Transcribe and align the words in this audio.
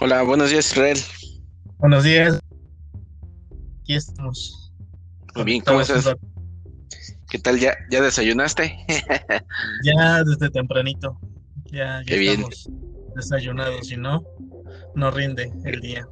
Hola, 0.00 0.22
buenos 0.22 0.50
días, 0.50 0.70
Israel. 0.70 0.96
Buenos 1.78 2.04
días. 2.04 2.38
Aquí 3.80 3.96
estamos. 3.96 4.72
Muy 5.34 5.44
bien, 5.44 5.60
¿cómo 5.62 5.80
estás? 5.80 6.14
¿Qué 7.28 7.38
tal? 7.40 7.58
¿Ya, 7.58 7.74
ya 7.90 8.00
desayunaste? 8.00 8.78
ya 9.84 10.22
desde 10.22 10.50
tempranito. 10.50 11.18
Ya, 11.72 12.00
ya 12.06 12.14
estamos 12.14 12.68
desayunados, 13.16 13.88
si 13.88 13.96
no, 13.96 14.22
no 14.94 15.10
rinde 15.10 15.52
el 15.64 15.80
día. 15.80 16.06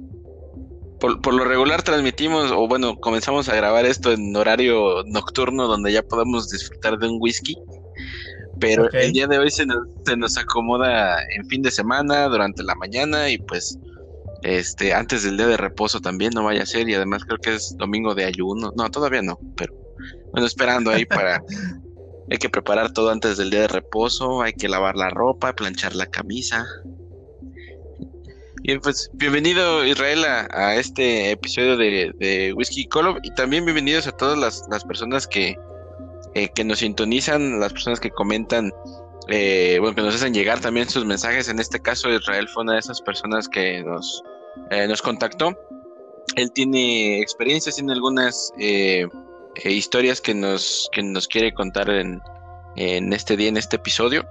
Por, 0.98 1.20
por, 1.20 1.34
lo 1.34 1.44
regular 1.44 1.82
transmitimos, 1.82 2.50
o 2.50 2.66
bueno, 2.66 2.96
comenzamos 2.96 3.48
a 3.48 3.55
grabar 3.55 3.86
esto 3.86 4.12
en 4.12 4.34
horario 4.34 5.05
nocturno 5.05 5.68
donde 5.68 5.92
ya 5.92 6.02
podemos 6.02 6.50
disfrutar 6.50 6.98
de 6.98 7.08
un 7.08 7.18
whisky. 7.20 7.56
Pero 8.60 8.90
el 8.92 9.12
día 9.12 9.26
de 9.26 9.38
hoy 9.38 9.50
se 9.50 9.66
nos, 9.66 9.78
se 10.04 10.16
nos 10.16 10.36
acomoda 10.38 11.18
en 11.34 11.46
fin 11.46 11.62
de 11.62 11.70
semana, 11.70 12.28
durante 12.28 12.62
la 12.62 12.74
mañana 12.74 13.28
y 13.28 13.38
pues 13.38 13.78
este 14.42 14.94
antes 14.94 15.24
del 15.24 15.36
día 15.36 15.46
de 15.46 15.56
reposo 15.56 16.00
también 16.00 16.32
no 16.34 16.44
vaya 16.44 16.62
a 16.62 16.66
ser 16.66 16.88
y 16.88 16.94
además 16.94 17.24
creo 17.24 17.38
que 17.38 17.54
es 17.54 17.77
domingo 17.77 18.14
de 18.14 18.24
ayuno. 18.24 18.72
No, 18.77 18.90
todavía 18.90 19.22
no, 19.22 19.38
pero 19.56 19.74
bueno, 20.32 20.46
esperando 20.46 20.90
ahí 20.90 21.04
para 21.04 21.42
hay 22.30 22.38
que 22.38 22.48
preparar 22.48 22.92
todo 22.92 23.10
antes 23.10 23.36
del 23.36 23.50
día 23.50 23.60
de 23.62 23.68
reposo, 23.68 24.42
hay 24.42 24.52
que 24.52 24.68
lavar 24.68 24.96
la 24.96 25.10
ropa, 25.10 25.54
planchar 25.54 25.94
la 25.94 26.06
camisa. 26.06 26.66
Bien, 28.62 28.80
pues 28.80 29.10
bienvenido 29.12 29.84
Israel 29.84 30.24
a, 30.24 30.74
este 30.74 31.30
episodio 31.30 31.77
de, 31.77 32.12
de 32.18 32.52
Whiskey 32.52 32.86
Colo 32.86 33.16
y 33.22 33.32
también 33.34 33.64
bienvenidos 33.64 34.08
a 34.08 34.12
todas 34.12 34.36
las, 34.36 34.64
las 34.68 34.82
personas 34.84 35.24
que, 35.28 35.56
eh, 36.37 36.51
que 36.51 36.65
nos 36.65 36.81
sintonizan, 36.81 37.61
las 37.61 37.73
personas 37.73 37.98
que 37.98 38.11
comentan, 38.11 38.70
eh, 39.29 39.79
bueno, 39.81 39.95
que 39.95 40.03
nos 40.03 40.17
hacen 40.17 40.34
llegar 40.34 40.61
también 40.61 40.87
sus 40.87 41.06
mensajes. 41.06 41.48
En 41.48 41.59
este 41.59 41.81
caso, 41.81 42.11
Israel 42.11 42.47
fue 42.47 42.62
una 42.62 42.75
de 42.75 42.81
esas 42.81 43.01
personas 43.01 43.48
que 43.48 43.83
nos, 43.83 44.23
eh, 44.70 44.87
nos 44.87 45.01
contactó. 45.01 45.59
Él 46.34 46.53
tiene 46.53 47.23
experiencias, 47.23 47.77
tiene 47.77 47.95
algunas 47.95 48.53
historias 49.64 50.20
que 50.20 50.34
nos, 50.34 50.91
que 50.92 51.03
nos 51.03 51.27
quiere 51.27 51.55
contar 51.55 51.89
en, 51.89 52.20
en 52.77 53.14
este 53.14 53.39
día, 53.39 53.48
en 53.48 53.57
este 53.57 53.77
episodio. 53.77 54.27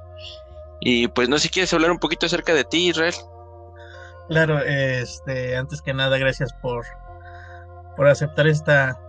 Y 0.81 1.07
pues 1.07 1.27
no 1.27 1.39
sé 1.39 1.47
si 1.47 1.49
quieres 1.49 1.73
hablar 1.73 1.89
un 1.89 1.97
poquito 1.97 2.27
acerca 2.27 2.53
de 2.53 2.65
ti, 2.65 2.89
Israel. 2.89 3.15
Claro, 4.29 4.59
este, 4.59 5.57
antes 5.57 5.81
que 5.81 5.95
nada, 5.95 6.19
gracias 6.19 6.53
por, 6.61 6.85
por 7.95 8.07
aceptar 8.07 8.45
esta, 8.45 8.99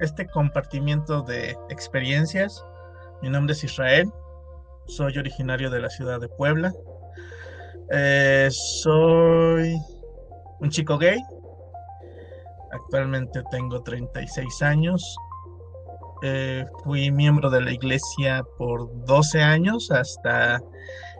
este 0.00 0.26
compartimiento 0.26 1.22
de 1.22 1.56
experiencias. 1.70 2.64
Mi 3.22 3.30
nombre 3.30 3.52
es 3.52 3.64
Israel, 3.64 4.10
soy 4.86 5.16
originario 5.18 5.70
de 5.70 5.80
la 5.80 5.90
ciudad 5.90 6.20
de 6.20 6.28
Puebla. 6.28 6.72
Eh, 7.90 8.48
soy 8.50 9.78
un 10.60 10.70
chico 10.70 10.98
gay. 10.98 11.18
Actualmente 12.72 13.42
tengo 13.50 13.82
36 13.82 14.62
años. 14.62 15.16
Eh, 16.22 16.64
fui 16.82 17.10
miembro 17.10 17.50
de 17.50 17.60
la 17.60 17.72
iglesia 17.72 18.42
por 18.56 18.88
12 19.04 19.42
años 19.42 19.90
hasta 19.90 20.60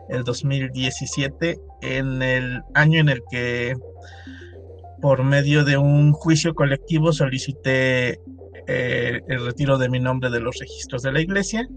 el 0.09 0.23
2017, 0.23 1.59
en 1.81 2.21
el 2.21 2.61
año 2.73 2.99
en 2.99 3.09
el 3.09 3.21
que 3.29 3.75
por 5.01 5.23
medio 5.23 5.63
de 5.63 5.77
un 5.77 6.13
juicio 6.13 6.55
colectivo 6.55 7.11
solicité 7.13 8.19
eh, 8.67 9.21
el 9.27 9.45
retiro 9.45 9.77
de 9.77 9.89
mi 9.89 9.99
nombre 9.99 10.29
de 10.29 10.39
los 10.39 10.57
registros 10.59 11.01
de 11.03 11.11
la 11.11 11.21
iglesia. 11.21 11.67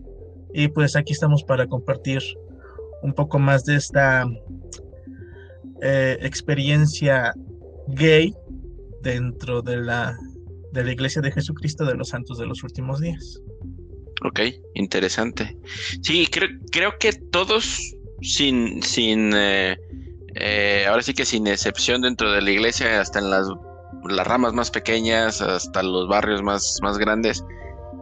Y 0.54 0.68
pues 0.68 0.96
aquí 0.96 1.12
estamos 1.12 1.44
para 1.44 1.66
compartir 1.66 2.22
un 3.02 3.12
poco 3.12 3.38
más 3.38 3.64
de 3.64 3.76
esta 3.76 4.26
eh, 5.82 6.18
experiencia 6.20 7.32
gay 7.88 8.34
dentro 9.02 9.62
de 9.62 9.76
la, 9.76 10.16
de 10.72 10.84
la 10.84 10.92
iglesia 10.92 11.22
de 11.22 11.30
Jesucristo 11.32 11.84
de 11.84 11.94
los 11.94 12.08
Santos 12.08 12.38
de 12.38 12.46
los 12.46 12.62
Últimos 12.62 13.00
Días. 13.00 13.40
Ok, 14.24 14.40
interesante. 14.74 15.56
Sí, 16.02 16.26
creo, 16.26 16.48
creo 16.72 16.98
que 16.98 17.12
todos, 17.30 17.78
sin, 18.20 18.82
sin 18.82 19.32
eh, 20.34 20.86
ahora 20.88 21.02
sí 21.02 21.14
que 21.14 21.24
sin 21.24 21.46
excepción 21.46 22.02
dentro 22.02 22.30
de 22.32 22.42
la 22.42 22.50
iglesia, 22.50 23.00
hasta 23.00 23.18
en 23.18 23.30
las 23.30 23.48
las 24.08 24.26
ramas 24.26 24.52
más 24.52 24.70
pequeñas 24.70 25.40
hasta 25.40 25.82
los 25.82 26.08
barrios 26.08 26.42
más, 26.42 26.78
más 26.82 26.98
grandes, 26.98 27.44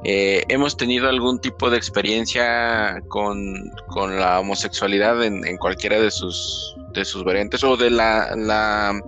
eh, 0.05 0.45
hemos 0.49 0.77
tenido 0.77 1.09
algún 1.09 1.41
tipo 1.41 1.71
de 1.71 1.77
experiencia 1.77 3.03
con, 3.09 3.73
la 4.17 4.41
homosexualidad 4.41 5.23
en, 5.25 5.57
cualquiera 5.57 5.99
de 5.99 6.11
sus, 6.11 6.77
de 6.93 7.05
sus 7.05 7.25
variantes 7.25 7.65
o 7.65 7.77
de 7.77 7.91
la, 7.91 8.31
la 8.37 9.01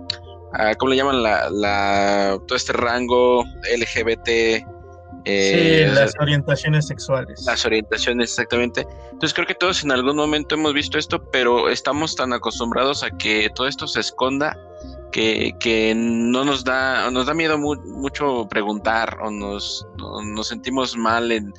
ah, 0.53 0.75
¿cómo 0.77 0.91
le 0.91 0.97
llaman? 0.97 1.23
La, 1.23 1.49
la, 1.51 2.37
todo 2.47 2.57
este 2.57 2.73
rango 2.73 3.45
LGBT. 3.77 4.27
Eh, 5.25 5.85
sí, 5.87 5.95
las 5.95 6.13
orientaciones 6.19 6.87
sexuales. 6.87 7.43
Las 7.45 7.65
orientaciones, 7.65 8.31
exactamente. 8.31 8.85
Entonces 9.11 9.33
creo 9.33 9.47
que 9.47 9.55
todos 9.55 9.83
en 9.83 9.91
algún 9.91 10.15
momento 10.15 10.55
hemos 10.55 10.73
visto 10.73 10.97
esto, 10.97 11.23
pero 11.31 11.69
estamos 11.69 12.15
tan 12.15 12.33
acostumbrados 12.33 13.03
a 13.03 13.11
que 13.11 13.49
todo 13.55 13.67
esto 13.67 13.87
se 13.87 13.99
esconda 13.99 14.57
que, 15.11 15.55
que 15.59 15.93
no 15.95 16.43
nos 16.45 16.63
da, 16.63 17.09
nos 17.11 17.25
da 17.25 17.33
miedo 17.33 17.57
mucho 17.57 18.47
preguntar 18.49 19.17
o 19.21 19.31
nos, 19.31 19.85
nos 19.97 20.47
sentimos 20.47 20.95
mal 20.95 21.31
en, 21.31 21.51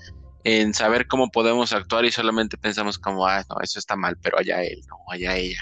en 0.44 0.72
saber 0.74 1.06
cómo 1.06 1.30
podemos 1.30 1.72
actuar 1.72 2.04
y 2.04 2.12
solamente 2.12 2.56
pensamos 2.56 2.98
como, 2.98 3.26
ah, 3.26 3.44
no, 3.48 3.56
eso 3.62 3.78
está 3.78 3.96
mal, 3.96 4.16
pero 4.22 4.38
allá 4.38 4.62
él, 4.62 4.80
no, 4.88 4.96
allá 5.08 5.36
ella. 5.36 5.60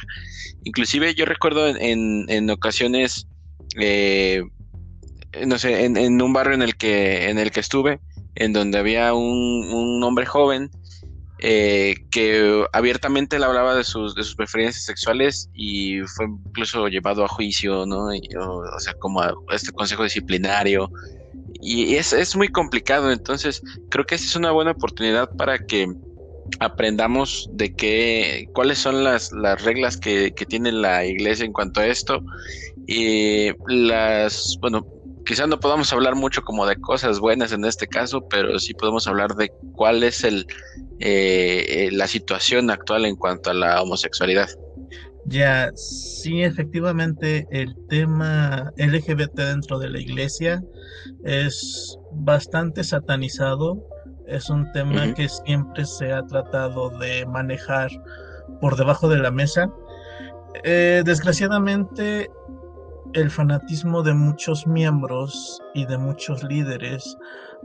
Inclusive 0.65 1.15
yo 1.15 1.25
recuerdo 1.25 1.67
en, 1.69 2.27
en 2.29 2.51
ocasiones, 2.51 3.27
eh, 3.79 4.43
no 5.47 5.59
sé, 5.59 5.85
en, 5.85 5.97
en, 5.97 6.21
un 6.21 6.33
barrio 6.33 6.55
en 6.55 6.63
el 6.63 6.77
que, 6.77 7.29
en 7.29 7.39
el 7.39 7.51
que 7.51 7.61
estuve, 7.61 8.01
en 8.35 8.53
donde 8.53 8.79
había 8.79 9.15
un, 9.15 9.69
un 9.73 10.03
hombre 10.05 10.27
joven 10.27 10.71
eh, 11.41 11.95
que 12.11 12.65
abiertamente 12.73 13.39
le 13.39 13.45
hablaba 13.45 13.75
de 13.75 13.85
sus, 13.85 14.15
de 14.15 14.25
sus 14.25 14.35
preferencias 14.35 14.85
sexuales 14.85 15.49
y 15.55 16.01
fue 16.01 16.27
incluso 16.27 16.89
llevado 16.89 17.25
a 17.25 17.29
juicio, 17.29 17.87
¿no? 17.87 18.07
o, 18.07 18.81
sea, 18.81 18.95
como 18.95 19.21
a 19.21 19.35
este 19.53 19.73
consejo 19.73 20.03
disciplinario. 20.03 20.91
Y 21.61 21.95
es, 21.97 22.13
es 22.13 22.37
muy 22.37 22.49
complicado, 22.49 23.11
entonces 23.11 23.63
creo 23.91 24.05
que 24.05 24.17
esa 24.17 24.25
es 24.25 24.37
una 24.37 24.51
buena 24.51 24.73
oportunidad 24.73 25.31
para 25.37 25.59
que 25.59 25.89
aprendamos 26.61 27.49
de 27.53 27.75
qué, 27.75 28.49
cuáles 28.55 28.79
son 28.79 29.05
las, 29.05 29.33
las 29.33 29.63
reglas 29.63 29.97
que, 29.97 30.33
que 30.33 30.47
tiene 30.47 30.73
la 30.73 31.05
iglesia 31.05 31.45
en 31.45 31.53
cuanto 31.53 31.81
a 31.81 31.87
esto. 31.87 32.23
Y 32.87 33.51
las, 33.69 34.57
bueno, 34.61 34.87
quizás 35.29 35.47
no 35.47 35.61
podamos 35.61 35.93
hablar 35.93 36.15
mucho 36.15 36.43
como 36.43 36.67
de 36.67 36.77
cosas 36.77 37.21
buenas 37.21 37.53
en 37.53 37.67
este 37.67 37.87
caso, 37.87 38.27
pero 38.31 38.59
sí 38.59 38.73
podemos 38.73 39.07
hablar 39.07 39.35
de 39.35 39.53
cuál 39.75 40.03
es 40.03 40.25
el, 40.25 40.47
eh, 41.01 41.67
eh, 41.69 41.89
la 41.93 42.07
situación 42.07 42.71
actual 42.71 43.05
en 43.05 43.15
cuanto 43.15 43.51
a 43.51 43.55
la 43.55 43.83
homosexualidad. 43.83 44.49
Ya, 45.27 45.71
sí, 45.75 46.43
efectivamente, 46.43 47.47
el 47.51 47.77
tema 47.91 48.73
LGBT 48.79 49.35
dentro 49.35 49.79
de 49.79 49.91
la 49.91 50.01
iglesia 50.01 50.65
es 51.25 51.99
bastante 52.13 52.83
satanizado. 52.83 53.87
Es 54.27 54.49
un 54.49 54.73
tema 54.73 55.13
que 55.13 55.29
siempre 55.29 55.85
se 55.85 56.11
ha 56.11 56.23
tratado 56.23 56.89
de 56.99 57.27
manejar 57.27 57.91
por 58.63 58.77
debajo 58.77 59.11
de 59.11 59.19
la 59.19 59.31
mesa. 59.31 59.71
Eh, 60.65 61.03
desgraciadamente, 61.05 62.31
el 63.15 63.31
fanatismo 63.31 64.03
de 64.03 64.15
muchos 64.15 64.67
miembros 64.67 65.63
y 65.75 65.87
de 65.87 65.99
muchos 65.99 66.43
líderes 66.45 67.17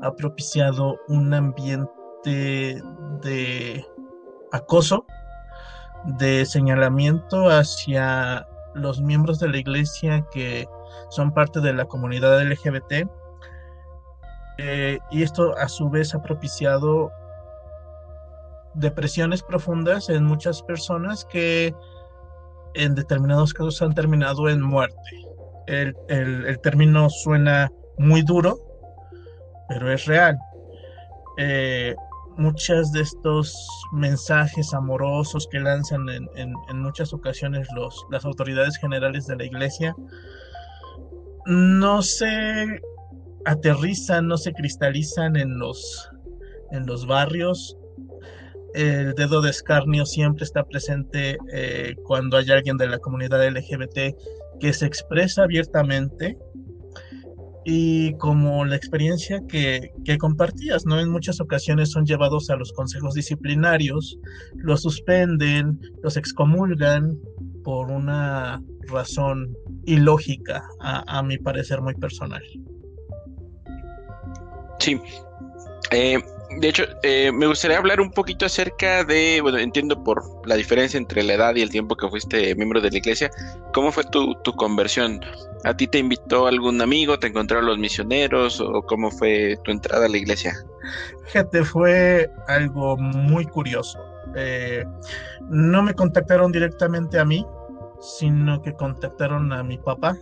ha 0.01 0.13
propiciado 0.15 0.97
un 1.07 1.33
ambiente 1.33 2.81
de, 3.21 3.85
acoso, 4.51 5.05
de 6.17 6.45
señalamiento 6.45 7.49
hacia 7.49 8.47
los 8.73 9.01
miembros 9.01 9.39
de 9.39 9.49
la 9.49 9.57
iglesia 9.57 10.25
que 10.31 10.67
son 11.09 11.33
parte 11.33 11.59
de 11.59 11.73
la 11.73 11.85
comunidad 11.85 12.41
LGBT. 12.41 13.07
Eh, 14.59 14.99
y 15.11 15.23
esto 15.23 15.57
a 15.57 15.67
su 15.67 15.89
vez 15.89 16.13
ha 16.13 16.21
propiciado 16.21 17.11
depresiones 18.75 19.43
profundas 19.43 20.09
en 20.09 20.23
muchas 20.23 20.61
personas 20.63 21.25
que 21.25 21.75
en 22.75 22.95
determinados 22.95 23.53
casos 23.53 23.81
han 23.81 23.93
terminado 23.93 24.49
en 24.49 24.61
muerte. 24.61 25.22
El, 25.67 26.59
término 26.61 27.09
suena 27.09 27.71
muy 27.97 28.21
duro, 28.21 28.57
pero 29.69 29.91
es 29.91 30.05
real. 30.05 30.37
Eh, 31.37 31.95
muchos 32.37 32.91
de 32.91 33.01
estos 33.01 33.55
mensajes 33.91 34.73
amorosos 34.73 35.47
que 35.51 35.59
lanzan 35.59 36.07
en, 36.09 36.53
muchas 36.75 37.13
ocasiones 37.13 37.67
los, 37.75 38.05
las 38.11 38.25
autoridades 38.25 38.77
generales 38.77 39.27
de 39.27 39.35
la 39.35 39.45
iglesia 39.45 39.95
no 41.45 42.01
se 42.01 42.79
aterrizan, 43.45 44.27
no 44.27 44.37
se 44.37 44.53
cristalizan 44.53 45.35
en 45.35 45.59
los, 45.59 46.09
en 46.71 46.85
los 46.85 47.05
barrios. 47.05 47.77
El 48.73 49.13
dedo 49.13 49.41
de 49.41 49.51
escarnio 49.51 50.05
siempre 50.05 50.45
está 50.45 50.63
presente 50.63 51.37
eh, 51.51 51.95
cuando 52.05 52.37
hay 52.37 52.49
alguien 52.49 52.77
de 52.77 52.87
la 52.87 52.97
comunidad 52.97 53.47
LGBT 53.47 54.15
que 54.63 54.71
se 54.71 54.85
expresa 54.85 55.43
abiertamente 55.43 56.37
y 57.65 58.13
como 58.13 58.63
la 58.63 58.77
experiencia 58.77 59.41
que, 59.49 59.91
compartías, 60.17 60.85
¿no? 60.85 61.01
En 61.01 61.09
muchas 61.09 61.41
ocasiones 61.41 61.91
son 61.91 62.05
llevados 62.05 62.49
a 62.49 62.55
los 62.55 62.71
consejos 62.71 63.13
disciplinarios, 63.13 64.17
los 64.55 64.83
suspenden, 64.83 65.81
los 66.01 66.15
excomulgan 66.15 67.19
por 67.65 67.91
una 67.91 68.63
razón 68.87 69.53
ilógica, 69.83 70.63
a, 70.79 71.19
a 71.19 71.21
mi 71.23 71.37
parecer 71.37 71.81
muy 71.81 71.95
personal. 71.95 72.41
Sí. 74.79 74.97
Eh, 75.91 76.21
de 76.59 76.69
hecho, 76.69 76.83
eh, 77.03 77.31
me 77.31 77.47
gustaría 77.47 77.77
hablar 77.77 78.01
un 78.01 78.11
poquito 78.11 78.45
acerca 78.45 79.03
de, 79.03 79.39
bueno, 79.41 79.57
entiendo 79.57 80.03
por 80.03 80.23
la 80.47 80.55
diferencia 80.55 80.97
entre 80.97 81.23
la 81.23 81.33
edad 81.33 81.55
y 81.55 81.61
el 81.61 81.69
tiempo 81.69 81.95
que 81.95 82.07
fuiste 82.09 82.55
miembro 82.55 82.81
de 82.81 82.91
la 82.91 82.97
iglesia, 82.97 83.29
¿cómo 83.73 83.91
fue 83.91 84.03
tu, 84.05 84.35
conversión? 84.55 85.21
¿A 85.63 85.75
ti 85.75 85.87
te 85.87 85.99
invitó 85.99 86.47
algún 86.47 86.81
amigo, 86.81 87.19
te 87.19 87.27
encontraron 87.27 87.65
los 87.65 87.77
misioneros 87.77 88.59
o 88.59 88.81
cómo 88.83 89.11
fue 89.11 89.57
tu 89.63 89.71
entrada 89.71 90.05
a 90.05 90.09
la 90.09 90.17
iglesia? 90.17 90.53
Fíjate, 91.25 91.63
fue 91.63 92.29
algo 92.47 92.97
muy 92.97 93.45
curioso. 93.45 93.99
Eh, 94.35 94.83
no 95.49 95.83
me 95.83 95.93
contactaron 95.93 96.51
directamente 96.51 97.19
a 97.19 97.25
mí, 97.25 97.45
sino 97.99 98.61
que 98.61 98.73
contactaron 98.73 99.53
a 99.53 99.63
mi 99.63 99.77
papá. 99.77 100.17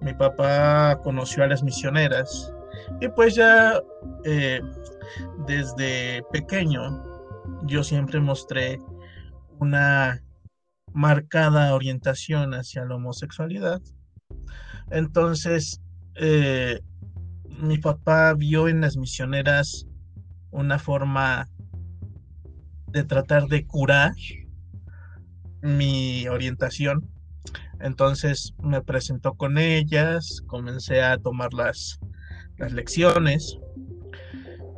Mi 0.00 0.14
papá 0.14 1.00
conoció 1.02 1.44
a 1.44 1.46
las 1.46 1.62
misioneras 1.62 2.52
y 3.00 3.08
pues 3.08 3.34
ya 3.34 3.80
eh, 4.24 4.60
desde 5.46 6.22
pequeño 6.32 7.02
yo 7.66 7.82
siempre 7.84 8.20
mostré 8.20 8.80
una 9.58 10.22
marcada 10.92 11.74
orientación 11.74 12.54
hacia 12.54 12.84
la 12.84 12.96
homosexualidad. 12.96 13.80
Entonces, 14.90 15.80
eh, 16.16 16.80
mi 17.58 17.78
papá 17.78 18.34
vio 18.34 18.68
en 18.68 18.80
las 18.80 18.96
misioneras 18.96 19.86
una 20.50 20.78
forma 20.78 21.48
de 22.88 23.04
tratar 23.04 23.46
de 23.48 23.66
curar 23.66 24.12
mi 25.62 26.26
orientación. 26.28 27.10
Entonces 27.80 28.54
me 28.62 28.80
presentó 28.80 29.34
con 29.34 29.58
ellas, 29.58 30.42
comencé 30.46 31.02
a 31.02 31.18
tomar 31.18 31.52
las, 31.52 31.98
las 32.56 32.72
lecciones 32.72 33.58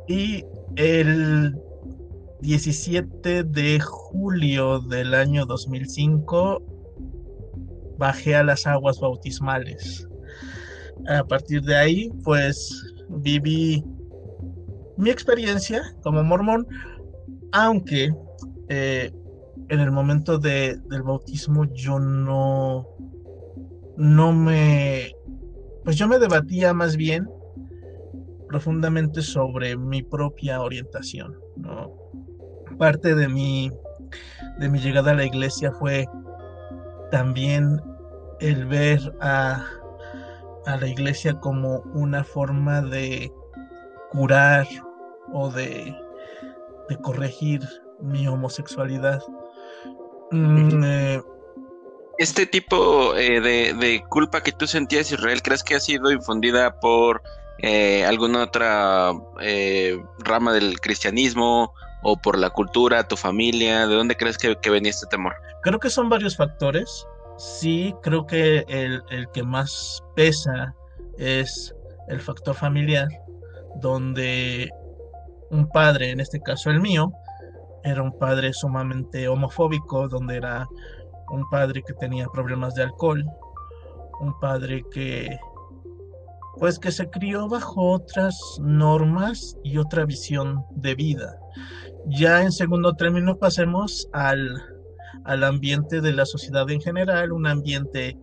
y 0.07 0.43
el 0.75 1.55
17 2.41 3.43
de 3.43 3.79
julio 3.79 4.79
del 4.79 5.13
año 5.13 5.45
2005 5.45 6.61
bajé 7.97 8.35
a 8.35 8.43
las 8.43 8.65
aguas 8.65 8.99
bautismales. 8.99 10.07
A 11.07 11.23
partir 11.23 11.61
de 11.61 11.75
ahí, 11.75 12.11
pues 12.23 12.93
viví 13.09 13.83
mi 14.97 15.09
experiencia 15.09 15.81
como 16.01 16.23
mormón, 16.23 16.67
aunque 17.51 18.13
eh, 18.69 19.11
en 19.69 19.79
el 19.79 19.91
momento 19.91 20.37
del 20.37 21.03
bautismo 21.03 21.65
yo 21.73 21.99
no, 21.99 22.87
no 23.97 24.33
me, 24.33 25.13
pues 25.83 25.97
yo 25.97 26.07
me 26.07 26.19
debatía 26.19 26.73
más 26.73 26.95
bien 26.95 27.27
profundamente 28.49 29.21
sobre 29.21 29.77
mi 29.77 30.01
propia 30.01 30.61
orientación. 30.61 31.39
¿no? 31.55 31.93
Parte 32.77 33.15
de 33.15 33.29
mi, 33.29 33.71
de 34.57 34.69
mi 34.69 34.79
llegada 34.79 35.11
a 35.11 35.15
la 35.15 35.25
iglesia 35.25 35.71
fue 35.71 36.07
también 37.11 37.79
el 38.39 38.65
ver 38.65 38.99
a, 39.21 39.63
a 40.65 40.77
la 40.77 40.87
iglesia 40.87 41.35
como 41.35 41.79
una 41.93 42.23
forma 42.23 42.81
de 42.81 43.31
curar 44.11 44.67
o 45.31 45.51
de, 45.51 45.95
de 46.89 46.97
corregir 46.97 47.61
mi 48.01 48.27
homosexualidad. 48.27 49.21
Mm, 50.31 50.83
eh, 50.83 51.21
este 52.17 52.45
tipo 52.45 53.15
eh, 53.15 53.39
de, 53.39 53.73
de, 53.73 54.03
culpa 54.09 54.41
que 54.41 54.51
tú 54.51 54.67
sentías, 54.67 55.11
Israel, 55.11 55.41
¿crees 55.41 55.63
que 55.63 55.75
ha 55.75 55.79
sido 55.79 56.11
infundida 56.11 56.79
por 56.79 57.21
eh, 57.61 58.05
alguna 58.05 58.43
otra 58.43 59.11
eh, 59.41 60.01
rama 60.19 60.53
del 60.53 60.79
cristianismo 60.79 61.73
o 62.03 62.15
por 62.17 62.37
la 62.37 62.49
cultura, 62.49 63.07
tu 63.07 63.17
familia? 63.17 63.87
¿De 63.87 63.95
dónde 63.95 64.15
crees 64.15 64.37
que, 64.37 64.69
venía 64.69 64.91
este 64.91 65.07
temor? 65.07 65.33
Creo 65.63 65.79
que 65.79 65.89
son 65.89 66.09
varios 66.09 66.37
factores. 66.37 67.05
Sí, 67.37 67.93
creo 68.01 68.25
que 68.25 68.65
el, 68.67 69.01
que 69.33 69.43
más 69.43 70.01
pesa 70.15 70.73
es 71.17 71.73
el 72.07 72.19
factor 72.21 72.55
familiar, 72.55 73.07
donde 73.81 74.69
un 75.49 75.67
padre, 75.69 76.11
en 76.11 76.19
este 76.19 76.39
caso 76.41 76.69
el 76.69 76.79
mío, 76.79 77.11
era 77.83 78.01
un 78.01 78.17
padre 78.17 78.53
sumamente 78.53 79.27
homofóbico, 79.27 80.07
donde 80.07 80.37
era 80.37 80.67
un 81.31 81.49
padre 81.49 81.81
que 81.85 81.93
tenía 81.93 82.27
problemas 82.27 82.75
de 82.75 82.83
alcohol, 82.83 83.23
un 84.19 84.37
padre 84.39 84.83
que 84.91 85.37
pues 86.59 86.77
que 86.77 86.91
se 86.91 87.09
crió 87.09 87.47
bajo 87.47 87.93
otras 87.93 88.37
normas 88.61 89.57
y 89.63 89.77
otra 89.77 90.05
visión 90.05 90.63
de 90.71 90.93
vida. 90.93 91.39
Ya 92.07 92.43
en 92.43 92.51
segundo 92.51 92.93
término 92.93 93.37
pasemos 93.37 94.09
al, 94.11 94.61
ambiente 95.25 96.01
de 96.01 96.11
la 96.11 96.25
sociedad 96.25 96.69
en 96.69 96.81
general, 96.81 97.31
un 97.31 97.47
ambiente, 97.47 98.17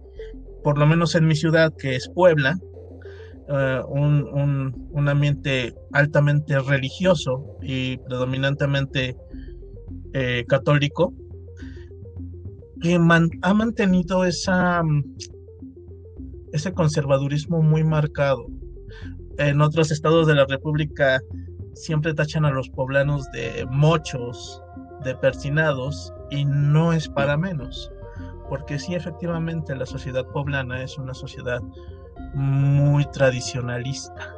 por 0.62 0.78
lo 0.78 0.86
menos 0.86 1.14
en 1.14 1.26
mi 1.26 1.34
ciudad, 1.34 1.72
que 1.78 1.96
es 1.96 2.08
Puebla, 2.08 2.58
eh, 3.48 3.80
un, 3.88 5.08
ambiente 5.08 5.74
altamente 5.92 6.58
religioso 6.58 7.56
y 7.62 7.96
predominantemente 7.98 9.16
eh, 10.12 10.44
católico, 10.48 11.14
que 12.82 12.94
ha 12.94 13.54
mantenido 13.54 14.24
esa 14.24 14.82
ese 16.56 16.72
conservadurismo 16.72 17.62
muy 17.62 17.84
marcado. 17.84 18.46
En 19.38 19.60
otros 19.60 19.90
estados 19.90 20.26
de 20.26 20.34
la 20.34 20.46
República 20.46 21.20
siempre 21.74 22.14
tachan 22.14 22.44
a 22.44 22.50
los 22.50 22.68
poblanos 22.70 23.30
de 23.32 23.66
mochos, 23.70 24.62
de 25.04 25.14
persinados, 25.16 26.12
y 26.30 26.44
no 26.44 26.92
es 26.92 27.08
para 27.08 27.36
menos, 27.36 27.92
porque 28.48 28.78
sí, 28.78 28.94
efectivamente, 28.94 29.76
la 29.76 29.86
sociedad 29.86 30.24
poblana 30.32 30.82
es 30.82 30.98
una 30.98 31.14
sociedad 31.14 31.60
muy 32.34 33.04
tradicionalista. 33.12 34.34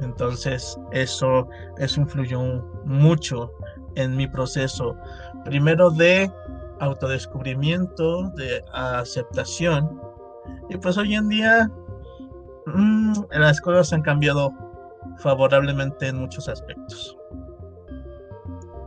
Entonces, 0.00 0.78
eso, 0.92 1.48
eso 1.78 2.00
influyó 2.00 2.40
mucho 2.84 3.52
en 3.94 4.16
mi 4.16 4.26
proceso, 4.26 4.96
primero 5.44 5.90
de 5.90 6.30
autodescubrimiento, 6.82 8.30
de 8.30 8.62
aceptación. 8.72 10.00
Y 10.68 10.76
pues 10.76 10.98
hoy 10.98 11.14
en 11.14 11.28
día 11.28 11.70
mm, 12.66 13.12
las 13.30 13.60
cosas 13.60 13.92
han 13.92 14.02
cambiado 14.02 14.52
favorablemente 15.18 16.08
en 16.08 16.18
muchos 16.18 16.48
aspectos. 16.48 17.16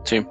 Sí. 0.04 0.24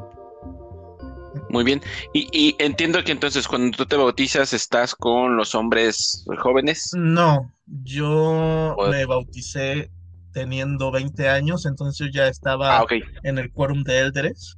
Muy 1.49 1.63
bien. 1.63 1.81
Y, 2.13 2.55
entiendo 2.59 3.03
que 3.03 3.11
entonces 3.11 3.47
cuando 3.47 3.75
tú 3.75 3.85
te 3.85 3.95
bautizas 3.95 4.53
estás 4.53 4.95
con 4.95 5.35
los 5.35 5.55
hombres 5.55 6.25
jóvenes. 6.39 6.91
No, 6.95 7.51
yo 7.83 8.75
me 8.89 9.05
bauticé 9.05 9.91
teniendo 10.33 10.91
20 10.91 11.29
años, 11.29 11.65
entonces 11.65 12.09
ya 12.13 12.27
estaba 12.27 12.79
ah, 12.79 12.85
en 13.23 13.37
el 13.37 13.51
quórum 13.51 13.83
de 13.83 13.99
élderes. 13.99 14.57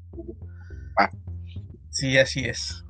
Ah. 1.00 1.10
Sí, 1.90 2.18
así 2.18 2.46
es. 2.46 2.84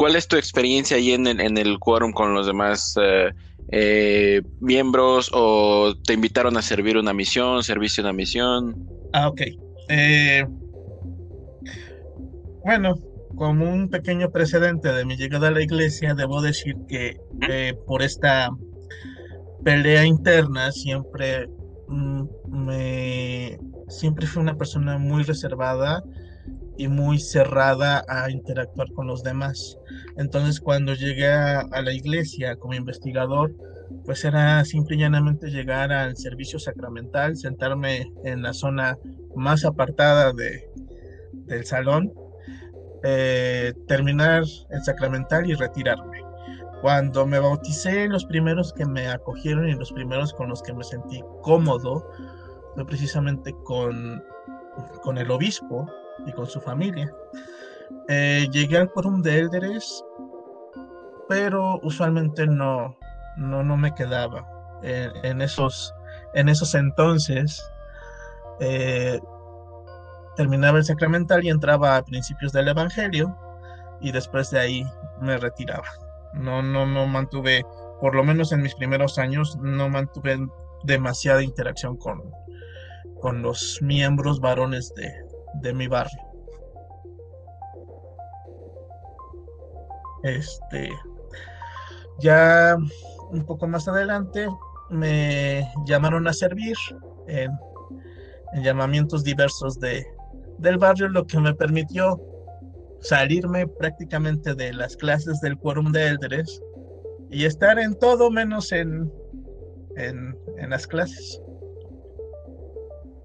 ¿Cuál 0.00 0.16
es 0.16 0.28
tu 0.28 0.36
experiencia 0.36 0.96
ahí 0.96 1.12
en 1.12 1.26
el, 1.26 1.40
en 1.42 1.58
el 1.58 1.78
quórum 1.78 2.12
con 2.12 2.32
los 2.32 2.46
demás 2.46 2.94
eh, 2.98 3.34
eh, 3.70 4.40
miembros 4.58 5.30
o 5.34 5.92
te 6.06 6.14
invitaron 6.14 6.56
a 6.56 6.62
servir 6.62 6.96
una 6.96 7.12
misión, 7.12 7.62
servicio 7.62 8.02
una 8.02 8.14
misión. 8.14 8.74
Ah, 9.12 9.28
ok. 9.28 9.42
Eh, 9.90 10.46
bueno, 12.64 12.94
como 13.36 13.70
un 13.70 13.90
pequeño 13.90 14.30
precedente 14.30 14.90
de 14.90 15.04
mi 15.04 15.18
llegada 15.18 15.48
a 15.48 15.50
la 15.50 15.62
iglesia, 15.62 16.14
debo 16.14 16.40
decir 16.40 16.76
que 16.88 17.18
eh, 17.46 17.74
por 17.86 18.00
esta 18.00 18.48
pelea 19.62 20.06
interna 20.06 20.72
siempre 20.72 21.46
mm, 21.88 22.22
me 22.46 23.58
siempre 23.88 24.26
fui 24.26 24.40
una 24.40 24.56
persona 24.56 24.96
muy 24.96 25.24
reservada 25.24 26.02
y 26.78 26.88
muy 26.88 27.18
cerrada 27.18 28.02
a 28.08 28.30
interactuar 28.30 28.90
con 28.92 29.06
los 29.06 29.22
demás. 29.22 29.76
Entonces 30.16 30.60
cuando 30.60 30.94
llegué 30.94 31.28
a, 31.28 31.64
la 31.82 31.92
iglesia 31.92 32.56
como 32.56 32.74
investigador, 32.74 33.52
pues 34.04 34.24
era 34.24 34.64
simple 34.64 34.96
y 34.96 35.00
llanamente 35.00 35.50
llegar 35.50 35.92
al 35.92 36.16
servicio 36.16 36.58
sacramental, 36.58 37.36
sentarme 37.36 38.12
en 38.24 38.42
la 38.42 38.52
zona 38.52 38.98
más 39.34 39.64
apartada 39.64 40.32
de, 40.32 40.68
del 41.46 41.64
salón 41.64 42.12
eh, 43.02 43.72
terminar 43.88 44.42
el 44.68 44.84
sacramental 44.84 45.48
y 45.50 45.54
retirarme. 45.54 46.22
Cuando 46.82 47.26
me 47.26 47.38
bauticé, 47.38 48.08
los 48.08 48.24
primeros 48.26 48.72
que 48.74 48.84
me 48.84 49.08
acogieron 49.08 49.68
y 49.68 49.74
los 49.74 49.92
primeros 49.92 50.34
con 50.34 50.48
los 50.48 50.62
que 50.62 50.74
me 50.74 50.84
sentí 50.84 51.22
cómodo 51.42 52.06
fue 52.74 52.86
precisamente 52.86 53.54
con, 53.64 54.22
con 55.02 55.18
el 55.18 55.30
obispo 55.30 55.90
y 56.26 56.32
con 56.32 56.46
su 56.46 56.60
familia. 56.60 57.10
Eh, 58.08 58.48
llegué 58.50 58.78
al 58.78 58.90
quórum 58.90 59.22
de 59.22 59.38
élderes, 59.38 60.04
pero 61.28 61.78
usualmente 61.82 62.46
no, 62.46 62.96
no, 63.36 63.62
no 63.62 63.76
me 63.76 63.94
quedaba. 63.94 64.46
En, 64.82 65.42
esos, 65.42 65.94
en 66.34 66.48
esos 66.48 66.74
entonces, 66.74 67.62
eh, 68.60 69.20
terminaba 70.36 70.78
el 70.78 70.84
sacramental 70.84 71.44
y 71.44 71.50
entraba 71.50 71.96
a 71.96 72.04
principios 72.04 72.52
del 72.52 72.68
Evangelio 72.68 73.36
y 74.00 74.10
después 74.10 74.50
de 74.50 74.58
ahí 74.58 74.84
me 75.20 75.36
retiraba. 75.36 75.86
No, 76.32 76.62
no, 76.62 76.86
no 76.86 77.06
mantuve, 77.06 77.64
por 78.00 78.14
lo 78.14 78.24
menos 78.24 78.52
en 78.52 78.62
mis 78.62 78.74
primeros 78.74 79.18
años, 79.18 79.56
no 79.60 79.88
mantuve 79.88 80.38
demasiada 80.84 81.42
interacción 81.42 81.96
con, 81.96 82.22
con 83.20 83.42
los 83.42 83.80
miembros 83.82 84.40
varones 84.40 84.94
de, 84.94 85.12
de 85.60 85.74
mi 85.74 85.88
barrio. 85.88 86.29
Este, 90.22 90.90
ya 92.18 92.76
un 93.30 93.44
poco 93.44 93.66
más 93.66 93.88
adelante 93.88 94.48
me 94.90 95.70
llamaron 95.86 96.26
a 96.26 96.32
servir 96.32 96.76
en 97.26 97.50
llamamientos 98.62 99.22
diversos 99.24 99.78
de, 99.78 100.04
del 100.58 100.78
barrio, 100.78 101.08
lo 101.08 101.26
que 101.26 101.38
me 101.38 101.54
permitió 101.54 102.20
salirme 103.00 103.66
prácticamente 103.66 104.54
de 104.54 104.72
las 104.72 104.96
clases 104.96 105.40
del 105.40 105.56
quórum 105.56 105.92
de 105.92 106.08
Eldres 106.08 106.60
y 107.30 107.44
estar 107.44 107.78
en 107.78 107.98
todo 107.98 108.30
menos 108.30 108.72
en, 108.72 109.10
en, 109.96 110.36
las 110.68 110.86
clases. 110.86 111.40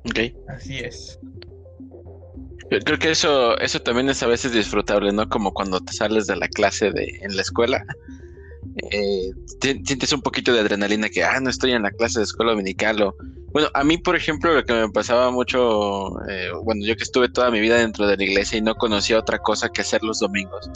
Ok. 0.05 0.19
Así 0.47 0.79
es. 0.79 1.19
Creo 2.69 2.99
que 2.99 3.11
eso, 3.11 3.57
eso 3.59 3.79
también 3.79 4.09
es 4.09 4.23
a 4.23 4.27
veces 4.27 4.53
disfrutable, 4.53 5.11
¿no? 5.11 5.27
Como 5.29 5.53
cuando 5.53 5.79
te 5.81 5.93
sales 5.93 6.27
de 6.27 6.35
la 6.35 6.47
clase 6.47 6.91
de, 6.91 7.19
en 7.21 7.35
la 7.35 7.41
escuela. 7.41 7.83
Eh, 8.91 9.31
sientes 9.61 10.11
un 10.11 10.21
poquito 10.21 10.51
de 10.53 10.59
adrenalina 10.59 11.09
que, 11.09 11.23
ah, 11.23 11.39
no 11.39 11.49
estoy 11.49 11.71
en 11.71 11.83
la 11.83 11.91
clase 11.91 12.19
de 12.19 12.25
escuela 12.25 12.51
dominical 12.51 13.01
o 13.01 13.15
bueno, 13.55 13.69
a 13.73 13.85
mí, 13.85 13.97
por 13.97 14.17
ejemplo, 14.17 14.53
lo 14.53 14.65
que 14.65 14.73
me 14.73 14.89
pasaba 14.89 15.31
mucho, 15.31 16.09
eh, 16.27 16.49
bueno, 16.65 16.85
yo 16.85 16.97
que 16.97 17.03
estuve 17.03 17.29
toda 17.29 17.49
mi 17.51 17.61
vida 17.61 17.77
dentro 17.77 18.05
de 18.05 18.17
la 18.17 18.23
iglesia 18.25 18.57
y 18.57 18.61
no 18.61 18.75
conocía 18.75 19.17
otra 19.17 19.39
cosa 19.39 19.69
que 19.69 19.79
hacer 19.79 20.03
los 20.03 20.19
domingos. 20.19 20.69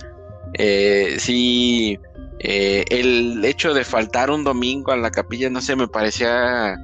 Eh, 0.54 1.18
sí, 1.20 2.00
eh, 2.40 2.86
el 2.90 3.44
hecho 3.44 3.74
de 3.74 3.84
faltar 3.84 4.32
un 4.32 4.46
domingo 4.46 4.94
a 4.94 4.96
la 4.96 5.12
capilla, 5.12 5.50
no 5.50 5.60
sé, 5.60 5.76
me 5.76 5.90
parecía, 5.90 6.78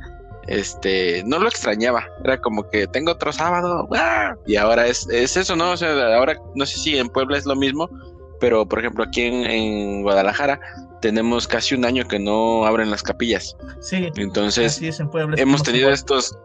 este, 0.47 1.23
no 1.25 1.39
lo 1.39 1.47
extrañaba, 1.47 2.07
era 2.23 2.39
como 2.39 2.69
que 2.69 2.87
tengo 2.87 3.11
otro 3.11 3.31
sábado, 3.31 3.87
¡ah! 3.93 4.35
y 4.45 4.55
ahora 4.55 4.87
es, 4.87 5.07
es 5.09 5.37
eso, 5.37 5.55
¿no? 5.55 5.71
O 5.71 5.77
sea, 5.77 6.15
ahora 6.15 6.37
no 6.55 6.65
sé 6.65 6.77
si 6.79 6.97
en 6.97 7.09
Puebla 7.09 7.37
es 7.37 7.45
lo 7.45 7.55
mismo, 7.55 7.89
pero 8.39 8.67
por 8.67 8.79
ejemplo 8.79 9.03
aquí 9.03 9.23
en 9.23 10.03
Guadalajara 10.03 10.59
tenemos 11.01 11.47
casi 11.47 11.75
un 11.75 11.85
año 11.85 12.07
que 12.07 12.19
no 12.19 12.65
abren 12.65 12.89
las 12.89 13.03
capillas. 13.03 13.55
Sí. 13.79 14.09
Entonces, 14.17 14.81
hemos 15.37 15.63
tenido 15.63 15.91
estos 15.91 16.37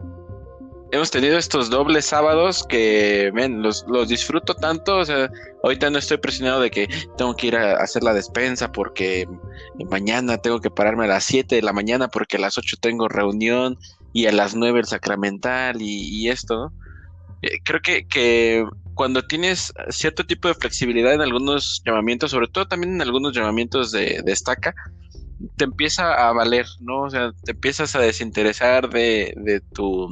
hemos 0.92 1.10
tenido 1.10 1.38
estos 1.38 1.70
dobles 1.70 2.06
sábados 2.06 2.64
que, 2.68 3.30
ven, 3.34 3.62
los, 3.62 3.84
los 3.88 4.08
disfruto 4.08 4.54
tanto, 4.54 4.98
o 4.98 5.04
sea, 5.04 5.30
ahorita 5.62 5.90
no 5.90 5.98
estoy 5.98 6.18
presionado 6.18 6.60
de 6.60 6.70
que 6.70 6.88
tengo 7.16 7.34
que 7.36 7.48
ir 7.48 7.56
a 7.56 7.76
hacer 7.76 8.02
la 8.02 8.14
despensa 8.14 8.72
porque 8.72 9.26
mañana 9.90 10.38
tengo 10.38 10.60
que 10.60 10.70
pararme 10.70 11.04
a 11.04 11.08
las 11.08 11.24
7 11.24 11.56
de 11.56 11.62
la 11.62 11.72
mañana 11.72 12.08
porque 12.08 12.36
a 12.36 12.40
las 12.40 12.58
8 12.58 12.76
tengo 12.80 13.08
reunión 13.08 13.78
y 14.12 14.26
a 14.26 14.32
las 14.32 14.54
9 14.54 14.80
el 14.80 14.86
sacramental 14.86 15.80
y, 15.80 16.28
esto, 16.28 16.72
eh, 17.42 17.58
creo 17.64 17.80
que, 17.80 18.06
que 18.06 18.64
cuando 18.94 19.22
tienes 19.22 19.72
cierto 19.90 20.26
tipo 20.26 20.48
de 20.48 20.54
flexibilidad 20.54 21.14
en 21.14 21.20
algunos 21.20 21.82
llamamientos, 21.86 22.32
sobre 22.32 22.48
todo 22.48 22.66
también 22.66 22.94
en 22.94 23.02
algunos 23.02 23.34
llamamientos 23.34 23.92
de, 23.92 24.22
estaca, 24.26 24.74
te 25.56 25.64
empieza 25.64 26.28
a 26.28 26.32
valer, 26.32 26.66
¿no? 26.80 27.02
O 27.02 27.10
sea, 27.10 27.32
te 27.44 27.52
empiezas 27.52 27.94
a 27.94 28.00
desinteresar 28.00 28.90
de, 28.90 29.32
de 29.36 29.60
tu 29.60 30.10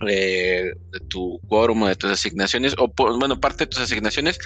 de 0.00 0.72
tu 1.08 1.38
quórum 1.46 1.82
o 1.82 1.88
de 1.88 1.96
tus 1.96 2.10
asignaciones, 2.10 2.74
o 2.78 2.92
bueno, 2.96 3.38
parte 3.40 3.64
de 3.64 3.68
tus 3.68 3.80
asignaciones 3.80 4.38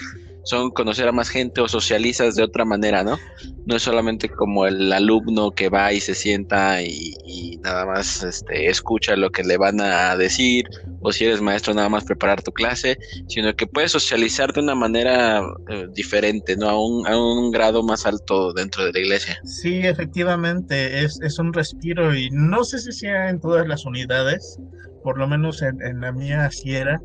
son 0.45 0.69
conocer 0.71 1.07
a 1.07 1.11
más 1.11 1.29
gente 1.29 1.59
o 1.59 1.67
socializas 1.67 2.35
de 2.35 2.43
otra 2.43 2.65
manera, 2.65 3.03
¿no? 3.03 3.17
No 3.65 3.75
es 3.75 3.81
solamente 3.81 4.29
como 4.29 4.67
el 4.67 4.93
alumno 4.93 5.51
que 5.51 5.69
va 5.69 5.91
y 5.91 5.99
se 5.99 6.13
sienta 6.13 6.81
y, 6.83 7.59
nada 7.63 7.85
más 7.85 8.23
este, 8.23 8.67
escucha 8.67 9.15
lo 9.15 9.31
que 9.31 9.43
le 9.43 9.57
van 9.57 9.81
a 9.81 10.15
decir, 10.15 10.65
o 11.01 11.11
si 11.11 11.25
eres 11.25 11.41
maestro 11.41 11.73
nada 11.73 11.89
más 11.89 12.03
preparar 12.03 12.43
tu 12.43 12.51
clase, 12.51 12.97
sino 13.27 13.55
que 13.55 13.65
puedes 13.65 13.91
socializar 13.91 14.53
de 14.53 14.61
una 14.61 14.75
manera 14.75 15.41
eh, 15.69 15.87
diferente, 15.93 16.55
¿no? 16.55 16.69
A 16.69 16.79
un, 16.79 17.07
a 17.07 17.17
un 17.17 17.49
grado 17.49 17.81
más 17.81 18.05
alto 18.05 18.53
dentro 18.53 18.85
de 18.85 18.93
la 18.93 18.99
iglesia. 18.99 19.39
Sí, 19.43 19.79
efectivamente, 19.79 21.03
es, 21.03 21.19
es 21.23 21.39
un 21.39 21.53
respiro 21.53 22.15
y 22.15 22.29
no 22.29 22.63
sé 22.63 22.77
si 22.79 22.91
sea 22.91 23.29
en 23.29 23.39
todas 23.39 23.67
las 23.67 23.83
unidades, 23.85 24.59
por 25.05 25.19
lo 25.19 25.27
menos 25.27 25.61
en, 25.61 25.79
en 25.83 26.01
la 26.01 26.11
mía 26.11 26.45
así 26.45 26.75
era. 26.75 26.99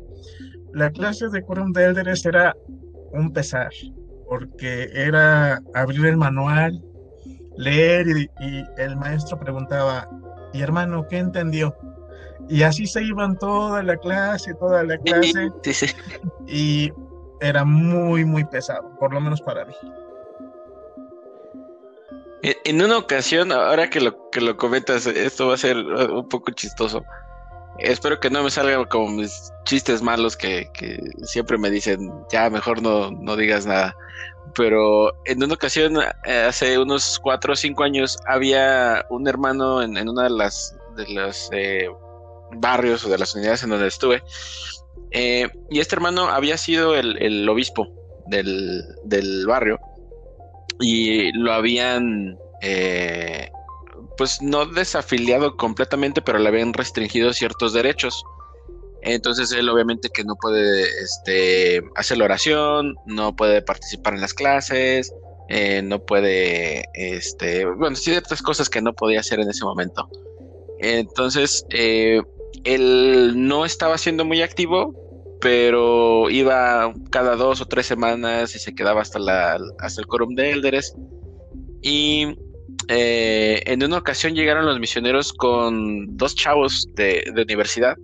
La 0.73 0.89
clase 0.89 1.29
de 1.29 1.43
Quorum 1.43 1.71
de 1.71 1.85
Elders 1.85 2.25
era 2.25 2.55
un 3.11 3.31
pesar, 3.31 3.69
porque 4.27 4.89
era 4.91 5.61
abrir 5.75 6.07
el 6.07 6.17
manual, 6.17 6.83
leer 7.57 8.07
y, 8.07 8.27
el 8.77 8.95
maestro 8.95 9.39
preguntaba, 9.39 10.09
y 10.51 10.61
hermano, 10.63 11.05
¿qué 11.07 11.19
entendió? 11.19 11.75
Y 12.49 12.63
así 12.63 12.87
se 12.87 13.03
iban 13.03 13.37
toda 13.37 13.83
la 13.83 13.95
clase, 13.97 14.55
toda 14.55 14.83
la 14.83 14.97
clase. 14.97 15.49
Y 16.47 16.91
era 17.39 17.63
muy, 17.63 18.25
muy 18.25 18.43
pesado, 18.45 18.97
por 18.99 19.13
lo 19.13 19.21
menos 19.21 19.43
para 19.43 19.63
mí. 19.65 19.75
En 22.41 22.81
una 22.81 22.97
ocasión, 22.97 23.51
ahora 23.51 23.91
que 23.91 24.01
lo, 24.01 24.31
que 24.31 24.41
lo 24.41 24.57
comentas, 24.57 25.05
esto 25.05 25.49
va 25.49 25.53
a 25.53 25.57
ser 25.57 25.77
un 25.77 26.27
poco 26.27 26.51
chistoso. 26.51 27.03
Espero 27.79 28.19
que 28.19 28.29
no 28.29 28.43
me 28.43 28.51
salgan 28.51 28.85
como 28.85 29.07
mis 29.09 29.51
chistes 29.65 30.01
malos 30.01 30.37
que, 30.37 30.69
siempre 31.23 31.57
me 31.57 31.69
dicen, 31.69 32.11
ya 32.31 32.49
mejor 32.49 32.81
no, 32.81 33.11
no 33.11 33.35
digas 33.35 33.65
nada. 33.65 33.95
Pero 34.55 35.13
en 35.25 35.43
una 35.43 35.53
ocasión, 35.53 35.97
eh, 36.25 36.45
hace 36.47 36.77
unos 36.77 37.19
cuatro 37.19 37.53
o 37.53 37.55
cinco 37.55 37.83
años, 37.83 38.17
había 38.27 39.05
un 39.09 39.27
hermano 39.27 39.81
en, 39.81 39.97
en 39.97 40.09
una 40.09 40.23
de 40.23 40.29
las 40.31 40.75
de 40.95 41.07
los 41.13 41.49
eh, 41.53 41.87
barrios 42.57 43.05
o 43.05 43.09
de 43.09 43.17
las 43.17 43.33
unidades 43.33 43.63
en 43.63 43.69
donde 43.69 43.87
estuve. 43.87 44.23
Eh, 45.11 45.47
y 45.69 45.79
este 45.79 45.95
hermano 45.95 46.27
había 46.27 46.57
sido 46.57 46.95
el, 46.95 47.47
obispo 47.47 47.87
del, 48.27 48.83
del, 49.05 49.45
barrio. 49.47 49.79
Y 50.79 51.31
lo 51.33 51.53
habían 51.53 52.37
pues 54.17 54.41
no 54.41 54.65
desafiliado 54.65 55.57
completamente, 55.57 56.21
pero 56.21 56.39
le 56.39 56.47
habían 56.47 56.73
restringido 56.73 57.33
ciertos 57.33 57.73
derechos. 57.73 58.23
Entonces 59.01 59.51
él 59.51 59.67
obviamente 59.67 60.09
que 60.13 60.23
no 60.23 60.35
puede 60.35 60.83
este, 60.83 61.81
hacer 61.95 62.17
la 62.19 62.25
oración, 62.25 62.95
no 63.05 63.35
puede 63.35 63.61
participar 63.61 64.13
en 64.13 64.21
las 64.21 64.33
clases, 64.33 65.11
eh, 65.49 65.81
no 65.81 65.99
puede, 65.99 66.85
este, 66.93 67.65
bueno, 67.65 67.95
ciertas 67.95 68.41
cosas 68.41 68.69
que 68.69 68.81
no 68.81 68.93
podía 68.93 69.19
hacer 69.19 69.39
en 69.39 69.49
ese 69.49 69.65
momento. 69.65 70.07
Entonces, 70.79 71.65
eh, 71.71 72.21
él 72.63 73.33
no 73.35 73.65
estaba 73.65 73.97
siendo 73.97 74.23
muy 74.23 74.41
activo, 74.41 74.95
pero 75.41 76.29
iba 76.29 76.93
cada 77.09 77.35
dos 77.35 77.59
o 77.61 77.65
tres 77.65 77.87
semanas 77.87 78.55
y 78.55 78.59
se 78.59 78.73
quedaba 78.75 79.01
hasta, 79.01 79.19
la, 79.19 79.59
hasta 79.79 80.01
el 80.01 80.07
quórum 80.07 80.35
de 80.35 80.51
Elders. 80.51 80.95
Y 81.81 82.37
eh, 82.87 83.61
en 83.65 83.83
una 83.83 83.97
ocasión 83.97 84.33
llegaron 84.33 84.65
los 84.65 84.79
misioneros 84.79 85.33
con 85.33 86.17
dos 86.17 86.35
chavos 86.35 86.87
de, 86.95 87.23
universidad 87.35 87.95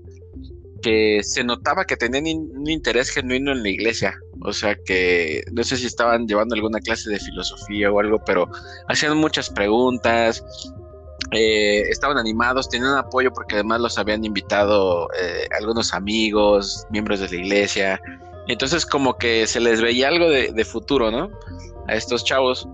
que 0.81 1.21
se 1.23 1.43
notaba 1.43 1.85
que 1.85 1.97
tenían 1.97 2.25
un 2.55 2.69
interés 2.69 3.09
genuino 3.09 3.51
en 3.51 3.63
la 3.63 3.69
iglesia. 3.69 4.19
O 4.41 4.53
sea 4.53 4.75
que 4.85 5.43
no 5.51 5.63
sé 5.63 5.77
si 5.77 5.87
estaban 5.87 6.27
llevando 6.27 6.55
alguna 6.55 6.79
clase 6.79 7.09
de 7.09 7.19
filosofía 7.19 7.91
o 7.91 7.99
algo, 7.99 8.23
pero 8.23 8.47
hacían 8.87 9.17
muchas 9.17 9.49
preguntas, 9.49 10.43
eh, 11.31 11.81
estaban 11.89 12.17
animados, 12.17 12.69
tenían 12.69 12.95
apoyo 12.95 13.33
porque 13.33 13.55
además 13.55 13.81
los 13.81 13.97
habían 13.97 14.23
invitado 14.23 15.09
eh, 15.19 15.47
algunos 15.57 15.93
amigos, 15.93 16.85
miembros 16.89 17.19
de 17.19 17.29
la 17.29 17.35
iglesia. 17.35 18.01
Entonces 18.47 18.85
como 18.85 19.17
que 19.17 19.45
se 19.47 19.59
les 19.59 19.81
veía 19.81 20.07
algo 20.07 20.29
de, 20.29 20.65
futuro, 20.65 21.11
¿no? 21.11 21.29
A 21.87 21.95
estos 21.95 22.23
chavos. 22.23 22.67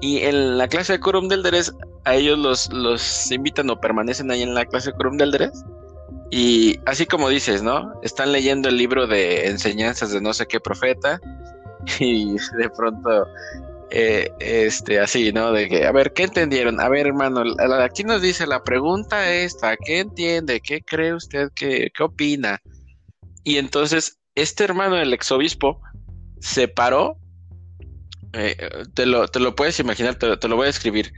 Y 0.00 0.18
en 0.18 0.58
la 0.58 0.68
clase 0.68 0.94
de 0.94 1.00
Curum 1.00 1.28
del 1.28 1.42
Deres, 1.42 1.74
a 2.04 2.14
ellos 2.14 2.38
los, 2.38 2.72
los 2.72 3.30
invitan 3.30 3.68
o 3.70 3.80
permanecen 3.80 4.30
ahí 4.30 4.42
en 4.42 4.54
la 4.54 4.64
clase 4.64 4.90
de 4.90 4.96
Curum 4.96 5.16
del 5.16 5.32
Deres. 5.32 5.64
Y 6.30 6.78
así 6.86 7.06
como 7.06 7.28
dices, 7.28 7.62
¿no? 7.62 7.92
Están 8.02 8.32
leyendo 8.32 8.68
el 8.68 8.76
libro 8.76 9.06
de 9.06 9.46
enseñanzas 9.48 10.12
de 10.12 10.20
no 10.20 10.32
sé 10.32 10.46
qué 10.46 10.60
profeta. 10.60 11.20
Y 12.00 12.34
de 12.34 12.68
pronto 12.76 13.26
eh, 13.90 14.30
este, 14.40 15.00
así, 15.00 15.32
¿no? 15.32 15.52
De 15.52 15.68
que, 15.68 15.86
a 15.86 15.92
ver, 15.92 16.12
¿qué 16.12 16.24
entendieron? 16.24 16.80
A 16.80 16.88
ver, 16.88 17.06
hermano, 17.06 17.42
aquí 17.82 18.04
nos 18.04 18.20
dice 18.20 18.46
la 18.46 18.62
pregunta 18.62 19.32
esta, 19.32 19.76
¿qué 19.76 20.00
entiende? 20.00 20.60
¿Qué 20.60 20.82
cree 20.82 21.14
usted? 21.14 21.50
¿Qué, 21.54 21.90
qué 21.94 22.02
opina? 22.02 22.60
Y 23.44 23.56
entonces, 23.56 24.18
este 24.34 24.64
hermano 24.64 24.96
del 24.96 25.14
exobispo 25.14 25.80
se 26.40 26.68
paró, 26.68 27.16
eh, 28.32 28.56
te, 28.94 29.06
lo, 29.06 29.28
te 29.28 29.40
lo 29.40 29.54
puedes 29.54 29.78
imaginar, 29.80 30.16
te, 30.16 30.48
lo 30.48 30.56
voy 30.56 30.66
a 30.66 30.70
escribir, 30.70 31.12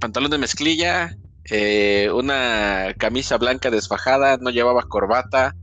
pantalón 0.00 0.30
de 0.30 0.38
mezclilla, 0.38 1.16
eh, 1.50 2.10
una 2.12 2.94
camisa 2.98 3.38
blanca 3.38 3.70
desfajada, 3.70 4.36
no 4.38 4.50
llevaba 4.50 4.82
corbata, 4.82 5.54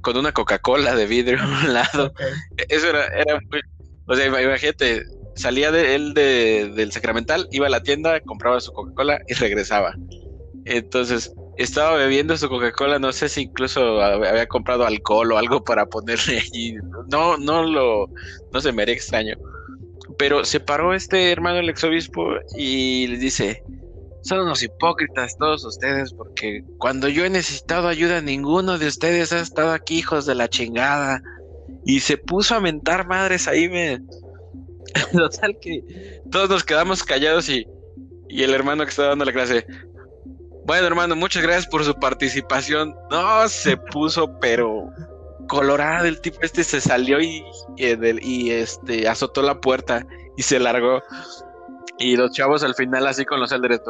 con 0.00 0.16
una 0.16 0.32
Coca-Cola 0.32 0.94
de 0.94 1.06
vidrio 1.06 1.42
a 1.42 1.46
un 1.46 1.72
lado. 1.74 2.12
Eso 2.68 2.88
era, 2.88 3.06
era 3.08 3.40
muy, 3.50 3.60
o 4.06 4.14
sea, 4.14 4.26
imagínate, 4.26 5.02
salía 5.36 5.70
de 5.70 5.94
él 5.94 6.14
de, 6.14 6.72
del 6.74 6.92
Sacramental, 6.92 7.46
iba 7.50 7.66
a 7.66 7.70
la 7.70 7.82
tienda, 7.82 8.20
compraba 8.20 8.60
su 8.60 8.72
Coca-Cola 8.72 9.20
y 9.28 9.34
regresaba. 9.34 9.94
Entonces, 10.64 11.32
estaba 11.58 11.96
bebiendo 11.96 12.36
su 12.36 12.48
Coca-Cola, 12.48 13.00
no 13.00 13.12
sé 13.12 13.28
si 13.28 13.42
incluso 13.42 14.00
había 14.00 14.46
comprado 14.46 14.86
alcohol 14.86 15.32
o 15.32 15.38
algo 15.38 15.62
para 15.64 15.86
ponerle 15.86 16.38
allí. 16.38 16.76
No, 17.10 17.36
no 17.36 17.64
lo, 17.64 18.08
no 18.52 18.60
se 18.60 18.72
me 18.72 18.82
haría 18.82 18.94
extraño. 18.94 19.36
Pero 20.18 20.44
se 20.44 20.60
paró 20.60 20.94
este 20.94 21.32
hermano 21.32 21.58
el 21.58 21.68
exobispo 21.68 22.28
y 22.56 23.08
le 23.08 23.18
dice, 23.18 23.62
son 24.22 24.40
unos 24.40 24.62
hipócritas 24.62 25.36
todos 25.36 25.64
ustedes, 25.64 26.12
porque 26.12 26.62
cuando 26.78 27.08
yo 27.08 27.24
he 27.24 27.30
necesitado 27.30 27.88
ayuda, 27.88 28.20
ninguno 28.20 28.78
de 28.78 28.86
ustedes 28.86 29.32
ha 29.32 29.40
estado 29.40 29.72
aquí, 29.72 29.98
hijos 29.98 30.26
de 30.26 30.36
la 30.36 30.48
chingada. 30.48 31.22
Y 31.84 32.00
se 32.00 32.18
puso 32.18 32.54
a 32.54 32.60
mentar 32.60 33.06
madres 33.08 33.48
ahí, 33.48 33.68
me. 33.68 34.00
Total 35.12 35.58
que 35.60 35.82
todos 36.30 36.48
nos 36.48 36.64
quedamos 36.64 37.02
callados 37.02 37.48
y, 37.48 37.66
y 38.28 38.44
el 38.44 38.54
hermano 38.54 38.84
que 38.84 38.90
estaba 38.90 39.08
dando 39.08 39.24
la 39.24 39.32
clase. 39.32 39.66
Bueno, 40.68 40.86
hermano, 40.86 41.16
muchas 41.16 41.42
gracias 41.42 41.66
por 41.66 41.82
su 41.82 41.94
participación. 41.94 42.94
No, 43.10 43.48
se 43.48 43.76
puso, 43.92 44.38
pero 44.38 44.90
colorado 45.48 46.04
el 46.04 46.20
tipo 46.20 46.40
este 46.42 46.62
se 46.62 46.78
salió 46.82 47.22
y, 47.22 47.42
y, 47.78 48.50
este 48.50 49.08
azotó 49.08 49.40
la 49.40 49.58
puerta 49.62 50.06
y 50.36 50.42
se 50.42 50.58
largó. 50.58 51.02
Y 51.98 52.16
los 52.16 52.32
chavos 52.32 52.62
al 52.62 52.74
final 52.74 53.06
así 53.06 53.24
con 53.24 53.40
los 53.40 53.50
elderes. 53.50 53.80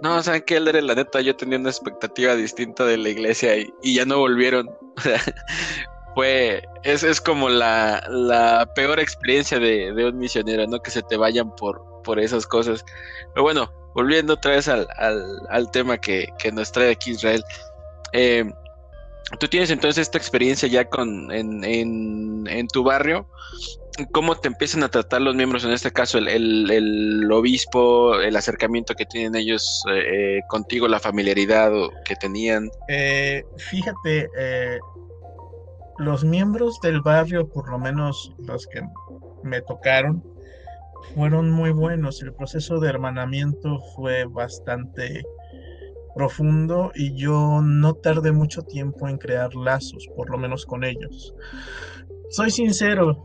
No, 0.00 0.22
¿saben 0.22 0.42
qué, 0.46 0.56
Elder? 0.56 0.82
La 0.82 0.94
neta, 0.94 1.20
yo 1.20 1.36
tenía 1.36 1.58
una 1.58 1.68
expectativa 1.68 2.34
distinta 2.34 2.86
de 2.86 2.96
la 2.96 3.10
iglesia 3.10 3.58
y, 3.58 3.70
y 3.82 3.94
ya 3.94 4.06
no 4.06 4.16
volvieron. 4.16 4.70
fue, 6.14 6.62
es, 6.84 7.02
es 7.02 7.20
como 7.20 7.48
la, 7.48 8.66
peor 8.74 8.98
experiencia 8.98 9.58
de, 9.58 9.92
un 9.92 10.18
misionero, 10.18 10.66
¿no? 10.66 10.80
Que 10.80 10.90
se 10.90 11.02
te 11.02 11.16
vayan 11.16 11.54
por, 11.56 11.84
por 12.04 12.20
esas 12.20 12.46
cosas. 12.46 12.84
Pero 13.34 13.42
bueno, 13.42 13.72
volviendo 13.94 14.34
otra 14.34 14.52
vez 14.52 14.68
al, 14.68 15.70
tema 15.72 15.98
que, 15.98 16.28
nos 16.52 16.70
trae 16.70 16.92
aquí 16.92 17.12
Israel. 17.12 17.42
Eh, 18.12 18.44
tú 19.40 19.48
tienes 19.48 19.70
entonces 19.70 20.02
esta 20.02 20.18
experiencia 20.18 20.68
ya 20.68 20.84
con 20.84 21.32
en, 21.32 21.64
en, 21.64 22.68
tu 22.68 22.84
barrio. 22.84 23.26
¿Cómo 24.12 24.34
te 24.34 24.48
empiezan 24.48 24.82
a 24.82 24.88
tratar 24.88 25.22
los 25.22 25.36
miembros, 25.36 25.64
en 25.64 25.70
este 25.70 25.92
caso 25.92 26.18
el, 26.18 26.28
el, 26.28 27.30
obispo, 27.30 28.20
el 28.20 28.34
acercamiento 28.34 28.94
que 28.94 29.06
tienen 29.06 29.36
ellos 29.36 29.84
eh, 29.88 30.40
contigo, 30.48 30.88
la 30.88 30.98
familiaridad 30.98 31.70
que 32.04 32.16
tenían? 32.16 32.70
Eh, 32.88 33.44
fíjate, 33.56 34.28
los 35.98 36.24
miembros 36.24 36.80
del 36.80 37.00
barrio, 37.02 37.48
por 37.48 37.70
lo 37.70 37.78
menos 37.78 38.32
los 38.38 38.66
que 38.66 38.82
me 39.44 39.60
tocaron, 39.62 40.22
fueron 41.14 41.50
muy 41.50 41.70
buenos. 41.70 42.22
El 42.22 42.32
proceso 42.32 42.80
de 42.80 42.88
hermanamiento 42.88 43.80
fue 43.94 44.24
bastante 44.24 45.24
profundo 46.14 46.92
y 46.94 47.14
yo 47.14 47.60
no 47.62 47.94
tardé 47.94 48.32
mucho 48.32 48.62
tiempo 48.62 49.08
en 49.08 49.18
crear 49.18 49.54
lazos, 49.54 50.08
por 50.16 50.30
lo 50.30 50.38
menos 50.38 50.64
con 50.64 50.84
ellos. 50.84 51.34
Soy 52.30 52.50
sincero, 52.50 53.22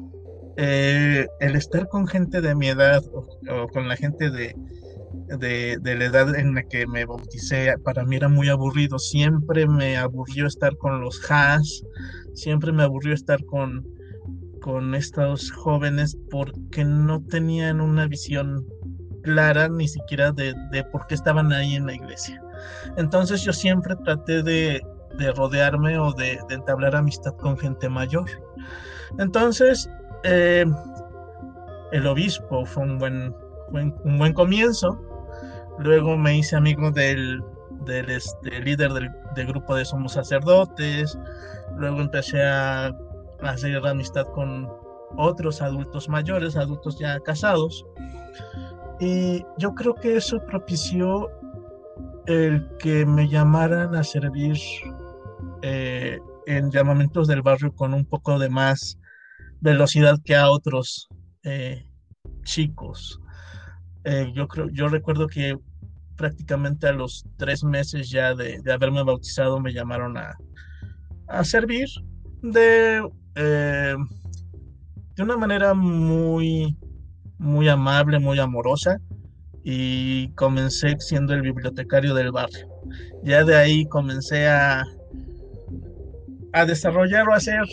eh, 0.57 1.27
el 1.39 1.55
estar 1.55 1.87
con 1.87 2.07
gente 2.07 2.41
de 2.41 2.55
mi 2.55 2.67
edad 2.67 3.03
o, 3.13 3.67
con 3.67 3.87
la 3.87 3.95
gente 3.95 4.29
de, 4.29 4.55
de, 5.37 5.95
la 5.95 6.05
edad 6.05 6.35
en 6.35 6.55
la 6.55 6.63
que 6.63 6.85
me 6.87 7.05
bauticé, 7.05 7.73
para 7.83 8.03
mí 8.03 8.15
era 8.15 8.27
muy 8.27 8.49
aburrido. 8.49 8.99
Siempre 8.99 9.67
me 9.67 9.97
aburrió 9.97 10.47
estar 10.47 10.75
con 10.77 11.01
los 11.01 11.19
has, 11.31 11.83
siempre 12.33 12.71
me 12.71 12.83
aburrió 12.83 13.13
estar 13.13 13.43
con, 13.45 13.85
con 14.61 14.95
estos 14.95 15.51
jóvenes 15.51 16.17
porque 16.29 16.83
no 16.85 17.23
tenían 17.25 17.81
una 17.81 18.07
visión 18.07 18.65
clara 19.23 19.67
ni 19.69 19.87
siquiera 19.87 20.31
de, 20.31 20.53
por 20.91 21.07
qué 21.07 21.15
estaban 21.15 21.51
ahí 21.51 21.75
en 21.75 21.85
la 21.85 21.93
iglesia. 21.93 22.41
Entonces 22.97 23.41
yo 23.41 23.53
siempre 23.53 23.95
traté 24.03 24.43
de, 24.43 24.81
rodearme 25.35 25.97
o 25.97 26.13
de, 26.13 26.39
entablar 26.49 26.95
amistad 26.95 27.35
con 27.37 27.57
gente 27.57 27.89
mayor. 27.89 28.29
Entonces, 29.17 29.89
eh, 30.23 30.65
el 31.91 32.07
obispo 32.07 32.65
fue 32.65 32.83
un 32.83 32.97
buen, 32.99 33.35
un 33.71 34.17
buen 34.17 34.33
comienzo. 34.33 35.01
Luego 35.79 36.17
me 36.17 36.37
hice 36.37 36.55
amigo 36.55 36.91
del, 36.91 37.41
del 37.85 38.09
este, 38.09 38.59
líder 38.61 38.91
del, 39.35 39.47
grupo 39.47 39.75
de 39.75 39.85
Somos 39.85 40.13
Sacerdotes. 40.13 41.17
Luego 41.77 42.01
empecé 42.01 42.43
a, 42.43 42.95
hacer 43.41 43.85
amistad 43.85 44.25
con 44.33 44.67
otros 45.17 45.61
adultos 45.61 46.09
mayores, 46.09 46.55
adultos 46.55 46.97
ya 46.99 47.19
casados. 47.19 47.85
Y 48.99 49.43
yo 49.57 49.73
creo 49.73 49.95
que 49.95 50.17
eso 50.17 50.43
propició 50.45 51.29
el 52.25 52.67
que 52.77 53.05
me 53.05 53.27
llamaran 53.27 53.95
a 53.95 54.03
servir 54.03 54.57
eh, 55.61 56.19
en 56.45 56.71
llamamientos 56.71 57.27
del 57.27 57.41
barrio 57.41 57.73
con 57.73 57.93
un 57.93 58.05
poco 58.05 58.37
de 58.37 58.49
más 58.49 58.97
velocidad 59.61 60.17
que 60.23 60.35
a 60.35 60.49
otros 60.49 61.07
eh, 61.43 61.85
chicos. 62.43 63.19
Eh, 64.03 64.31
yo 64.33 64.47
creo, 64.47 64.69
yo 64.69 64.87
recuerdo 64.87 65.27
que 65.27 65.57
prácticamente 66.15 66.87
a 66.87 66.93
los 66.93 67.25
tres 67.37 67.63
meses 67.63 68.09
ya 68.09 68.35
de, 68.35 68.61
haberme 68.71 69.03
bautizado 69.03 69.59
me 69.59 69.73
llamaron 69.73 70.17
a, 70.17 70.37
a 71.27 71.43
servir 71.43 71.87
de, 72.41 73.01
eh, 73.39 73.95
de 75.15 75.23
una 75.23 75.37
manera 75.37 75.73
muy, 75.73 76.77
muy 77.37 77.67
amable, 77.69 78.19
muy 78.19 78.37
amorosa 78.39 78.99
y 79.63 80.29
comencé 80.33 80.95
siendo 80.99 81.33
el 81.33 81.41
bibliotecario 81.41 82.13
del 82.13 82.31
barrio. 82.31 82.67
Ya 83.23 83.43
de 83.43 83.55
ahí 83.55 83.85
comencé 83.85 84.47
a, 84.47 84.83
a 86.53 86.65
desarrollar 86.65 87.27
o 87.29 87.33
hacer, 87.33 87.63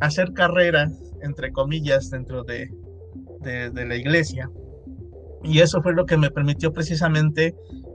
hacer 0.00 0.32
carrera, 0.32 0.90
entre 1.22 1.52
comillas, 1.52 2.10
dentro 2.10 2.42
de, 2.44 2.68
de 3.40 3.86
la 3.86 3.96
iglesia. 3.96 4.50
Y 5.44 5.58
eso 5.58 5.82
fue 5.82 5.92
lo 5.92 6.06
que 6.06 6.16
me 6.16 6.30
permitió 6.30 6.72
precisamente 6.72 7.54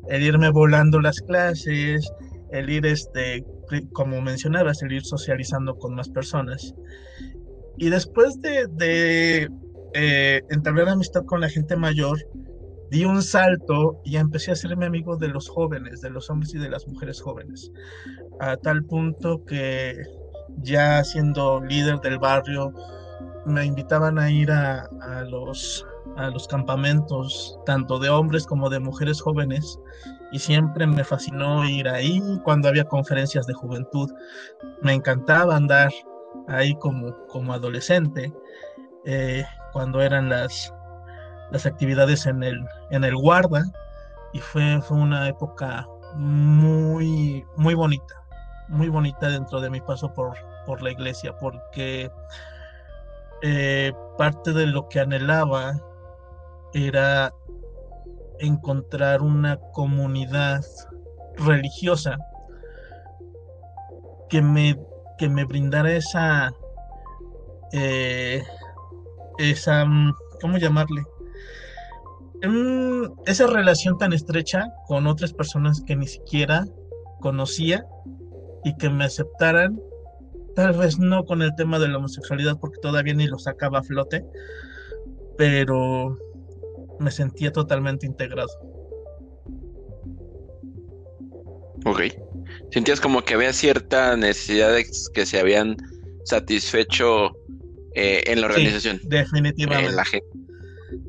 el 0.10 0.22
irme 0.22 0.50
volando 0.50 1.00
las 1.00 1.20
clases, 1.22 2.12
el 2.52 2.70
ir, 2.70 2.86
este, 2.86 3.46
como 3.94 4.22
mencionabas, 4.22 4.82
el 4.84 5.04
socializando 5.04 5.78
con 5.78 5.96
más 5.96 6.10
personas. 6.10 6.74
Y 7.78 7.90
después 7.90 8.40
de, 8.42 9.50
eh, 9.94 10.42
entablar 10.50 10.90
amistad 10.90 11.24
con 11.26 11.42
la 11.42 11.50
gente 11.50 11.76
mayor, 11.76 12.18
di 12.90 13.06
un 13.06 13.22
salto 13.22 14.02
y 14.06 14.18
empecé 14.18 14.52
a 14.52 14.54
hacerme 14.54 14.86
amigo 14.86 15.18
de 15.18 15.28
los 15.28 15.50
jóvenes, 15.50 16.02
de 16.02 16.10
los 16.10 16.30
hombres 16.30 16.54
y 16.54 16.58
de 16.58 16.70
las 16.70 16.88
mujeres 16.88 17.22
jóvenes, 17.22 17.72
a 18.40 18.56
tal 18.58 18.84
punto 18.86 19.44
que 19.46 19.94
ya 20.62 21.04
siendo 21.04 21.62
líder 21.62 22.00
del 22.00 22.18
barrio, 22.18 22.74
me 23.46 23.66
invitaban 23.66 24.18
a 24.18 24.32
ir 24.32 24.52
a 24.52 24.90
los 25.30 25.86
a 26.18 26.30
los 26.32 26.48
campamentos, 26.48 27.58
tanto 27.66 28.00
de 28.00 28.10
hombres 28.10 28.46
como 28.46 28.70
de 28.70 28.80
mujeres 28.80 29.22
jóvenes, 29.22 29.80
y 30.32 30.40
siempre 30.40 30.86
me 30.86 31.04
fascinó 31.04 31.66
ir 31.66 31.88
ahí 31.88 32.22
cuando 32.44 32.68
había 32.68 32.84
conferencias 32.84 33.48
de 33.48 33.54
juventud. 33.54 34.12
Me 34.82 34.94
encantaba 34.94 35.56
andar 35.56 35.92
ahí 36.48 36.76
como, 36.76 37.16
como 37.28 37.54
adolescente, 37.54 38.34
eh, 39.06 39.46
cuando 39.72 40.02
eran 40.02 40.30
las, 40.30 40.74
las 41.52 41.66
actividades 41.66 42.26
en 42.26 42.44
el, 42.44 42.60
en 42.92 43.04
el 43.04 43.16
guarda, 43.16 43.64
y 44.34 44.40
fue, 44.40 44.82
fue 44.82 44.98
una 44.98 45.28
época 45.28 45.88
muy, 46.16 47.46
muy 47.56 47.74
bonita, 47.74 48.16
muy 48.68 48.90
bonita 48.90 49.30
dentro 49.30 49.62
de 49.62 49.70
mi 49.70 49.82
paso 49.82 50.14
por, 50.14 50.34
por 50.66 50.82
la 50.82 50.92
iglesia, 50.92 51.38
porque 51.38 52.12
eh, 53.42 53.94
parte 54.18 54.52
de 54.52 54.68
lo 54.68 54.88
que 54.90 55.00
anhelaba 55.00 55.74
era 56.74 57.34
encontrar 58.40 59.22
una 59.22 59.58
comunidad 59.74 60.62
religiosa 61.38 62.18
que 64.30 64.42
me, 64.42 64.80
que 65.18 65.30
me 65.30 65.46
brindara 65.46 65.96
esa, 65.96 66.52
eh, 67.72 68.44
esa, 69.38 69.86
¿cómo 70.42 70.58
llamarle? 70.58 71.04
Esa 73.26 73.48
relación 73.48 73.98
tan 73.98 74.14
estrecha 74.14 74.68
con 74.88 75.08
otras 75.08 75.34
personas 75.34 75.82
que 75.82 75.96
ni 75.96 76.08
siquiera 76.08 76.66
conocía 77.20 77.86
y 78.64 78.76
que 78.78 78.90
me 78.90 79.06
aceptaran, 79.06 79.80
tal 80.56 80.74
vez 80.74 81.00
no 81.00 81.26
con 81.26 81.42
el 81.42 81.56
tema 81.56 81.80
de 81.80 81.88
la 81.88 81.98
homosexualidad 81.98 82.58
porque 82.60 82.80
todavía 82.82 83.14
ni 83.14 83.28
lo 83.28 83.40
sacaba 83.40 83.80
a 83.80 83.84
flote, 83.84 84.24
pero 85.38 86.18
me 87.00 87.12
sentía 87.12 87.52
totalmente 87.52 88.06
integrado. 88.06 88.50
Ok. 91.86 92.02
Sentías 92.72 93.00
como 93.00 93.24
que 93.24 93.34
había 93.34 93.54
cierta 93.54 94.16
necesidad 94.18 94.74
de 94.74 94.86
que 95.14 95.26
se 95.26 95.40
habían 95.40 95.78
satisfecho 96.26 97.36
eh, 97.96 98.24
en 98.28 98.42
la 98.42 98.48
organización. 98.48 99.00
definitivamente. 99.04 99.96
la 99.96 100.06
gente. 100.06 100.28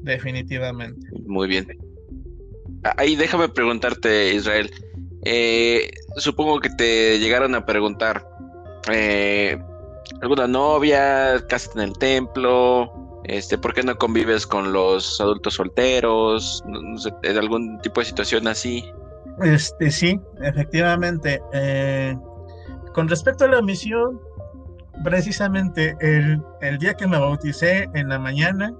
Definitivamente. 0.02 1.06
Muy 1.26 1.48
bien. 1.48 1.66
Ah, 2.84 2.94
ahí 2.96 3.16
déjame 3.16 3.48
preguntarte, 3.48 4.34
Israel. 4.34 4.70
Eh, 5.24 5.90
supongo 6.16 6.60
que 6.60 6.70
te 6.70 7.18
llegaron 7.18 7.54
a 7.54 7.66
preguntar 7.66 8.26
eh, 8.92 9.58
alguna 10.22 10.46
novia, 10.46 11.44
casa 11.48 11.70
en 11.74 11.80
el 11.80 11.92
templo, 11.98 13.07
este, 13.24 13.58
¿por 13.58 13.74
qué 13.74 13.82
no 13.82 13.96
convives 13.96 14.46
con 14.46 14.72
los 14.72 15.20
adultos 15.20 15.54
solteros? 15.54 16.64
Sé, 16.96 17.12
algún 17.38 17.78
tipo 17.80 18.00
de 18.00 18.06
situación 18.06 18.48
así. 18.48 18.84
Este, 19.42 19.90
sí, 19.90 20.20
efectivamente. 20.42 21.40
Eh, 21.52 22.16
con 22.94 23.08
respecto 23.08 23.44
a 23.44 23.48
la 23.48 23.62
misión, 23.62 24.20
precisamente 25.04 25.96
el, 26.00 26.42
el, 26.60 26.78
día 26.78 26.94
que 26.94 27.06
me 27.06 27.18
bauticé 27.18 27.88
en 27.94 28.08
la 28.08 28.18
mañana, 28.18 28.74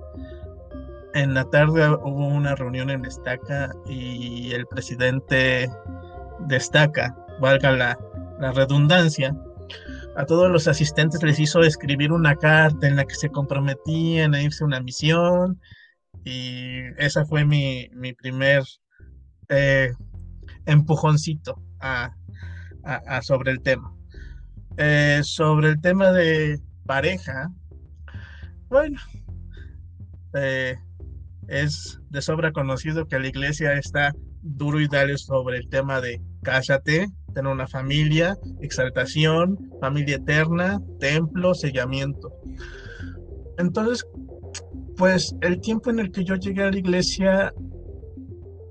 en 1.14 1.34
la 1.34 1.44
tarde 1.44 1.88
hubo 1.90 2.26
una 2.26 2.54
reunión 2.54 2.90
en 2.90 3.04
Estaca 3.04 3.70
y 3.86 4.52
el 4.52 4.66
presidente 4.66 5.70
de 6.40 6.56
Estaca, 6.56 7.16
valga 7.40 7.72
la, 7.72 7.98
la 8.40 8.52
redundancia, 8.52 9.34
a 10.18 10.26
todos 10.26 10.50
los 10.50 10.66
asistentes 10.66 11.22
les 11.22 11.38
hizo 11.38 11.60
escribir 11.60 12.10
una 12.10 12.34
carta 12.34 12.88
en 12.88 12.96
la 12.96 13.04
que 13.04 13.14
se 13.14 13.30
comprometían 13.30 14.34
a 14.34 14.42
irse 14.42 14.64
a 14.64 14.66
una 14.66 14.80
misión 14.80 15.60
y 16.24 16.80
esa 16.96 17.24
fue 17.24 17.44
mi, 17.44 17.88
primer 18.20 18.64
eh, 19.48 19.92
empujoncito 20.66 21.62
a, 21.78 22.10
sobre 23.22 23.52
el 23.52 23.62
tema. 23.62 23.94
Eh, 24.76 25.20
sobre 25.22 25.68
el 25.68 25.80
tema 25.80 26.10
de 26.10 26.58
pareja, 26.84 27.52
bueno, 28.68 28.98
eh, 30.34 30.76
es 31.46 32.00
de 32.10 32.22
sobra 32.22 32.50
conocido 32.50 33.06
que 33.06 33.20
la 33.20 33.28
iglesia 33.28 33.74
está 33.74 34.12
duro 34.42 34.80
y 34.80 34.88
dale 34.88 35.16
sobre 35.16 35.58
el 35.58 35.68
tema 35.68 36.00
de 36.00 36.20
cásate, 36.42 37.06
tener 37.34 37.52
una 37.52 37.66
familia, 37.66 38.36
exaltación, 38.60 39.58
familia 39.80 40.16
eterna, 40.16 40.80
templo, 40.98 41.54
sellamiento. 41.54 42.32
Entonces, 43.58 44.06
pues 44.96 45.34
el 45.40 45.60
tiempo 45.60 45.90
en 45.90 46.00
el 46.00 46.10
que 46.10 46.24
yo 46.24 46.34
llegué 46.36 46.64
a 46.64 46.70
la 46.70 46.78
iglesia, 46.78 47.54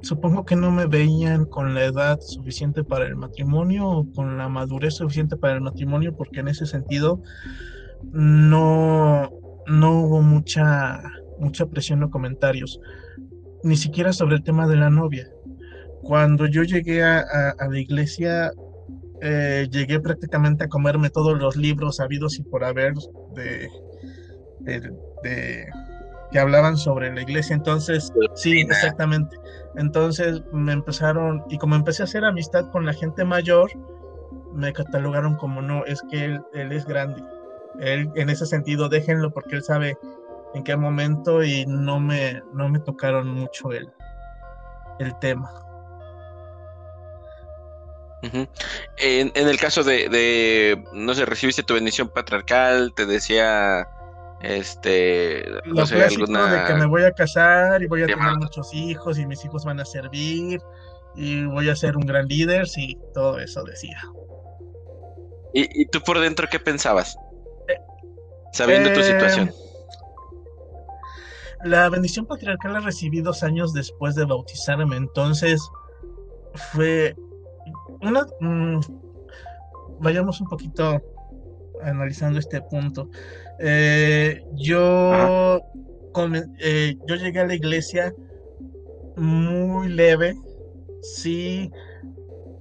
supongo 0.01 0.45
que 0.45 0.55
no 0.55 0.71
me 0.71 0.85
veían 0.85 1.45
con 1.45 1.73
la 1.73 1.85
edad 1.85 2.19
suficiente 2.19 2.83
para 2.83 3.05
el 3.05 3.15
matrimonio 3.15 3.87
o 3.87 4.11
con 4.13 4.37
la 4.37 4.49
madurez 4.49 4.95
suficiente 4.95 5.37
para 5.37 5.55
el 5.55 5.61
matrimonio, 5.61 6.15
porque 6.15 6.39
en 6.39 6.49
ese 6.49 6.65
sentido 6.65 7.21
no, 8.11 9.29
no 9.67 10.01
hubo 10.01 10.21
mucha, 10.21 11.01
mucha 11.39 11.65
presión 11.65 12.03
o 12.03 12.09
comentarios, 12.09 12.79
ni 13.63 13.75
siquiera 13.75 14.13
sobre 14.13 14.35
el 14.35 14.43
tema 14.43 14.67
de 14.67 14.77
la 14.77 14.89
novia 14.89 15.27
cuando 16.07 16.45
yo 16.45 16.63
llegué 16.63 17.03
a, 17.03 17.53
la 17.69 17.77
iglesia, 17.77 18.51
eh, 19.21 19.67
llegué 19.69 19.99
prácticamente 19.99 20.63
a 20.63 20.69
comerme 20.69 21.09
todos 21.09 21.37
los 21.37 21.57
libros 21.57 21.99
habidos 21.99 22.39
y 22.39 22.43
por 22.43 22.63
haber 22.63 22.93
de, 23.35 23.69
que 26.31 26.39
hablaban 26.39 26.77
sobre 26.77 27.13
la 27.13 27.21
iglesia. 27.21 27.55
Entonces, 27.55 28.13
sí, 28.35 28.61
exactamente. 28.61 29.35
Entonces 29.75 30.41
me 30.53 30.71
empezaron, 30.71 31.43
y 31.49 31.57
como 31.57 31.75
empecé 31.75 32.03
a 32.03 32.05
hacer 32.05 32.23
amistad 32.23 32.71
con 32.71 32.85
la 32.85 32.93
gente 32.93 33.25
mayor, 33.25 33.69
me 34.53 34.71
catalogaron 34.71 35.35
como 35.35 35.61
no, 35.61 35.83
es 35.85 36.01
que 36.09 36.23
él, 36.23 36.41
él 36.53 36.71
es 36.71 36.85
grande. 36.85 37.21
Él, 37.81 38.09
en 38.15 38.29
ese 38.29 38.45
sentido, 38.45 38.87
déjenlo 38.87 39.31
porque 39.31 39.57
él 39.57 39.63
sabe 39.63 39.97
en 40.53 40.63
qué 40.63 40.77
momento 40.77 41.43
y 41.43 41.65
no 41.67 41.99
me, 41.99 42.41
no 42.53 42.69
me 42.69 42.79
tocaron 42.79 43.27
mucho 43.27 43.73
el, 43.73 43.89
el 44.99 45.13
tema 45.19 45.66
en, 48.97 49.31
el 49.35 49.59
caso 49.59 49.83
de, 49.83 50.83
no 50.93 51.13
sé, 51.13 51.25
recibiste 51.25 51.63
tu 51.63 51.73
bendición 51.73 52.09
patriarcal, 52.09 52.93
te 52.95 53.05
decía, 53.05 53.87
este, 54.41 55.45
no 55.65 55.85
sé, 55.85 56.03
alguna... 56.03 56.63
de 56.63 56.67
que 56.67 56.73
me 56.75 56.85
voy 56.85 57.03
a 57.03 57.11
casar 57.11 57.81
y 57.81 57.87
voy 57.87 58.03
a 58.03 58.07
tener 58.07 58.37
muchos 58.37 58.73
hijos 58.73 59.17
y 59.17 59.25
mis 59.25 59.43
hijos 59.45 59.65
van 59.65 59.79
a 59.79 59.85
servir 59.85 60.59
y 61.15 61.45
voy 61.45 61.69
a 61.69 61.75
ser 61.75 61.97
un 61.97 62.05
gran 62.05 62.27
líder, 62.27 62.67
sí, 62.67 62.97
todo 63.13 63.39
eso 63.39 63.63
decía. 63.63 63.99
¿Y, 65.53 65.87
tú 65.87 66.01
por 66.01 66.19
dentro 66.19 66.47
qué 66.51 66.59
pensabas? 66.59 67.17
Eh, 67.67 67.79
Sabiendo 68.53 68.93
tu 68.93 69.01
situación. 69.01 69.49
Eh, 69.49 69.53
la 71.63 71.89
bendición 71.89 72.27
patriarcal 72.27 72.73
la 72.73 72.79
recibí 72.81 73.21
dos 73.21 73.41
años 73.41 73.73
después 73.73 74.13
de 74.13 74.25
bautizarme, 74.25 74.97
entonces 74.97 75.59
fue 76.73 77.15
una, 78.01 78.25
mm, 78.39 78.79
vayamos 79.99 80.41
un 80.41 80.47
poquito 80.47 81.01
analizando 81.81 82.39
este 82.39 82.61
punto. 82.61 83.09
Eh, 83.59 84.43
yo, 84.55 85.59
eh, 86.59 86.95
yo 87.07 87.15
llegué 87.15 87.39
a 87.39 87.47
la 87.47 87.55
iglesia 87.55 88.13
muy 89.15 89.89
leve, 89.89 90.35
sí, 91.01 91.71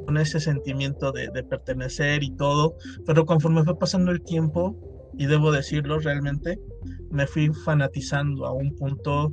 con 0.04 0.16
ese 0.16 0.40
sentimiento 0.40 1.12
de, 1.12 1.30
pertenecer 1.42 2.22
y 2.22 2.30
todo, 2.30 2.76
pero 3.04 3.26
conforme 3.26 3.64
fue 3.64 3.78
pasando 3.78 4.12
el 4.12 4.22
tiempo, 4.22 4.76
y 5.18 5.26
debo 5.26 5.50
decirlo 5.50 5.98
realmente, 5.98 6.58
me 7.10 7.26
fui 7.26 7.50
fanatizando 7.64 8.46
a 8.46 8.52
un 8.52 8.74
punto 8.76 9.32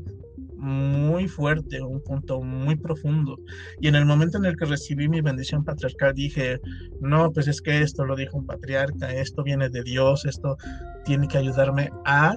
muy 0.63 1.27
fuerte, 1.27 1.81
un 1.81 2.01
punto 2.01 2.41
muy 2.41 2.75
profundo. 2.75 3.37
Y 3.81 3.89
en 3.89 3.95
el 3.95 4.05
momento 4.05 4.37
en 4.37 4.45
el 4.45 4.55
que 4.55 4.65
recibí 4.65 5.09
mi 5.09 5.21
bendición 5.21 5.63
patriarcal 5.63 6.13
dije, 6.13 6.59
no, 7.01 7.31
pues 7.31 7.47
es 7.47 7.61
que 7.61 7.81
esto 7.81 8.05
lo 8.05 8.15
dijo 8.15 8.37
un 8.37 8.45
patriarca, 8.45 9.11
esto 9.11 9.43
viene 9.43 9.69
de 9.69 9.83
Dios, 9.83 10.25
esto 10.25 10.57
tiene 11.03 11.27
que 11.27 11.37
ayudarme 11.37 11.89
a 12.05 12.35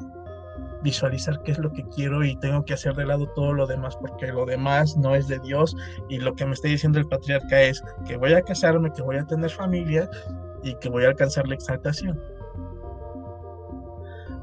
visualizar 0.83 1.41
qué 1.43 1.53
es 1.53 1.59
lo 1.59 1.73
que 1.73 1.85
quiero 1.95 2.25
y 2.25 2.37
tengo 2.37 2.65
que 2.65 2.75
hacer 2.75 2.95
de 2.95 3.07
lado 3.07 3.27
todo 3.35 3.53
lo 3.53 3.67
demás 3.67 3.97
porque 3.97 4.29
lo 4.29 4.45
demás 4.45 4.97
no 4.97 5.15
es 5.15 5.27
de 5.27 5.39
Dios 5.41 5.75
y 6.09 6.19
lo 6.19 6.35
que 6.35 6.47
me 6.47 6.53
está 6.53 6.69
diciendo 6.69 6.99
el 6.99 7.07
patriarca 7.07 7.61
es 7.63 7.83
que 8.07 8.17
voy 8.17 8.35
a 8.35 8.43
casarme, 8.43 8.93
que 8.95 9.03
voy 9.03 9.17
a 9.17 9.25
tener 9.25 9.51
familia 9.51 10.09
y 10.63 10.75
que 10.77 10.89
voy 10.89 11.05
a 11.05 11.09
alcanzar 11.09 11.49
la 11.49 11.55
exaltación. 11.55 12.21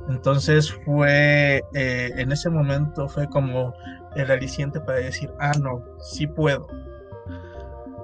Entonces 0.09 0.71
fue, 0.85 1.63
eh, 1.73 2.11
en 2.17 2.31
ese 2.31 2.49
momento 2.49 3.07
fue 3.07 3.27
como 3.29 3.73
el 4.15 4.29
aliciente 4.29 4.79
para 4.79 4.99
decir, 4.99 5.31
ah, 5.39 5.53
no, 5.61 5.83
sí 5.99 6.27
puedo. 6.27 6.67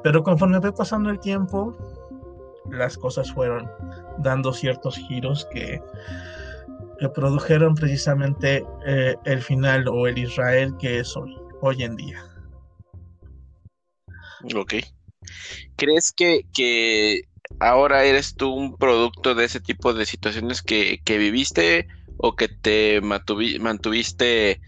Pero 0.03 0.23
conforme 0.23 0.61
fue 0.61 0.73
pasando 0.73 1.09
el 1.09 1.19
tiempo, 1.19 1.75
las 2.71 2.97
cosas 2.97 3.31
fueron 3.31 3.69
dando 4.19 4.53
ciertos 4.53 4.97
giros 4.97 5.47
que 5.51 5.81
que 6.99 7.09
produjeron 7.09 7.75
precisamente 7.75 8.65
eh, 8.85 9.15
el 9.23 9.41
final 9.41 9.87
o 9.87 10.05
el 10.05 10.17
Israel 10.17 10.75
que 10.79 10.99
es 10.99 11.15
hoy, 11.15 11.35
hoy 11.61 11.83
en 11.83 11.95
día. 11.95 12.23
Ok. 14.55 14.75
¿Crees 15.77 16.11
que, 16.11 16.41
que 16.53 17.21
ahora 17.59 18.03
eres 18.05 18.35
tú 18.35 18.53
un 18.53 18.77
producto 18.77 19.35
de 19.35 19.45
ese 19.45 19.59
tipo 19.59 19.93
de 19.93 20.05
situaciones 20.05 20.61
que, 20.61 21.01
que 21.03 21.17
viviste 21.17 21.87
o 22.17 22.35
que 22.35 22.47
te 22.47 23.01
mantuviste, 23.01 24.61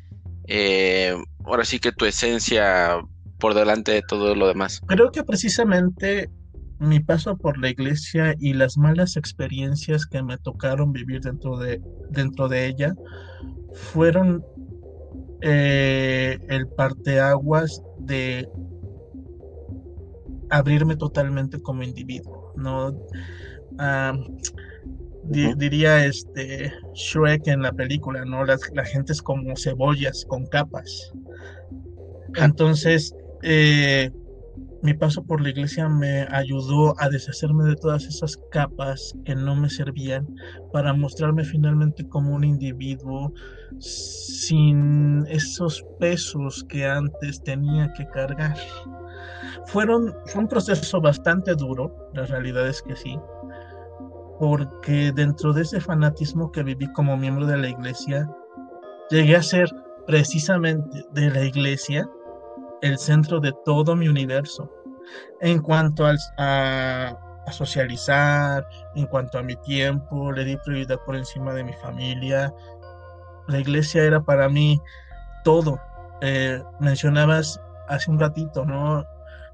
eh, 0.47 1.15
ahora 1.43 1.65
sí 1.65 1.79
que 1.79 1.91
tu 1.91 2.05
esencia 2.05 3.01
por 3.39 3.53
delante 3.55 3.91
de 3.91 4.03
todo 4.03 4.35
lo 4.35 4.47
demás? 4.47 4.81
Creo 4.87 5.11
que 5.11 5.23
precisamente 5.23 6.29
mi 6.79 6.99
paso 6.99 7.37
por 7.37 7.59
la 7.59 7.69
iglesia 7.69 8.35
y 8.39 8.53
las 8.53 8.77
malas 8.77 9.17
experiencias 9.17 10.05
que 10.05 10.23
me 10.23 10.37
tocaron 10.37 10.93
vivir 10.93 11.21
dentro 11.21 11.57
de, 11.57 11.81
dentro 12.09 12.47
de 12.47 12.67
ella 12.67 12.95
fueron 13.73 14.45
eh, 15.41 16.37
el 16.47 16.67
parteaguas 16.67 17.83
de 17.97 18.47
abrirme 20.49 20.95
totalmente 20.95 21.59
como 21.61 21.83
individuo, 21.83 22.40
¿no? 22.55 22.95
diría 25.55 26.05
este 26.05 26.73
Shrek 26.93 27.47
en 27.47 27.61
la 27.61 27.71
película, 27.71 28.25
¿no? 28.25 28.43
La, 28.43 28.57
la 28.73 28.85
gente 28.85 29.13
es 29.13 29.21
como 29.21 29.55
cebollas 29.55 30.25
con 30.25 30.45
capas. 30.47 31.13
Entonces, 32.35 33.15
eh, 33.43 34.11
mi 34.81 34.93
paso 34.95 35.23
por 35.23 35.41
la 35.41 35.49
iglesia 35.49 35.87
me 35.87 36.27
ayudó 36.31 36.95
a 36.99 37.09
deshacerme 37.09 37.65
de 37.65 37.75
todas 37.75 38.05
esas 38.05 38.37
capas 38.51 39.13
que 39.25 39.35
no 39.35 39.55
me 39.55 39.69
servían 39.69 40.27
para 40.73 40.93
mostrarme 40.93 41.43
finalmente 41.43 42.07
como 42.07 42.33
un 42.33 42.43
individuo 42.43 43.31
sin 43.79 45.25
esos 45.27 45.85
pesos 45.99 46.65
que 46.67 46.85
antes 46.85 47.43
tenía 47.43 47.93
que 47.93 48.07
cargar. 48.07 48.57
Fueron, 49.67 50.13
fue 50.25 50.41
un 50.41 50.47
proceso 50.47 50.99
bastante 50.99 51.53
duro, 51.53 51.95
la 52.13 52.25
realidad 52.25 52.67
es 52.67 52.81
que 52.81 52.95
sí, 52.95 53.19
porque 54.39 55.11
dentro 55.13 55.53
de 55.53 55.61
ese 55.61 55.79
fanatismo 55.79 56.51
que 56.51 56.63
viví 56.63 56.91
como 56.93 57.15
miembro 57.17 57.45
de 57.45 57.57
la 57.57 57.69
iglesia, 57.69 58.27
llegué 59.11 59.35
a 59.35 59.43
ser 59.43 59.69
precisamente 60.07 61.05
de 61.13 61.29
la 61.29 61.43
iglesia 61.43 62.09
el 62.81 62.97
centro 62.97 63.39
de 63.39 63.53
todo 63.65 63.95
mi 63.95 64.07
universo. 64.07 64.69
En 65.39 65.61
cuanto 65.61 66.05
a, 66.05 66.15
a, 66.37 67.51
socializar, 67.51 68.67
en 68.95 69.05
cuanto 69.07 69.37
a 69.37 69.43
mi 69.43 69.55
tiempo, 69.57 70.31
le 70.31 70.45
di 70.45 70.57
prioridad 70.57 70.99
por 71.05 71.15
encima 71.15 71.53
de 71.53 71.63
mi 71.63 71.73
familia. 71.73 72.53
La 73.47 73.59
iglesia 73.59 74.03
era 74.03 74.21
para 74.21 74.47
mí 74.47 74.79
todo. 75.43 75.79
Eh, 76.21 76.61
mencionabas 76.79 77.59
hace 77.87 78.09
un 78.09 78.19
ratito, 78.19 78.65
¿no? 78.65 79.05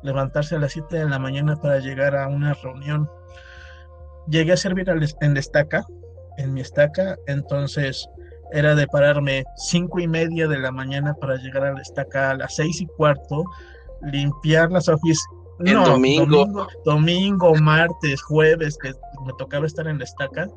Levantarse 0.03 0.55
a 0.55 0.59
las 0.59 0.73
7 0.73 0.97
de 0.97 1.09
la 1.09 1.17
mañana 1.17 1.55
para 1.55 1.79
llegar 1.79 2.15
a 2.15 2.27
una 2.27 2.53
reunión. 2.53 3.09
Llegué 4.27 4.51
a 4.53 4.57
servir 4.57 4.89
en 4.89 5.33
la 5.33 5.39
estaca, 5.39 5.85
en 6.37 6.53
mi 6.53 6.61
estaca, 6.61 7.15
entonces 7.25 8.07
era 8.51 8.75
de 8.75 8.87
pararme 8.87 9.43
cinco 9.55 9.99
y 9.99 10.07
media 10.07 10.47
de 10.47 10.59
la 10.59 10.71
mañana 10.71 11.13
para 11.15 11.35
llegar 11.37 11.65
a 11.65 11.73
la 11.73 11.81
estaca 11.81 12.31
a 12.31 12.35
las 12.35 12.55
seis 12.55 12.81
y 12.81 12.85
cuarto, 12.85 13.43
limpiar 14.01 14.71
las 14.71 14.87
oficinas. 14.87 15.25
No, 15.59 15.87
domingo. 15.87 16.67
domingo. 16.85 17.55
martes, 17.55 18.21
jueves, 18.21 18.77
que 18.77 18.91
me 19.25 19.33
tocaba 19.37 19.65
estar 19.65 19.87
en 19.87 19.97
la 19.97 20.03
estaca, 20.03 20.47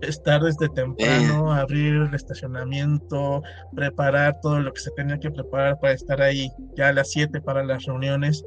estar 0.00 0.40
desde 0.40 0.68
temprano, 0.68 1.54
eh. 1.54 1.60
abrir 1.60 1.94
el 1.94 2.14
estacionamiento, 2.14 3.42
preparar 3.74 4.38
todo 4.40 4.60
lo 4.60 4.72
que 4.72 4.80
se 4.80 4.90
tenía 4.92 5.18
que 5.18 5.30
preparar 5.30 5.78
para 5.80 5.94
estar 5.94 6.22
ahí 6.22 6.48
ya 6.76 6.88
a 6.88 6.92
las 6.92 7.10
7 7.10 7.40
para 7.40 7.64
las 7.64 7.84
reuniones 7.84 8.44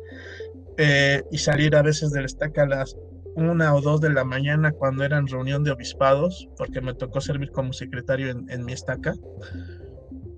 eh, 0.78 1.22
y 1.32 1.38
salir 1.38 1.76
a 1.76 1.82
veces 1.82 2.12
de 2.12 2.22
la 2.22 2.26
estaca 2.28 2.64
a 2.64 2.68
las 2.68 2.96
una 3.36 3.74
o 3.74 3.82
dos 3.82 4.02
de 4.02 4.10
la 4.10 4.24
mañana 4.24 4.72
cuando 4.72 5.04
eran 5.04 5.28
reunión 5.28 5.63
de 5.63 5.72
obispados, 5.72 6.48
porque 6.58 6.82
me 6.82 6.94
tocó 6.94 7.22
servir 7.22 7.52
como 7.52 7.74
secretario 7.74 8.30
en, 8.30 8.65
mi 8.65 8.74
estaca, 8.74 9.13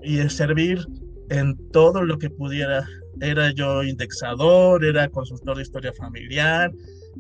y 0.04 0.18
servir 0.30 0.86
en 1.30 1.56
todo 1.72 2.04
lo 2.04 2.18
que 2.18 2.30
pudiera. 2.30 2.86
Era 3.22 3.52
yo 3.52 3.84
indexador, 3.84 4.84
era 4.84 5.08
consultor 5.10 5.58
de 5.58 5.64
historia 5.64 5.94
familiar, 5.94 6.72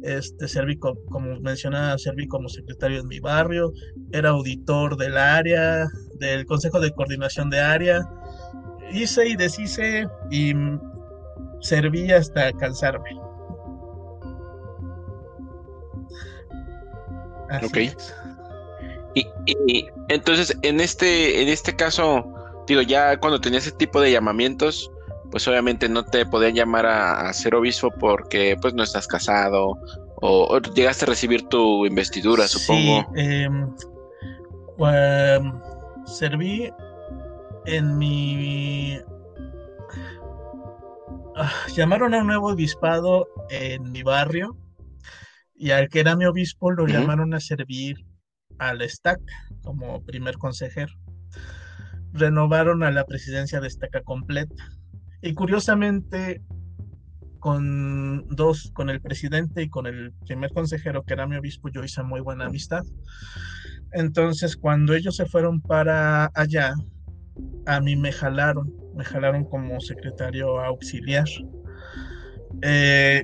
este, 0.01 0.47
serví 0.47 0.77
como 0.77 1.39
mencionaba, 1.41 1.97
serví 1.97 2.27
como 2.27 2.49
secretario 2.49 2.99
en 2.99 3.07
mi 3.07 3.19
barrio, 3.19 3.71
era 4.11 4.29
auditor 4.29 4.97
del 4.97 5.17
área, 5.17 5.87
del 6.19 6.45
Consejo 6.45 6.79
de 6.79 6.91
Coordinación 6.91 7.49
de 7.49 7.59
Área, 7.59 8.01
hice 8.91 9.27
y 9.27 9.35
deshice 9.35 10.07
y 10.31 10.53
serví 11.61 12.11
hasta 12.11 12.51
cansarme. 12.53 13.22
Ok. 17.61 17.77
Y, 19.15 19.87
entonces, 20.09 20.57
en 20.63 20.79
este, 20.79 21.41
en 21.41 21.49
este 21.49 21.75
caso, 21.75 22.25
digo, 22.67 22.81
ya 22.81 23.17
cuando 23.17 23.39
tenías 23.39 23.67
ese 23.67 23.75
tipo 23.75 24.01
de 24.01 24.11
llamamientos, 24.11 24.91
pues 25.29 25.47
obviamente 25.47 25.89
no 25.89 26.03
te 26.03 26.25
podían 26.25 26.55
llamar 26.55 26.85
a, 26.85 27.31
ser 27.33 27.55
obispo 27.55 27.91
porque 27.99 28.57
pues 28.61 28.73
no 28.73 28.83
estás 28.83 29.07
casado 29.07 29.77
o, 30.15 30.59
llegaste 30.75 31.05
a 31.05 31.09
recibir 31.09 31.47
tu 31.49 31.85
investidura, 31.85 32.47
supongo. 32.47 33.05
Em, 33.15 33.69
serví 36.05 36.71
en 37.65 37.97
mi... 37.97 38.97
Ah, 41.35 41.51
llamaron 41.75 42.13
a 42.13 42.19
un 42.19 42.27
nuevo 42.27 42.49
obispado 42.49 43.27
en 43.49 43.91
mi 43.91 44.03
barrio 44.03 44.55
y 45.63 45.71
al 45.71 45.87
que 45.87 46.01
era 46.01 46.17
mi 46.17 46.25
obispo 46.25 46.71
lo 46.71 46.85
llamaron 46.87 47.33
a 47.33 47.39
servir 47.39 48.05
al 48.57 48.81
estaca 48.81 49.23
como 49.61 50.03
primer 50.03 50.35
consejero. 50.35 50.91
Renovaron 52.11 52.83
a 52.83 52.91
la 52.91 53.05
presidencia 53.05 53.61
de 53.61 53.69
estaca 53.69 54.01
completa. 54.01 54.61
Y 55.21 55.33
curiosamente, 55.33 56.41
con 57.39 58.27
dos, 58.27 58.71
con 58.73 58.89
el 58.89 58.99
presidente 58.99 59.63
y 59.63 59.69
con 59.69 59.87
el 59.87 60.11
primer 60.25 60.51
consejero, 60.51 61.03
que 61.03 61.13
era 61.13 61.27
mi 61.27 61.37
obispo, 61.37 61.69
yo 61.69 61.81
hice 61.81 62.03
muy 62.03 62.19
buena 62.19 62.47
amistad. 62.47 62.83
Entonces, 63.93 64.57
cuando 64.57 64.93
ellos 64.93 65.15
se 65.15 65.27
fueron 65.27 65.61
para 65.61 66.29
allá, 66.35 66.73
a 67.67 67.79
mí 67.79 67.95
me 67.95 68.11
jalaron, 68.11 68.69
me 68.97 69.05
jalaron 69.05 69.45
como 69.45 69.79
secretario 69.79 70.59
auxiliar. 70.59 71.23
Eh, 72.61 73.23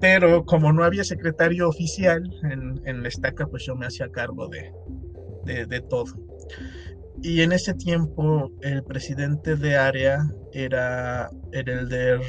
pero 0.00 0.44
como 0.44 0.72
no 0.72 0.84
había 0.84 1.04
secretario 1.04 1.68
oficial 1.68 2.22
en, 2.42 3.02
la 3.02 3.08
estaca, 3.08 3.46
pues 3.46 3.64
yo 3.64 3.76
me 3.76 3.86
hacía 3.86 4.08
cargo 4.10 4.48
de, 4.48 5.66
de, 5.66 5.80
todo. 5.82 6.12
Y 7.22 7.42
en 7.42 7.52
ese 7.52 7.74
tiempo 7.74 8.50
el 8.62 8.82
presidente 8.82 9.56
de 9.56 9.76
área 9.76 10.24
era, 10.52 11.30
el 11.52 11.88
de 11.88 12.20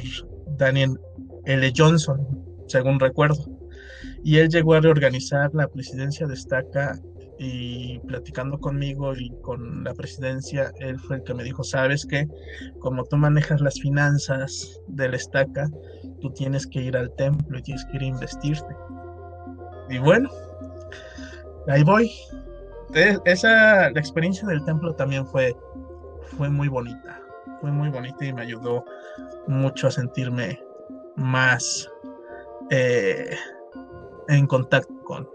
Daniel 0.58 0.98
L. 1.46 1.72
Johnson, 1.74 2.20
según 2.66 3.00
recuerdo. 3.00 3.44
Y 4.22 4.36
él 4.36 4.48
llegó 4.48 4.74
a 4.74 4.80
reorganizar 4.80 5.50
la 5.54 5.66
presidencia 5.66 6.26
de 6.26 6.34
estaca 6.34 7.00
y 7.38 7.98
platicando 8.00 8.58
conmigo 8.58 9.14
y 9.16 9.30
con 9.42 9.82
la 9.82 9.94
presidencia, 9.94 10.72
él 10.78 10.98
fue 11.00 11.16
el 11.16 11.22
que 11.24 11.34
me 11.34 11.42
dijo, 11.42 11.64
sabes 11.64 12.06
que 12.06 12.28
como 12.78 13.04
tú 13.04 13.16
manejas 13.16 13.60
las 13.60 13.80
finanzas 13.80 14.80
de 14.86 15.08
la 15.08 15.16
estaca, 15.16 15.68
tú 16.22 16.30
tienes 16.30 16.66
que 16.66 16.80
ir 16.80 16.96
al 16.96 17.14
templo 17.16 17.58
y 17.58 17.62
tienes 17.62 17.84
que 17.86 17.96
ir 17.96 18.02
a 18.02 18.06
investirte. 18.06 18.76
Y 19.90 19.98
bueno, 19.98 20.30
ahí 21.68 21.82
voy. 21.82 22.10
Esa, 23.24 23.90
la 23.90 24.00
experiencia 24.00 24.46
del 24.46 24.64
templo 24.64 24.94
también 24.94 25.26
fue, 25.26 25.54
fue 26.36 26.48
muy 26.48 26.68
bonita. 26.68 27.20
Fue 27.60 27.70
muy 27.70 27.90
bonita 27.90 28.24
y 28.24 28.32
me 28.32 28.42
ayudó 28.42 28.84
mucho 29.48 29.88
a 29.88 29.90
sentirme 29.90 30.60
más 31.16 31.88
eh, 32.70 33.36
en 34.28 34.46
contacto 34.46 34.94
con, 35.04 35.28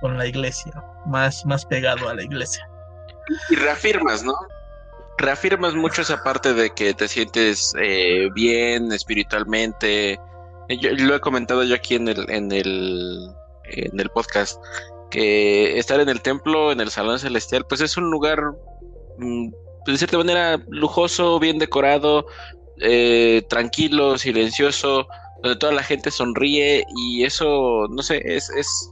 con 0.00 0.16
la 0.16 0.26
iglesia, 0.26 0.72
más, 1.06 1.44
más 1.46 1.66
pegado 1.66 2.08
a 2.08 2.14
la 2.14 2.22
iglesia. 2.22 2.68
Y 3.50 3.56
reafirmas, 3.56 4.22
¿no? 4.22 4.34
Reafirmas 5.18 5.74
mucho 5.74 6.02
esa 6.02 6.22
parte 6.22 6.54
de 6.54 6.70
que 6.70 6.94
te 6.94 7.08
sientes 7.08 7.74
eh, 7.80 8.28
bien 8.34 8.92
espiritualmente. 8.92 10.18
Yo, 10.68 10.90
lo 10.92 11.14
he 11.14 11.20
comentado 11.20 11.62
yo 11.64 11.74
aquí 11.74 11.94
en 11.94 12.08
el, 12.08 12.28
en 12.30 12.52
el, 12.52 13.30
en 13.64 14.00
el 14.00 14.08
podcast, 14.10 14.60
que 15.10 15.78
estar 15.78 16.00
en 16.00 16.08
el 16.08 16.22
templo, 16.22 16.72
en 16.72 16.80
el 16.80 16.90
salón 16.90 17.18
celestial, 17.18 17.66
pues 17.68 17.80
es 17.80 17.96
un 17.96 18.10
lugar, 18.10 18.40
mm, 19.18 19.48
de 19.86 19.98
cierta 19.98 20.18
manera, 20.18 20.58
lujoso, 20.68 21.38
bien 21.38 21.58
decorado, 21.58 22.26
eh, 22.80 23.42
tranquilo, 23.48 24.18
silencioso, 24.18 25.06
donde 25.42 25.58
toda 25.58 25.72
la 25.72 25.82
gente 25.82 26.10
sonríe 26.10 26.84
y 26.96 27.24
eso, 27.24 27.86
no 27.90 28.02
sé, 28.02 28.22
es, 28.24 28.50
es 28.50 28.90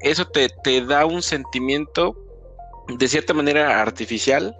eso 0.00 0.24
te, 0.26 0.48
te 0.62 0.84
da 0.84 1.04
un 1.06 1.22
sentimiento 1.22 2.16
de 2.88 3.08
cierta 3.08 3.34
manera 3.34 3.80
artificial, 3.80 4.54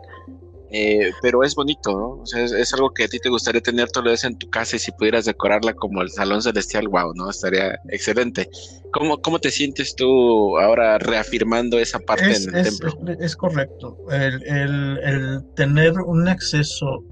eh, 0.72 1.10
pero 1.20 1.42
es 1.42 1.54
bonito, 1.54 1.90
¿no? 1.92 2.22
O 2.22 2.26
sea, 2.26 2.44
es, 2.44 2.72
algo 2.74 2.90
que 2.94 3.04
a 3.04 3.08
ti 3.08 3.18
te 3.18 3.28
gustaría 3.28 3.60
tener 3.60 3.90
todo 3.90 4.04
vez 4.04 4.22
en 4.24 4.38
tu 4.38 4.48
casa 4.48 4.76
y 4.76 4.78
si 4.78 4.92
pudieras 4.92 5.24
decorarla 5.24 5.74
como 5.74 6.00
el 6.00 6.10
Salón 6.10 6.42
Celestial, 6.42 6.86
wow, 6.88 7.12
¿no? 7.14 7.28
Estaría 7.28 7.80
excelente. 7.88 8.48
¿Cómo, 8.92 9.20
cómo 9.20 9.40
te 9.40 9.50
sientes 9.50 9.96
tú 9.96 10.58
ahora 10.58 10.98
reafirmando 10.98 11.78
esa 11.78 11.98
parte 11.98 12.36
en 12.36 12.54
el 12.54 12.64
templo? 12.64 12.94
Es, 13.18 13.34
correcto. 13.34 13.96
El, 14.10 14.42
el, 14.46 15.44
tener 15.56 15.94
un 16.00 16.28
acceso, 16.28 17.04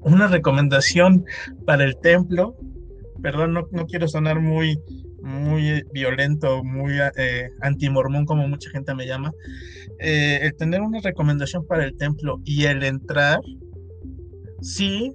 una 0.00 0.26
recomendación 0.26 1.26
para 1.66 1.84
el 1.84 1.98
templo, 2.00 2.56
perdón, 3.22 3.52
no, 3.52 3.68
no 3.70 3.86
quiero 3.86 4.08
sonar 4.08 4.40
muy 4.40 4.78
muy 5.24 5.82
violento, 5.92 6.62
muy 6.62 6.98
eh, 7.16 7.48
antimormón, 7.62 8.26
como 8.26 8.46
mucha 8.46 8.70
gente 8.70 8.94
me 8.94 9.06
llama, 9.06 9.32
eh, 9.98 10.40
el 10.42 10.54
tener 10.56 10.80
una 10.80 11.00
recomendación 11.00 11.66
para 11.66 11.84
el 11.84 11.96
templo 11.96 12.40
y 12.44 12.64
el 12.64 12.82
entrar, 12.82 13.40
sí, 14.60 15.14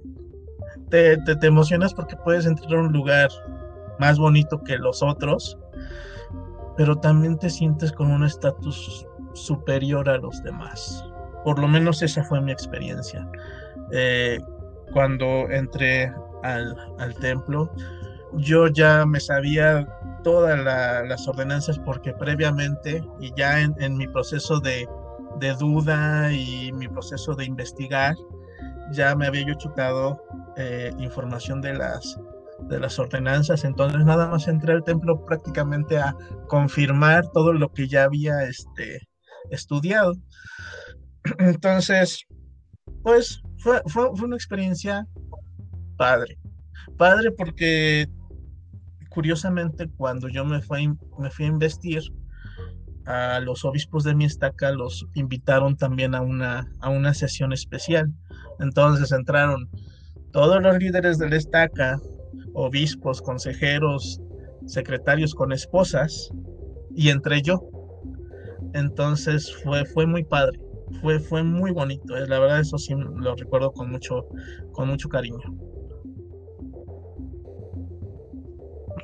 te, 0.90 1.16
te, 1.18 1.46
emocionas 1.46 1.94
porque 1.94 2.16
puedes 2.16 2.46
entrar 2.46 2.74
a 2.74 2.82
un 2.82 2.92
lugar 2.92 3.28
más 3.98 4.18
bonito 4.18 4.62
que 4.64 4.78
los 4.78 5.02
otros, 5.02 5.58
pero 6.76 6.96
también 6.96 7.38
te 7.38 7.50
sientes 7.50 7.92
con 7.92 8.10
un 8.10 8.24
estatus 8.24 9.06
superior 9.34 10.08
a 10.08 10.18
los 10.18 10.42
demás. 10.42 11.04
Por 11.44 11.58
lo 11.58 11.68
menos 11.68 12.02
esa 12.02 12.22
fue 12.24 12.40
mi 12.40 12.52
experiencia. 12.52 13.28
Eh, 13.92 14.40
cuando 14.92 15.48
entré 15.50 16.12
al, 16.42 16.76
al 16.98 17.14
templo, 17.16 17.70
yo 18.34 18.68
ya 18.68 19.04
me 19.06 19.20
sabía 19.20 19.86
todas 20.22 20.58
las 20.58 21.28
ordenanzas 21.28 21.78
porque 21.78 22.12
previamente 22.12 23.02
y 23.20 23.32
ya 23.36 23.60
en, 23.60 23.96
mi 23.96 24.06
proceso 24.08 24.60
de, 24.60 24.86
duda 25.58 26.32
y 26.32 26.72
mi 26.72 26.88
proceso 26.88 27.34
de 27.34 27.44
investigar, 27.44 28.14
ya 28.92 29.14
me 29.14 29.26
había 29.26 29.46
yo 29.46 29.54
chutado 29.54 30.22
eh, 30.56 30.92
información 30.98 31.60
de 31.60 31.74
las, 31.74 32.18
de 32.68 32.80
las 32.80 32.98
ordenanzas, 32.98 33.64
entonces 33.64 34.04
nada 34.04 34.28
más 34.28 34.48
entré 34.48 34.72
al 34.72 34.84
templo 34.84 35.24
prácticamente 35.24 35.98
a 35.98 36.14
confirmar 36.48 37.28
todo 37.32 37.52
lo 37.52 37.72
que 37.72 37.88
ya 37.88 38.04
había 38.04 38.42
este, 38.42 39.08
estudiado. 39.50 40.14
Entonces, 41.38 42.26
pues 43.02 43.40
fue, 43.58 43.82
fue, 43.86 44.10
fue 44.14 44.26
una 44.26 44.36
experiencia 44.36 45.06
padre. 45.96 46.38
Padre 46.96 47.30
porque 47.32 48.08
curiosamente, 49.10 49.90
cuando 49.96 50.28
yo 50.28 50.44
me 50.46 50.62
fui, 50.62 50.88
me 51.18 51.30
fui 51.30 51.44
a 51.44 51.48
investir, 51.48 52.02
a 53.04 53.40
los 53.40 53.64
obispos 53.64 54.04
de 54.04 54.14
mi 54.14 54.24
estaca 54.24 54.70
los 54.70 55.06
invitaron 55.14 55.76
también 55.76 56.14
a 56.14 56.22
una, 56.22 56.72
a 56.80 56.90
una 56.90 57.12
sesión 57.12 57.52
especial. 57.52 58.12
Entonces 58.58 59.10
entraron 59.12 59.68
todos 60.32 60.62
los 60.62 60.78
líderes 60.78 61.18
de 61.18 61.28
la 61.28 61.36
estaca, 61.36 62.00
obispos, 62.54 63.20
consejeros, 63.20 64.20
secretarios 64.66 65.34
con 65.34 65.52
esposas, 65.52 66.30
y 66.94 67.08
entré 67.08 67.42
yo. 67.42 67.60
Entonces 68.74 69.52
fue, 69.62 69.84
fue 69.86 70.06
muy 70.06 70.24
padre, 70.24 70.60
fue, 71.00 71.18
fue 71.18 71.42
muy 71.42 71.72
bonito. 71.72 72.16
Eh, 72.16 72.26
la 72.28 72.38
verdad, 72.38 72.60
eso 72.60 72.78
sí 72.78 72.94
lo 72.94 73.34
recuerdo 73.34 73.72
con 73.72 73.90
mucho, 73.90 74.26
con 74.72 74.88
mucho 74.88 75.08
cariño. 75.08 75.38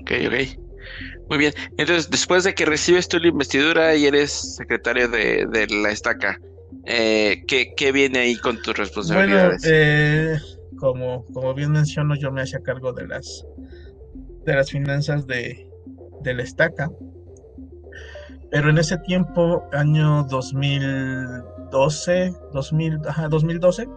Ok, 0.06 0.12
ok. 0.28 0.34
Muy 1.28 1.38
bien. 1.38 1.52
Entonces, 1.76 2.08
después 2.08 2.44
de 2.44 2.54
que 2.54 2.64
recibes 2.64 3.08
tu 3.08 3.16
investidura 3.16 3.96
y 3.96 4.06
eres 4.06 4.54
secretario 4.56 5.08
de, 5.08 5.66
la 5.82 5.90
estaca, 5.90 6.40
eh, 6.84 7.42
¿qué, 7.48 7.90
viene 7.90 8.20
ahí 8.20 8.36
con 8.36 8.62
tus 8.62 8.78
responsabilidades? 8.78 9.62
Bueno, 9.62 9.76
eh, 9.76 10.38
como, 10.78 11.24
como 11.32 11.54
bien 11.54 11.72
menciono, 11.72 12.14
yo 12.14 12.30
me 12.30 12.42
hacía 12.42 12.60
cargo 12.60 12.92
de 12.92 13.08
las, 13.08 13.44
de 14.44 14.54
las 14.54 14.70
finanzas 14.70 15.26
de, 15.26 15.68
de 16.20 16.34
la 16.34 16.44
estaca. 16.44 16.88
Pero 18.52 18.70
en 18.70 18.78
ese 18.78 18.98
tiempo, 18.98 19.68
año 19.72 20.22
2012, 20.30 22.32
2000, 22.52 23.00
ajá, 23.08 23.26
2012, 23.26 23.88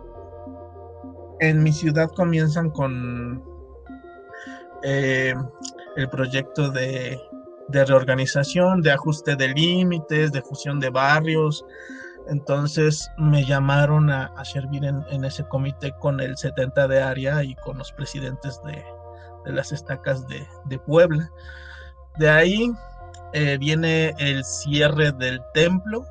en 1.39 1.61
mi 1.61 1.71
ciudad 1.71 2.09
comienzan 2.15 2.71
con 2.71 3.43
eh, 4.83 5.33
el 5.99 6.09
proyecto 6.09 6.69
de, 6.69 7.19
reorganización, 7.69 8.81
de 8.81 8.91
ajuste 8.91 9.35
de 9.35 9.49
límites, 9.49 10.31
de 10.31 10.41
fusión 10.41 10.79
de 10.79 10.89
barrios. 10.89 11.65
Entonces 12.27 13.09
me 13.17 13.45
llamaron 13.45 14.09
a, 14.09 14.33
servir 14.45 14.85
en, 14.85 15.25
ese 15.25 15.43
comité 15.45 15.91
con 15.99 16.19
el 16.19 16.37
70 16.37 16.87
de 16.87 17.01
área 17.01 17.43
y 17.43 17.55
con 17.55 17.77
los 17.77 17.91
presidentes 17.91 18.61
de, 18.63 18.83
las 19.51 19.71
estacas 19.71 20.25
de, 20.27 20.79
Puebla. 20.79 21.29
De 22.17 22.29
ahí 22.29 22.71
eh, 23.33 23.57
viene 23.59 24.13
el 24.17 24.43
cierre 24.43 25.11
del 25.11 25.41
templo 25.53 26.05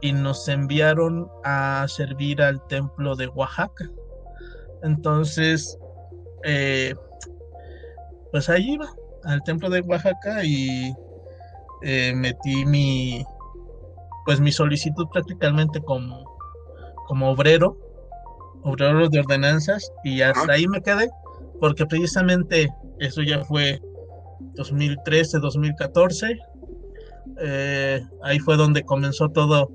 y 0.00 0.12
nos 0.12 0.48
enviaron 0.48 1.30
a 1.44 1.84
servir 1.88 2.42
al 2.42 2.66
templo 2.68 3.16
de 3.16 3.28
Oaxaca. 3.28 3.90
Entonces, 4.82 5.78
eh, 6.44 6.94
pues 8.30 8.48
ahí 8.48 8.72
iba, 8.72 8.88
al 9.24 9.42
templo 9.42 9.68
de 9.68 9.80
Oaxaca 9.80 10.44
y 10.44 10.94
eh, 11.82 12.12
metí 12.14 12.64
mi, 12.64 13.24
pues 14.24 14.40
mi 14.40 14.52
solicitud 14.52 15.06
prácticamente 15.12 15.80
como, 15.80 16.24
como 17.06 17.30
obrero, 17.30 17.76
obrero 18.62 19.08
de 19.08 19.20
ordenanzas 19.20 19.90
y 20.04 20.22
hasta 20.22 20.52
ahí 20.52 20.68
me 20.68 20.82
quedé, 20.82 21.10
porque 21.58 21.86
precisamente 21.86 22.68
eso 22.98 23.22
ya 23.22 23.44
fue 23.44 23.80
2013, 24.54 25.38
2014, 25.38 26.38
eh, 27.42 28.02
ahí 28.22 28.38
fue 28.38 28.56
donde 28.56 28.82
comenzó 28.82 29.28
todo 29.28 29.70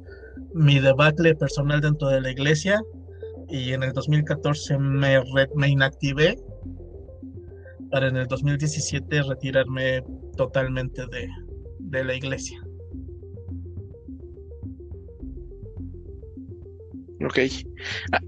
mi 0.53 0.79
debacle 0.79 1.35
personal 1.35 1.81
dentro 1.81 2.09
de 2.09 2.21
la 2.21 2.31
iglesia 2.31 2.81
y 3.49 3.73
en 3.73 3.83
el 3.83 3.93
2014 3.93 4.77
me, 4.77 5.21
me 5.55 5.67
inactivé 5.69 6.37
para 7.95 8.09
en 8.09 8.17
el 8.17 8.27
2017 8.27 9.23
retirarme 9.23 10.03
totalmente 10.35 11.03
de, 11.07 12.03
la 12.03 12.13
iglesia. 12.13 12.61
Ok. 17.25 17.39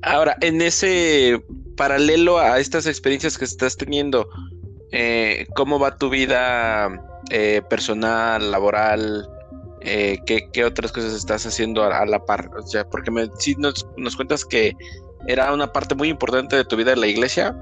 Ahora, 0.04 0.38
en 0.40 0.62
ese 0.62 1.44
paralelo 1.76 2.40
a 2.40 2.60
estas 2.60 2.88
experiencias 2.88 3.38
que 3.38 3.44
estás 3.44 3.76
teniendo, 3.76 4.30
eh, 4.94 5.46
¿cómo 5.54 5.80
va 5.80 5.98
tu 5.98 6.10
vida 6.10 6.88
eh, 7.30 7.62
personal, 7.70 8.50
laboral? 8.50 9.28
Eh, 9.82 10.18
¿qué, 10.26 10.64
otras 10.64 10.94
cosas 10.94 11.14
estás 11.14 11.46
haciendo 11.46 11.84
a, 11.84 12.06
la 12.06 12.24
par? 12.24 12.50
O 12.58 12.66
sea, 12.66 12.90
porque 12.90 13.12
si 13.38 13.54
nos, 13.56 13.86
nos 13.98 14.16
cuentas 14.16 14.46
que 14.46 14.78
era 15.28 15.52
una 15.52 15.74
parte 15.74 15.94
muy 15.94 16.08
importante 16.08 16.56
de 16.56 16.64
tu 16.64 16.78
vida 16.78 16.94
en 16.94 17.02
la 17.02 17.08
iglesia, 17.08 17.54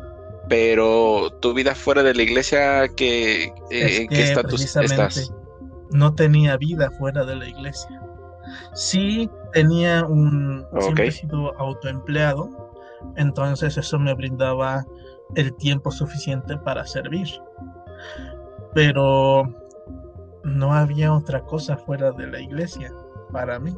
pero 0.47 1.29
tu 1.41 1.53
vida 1.53 1.75
fuera 1.75 2.03
de 2.03 2.13
la 2.13 2.23
iglesia, 2.23 2.87
¿qué, 2.95 3.45
eh, 3.71 4.01
¿en 4.01 4.07
qué 4.07 4.23
estatus 4.23 4.63
estás? 4.63 5.33
No 5.91 6.13
tenía 6.13 6.57
vida 6.57 6.91
fuera 6.91 7.25
de 7.25 7.35
la 7.35 7.47
iglesia. 7.47 8.01
Sí 8.73 9.29
tenía 9.53 10.05
un... 10.05 10.65
Siempre 10.79 11.07
he 11.07 11.11
sido 11.11 11.57
autoempleado, 11.59 12.73
entonces 13.15 13.77
eso 13.77 13.97
me 13.99 14.13
brindaba 14.13 14.85
el 15.35 15.55
tiempo 15.55 15.91
suficiente 15.91 16.57
para 16.57 16.85
servir. 16.85 17.27
Pero 18.73 19.43
no 20.43 20.73
había 20.73 21.13
otra 21.13 21.41
cosa 21.41 21.77
fuera 21.77 22.11
de 22.11 22.27
la 22.27 22.39
iglesia 22.39 22.91
para 23.31 23.59
mí. 23.59 23.75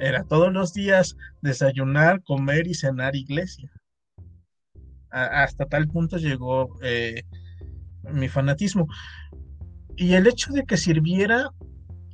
Era 0.00 0.24
todos 0.24 0.52
los 0.52 0.72
días 0.72 1.16
desayunar, 1.42 2.22
comer 2.24 2.66
y 2.66 2.74
cenar 2.74 3.14
iglesia 3.14 3.70
hasta 5.12 5.66
tal 5.66 5.88
punto 5.88 6.16
llegó 6.16 6.78
eh, 6.82 7.22
mi 8.12 8.28
fanatismo. 8.28 8.86
Y 9.96 10.14
el 10.14 10.26
hecho 10.26 10.52
de 10.52 10.64
que 10.64 10.76
sirviera 10.76 11.50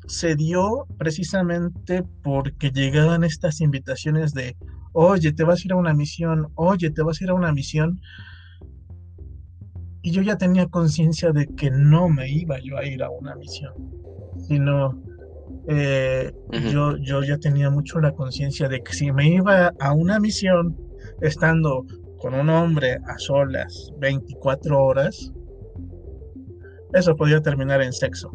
se 0.07 0.35
dio 0.35 0.87
precisamente 0.99 2.03
porque 2.23 2.71
llegaban 2.71 3.25
estas 3.25 3.61
invitaciones 3.61 4.33
de, 4.33 4.57
oye, 4.93 5.33
te 5.33 5.45
vas 5.45 5.61
a 5.61 5.63
ir 5.67 5.73
a 5.73 5.77
una 5.77 5.95
misión, 5.95 6.49
oye, 6.55 6.91
te 6.91 7.03
vas 7.03 7.21
a 7.21 7.25
ir 7.25 7.31
a 7.31 7.35
una 7.35 7.53
misión. 7.53 8.01
Y 10.03 10.11
yo 10.13 10.23
ya 10.23 10.37
tenía 10.37 10.67
conciencia 10.67 11.33
de 11.33 11.47
que 11.47 11.71
no 11.71 12.09
me 12.09 12.31
iba 12.31 12.59
yo 12.61 12.79
a 12.79 12.87
ir 12.87 13.03
a 13.03 13.11
una 13.11 13.35
misión, 13.37 13.75
sino 14.49 15.03
eh, 15.69 16.33
yo, 16.73 16.97
yo 16.97 17.23
ya 17.23 17.37
tenía 17.37 17.69
mucho 17.69 18.01
la 18.01 18.13
conciencia 18.13 18.69
de 18.69 18.83
que 18.83 18.95
si 18.95 19.13
me 19.13 19.29
iba 19.29 19.73
a 19.79 19.93
una 19.93 20.19
misión, 20.19 20.77
estando 21.21 21.85
con 22.19 22.35
un 22.35 22.51
hombre 22.51 22.99
a 23.07 23.19
solas 23.19 23.93
24 23.99 24.83
horas, 24.83 25.33
eso 26.93 27.17
podía 27.17 27.41
terminar 27.41 27.83
en 27.83 27.93
sexo. 27.93 28.33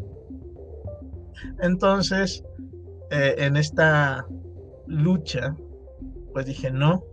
Entonces, 1.60 2.42
eh, 3.10 3.34
en 3.38 3.56
esta 3.56 4.26
lucha, 4.86 5.56
pues 6.32 6.46
dije, 6.46 6.70
no, 6.70 7.04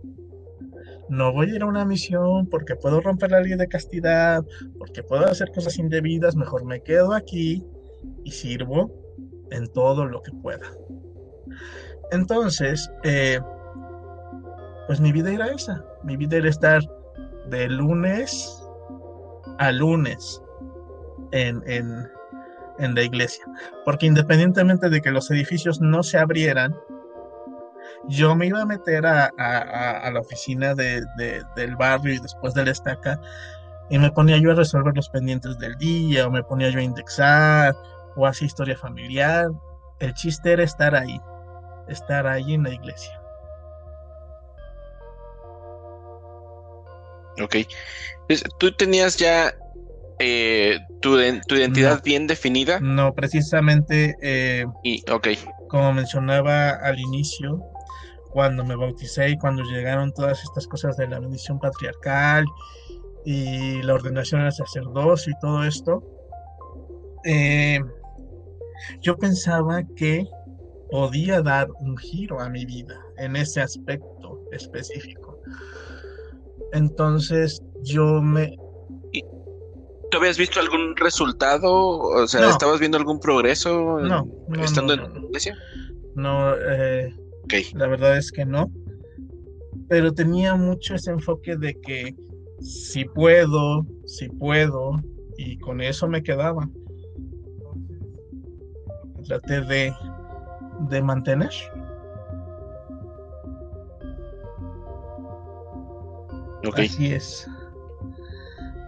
no 1.08 1.32
voy 1.32 1.50
a 1.50 1.56
ir 1.56 1.62
a 1.62 1.66
una 1.66 1.84
misión 1.84 2.46
porque 2.48 2.76
puedo 2.76 3.00
romper 3.00 3.32
la 3.32 3.40
ley 3.40 3.56
de 3.56 3.68
castidad, 3.68 4.44
porque 4.78 5.02
puedo 5.02 5.26
hacer 5.26 5.52
cosas 5.52 5.78
indebidas, 5.78 6.36
mejor 6.36 6.64
me 6.64 6.82
quedo 6.82 7.12
aquí 7.12 7.64
y 8.24 8.30
sirvo 8.30 8.90
en 9.50 9.66
todo 9.68 10.06
lo 10.06 10.22
que 10.22 10.32
pueda. 10.32 10.66
Entonces, 12.10 12.90
eh, 13.04 13.40
pues 14.86 15.00
mi 15.00 15.12
vida 15.12 15.32
era 15.32 15.48
esa, 15.48 15.84
mi 16.04 16.16
vida 16.16 16.36
era 16.36 16.48
estar 16.48 16.80
de 17.48 17.68
lunes 17.68 18.62
a 19.58 19.72
lunes 19.72 20.42
en, 21.32 21.62
en, 21.66 22.08
en 22.78 22.94
la 22.94 23.02
iglesia, 23.02 23.44
porque 23.84 24.06
independientemente 24.06 24.88
de 24.88 25.00
que 25.00 25.10
los 25.10 25.30
edificios 25.30 25.80
no 25.80 26.02
se 26.02 26.18
abrieran, 26.18 26.74
yo 28.08 28.34
me 28.34 28.46
iba 28.46 28.60
a 28.60 28.66
meter 28.66 29.06
a, 29.06 29.30
la 30.12 30.20
oficina 30.20 30.74
del 30.74 31.76
barrio 31.78 32.14
y 32.14 32.18
después 32.18 32.54
de 32.54 32.64
la 32.64 32.72
estaca 32.72 33.20
y 33.90 33.98
me 33.98 34.10
ponía 34.10 34.38
yo 34.38 34.52
a 34.52 34.54
resolver 34.54 34.94
los 34.94 35.08
pendientes 35.08 35.58
del 35.58 35.76
día 35.76 36.26
o 36.26 36.30
me 36.30 36.42
ponía 36.42 36.70
yo 36.70 36.78
a 36.78 36.82
indexar 36.82 37.76
o 38.16 38.26
hacer 38.26 38.46
historia 38.46 38.76
familiar. 38.76 39.48
El 40.00 40.14
chiste 40.14 40.52
era 40.52 40.62
estar 40.62 40.94
ahí, 40.94 41.20
estar 41.88 42.26
ahí 42.26 42.54
en 42.54 42.64
la 42.64 42.70
iglesia. 42.70 43.21
Ok. 47.40 47.56
¿Tú 48.58 48.72
tenías 48.72 49.16
ya 49.16 49.54
eh, 50.18 50.78
tu, 51.00 51.18
identidad 51.18 52.02
bien 52.04 52.26
definida? 52.26 52.80
No, 52.80 53.14
precisamente. 53.14 54.16
Eh, 54.20 54.64
y, 54.82 55.02
ok. 55.10 55.28
Como 55.68 55.92
mencionaba 55.92 56.70
al 56.70 56.98
inicio, 56.98 57.62
cuando 58.30 58.64
me 58.64 58.76
bauticé 58.76 59.30
y 59.30 59.38
cuando 59.38 59.62
llegaron 59.62 60.12
todas 60.12 60.42
estas 60.42 60.66
cosas 60.66 60.96
de 60.96 61.08
la 61.08 61.20
bendición 61.20 61.58
patriarcal 61.58 62.44
y 63.24 63.82
la 63.82 63.94
ordenación 63.94 64.40
al 64.40 64.52
sacerdocio 64.52 65.32
y 65.32 65.40
todo 65.40 65.64
esto, 65.64 66.02
eh, 67.24 67.80
yo 69.00 69.16
pensaba 69.16 69.82
que 69.96 70.26
podía 70.90 71.40
dar 71.40 71.68
un 71.80 71.96
giro 71.96 72.40
a 72.40 72.48
mi 72.48 72.64
vida 72.64 72.98
en 73.18 73.36
ese 73.36 73.60
aspecto 73.60 74.40
específico. 74.50 75.21
Entonces 76.72 77.62
yo 77.82 78.22
me... 78.22 78.56
¿Tú 80.10 80.18
habías 80.18 80.36
visto 80.36 80.60
algún 80.60 80.94
resultado? 80.96 81.72
O 81.72 82.26
sea, 82.26 82.50
¿estabas 82.50 82.78
viendo 82.80 82.98
algún 82.98 83.18
progreso 83.18 83.98
no, 84.00 84.26
estando 84.62 84.92
en 84.92 85.00
la 85.00 85.20
iglesia? 85.20 85.56
No, 86.14 86.54
eh, 86.54 87.14
la 87.74 87.86
verdad 87.86 88.18
es 88.18 88.30
que 88.30 88.44
no. 88.44 88.70
Pero 89.88 90.12
tenía 90.12 90.54
mucho 90.54 90.94
ese 90.94 91.10
enfoque 91.10 91.56
de 91.56 91.74
que 91.80 92.14
si 92.60 93.04
puedo, 93.06 93.86
si 94.04 94.28
puedo, 94.28 95.00
y 95.38 95.58
con 95.58 95.80
eso 95.80 96.08
me 96.08 96.22
quedaba. 96.22 96.68
Traté 99.26 99.62
de, 99.62 99.94
de 100.90 101.02
mantener. 101.02 101.52
Así 106.74 107.12
es. 107.12 107.46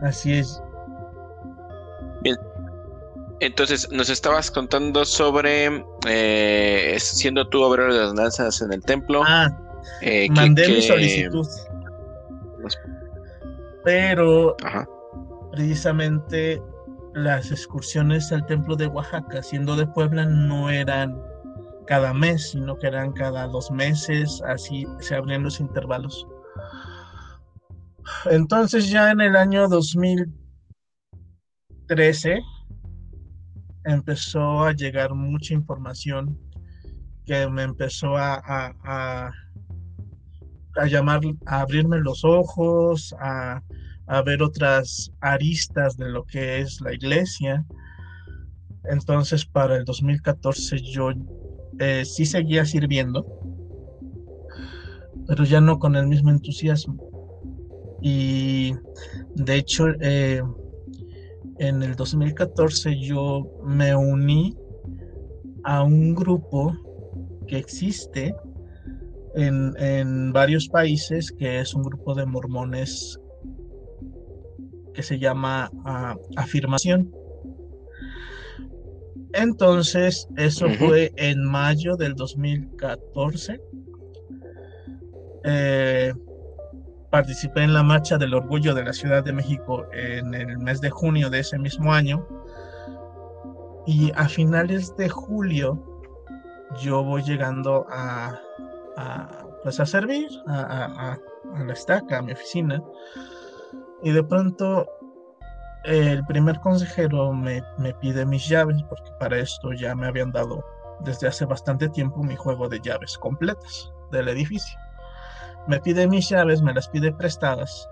Así 0.02 0.32
es. 0.34 0.62
Bien. 2.22 2.36
Entonces, 3.40 3.88
nos 3.90 4.08
estabas 4.08 4.50
contando 4.50 5.04
sobre 5.04 5.84
eh, 6.06 6.96
siendo 6.98 7.48
tú 7.48 7.62
obrero 7.62 7.92
de 7.92 8.00
las 8.00 8.14
danzas 8.14 8.62
en 8.62 8.72
el 8.72 8.82
templo. 8.82 9.22
Ah, 9.26 9.50
eh, 10.02 10.28
mandé 10.30 10.68
mi 10.68 10.82
solicitud. 10.82 11.46
Pero 13.84 14.56
precisamente 15.52 16.62
las 17.14 17.50
excursiones 17.50 18.32
al 18.32 18.46
templo 18.46 18.76
de 18.76 18.86
Oaxaca, 18.86 19.42
siendo 19.42 19.76
de 19.76 19.86
Puebla, 19.86 20.24
no 20.24 20.70
eran 20.70 21.20
cada 21.86 22.14
mes, 22.14 22.50
sino 22.50 22.78
que 22.78 22.86
eran 22.86 23.12
cada 23.12 23.46
dos 23.46 23.70
meses, 23.70 24.42
así 24.46 24.86
se 25.00 25.14
abrían 25.14 25.42
los 25.42 25.60
intervalos. 25.60 26.26
Entonces 28.30 28.90
ya 28.90 29.10
en 29.10 29.20
el 29.20 29.36
año 29.36 29.68
2013 29.68 32.40
empezó 33.84 34.64
a 34.64 34.72
llegar 34.72 35.14
mucha 35.14 35.54
información 35.54 36.38
que 37.26 37.48
me 37.48 37.62
empezó 37.62 38.16
a, 38.16 38.40
a, 38.44 39.32
a, 40.76 40.86
llamar, 40.86 41.20
a 41.46 41.60
abrirme 41.60 41.98
los 41.98 42.24
ojos, 42.24 43.14
a, 43.18 43.62
a, 44.06 44.22
ver 44.22 44.42
otras 44.42 45.10
aristas 45.20 45.96
de 45.96 46.10
lo 46.10 46.24
que 46.24 46.60
es 46.60 46.80
la 46.80 46.92
iglesia. 46.92 47.64
Entonces 48.84 49.46
para 49.46 49.76
el 49.76 49.84
2014 49.84 50.82
yo 50.82 51.10
eh, 51.78 52.04
sí 52.04 52.26
seguía 52.26 52.66
sirviendo, 52.66 53.26
pero 55.26 55.44
ya 55.44 55.60
no 55.60 55.78
con 55.78 55.96
el 55.96 56.06
mismo 56.06 56.30
entusiasmo. 56.30 57.13
Y 58.06 58.74
de 59.34 59.56
hecho, 59.56 59.86
eh, 60.02 60.42
en 61.58 61.82
el 61.82 61.96
2014 61.96 63.00
yo 63.00 63.50
me 63.64 63.96
uní 63.96 64.54
a 65.62 65.82
un 65.82 66.14
grupo 66.14 66.76
que 67.48 67.56
existe 67.56 68.34
en, 69.34 70.34
varios 70.34 70.68
países, 70.68 71.32
que 71.32 71.60
es 71.60 71.72
un 71.72 71.82
grupo 71.82 72.14
de 72.14 72.26
mormones 72.26 73.18
que 74.92 75.02
se 75.02 75.18
llama 75.18 75.70
ah, 75.86 76.14
Afirmación. 76.36 77.10
Entonces, 79.32 80.28
eso 80.36 80.68
fue 80.78 81.10
en 81.16 81.42
mayo 81.42 81.96
del 81.96 82.14
2014. 82.16 83.58
Eh, 85.44 86.12
participé 87.14 87.62
en 87.62 87.72
la 87.72 87.84
Marcha 87.84 88.18
del 88.18 88.34
Orgullo 88.34 88.74
de 88.74 88.82
la 88.82 88.92
Ciudad 88.92 89.22
de 89.22 89.32
México 89.32 89.86
en 89.92 90.34
el 90.34 90.58
mes 90.58 90.80
de 90.80 90.90
junio 90.90 91.30
de 91.30 91.38
ese 91.38 91.56
mismo 91.60 91.94
año. 91.94 92.26
Y 93.86 94.10
a 94.16 94.28
finales 94.28 94.96
de 94.96 95.08
julio 95.08 95.80
yo 96.82 97.04
voy 97.04 97.22
llegando 97.22 97.86
a, 97.88 98.36
pues 99.62 99.78
a 99.78 99.86
servir 99.86 100.28
a, 100.48 101.16
la 101.64 101.72
estaca, 101.72 102.18
a 102.18 102.22
mi 102.22 102.32
oficina. 102.32 102.82
Y 104.02 104.10
de 104.10 104.24
pronto 104.24 104.84
el 105.84 106.26
primer 106.26 106.58
consejero 106.62 107.32
me, 107.32 107.62
me 107.78 107.94
pide 107.94 108.26
mis 108.26 108.48
llaves, 108.48 108.82
porque 108.88 109.12
para 109.20 109.38
esto 109.38 109.72
ya 109.72 109.94
me 109.94 110.08
habían 110.08 110.32
dado 110.32 110.64
desde 111.04 111.28
hace 111.28 111.44
bastante 111.44 111.88
tiempo 111.90 112.24
mi 112.24 112.34
juego 112.34 112.68
de 112.68 112.80
llaves 112.80 113.16
completas 113.18 113.92
del 114.10 114.26
edificio 114.26 114.76
me 115.66 115.80
pide 115.80 116.06
mis 116.06 116.28
llaves, 116.28 116.62
me 116.62 116.74
las 116.74 116.88
pide 116.88 117.12
prestadas. 117.12 117.88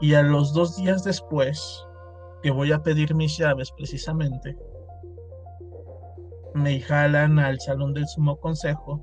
Y 0.00 0.14
a 0.14 0.22
los 0.22 0.52
dos 0.52 0.76
días 0.76 1.04
después, 1.04 1.86
que 2.42 2.50
voy 2.50 2.72
a 2.72 2.82
pedir 2.82 3.14
mis 3.14 3.36
llaves 3.36 3.70
precisamente, 3.72 4.56
me 6.54 6.80
jalan 6.80 7.38
al 7.38 7.60
salón 7.60 7.94
del 7.94 8.08
sumo 8.08 8.36
consejo 8.40 9.00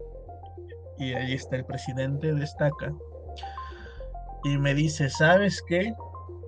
y 0.98 1.14
ahí 1.14 1.34
está 1.34 1.56
el 1.56 1.66
presidente 1.66 2.34
de 2.34 2.44
Estaca 2.44 2.94
y 4.44 4.58
me 4.58 4.74
dice, 4.74 5.10
¿sabes 5.10 5.64
qué? 5.68 5.94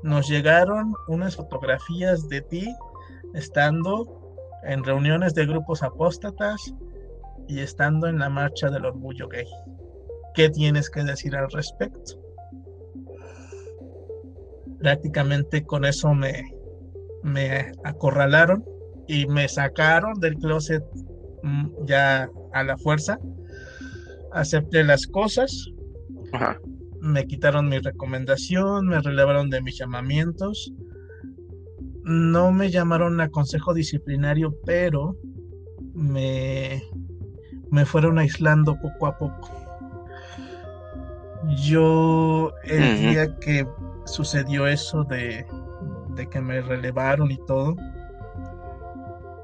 Nos 0.03 0.27
llegaron 0.27 0.93
unas 1.07 1.35
fotografías 1.35 2.27
de 2.29 2.41
ti 2.41 2.75
estando 3.33 4.19
en 4.63 4.83
reuniones 4.83 5.33
de 5.33 5.45
grupos 5.45 5.83
apóstatas 5.83 6.73
y 7.47 7.59
estando 7.59 8.07
en 8.07 8.19
la 8.19 8.29
marcha 8.29 8.69
del 8.69 8.85
orgullo 8.85 9.27
gay. 9.27 9.47
¿Qué 10.39 10.49
tienes 10.49 10.89
que 10.89 11.03
decir 11.03 11.35
al 11.35 11.51
respecto? 11.51 12.13
Prácticamente 14.79 15.65
con 15.65 15.83
eso 15.83 16.13
me, 16.13 16.55
me 17.23 17.73
acorralaron 17.83 18.63
y 19.05 19.27
me 19.27 19.49
sacaron 19.49 20.17
del 20.21 20.37
closet 20.37 20.81
mm, 21.43 21.85
ya 21.85 22.29
a 22.53 22.63
la 22.63 22.77
fuerza. 22.77 23.19
Acepté 24.31 24.85
las 24.85 25.07
cosas. 25.07 25.73
Me 27.01 27.25
quitaron 27.25 27.67
mi 27.67 27.79
recomendación, 27.79 28.87
me 28.87 29.01
relevaron 29.01 29.49
de 29.49 29.61
mis 29.61 29.77
llamamientos. 29.77 30.71
No 32.05 32.53
me 32.53 32.71
llamaron 32.71 33.19
a 33.19 33.27
consejo 33.27 33.73
disciplinario, 33.73 34.55
pero 34.65 35.17
me, 35.93 36.81
me 37.71 37.85
fueron 37.85 38.19
aislando 38.19 38.79
poco 38.79 39.05
a 39.05 39.17
poco. 39.17 39.68
Yo, 41.47 42.53
el 42.63 42.97
día 42.99 43.35
que 43.39 43.65
sucedió 44.05 44.67
eso 44.67 45.03
de, 45.05 45.45
que 46.29 46.41
me 46.41 46.61
relevaron 46.61 47.31
y 47.31 47.37
todo, 47.45 47.75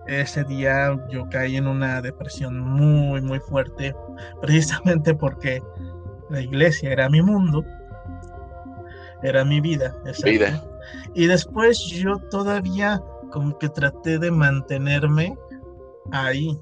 ese 0.07 0.43
día 0.43 0.95
yo 1.09 1.27
caí 1.29 1.55
en 1.55 1.67
una 1.67 2.01
depresión 2.01 2.59
muy, 2.59 3.21
muy 3.21 3.39
fuerte, 3.39 3.95
precisamente 4.41 5.15
porque 5.15 5.61
la 6.29 6.41
iglesia 6.41 6.91
era 6.91 7.09
mi 7.09 7.21
mundo, 7.21 7.63
era 9.23 9.45
mi 9.45 9.61
vida. 9.61 9.95
Vida. 10.23 10.63
Y 11.13 11.27
después 11.27 11.79
yo 11.87 12.17
todavía 12.29 13.01
como 13.31 13.57
que 13.57 13.69
traté 13.69 14.19
de 14.19 14.31
mantenerme 14.31 15.37
ahí. 16.11 16.57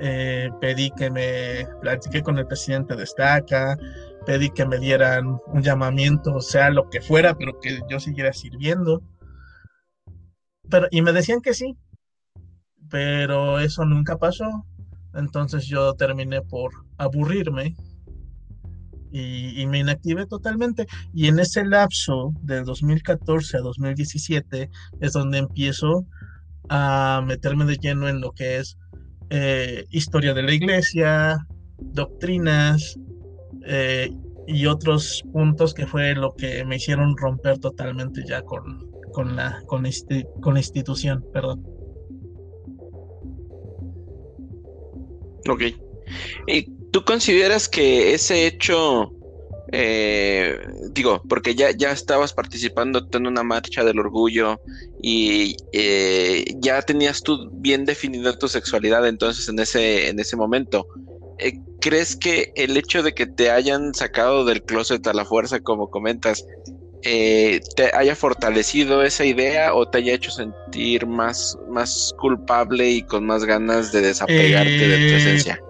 Eh, 0.00 0.50
pedí 0.60 0.90
que 0.92 1.10
me 1.10 1.66
platiqué 1.80 2.22
con 2.22 2.38
el 2.38 2.46
presidente 2.46 2.96
de 2.96 3.04
Estaca, 3.04 3.78
pedí 4.24 4.50
que 4.50 4.66
me 4.66 4.78
dieran 4.78 5.38
un 5.46 5.62
llamamiento, 5.62 6.40
sea 6.40 6.70
lo 6.70 6.88
que 6.90 7.00
fuera, 7.00 7.34
pero 7.34 7.58
que 7.60 7.80
yo 7.88 8.00
siguiera 8.00 8.32
sirviendo. 8.32 9.02
Pero, 10.70 10.88
y 10.90 11.02
me 11.02 11.12
decían 11.12 11.40
que 11.40 11.54
sí, 11.54 11.76
pero 12.90 13.60
eso 13.60 13.84
nunca 13.84 14.16
pasó. 14.18 14.66
Entonces 15.14 15.66
yo 15.66 15.94
terminé 15.94 16.42
por 16.42 16.72
aburrirme 16.98 17.76
y, 19.12 19.66
me 19.68 19.78
inactivé 19.78 20.26
totalmente. 20.26 20.86
Y 21.12 21.28
en 21.28 21.38
ese 21.38 21.64
lapso 21.64 22.32
de 22.42 22.62
2014 22.62 23.58
a 23.58 23.60
2017 23.60 24.70
es 25.00 25.12
donde 25.12 25.38
empiezo 25.38 26.06
a 26.68 27.22
meterme 27.24 27.64
de 27.64 27.76
lleno 27.76 28.08
en 28.08 28.20
lo 28.20 28.32
que 28.32 28.56
es 28.58 28.76
eh, 29.30 29.84
historia 29.90 30.34
de 30.34 30.42
la 30.42 30.52
iglesia, 30.52 31.46
doctrinas 31.78 32.98
eh, 33.66 34.10
y 34.46 34.66
otros 34.66 35.22
puntos 35.32 35.74
que 35.74 35.86
fue 35.86 36.14
lo 36.14 36.34
que 36.34 36.64
me 36.64 36.76
hicieron 36.76 37.16
romper 37.16 37.58
totalmente 37.58 38.22
ya 38.26 38.42
con, 38.42 38.90
con, 39.12 39.36
la, 39.36 39.62
con, 39.66 39.84
con 40.40 40.54
la 40.54 40.60
institución. 40.60 41.24
Perdón. 41.32 41.64
Ok. 45.48 45.62
¿Y 46.46 46.70
tú 46.90 47.04
consideras 47.04 47.68
que 47.68 48.14
ese 48.14 48.46
hecho, 48.46 49.12
eh, 49.72 50.58
digo, 50.92 51.22
porque 51.28 51.54
ya, 51.54 51.70
ya 51.72 51.92
estabas 51.92 52.32
participando 52.32 53.06
en 53.12 53.26
una 53.26 53.42
marcha 53.42 53.84
del 53.84 53.98
orgullo 53.98 54.60
y 55.02 55.56
eh, 55.72 56.44
ya 56.58 56.82
tenías 56.82 57.22
tú 57.22 57.50
bien 57.52 57.84
definida 57.84 58.38
tu 58.38 58.48
sexualidad 58.48 59.06
entonces 59.06 59.48
en 59.48 59.58
ese, 59.58 60.08
en 60.08 60.18
ese 60.18 60.36
momento? 60.36 60.86
Eh, 61.38 61.58
¿Crees 61.84 62.16
que 62.16 62.50
el 62.56 62.78
hecho 62.78 63.02
de 63.02 63.12
que 63.12 63.26
te 63.26 63.50
hayan 63.50 63.92
sacado 63.92 64.46
del 64.46 64.62
closet 64.62 65.06
a 65.06 65.12
la 65.12 65.26
fuerza, 65.26 65.60
como 65.60 65.90
comentas, 65.90 66.46
te 67.02 67.90
haya 67.92 68.16
fortalecido 68.16 69.02
esa 69.02 69.26
idea 69.26 69.74
o 69.74 69.86
te 69.86 69.98
haya 69.98 70.14
hecho 70.14 70.30
sentir 70.30 71.06
más, 71.06 71.58
más 71.68 72.14
culpable 72.18 72.88
y 72.88 73.02
con 73.02 73.26
más 73.26 73.44
ganas 73.44 73.92
de 73.92 74.00
desapegarte 74.00 74.88
de 74.88 75.10
tu 75.10 75.14
esencia? 75.14 75.60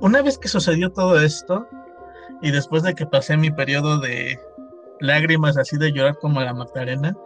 Una 0.00 0.20
vez 0.20 0.36
que 0.36 0.48
sucedió 0.48 0.90
todo 0.90 1.20
esto, 1.20 1.64
y 2.42 2.50
después 2.50 2.82
de 2.82 2.96
que 2.96 3.06
pasé 3.06 3.36
mi 3.36 3.52
periodo 3.52 4.00
de 4.00 4.36
lágrimas 4.98 5.56
así 5.56 5.78
de 5.78 5.92
llorar 5.92 6.18
como 6.18 6.40
la 6.40 6.54
Magdalena, 6.54 7.16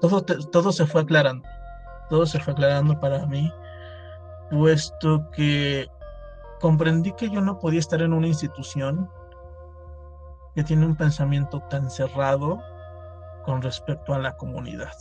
todo, 0.00 0.22
todo 0.24 0.72
se 0.72 0.86
fue 0.86 1.02
aclarando. 1.02 1.46
Todo 2.08 2.24
se 2.24 2.40
fue 2.40 2.54
aclarando 2.54 2.98
para 2.98 3.26
mí, 3.26 3.52
puesto 4.50 5.30
que 5.36 5.86
comprendí 6.64 7.12
que 7.12 7.28
yo 7.28 7.42
no 7.42 7.58
podía 7.58 7.78
estar 7.78 8.00
en 8.00 8.14
una 8.14 8.26
institución 8.26 9.10
que 10.54 10.64
tiene 10.64 10.86
un 10.86 10.96
pensamiento 10.96 11.60
tan 11.68 11.90
cerrado 11.90 12.58
con 13.44 13.60
respecto 13.60 14.14
a 14.14 14.18
la 14.18 14.34
comunidad. 14.38 14.94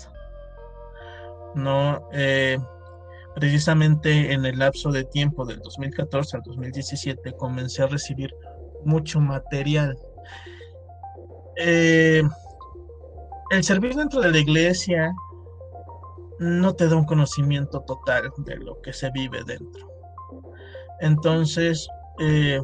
No, 1.55 2.09
eh, 2.11 2.57
Precisamente 3.33 4.33
en 4.33 4.45
el 4.45 4.59
lapso 4.59 4.91
de 4.91 5.05
tiempo 5.05 5.45
del 5.45 5.61
2014 5.61 6.35
al 6.35 6.43
2017 6.43 7.31
comencé 7.37 7.81
a 7.81 7.87
recibir 7.87 8.35
mucho 8.83 9.21
material. 9.21 9.97
Eh, 11.55 12.23
el 13.51 13.63
servir 13.63 13.95
dentro 13.95 14.19
de 14.19 14.31
la 14.31 14.37
iglesia 14.37 15.13
no 16.39 16.75
te 16.75 16.89
da 16.89 16.97
un 16.97 17.05
conocimiento 17.05 17.79
total 17.87 18.33
de 18.39 18.57
lo 18.57 18.81
que 18.81 18.91
se 18.91 19.09
vive 19.11 19.45
dentro. 19.45 19.92
Entonces, 21.03 21.87
eh, 22.19 22.59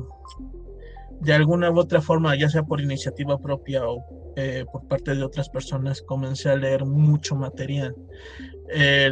de 1.21 1.33
alguna 1.33 1.69
u 1.69 1.79
otra 1.79 2.01
forma, 2.01 2.35
ya 2.35 2.49
sea 2.49 2.63
por 2.63 2.81
iniciativa 2.81 3.37
propia 3.37 3.87
o 3.87 4.03
eh, 4.35 4.65
por 4.71 4.87
parte 4.87 5.13
de 5.13 5.23
otras 5.23 5.49
personas, 5.49 6.01
comencé 6.01 6.49
a 6.49 6.55
leer 6.55 6.85
mucho 6.85 7.35
material. 7.35 7.93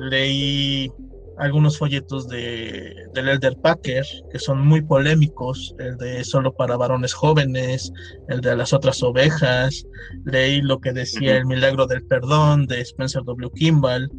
leí 0.10 0.92
algunos 1.38 1.78
folletos 1.78 2.28
de, 2.28 2.96
del 3.14 3.30
Elder 3.30 3.56
Packer, 3.58 4.06
que 4.32 4.40
son 4.40 4.66
muy 4.66 4.82
polémicos, 4.82 5.76
el 5.78 5.98
de 5.98 6.24
Solo 6.24 6.54
para 6.54 6.78
varones 6.78 7.14
jóvenes, 7.14 7.92
el 8.28 8.42
de 8.42 8.56
Las 8.56 8.74
otras 8.74 9.04
ovejas, 9.04 9.86
leí 10.26 10.62
lo 10.62 10.80
que 10.80 10.94
decía 10.94 11.38
El 11.38 11.46
milagro 11.46 11.86
del 11.86 12.04
perdón 12.06 12.66
de 12.66 12.82
Spencer 12.82 13.24
W. 13.24 13.52
Kimball, 13.54 14.10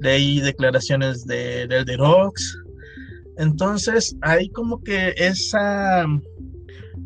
leí 0.00 0.40
declaraciones 0.40 1.26
de, 1.26 1.66
del 1.66 1.80
Elder 1.80 2.00
Ox. 2.00 2.58
Entonces, 3.38 4.16
hay 4.22 4.48
como 4.50 4.82
que 4.82 5.14
esa 5.16 6.04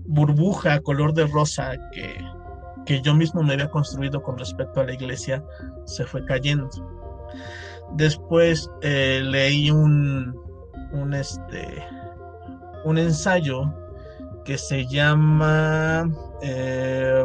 burbuja 0.07 0.81
color 0.81 1.13
de 1.15 1.27
rosa 1.27 1.73
que, 1.93 2.17
que 2.87 3.01
yo 3.03 3.15
mismo 3.15 3.43
me 3.43 3.55
había 3.55 3.71
construido 3.71 4.23
con 4.23 4.39
respecto 4.39 4.81
a 4.81 4.85
la 4.85 4.95
iglesia 4.95 5.45
se 5.85 6.05
fue 6.05 6.25
cayendo. 6.25 6.69
Después 7.95 8.71
eh, 8.81 9.21
leí 9.23 9.71
un, 9.71 10.35
un, 10.93 11.15
este, 11.15 11.85
un 12.85 12.99
ensayo 12.99 13.73
que 14.45 14.59
se 14.59 14.87
llama 14.87 16.11
eh, 16.43 17.25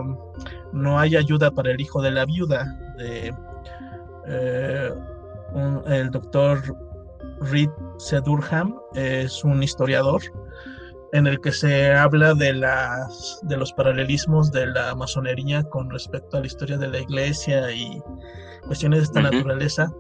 No 0.73 0.99
hay 0.99 1.15
ayuda 1.15 1.49
para 1.49 1.71
el 1.71 1.81
hijo 1.81 2.01
de 2.01 2.11
la 2.11 2.25
viuda, 2.25 2.77
de 2.97 3.33
eh, 4.27 4.93
el 5.87 6.11
doctor 6.11 6.61
Reed 7.41 7.69
Sedurham, 7.97 8.75
es 8.95 9.43
un 9.43 9.61
historiador 9.61 10.21
en 11.13 11.27
el 11.27 11.39
que 11.39 11.51
se 11.51 11.93
habla 11.93 12.33
de, 12.33 12.53
las, 12.53 13.39
de 13.43 13.57
los 13.57 13.71
paralelismos 13.73 14.51
de 14.51 14.67
la 14.67 14.93
masonería 14.95 15.63
con 15.63 15.89
respecto 15.89 16.37
a 16.37 16.41
la 16.41 16.47
historia 16.47 16.77
de 16.77 16.87
la 16.89 16.99
iglesia 16.99 17.71
y 17.71 18.01
cuestiones 18.65 18.99
de 18.99 19.05
esta 19.05 19.21
naturaleza. 19.21 19.91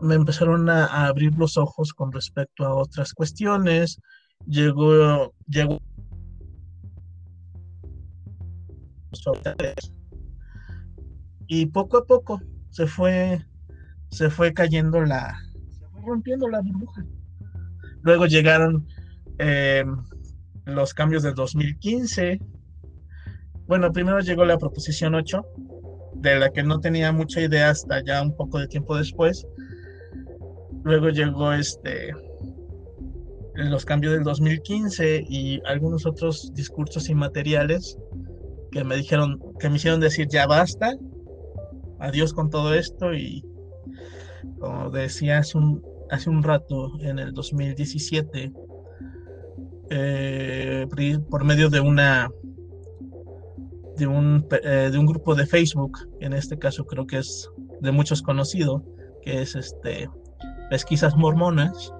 Me 0.00 0.14
empezaron 0.14 0.68
a, 0.70 1.06
abrir 1.06 1.36
los 1.36 1.56
ojos 1.56 1.92
con 1.92 2.12
respecto 2.12 2.64
a 2.64 2.74
otras 2.74 3.12
cuestiones. 3.12 4.00
Llegó, 4.46 5.32
llegó 5.46 5.78
y 11.46 11.66
poco 11.66 11.98
a 11.98 12.04
poco 12.04 12.40
se 12.70 12.86
fue 12.86 13.44
se 14.10 14.30
fue 14.30 14.52
cayendo 14.52 15.00
la 15.02 15.38
rompiendo 16.06 16.48
la 16.48 16.60
burbuja. 16.60 17.04
Luego 18.02 18.26
llegaron 18.26 18.86
em, 19.38 19.96
los 20.64 20.94
cambios 20.94 21.22
del 21.22 21.34
2015 21.34 22.40
bueno 23.66 23.90
primero 23.92 24.20
llegó 24.20 24.44
la 24.44 24.58
proposición 24.58 25.16
8 25.16 25.44
de 26.14 26.38
la 26.38 26.50
que 26.50 26.62
no 26.62 26.78
tenía 26.78 27.10
mucha 27.10 27.40
idea 27.40 27.70
hasta 27.70 28.02
ya 28.04 28.22
un 28.22 28.34
poco 28.34 28.58
de 28.58 28.68
tiempo 28.68 28.96
después. 28.96 29.46
Luego 30.84 31.10
llegó 31.10 31.52
este 31.52 32.14
los 33.54 33.84
cambios 33.84 34.12
del 34.12 34.22
2015 34.22 35.24
y 35.28 35.60
algunos 35.66 36.06
otros 36.06 36.52
discursos 36.54 37.08
inmateriales 37.08 37.98
que 38.70 38.84
me 38.84 38.96
dijeron, 38.96 39.40
que 39.58 39.68
me 39.68 39.76
hicieron 39.76 39.98
decir 39.98 40.28
ya 40.28 40.46
basta, 40.46 40.92
adiós 41.98 42.32
con 42.32 42.50
todo 42.50 42.74
esto 42.74 43.14
y 43.14 43.44
como 44.60 44.90
decía 44.90 45.38
hace 45.38 45.58
un, 45.58 45.82
hace 46.10 46.30
un 46.30 46.42
rato, 46.42 46.92
en 47.00 47.18
el 47.18 47.32
2017, 47.32 48.52
eh, 49.90 50.86
por 51.30 51.44
medio 51.44 51.68
de 51.70 51.80
una 51.80 52.30
de 53.96 54.06
un, 54.06 54.46
eh, 54.62 54.90
de 54.92 54.98
un 54.98 55.06
grupo 55.06 55.34
de 55.34 55.46
Facebook, 55.46 55.98
en 56.20 56.34
este 56.34 56.58
caso 56.58 56.84
creo 56.84 57.06
que 57.06 57.18
es 57.18 57.50
de 57.80 57.92
muchos 57.92 58.20
conocido, 58.20 58.84
que 59.22 59.40
es 59.40 59.54
este 59.54 60.10
pesquisas 60.68 61.16
mormonas, 61.16 61.92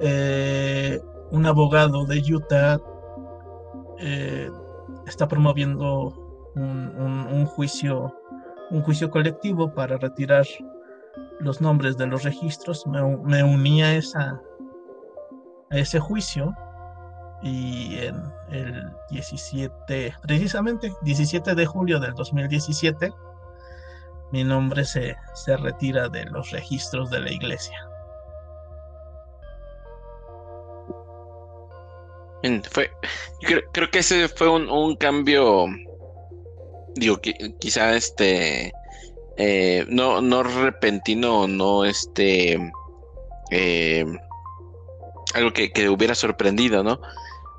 eh, 0.00 0.98
un 1.30 1.46
abogado 1.46 2.04
de 2.06 2.22
Utah 2.32 2.80
está 5.06 5.26
promoviendo 5.28 6.52
un, 6.54 7.44
juicio 7.46 8.14
un 8.70 8.82
juicio 8.82 9.10
colectivo 9.10 9.72
para 9.74 9.96
retirar 9.98 10.46
los 11.40 11.60
nombres 11.60 11.96
de 11.96 12.06
los 12.06 12.24
registros, 12.24 12.86
me, 12.86 13.00
me 13.18 13.42
uní 13.42 13.82
a, 13.82 13.94
esa, 13.94 14.40
a 15.70 15.76
ese 15.76 16.00
juicio 16.00 16.54
y 17.42 17.98
en 17.98 18.22
el 18.50 18.92
17, 19.10 20.14
precisamente 20.22 20.92
17 21.02 21.54
de 21.54 21.66
julio 21.66 22.00
del 22.00 22.14
2017, 22.14 23.12
mi 24.32 24.44
nombre 24.44 24.84
se, 24.84 25.16
se 25.34 25.56
retira 25.56 26.08
de 26.08 26.24
los 26.26 26.50
registros 26.50 27.10
de 27.10 27.20
la 27.20 27.32
iglesia. 27.32 27.88
Fue, 32.70 32.90
creo, 33.72 33.90
que 33.90 33.98
ese 33.98 34.28
fue 34.28 34.48
un, 34.48 34.96
cambio, 34.96 35.66
digo, 36.94 37.20
qui, 37.20 37.34
quizá 37.58 37.94
este, 37.94 38.72
eh, 39.38 39.86
no, 39.88 40.20
no 40.20 40.42
repentino, 40.42 41.46
no 41.46 41.84
este, 41.84 42.58
eh, 43.50 44.04
algo 45.34 45.52
que, 45.52 45.70
que, 45.70 45.88
hubiera 45.88 46.14
sorprendido, 46.14 46.82
¿no? 46.82 47.00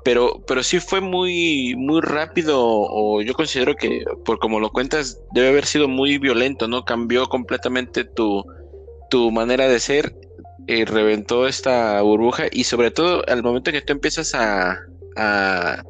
Pero, 0.04 0.42
pero 0.46 0.62
sí 0.62 0.78
fue 0.78 1.00
muy, 1.00 1.74
muy 1.76 2.00
rápido, 2.02 2.58
o 2.62 3.22
yo 3.22 3.34
considero 3.34 3.74
que, 3.76 4.04
por 4.24 4.38
como 4.38 4.60
lo 4.60 4.70
cuentas, 4.70 5.20
debe 5.32 5.48
haber 5.48 5.66
sido 5.66 5.88
muy 5.88 6.18
violento, 6.18 6.68
¿no? 6.68 6.84
Cambió 6.84 7.26
completamente 7.28 8.04
tu, 8.04 8.44
tu 9.10 9.30
manera 9.30 9.66
de 9.66 9.80
ser 9.80 10.14
eh, 10.66 10.84
reventó 10.84 11.48
esta 11.48 12.00
burbuja 12.02 12.44
y 12.52 12.64
sobre 12.64 12.90
todo 12.90 13.24
al 13.26 13.42
momento 13.42 13.72
que 13.72 13.80
tú 13.80 13.92
empiezas 13.92 14.34
a, 14.34 14.78
a, 15.16 15.82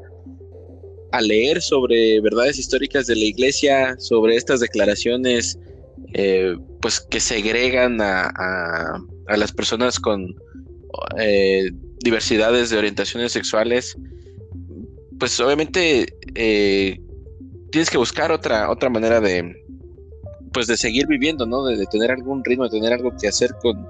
leer 1.21 1.61
sobre 1.61 2.21
verdades 2.21 2.59
históricas 2.59 3.07
de 3.07 3.17
la 3.17 3.25
iglesia, 3.25 3.97
sobre 3.99 4.37
estas 4.37 4.61
declaraciones 4.61 5.59
eh, 6.13 6.57
pues 6.81 7.01
que 7.01 7.21
segregan 7.21 8.01
a, 8.01 8.31
a, 9.29 9.37
las 9.37 9.53
personas 9.53 10.01
con 10.01 10.35
eh, 11.19 11.71
diversidades 12.03 12.71
de 12.71 12.79
orientaciones 12.79 13.33
sexuales, 13.33 13.97
pues 15.19 15.39
obviamente 15.41 16.07
tienes 17.71 17.91
que 17.91 17.99
buscar 17.99 18.33
otra, 18.33 18.71
otra 18.71 18.91
manera 18.91 19.21
de, 19.21 19.55
pues 20.53 20.67
de 20.67 20.77
seguir 20.77 21.07
viviendo, 21.07 21.47
¿no? 21.47 21.65
De, 21.65 21.87
tener 21.87 22.11
algún 22.11 22.45
ritmo, 22.45 22.65
de 22.65 22.71
tener 22.71 22.93
algo 22.93 23.13
que 23.21 23.29
hacer 23.29 23.51
con, 23.61 23.87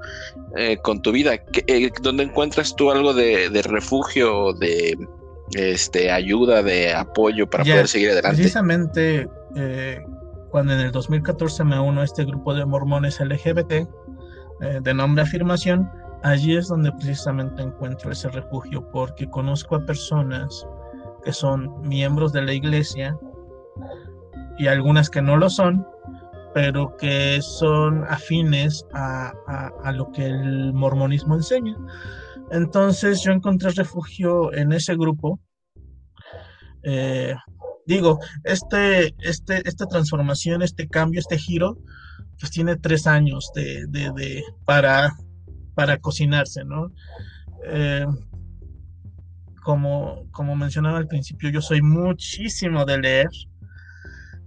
eh, 0.57 0.77
con 0.83 1.01
tu 1.03 1.12
vida. 1.12 1.35
Eh, 1.66 1.91
¿Dónde 2.03 2.25
encuentras 2.25 2.75
tú 2.77 2.91
algo 2.91 3.14
de, 3.14 3.62
refugio, 3.64 4.53
de 4.55 4.97
este, 5.55 6.11
ayuda, 6.11 6.62
de 6.62 6.93
apoyo 6.93 7.49
para 7.49 7.64
poder 7.64 7.89
seguir 7.89 8.11
adelante? 8.11 8.37
Precisamente 8.39 9.29
eh, 9.57 10.05
cuando 10.51 10.72
en 10.72 10.80
el 10.80 10.92
2014 10.92 11.64
me 11.64 11.78
uno 11.80 12.01
a 12.01 12.05
este 12.05 12.24
grupo 12.24 12.55
de 12.55 12.64
mormones 12.66 13.20
LGBT 13.20 13.88
de 14.82 14.94
nombre 14.94 15.22
Afirmación, 15.22 15.90
allí 16.22 16.57
es 16.57 16.68
donde 16.68 16.92
precisamente 16.92 17.62
encuentro 17.62 18.11
ese 18.11 18.28
refugio 18.28 18.86
porque 18.90 19.28
conozco 19.30 19.76
a 19.76 19.86
personas 19.86 20.66
que 21.24 21.32
son 21.32 21.80
miembros 21.82 22.32
de 22.32 22.42
la 22.42 22.53
iglesia 22.53 23.16
y 24.59 24.66
algunas 24.66 25.09
que 25.09 25.22
no 25.22 25.36
lo 25.36 25.48
son, 25.48 25.86
pero 26.55 26.96
que 26.96 27.40
son 27.40 28.05
afines 28.09 28.86
a, 28.92 29.32
lo 29.94 30.11
que 30.12 30.26
el 30.26 30.72
mormonismo 30.74 31.34
enseña. 31.34 31.76
Entonces 32.51 33.22
yo 33.22 33.32
encontré 33.32 33.70
refugio 33.70 34.53
en 34.53 34.72
ese 34.72 34.96
grupo. 34.96 35.40
Eh, 36.82 37.34
digo, 37.91 38.20
este, 38.45 39.14
este, 39.18 39.68
esta 39.68 39.86
transformación, 39.86 40.62
este 40.62 40.88
cambio, 40.88 41.18
este 41.18 41.36
giro, 41.38 41.76
pues 42.38 42.53
tiene 42.53 42.76
tres 42.76 43.07
años 43.07 43.51
de, 43.55 43.84
de, 43.88 44.43
para, 44.64 45.12
para 45.74 45.99
cocinarse, 45.99 46.64
¿no? 46.64 46.93
Eh, 47.66 48.07
como, 49.62 50.24
como 50.30 50.55
mencionaba 50.55 50.99
al 50.99 51.09
principio, 51.09 51.51
yo 51.51 51.61
soy 51.61 51.82
muchísimo 51.82 52.84
de 52.84 52.99
leer. 52.99 53.28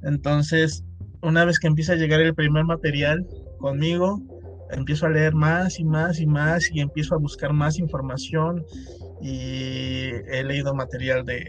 Entonces, 0.04 0.84
una 1.22 1.44
vez 1.44 1.60
que 1.60 1.68
empieza 1.68 1.94
a 1.94 1.98
llegar 1.98 2.22
el 2.22 2.34
primer 2.34 2.64
material 2.64 3.28
conmigo, 3.60 4.22
empiezo 4.72 5.06
a 5.06 5.10
leer 5.10 5.36
más 5.36 5.80
y 5.80 5.84
más 5.84 6.20
y 6.20 6.26
más 6.26 6.72
y 6.72 6.80
empiezo 6.80 7.16
a 7.16 7.20
buscar 7.20 7.52
más 7.52 7.78
información 7.78 8.66
y 9.22 10.10
he 10.32 10.44
leído 10.44 10.74
material 10.74 11.26
de, 11.26 11.44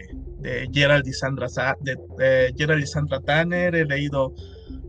de 0.45 0.69
Gerald 0.71 1.07
y 1.07 1.13
Sandra 1.13 1.47
de, 1.81 2.53
Gerald 2.55 2.83
y 2.83 2.87
Sandra 2.87 3.19
Tanner, 3.21 3.75
he 3.75 3.85
leído 3.85 4.33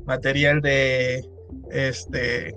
material 0.04 0.61
de 0.61 1.24
este 1.70 2.54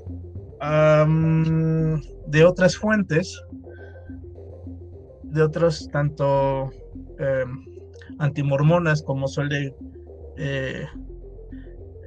de 2.27 2.43
otras 2.43 2.75
fuentes 2.75 3.41
de 5.23 5.41
otros 5.41 5.87
tanto 5.91 6.71
em, 7.17 7.65
antimormonas 8.17 9.01
como 9.01 9.27
suele 9.27 9.73
eh, 10.37 10.85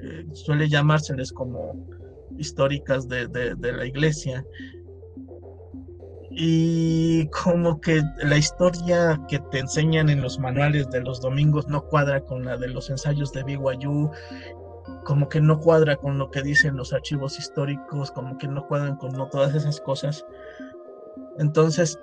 eh, 0.03 0.27
suele 0.33 0.69
llamárseles 0.69 1.33
como 1.33 1.87
históricas 2.39 3.09
de, 3.09 3.29
la 3.61 3.87
iglesia. 3.87 4.45
Y 6.35 7.27
como 7.29 7.81
que 7.81 8.03
la 8.23 8.37
historia 8.37 9.21
que 9.29 9.39
te 9.51 9.59
enseñan 9.59 10.09
en 10.09 10.23
los 10.23 10.39
manuales 10.39 10.91
de 10.91 11.03
los 11.03 11.21
domingos 11.21 11.69
no 11.69 11.83
cuadra 11.83 12.21
con 12.23 12.45
la 12.45 12.57
de 12.57 12.69
los 12.69 12.89
ensayos 12.91 13.33
de 13.33 13.43
BYU, 13.43 14.11
como 15.05 15.29
que 15.29 15.41
no 15.41 15.59
cuadra 15.59 15.97
con 15.97 16.19
lo 16.19 16.31
que 16.31 16.43
dicen 16.43 16.77
los 16.77 16.93
archivos 16.93 17.39
históricos, 17.39 18.11
como 18.11 18.39
que 18.39 18.49
no 18.49 18.67
cuadran 18.67 18.97
con 18.97 19.13
todas 19.31 19.55
esas 19.55 19.81
cosas. 19.81 20.25
Entonces, 21.39 21.99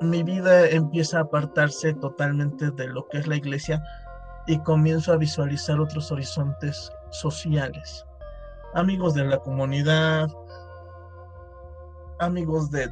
mi 0.00 0.22
vida 0.22 0.68
empieza 0.68 1.18
a 1.18 1.22
apartarse 1.22 1.94
totalmente 1.94 2.70
de 2.70 2.86
lo 2.86 3.06
que 3.08 3.18
es 3.18 3.26
la 3.26 3.36
iglesia 3.36 3.82
y 4.46 4.58
comienzo 4.60 5.12
a 5.12 5.16
visualizar 5.16 5.80
otros 5.80 6.10
horizontes 6.12 6.92
sociales, 7.10 8.06
amigos 8.74 9.14
de 9.14 9.24
la 9.24 9.38
comunidad, 9.38 10.30
amigos 12.20 12.70
de, 12.70 12.88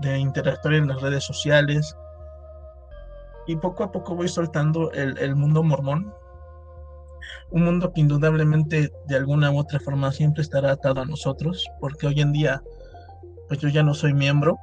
de, 0.00 0.18
interactuar 0.18 0.74
en 0.74 0.88
las 0.88 1.00
redes 1.00 1.24
sociales. 1.24 1.96
Y 3.46 3.56
poco 3.56 3.84
a 3.84 3.92
poco 3.92 4.14
voy 4.14 4.28
soltando 4.28 4.90
el, 4.92 5.36
mundo 5.36 5.62
mormón, 5.62 6.12
un 7.50 7.64
mundo 7.64 7.92
que 7.92 8.00
indudablemente 8.00 8.90
de 9.06 9.16
alguna 9.16 9.50
u 9.50 9.58
otra 9.58 9.78
forma 9.80 10.10
siempre 10.12 10.42
estará 10.42 10.72
atado 10.72 11.02
a 11.02 11.04
nosotros, 11.04 11.66
porque 11.80 12.06
hoy 12.06 12.20
en 12.20 12.32
día 12.32 12.62
pues 13.48 13.60
yo 13.60 13.68
ya 13.68 13.82
no 13.82 13.92
soy 13.92 14.14
miembro. 14.14 14.58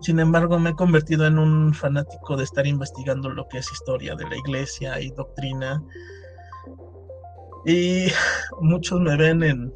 Sin 0.00 0.20
embargo, 0.20 0.58
me 0.58 0.70
he 0.70 0.74
convertido 0.74 1.26
en 1.26 1.38
un 1.38 1.74
fanático 1.74 2.36
de 2.36 2.44
estar 2.44 2.66
investigando 2.66 3.30
lo 3.30 3.48
que 3.48 3.58
es 3.58 3.70
historia 3.70 4.14
de 4.14 4.28
la 4.28 4.36
iglesia 4.36 5.00
y 5.00 5.10
doctrina 5.10 5.82
y 7.64 8.06
muchos 8.60 9.00
me 9.00 9.16
ven 9.16 9.42
en, 9.42 9.72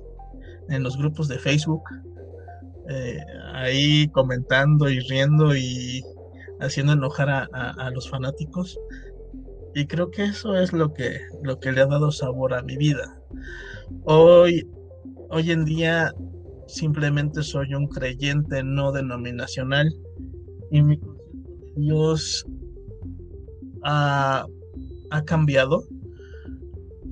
los 0.68 0.96
grupos 0.96 1.28
de 1.28 1.38
Facebook, 1.38 1.82
eh, 2.88 3.18
ahí 3.54 4.08
comentando 4.08 4.88
y 4.88 5.00
riendo 5.00 5.56
y 5.56 6.02
haciendo 6.60 6.92
enojar 6.92 7.48
a, 7.52 7.90
los 7.90 8.08
fanáticos. 8.08 8.78
Y 9.74 9.86
creo 9.86 10.10
que 10.10 10.24
eso 10.24 10.56
es 10.56 10.72
lo 10.72 10.92
que, 10.92 11.20
lo 11.42 11.58
que 11.60 11.72
le 11.72 11.82
ha 11.82 11.86
dado 11.86 12.10
sabor 12.10 12.54
a 12.54 12.62
mi 12.62 12.76
vida. 12.76 13.20
Hoy, 14.04 14.66
hoy 15.30 15.50
en 15.50 15.64
día 15.64 16.12
simplemente 16.66 17.42
soy 17.42 17.74
un 17.74 17.86
creyente 17.86 18.62
no 18.62 18.90
denominacional 18.90 19.88
y 20.70 20.82
mi 20.82 20.98
Dios 21.76 22.46
ha, 23.84 24.46
ha 25.10 25.24
cambiado 25.24 25.84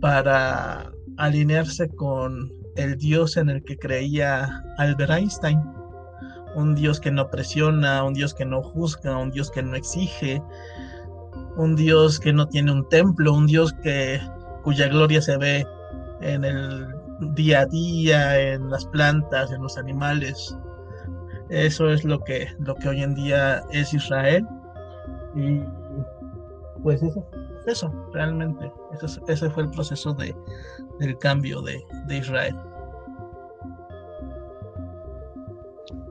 para 0.01 0.91
alinearse 1.19 1.89
con 1.91 2.51
el 2.77 2.97
Dios 2.97 3.37
en 3.37 3.51
el 3.51 3.63
que 3.63 3.77
creía 3.77 4.63
Albert 4.79 5.11
Einstein. 5.11 5.61
Un 6.55 6.75
Dios 6.75 7.01
que 7.01 7.11
no 7.11 7.31
presiona, 7.31 8.05
un 8.05 8.15
Dios 8.15 8.35
que 8.35 8.45
no 8.45 8.63
juzga, 8.63 9.19
un 9.19 9.31
Dios 9.31 9.51
que 9.51 9.63
no 9.63 9.75
exige, 9.75 10.41
un 11.57 11.75
Dios 11.75 12.21
que 12.21 12.33
no 12.33 12.47
tiene 12.49 12.73
un 12.73 12.89
templo, 12.89 13.33
un 13.33 13.47
Dios 13.47 13.73
que 13.83 14.21
cuya 14.63 14.89
gloria 14.89 15.21
se 15.21 15.37
ve 15.37 15.67
en 16.21 16.45
el 16.45 16.87
día 17.35 17.61
a 17.61 17.67
día, 17.67 18.41
en 18.41 18.71
las 18.71 18.87
plantas, 18.87 19.51
en 19.53 19.63
los 19.63 19.77
animales. 19.77 20.57
Eso 21.51 21.91
es 21.91 22.05
lo 22.05 22.21
que, 22.21 22.49
lo 22.61 22.75
que 22.77 22.89
hoy 22.89 23.03
en 23.03 23.15
día 23.15 23.63
es 23.71 23.93
Israel. 23.93 24.47
Y 25.35 25.61
pues 26.83 27.03
eso 27.03 27.27
eso, 27.67 27.93
realmente. 28.13 28.71
ese 29.29 29.51
fue 29.51 29.65
el 29.65 29.71
proceso 29.71 30.13
de, 30.15 30.35
del 30.99 31.19
cambio 31.19 31.63
de, 31.63 31.83
Israel. 32.11 32.55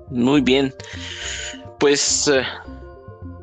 Muy 0.10 0.42
bien. 0.42 0.74
Pues 1.80 2.28
eh, 2.28 2.44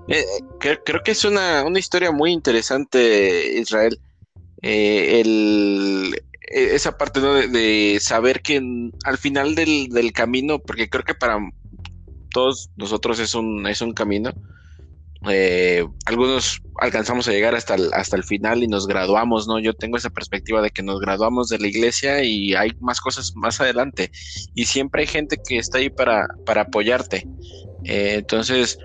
eh, 0.08 0.24
creo, 0.58 1.02
que 1.04 1.10
es 1.12 1.24
una, 1.24 1.64
historia 1.76 2.10
muy 2.10 2.32
interesante, 2.32 3.58
Israel. 3.58 4.00
Eh, 4.62 6.12
esa 6.42 6.98
parte 6.98 7.20
de, 7.20 7.98
saber 8.00 8.42
que 8.42 8.90
al 9.04 9.18
final 9.18 9.54
del, 9.54 9.88
del, 9.88 10.12
camino, 10.12 10.58
porque 10.58 10.88
creo 10.88 11.04
que 11.04 11.14
para 11.14 11.38
todos 12.30 12.70
nosotros 12.76 13.18
es 13.20 13.34
un, 13.34 13.66
es 13.66 13.80
un 13.80 13.92
camino, 13.92 14.32
eh, 15.28 15.86
algunos 16.06 16.62
alcanzamos 16.80 17.28
a 17.28 17.32
llegar 17.32 17.54
hasta 17.54 17.74
el, 17.74 17.92
hasta 17.92 18.16
el 18.16 18.24
final 18.24 18.62
y 18.62 18.68
nos 18.68 18.86
graduamos, 18.86 19.46
¿no? 19.46 19.58
Yo 19.58 19.74
tengo 19.74 19.98
esa 19.98 20.10
perspectiva 20.10 20.62
de 20.62 20.70
que 20.70 20.82
nos 20.82 21.00
graduamos 21.00 21.48
de 21.48 21.58
la 21.58 21.66
iglesia 21.66 22.24
y 22.24 22.54
hay 22.54 22.72
más 22.80 23.00
cosas 23.00 23.34
más 23.36 23.60
adelante. 23.60 24.10
Y 24.54 24.64
siempre 24.64 25.02
hay 25.02 25.06
gente 25.06 25.38
que 25.46 25.58
está 25.58 25.78
ahí 25.78 25.90
para, 25.90 26.26
para 26.46 26.62
apoyarte. 26.62 27.28
Eh, 27.84 28.14
entonces, 28.18 28.78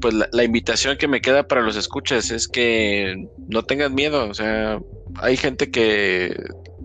pues 0.00 0.14
la, 0.14 0.44
invitación 0.44 0.96
que 0.96 1.08
me 1.08 1.20
queda 1.20 1.46
para 1.46 1.62
los 1.62 1.76
escuchas 1.76 2.30
es 2.30 2.48
que 2.48 3.28
no 3.48 3.62
tengan 3.62 3.94
miedo. 3.94 4.28
O 4.28 4.34
sea, 4.34 4.80
hay 5.16 5.36
gente 5.36 5.70
que 5.70 6.36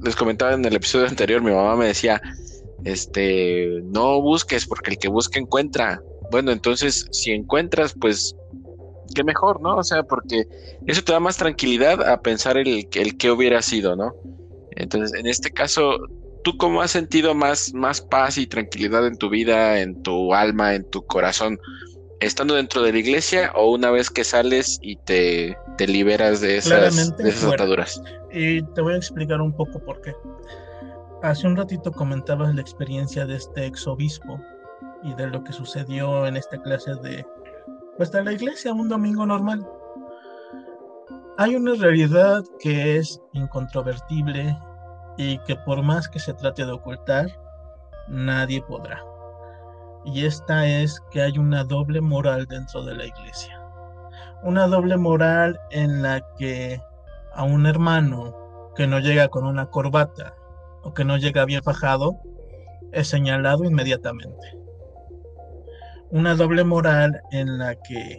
les 0.03 0.15
comentaba 0.15 0.53
en 0.53 0.65
el 0.65 0.75
episodio 0.75 1.07
anterior, 1.07 1.41
mi 1.41 1.51
mamá 1.51 1.75
me 1.75 1.87
decía, 1.87 2.21
este, 2.85 3.81
no 3.85 4.21
busques 4.21 4.67
porque 4.67 4.91
el 4.91 4.97
que 4.99 5.07
busca 5.07 5.39
encuentra. 5.39 6.01
Bueno, 6.31 6.51
entonces 6.51 7.07
si 7.11 7.31
encuentras, 7.31 7.95
pues 7.99 8.35
qué 9.13 9.23
mejor, 9.23 9.61
¿no? 9.61 9.77
O 9.77 9.83
sea, 9.83 10.03
porque 10.03 10.45
eso 10.85 11.03
te 11.03 11.11
da 11.11 11.19
más 11.19 11.37
tranquilidad 11.37 12.01
a 12.07 12.21
pensar 12.21 12.57
el, 12.57 12.87
el 12.91 13.17
que 13.17 13.31
hubiera 13.31 13.61
sido, 13.61 13.95
¿no? 13.95 14.13
Entonces, 14.71 15.17
en 15.19 15.25
este 15.27 15.51
caso, 15.51 15.97
¿tú 16.43 16.57
cómo 16.57 16.81
has 16.81 16.91
sentido 16.91 17.33
más, 17.33 17.73
más 17.73 18.01
paz 18.01 18.37
y 18.37 18.47
tranquilidad 18.47 19.07
en 19.07 19.17
tu 19.17 19.29
vida, 19.29 19.79
en 19.79 20.01
tu 20.03 20.33
alma, 20.33 20.75
en 20.75 20.89
tu 20.89 21.05
corazón? 21.05 21.59
estando 22.19 22.55
dentro 22.55 22.81
de 22.81 22.91
la 22.91 22.99
iglesia 22.99 23.51
o 23.55 23.71
una 23.71 23.91
vez 23.91 24.09
que 24.09 24.23
sales 24.23 24.79
y 24.81 24.95
te, 24.97 25.57
te 25.77 25.87
liberas 25.87 26.41
de 26.41 26.57
esas, 26.57 27.15
de 27.17 27.29
esas 27.29 27.53
ataduras. 27.53 28.01
Y 28.31 28.61
te 28.73 28.81
voy 28.81 28.93
a 28.93 28.97
explicar 28.97 29.41
un 29.41 29.53
poco 29.53 29.79
por 29.79 30.01
qué. 30.01 30.15
Hace 31.21 31.47
un 31.47 31.55
ratito 31.55 31.91
comentabas 31.91 32.53
la 32.53 32.61
experiencia 32.61 33.25
de 33.25 33.35
este 33.35 33.65
ex 33.65 33.87
obispo 33.87 34.39
y 35.03 35.13
de 35.15 35.27
lo 35.27 35.43
que 35.43 35.53
sucedió 35.53 36.27
en 36.27 36.37
esta 36.37 36.61
clase 36.61 36.95
de 36.95 37.25
de 37.97 38.23
la 38.23 38.31
iglesia 38.31 38.73
un 38.73 38.89
domingo 38.89 39.25
normal. 39.25 39.67
Hay 41.37 41.55
una 41.55 41.73
realidad 41.75 42.43
que 42.59 42.97
es 42.97 43.21
incontrovertible 43.33 44.57
y 45.17 45.39
que 45.39 45.55
por 45.55 45.83
más 45.83 46.07
que 46.07 46.19
se 46.19 46.33
trate 46.33 46.65
de 46.65 46.71
ocultar, 46.71 47.27
nadie 48.07 48.61
podrá 48.61 49.01
y 50.13 50.25
esta 50.25 50.65
es 50.65 51.01
que 51.11 51.21
hay 51.21 51.37
una 51.37 51.63
doble 51.63 51.99
moral 51.99 52.45
dentro 52.47 52.83
de 52.83 52.95
la 52.95 53.05
iglesia. 53.05 53.61
Una 54.43 54.67
doble 54.67 54.95
moral 54.95 55.59
en 55.71 56.01
la 56.01 56.21
que 56.37 56.81
a 57.33 57.43
un 57.43 57.65
hermano 57.65 58.33
que 58.75 58.87
no 58.87 58.99
llega 58.99 59.27
con 59.27 59.45
una 59.45 59.69
corbata 59.69 60.33
o 60.83 60.93
que 60.93 61.03
no 61.03 61.17
llega 61.17 61.45
bien 61.45 61.61
fajado 61.61 62.17
es 62.93 63.09
señalado 63.09 63.65
inmediatamente. 63.65 64.57
Una 66.11 66.35
doble 66.35 66.63
moral 66.63 67.21
en 67.31 67.57
la 67.57 67.75
que 67.75 68.17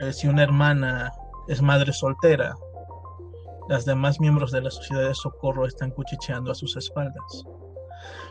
eh, 0.00 0.12
si 0.12 0.28
una 0.28 0.42
hermana 0.42 1.12
es 1.48 1.60
madre 1.60 1.92
soltera, 1.92 2.54
las 3.68 3.84
demás 3.84 4.20
miembros 4.20 4.52
de 4.52 4.62
la 4.62 4.70
sociedad 4.70 5.08
de 5.08 5.14
socorro 5.14 5.66
están 5.66 5.90
cuchicheando 5.90 6.50
a 6.50 6.54
sus 6.54 6.76
espaldas. 6.76 7.44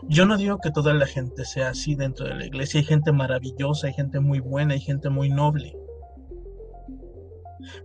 Yo 0.04 0.26
no 0.26 0.38
digo 0.38 0.60
que 0.60 0.72
toda 0.72 0.94
la 0.94 1.06
gente 1.06 1.46
sea 1.46 1.70
así 1.70 1.96
dentro 1.96 2.28
de 2.28 2.36
la 2.36 2.46
iglesia. 2.46 2.80
Hay 2.80 2.86
gente 2.86 3.12
maravillosa, 3.12 3.88
hay 3.88 3.94
gente 3.94 4.20
muy 4.20 4.40
buena, 4.40 4.74
hay 4.74 4.80
gente 4.80 5.10
muy 5.10 5.30
noble. 5.30 5.76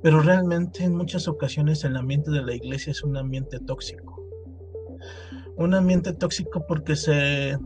Pero 0.03 0.21
realmente 0.21 0.85
en 0.85 0.95
muchas 0.95 1.29
ocasiones 1.29 1.85
el 1.85 1.97
ambiente 1.97 2.31
de 2.31 2.43
la 2.43 2.55
iglesia 2.55 2.91
es 2.91 3.03
un 3.03 3.17
ambiente 3.17 3.59
tóxico. 3.61 4.23
Un 5.57 5.75
ambiente 5.75 6.13
tóxico 6.13 6.67
porque 6.67 6.97
se, 6.97 7.59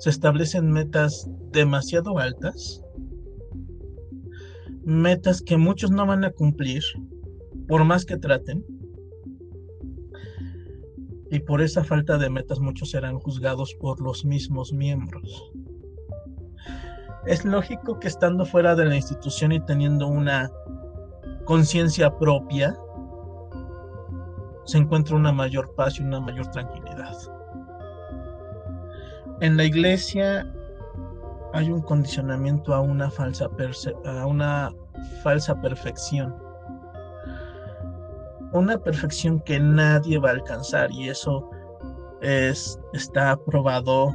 se 0.00 0.08
establecen 0.08 0.72
metas 0.72 1.28
demasiado 1.52 2.18
altas. 2.18 2.82
Metas 4.82 5.42
que 5.42 5.58
muchos 5.58 5.90
no 5.90 6.06
van 6.06 6.24
a 6.24 6.30
cumplir 6.30 6.82
por 7.68 7.84
más 7.84 8.06
que 8.06 8.16
traten 8.16 8.64
y 11.30 11.38
por 11.40 11.60
esa 11.60 11.84
falta 11.84 12.16
de 12.16 12.30
metas 12.30 12.60
muchos 12.60 12.90
serán 12.90 13.18
juzgados 13.18 13.74
por 13.74 14.00
los 14.00 14.24
mismos 14.24 14.72
miembros. 14.72 15.52
Es 17.26 17.44
lógico 17.44 18.00
que 18.00 18.08
estando 18.08 18.46
fuera 18.46 18.74
de 18.74 18.86
la 18.86 18.96
institución 18.96 19.52
y 19.52 19.60
teniendo 19.60 20.08
una 20.08 20.50
conciencia 21.44 22.16
propia, 22.16 22.74
se 24.64 24.78
encuentra 24.78 25.14
una 25.14 25.30
mayor 25.30 25.74
paz 25.74 26.00
y 26.00 26.02
una 26.02 26.20
mayor 26.20 26.46
tranquilidad. 26.50 27.39
En 29.40 29.56
la 29.56 29.64
iglesia 29.64 30.46
hay 31.52 31.70
un 31.70 31.82
condicionamiento 31.82 32.74
a 32.74 32.80
una 32.80 33.10
falsa, 33.10 33.48
a 34.04 34.26
una 34.26 34.70
falsa 35.22 35.60
perfección 35.60 36.34
una 38.52 38.78
perfección 38.78 39.40
que 39.40 39.60
nadie 39.60 40.18
va 40.18 40.30
a 40.30 40.32
alcanzar 40.32 40.90
y 40.90 41.08
eso 41.08 41.48
es, 42.20 42.78
está 42.92 43.36
probado 43.44 44.12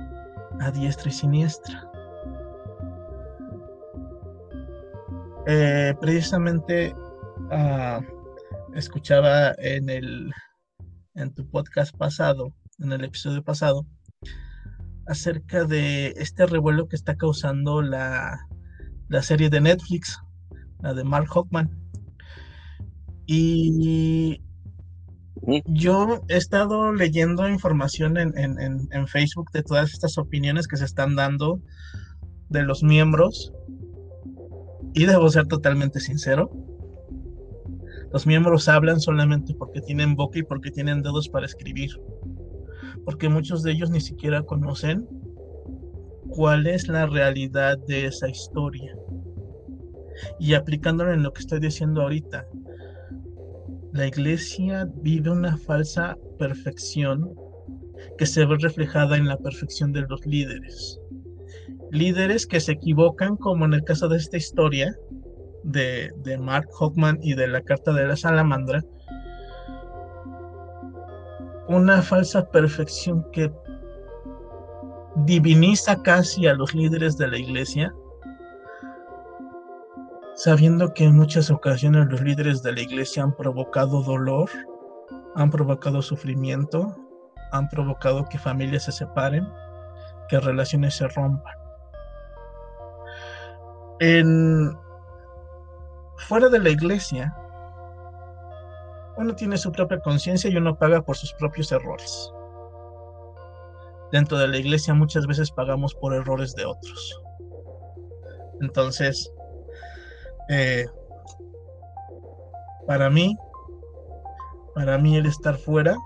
a 0.59 0.71
diestra 0.71 1.09
y 1.09 1.13
siniestra. 1.13 1.89
Eh, 5.47 5.93
precisamente 6.01 6.93
ah, 7.51 8.01
escuchaba 8.73 9.53
en 9.59 9.89
el 9.89 10.31
en 11.13 11.33
tu 11.33 11.49
podcast 11.49 11.95
pasado, 11.95 12.51
en 12.79 12.91
el 12.91 13.05
episodio 13.05 13.41
pasado, 13.41 13.85
acerca 15.07 15.65
de 15.65 16.13
este 16.17 16.45
revuelo 16.45 16.87
que 16.87 16.95
está 16.95 17.15
causando 17.15 17.81
la, 17.81 18.47
la 19.07 19.21
serie 19.21 19.49
de 19.49 19.61
Netflix, 19.61 20.19
la 20.81 20.93
de 20.93 21.03
Mark 21.03 21.27
Hockman 21.29 21.85
y 23.25 24.41
yo 25.65 26.21
he 26.27 26.37
estado 26.37 26.93
leyendo 26.93 27.47
información 27.49 28.17
en, 28.17 29.07
Facebook 29.07 29.51
de 29.51 29.63
todas 29.63 29.93
estas 29.93 30.17
opiniones 30.17 30.67
que 30.67 30.77
se 30.77 30.85
están 30.85 31.15
dando 31.15 31.61
de 32.49 32.63
los 32.63 32.83
miembros. 32.83 33.51
Y 34.93 35.05
debo 35.05 35.29
ser 35.29 35.47
totalmente 35.47 35.99
sincero. 35.99 36.49
Los 38.13 38.25
miembros 38.25 38.69
hablan 38.69 39.01
solamente 39.01 39.53
porque 39.53 39.81
tienen 39.81 40.15
boca 40.15 40.39
y 40.39 40.43
porque 40.43 40.71
tienen 40.71 41.01
dedos 41.01 41.27
para 41.27 41.45
escribir. 41.45 41.89
Porque 43.05 43.29
muchos 43.29 43.63
de 43.63 43.71
ellos 43.71 43.89
ni 43.89 44.01
siquiera 44.01 44.41
conocen 44.43 45.07
cuál 46.29 46.67
es 46.67 46.87
la 46.87 47.05
realidad 47.05 47.77
de 47.87 48.07
esa 48.07 48.27
historia. 48.27 48.95
Y 50.39 50.53
aplicándolo 50.53 51.13
en 51.13 51.23
lo 51.23 51.31
que 51.31 51.41
estoy 51.41 51.59
diciendo 51.59 52.01
ahorita, 52.01 52.45
la 53.93 54.07
iglesia 54.07 54.89
vive 55.01 55.29
una 55.29 55.57
falsa 55.57 56.17
perfección 56.37 57.33
que 58.17 58.25
se 58.25 58.45
ve 58.45 58.57
reflejada 58.59 59.17
en 59.17 59.27
la 59.27 59.37
perfección 59.37 59.93
de 59.93 60.01
los 60.01 60.25
líderes. 60.25 60.99
Líderes 61.91 62.45
que 62.45 62.59
se 62.59 62.73
equivocan, 62.73 63.37
como 63.37 63.65
en 63.65 63.73
el 63.73 63.83
caso 63.83 64.07
de 64.07 64.17
esta 64.17 64.37
historia 64.37 64.95
de, 65.63 66.11
Mark 66.39 66.67
Hockman 66.71 67.19
y 67.21 67.35
de 67.35 67.47
la 67.47 67.61
Carta 67.61 67.93
de 67.93 68.07
la 68.07 68.15
Salamandra, 68.15 68.83
una 71.75 72.01
falsa 72.01 72.49
perfección 72.49 73.25
que 73.31 73.51
diviniza 75.17 76.01
casi 76.01 76.47
a 76.47 76.53
los 76.53 76.73
líderes 76.73 77.17
de 77.17 77.27
la 77.27 77.37
iglesia 77.37 77.93
sabiendo 80.35 80.93
que 80.93 81.05
en 81.05 81.15
muchas 81.15 81.49
ocasiones 81.49 82.07
los 82.07 82.21
líderes 82.21 82.61
de 82.61 82.73
la 82.73 82.81
iglesia 82.81 83.23
han 83.23 83.35
provocado 83.35 84.03
dolor, 84.03 84.49
han 85.35 85.49
provocado 85.49 86.01
sufrimiento, 86.01 86.95
han 87.51 87.69
provocado 87.69 88.25
que 88.25 88.37
familias 88.37 88.83
se 88.83 88.91
separen, 88.91 89.47
que 90.27 90.39
relaciones 90.39 90.95
se 90.95 91.07
rompan. 91.07 91.53
En, 94.01 94.77
fuera 96.17 96.49
de 96.49 96.59
la 96.59 96.69
iglesia, 96.69 97.33
uno 99.17 99.35
tiene 99.35 99.57
su 99.57 99.71
propia 99.71 99.99
conciencia 99.99 100.49
y 100.49 100.57
uno 100.57 100.77
paga 100.77 101.01
por 101.01 101.15
sus 101.15 101.33
propios 101.33 101.71
errores. 101.71 102.31
Dentro 104.11 104.37
de 104.37 104.47
la 104.47 104.57
iglesia 104.57 104.93
muchas 104.93 105.25
veces 105.25 105.51
pagamos 105.51 105.95
por 105.95 106.13
errores 106.13 106.55
de 106.55 106.65
otros. 106.65 107.21
Entonces, 108.61 109.31
eh, 110.49 110.85
para 112.87 113.09
mí, 113.09 113.35
para 114.73 114.97
mí 114.97 115.17
el 115.17 115.25
estar 115.25 115.55
fuera, 115.55 115.97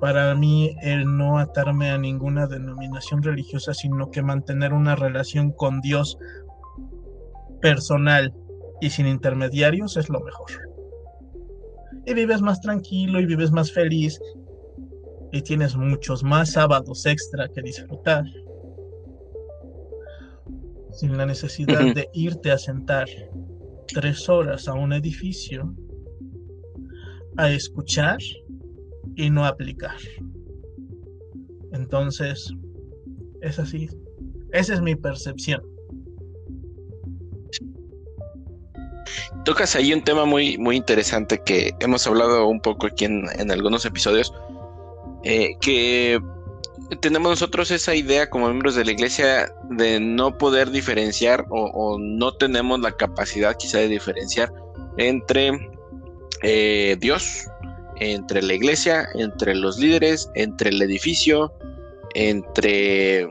para 0.00 0.34
mí 0.34 0.76
el 0.82 1.16
no 1.16 1.38
atarme 1.38 1.90
a 1.90 1.98
ninguna 1.98 2.46
denominación 2.46 3.22
religiosa, 3.22 3.74
sino 3.74 4.10
que 4.10 4.22
mantener 4.22 4.72
una 4.72 4.94
relación 4.94 5.52
con 5.52 5.80
Dios 5.80 6.18
personal 7.60 8.34
y 8.80 8.90
sin 8.90 9.06
intermediarios 9.06 9.96
es 9.96 10.08
lo 10.08 10.20
mejor. 10.20 10.65
Y 12.06 12.14
vives 12.14 12.40
más 12.40 12.60
tranquilo 12.60 13.20
y 13.20 13.26
vives 13.26 13.50
más 13.50 13.72
feliz 13.72 14.18
y 15.32 15.42
tienes 15.42 15.76
muchos 15.76 16.22
más 16.22 16.52
sábados 16.52 17.04
extra 17.04 17.48
que 17.48 17.60
disfrutar 17.62 18.24
sin 20.92 21.16
la 21.16 21.26
necesidad 21.26 21.94
de 21.94 22.08
irte 22.14 22.50
a 22.50 22.58
sentar 22.58 23.06
tres 23.88 24.28
horas 24.28 24.66
a 24.66 24.74
un 24.74 24.92
edificio 24.92 25.74
a 27.36 27.50
escuchar 27.50 28.18
y 29.14 29.28
no 29.28 29.44
aplicar. 29.44 29.96
Entonces, 31.72 32.50
es 33.42 33.58
así. 33.58 33.90
Esa 34.52 34.74
es 34.74 34.80
mi 34.80 34.96
percepción. 34.96 35.62
Tocas 39.44 39.76
ahí 39.76 39.92
un 39.92 40.02
tema 40.02 40.24
muy, 40.24 40.58
muy 40.58 40.76
interesante 40.76 41.40
que 41.44 41.74
hemos 41.80 42.06
hablado 42.06 42.46
un 42.46 42.60
poco 42.60 42.86
aquí 42.86 43.04
en, 43.04 43.50
algunos 43.50 43.84
episodios, 43.84 44.32
eh, 45.24 45.56
que 45.60 46.20
tenemos 47.00 47.30
nosotros 47.30 47.70
esa 47.70 47.94
idea 47.94 48.30
como 48.30 48.48
miembros 48.48 48.74
de 48.74 48.84
la 48.84 48.92
iglesia 48.92 49.52
de 49.70 49.98
no 49.98 50.38
poder 50.38 50.70
diferenciar 50.70 51.44
o, 51.50 51.98
no 51.98 52.34
tenemos 52.34 52.80
la 52.80 52.92
capacidad 52.92 53.56
quizá 53.56 53.78
de 53.78 53.88
diferenciar 53.88 54.52
entre 54.96 55.50
eh, 56.42 56.96
Dios, 57.00 57.48
entre 57.96 58.42
la 58.42 58.54
iglesia, 58.54 59.08
entre 59.14 59.54
los 59.54 59.78
líderes, 59.78 60.30
entre 60.34 60.70
el 60.70 60.80
edificio, 60.82 61.52
entre 62.14 63.28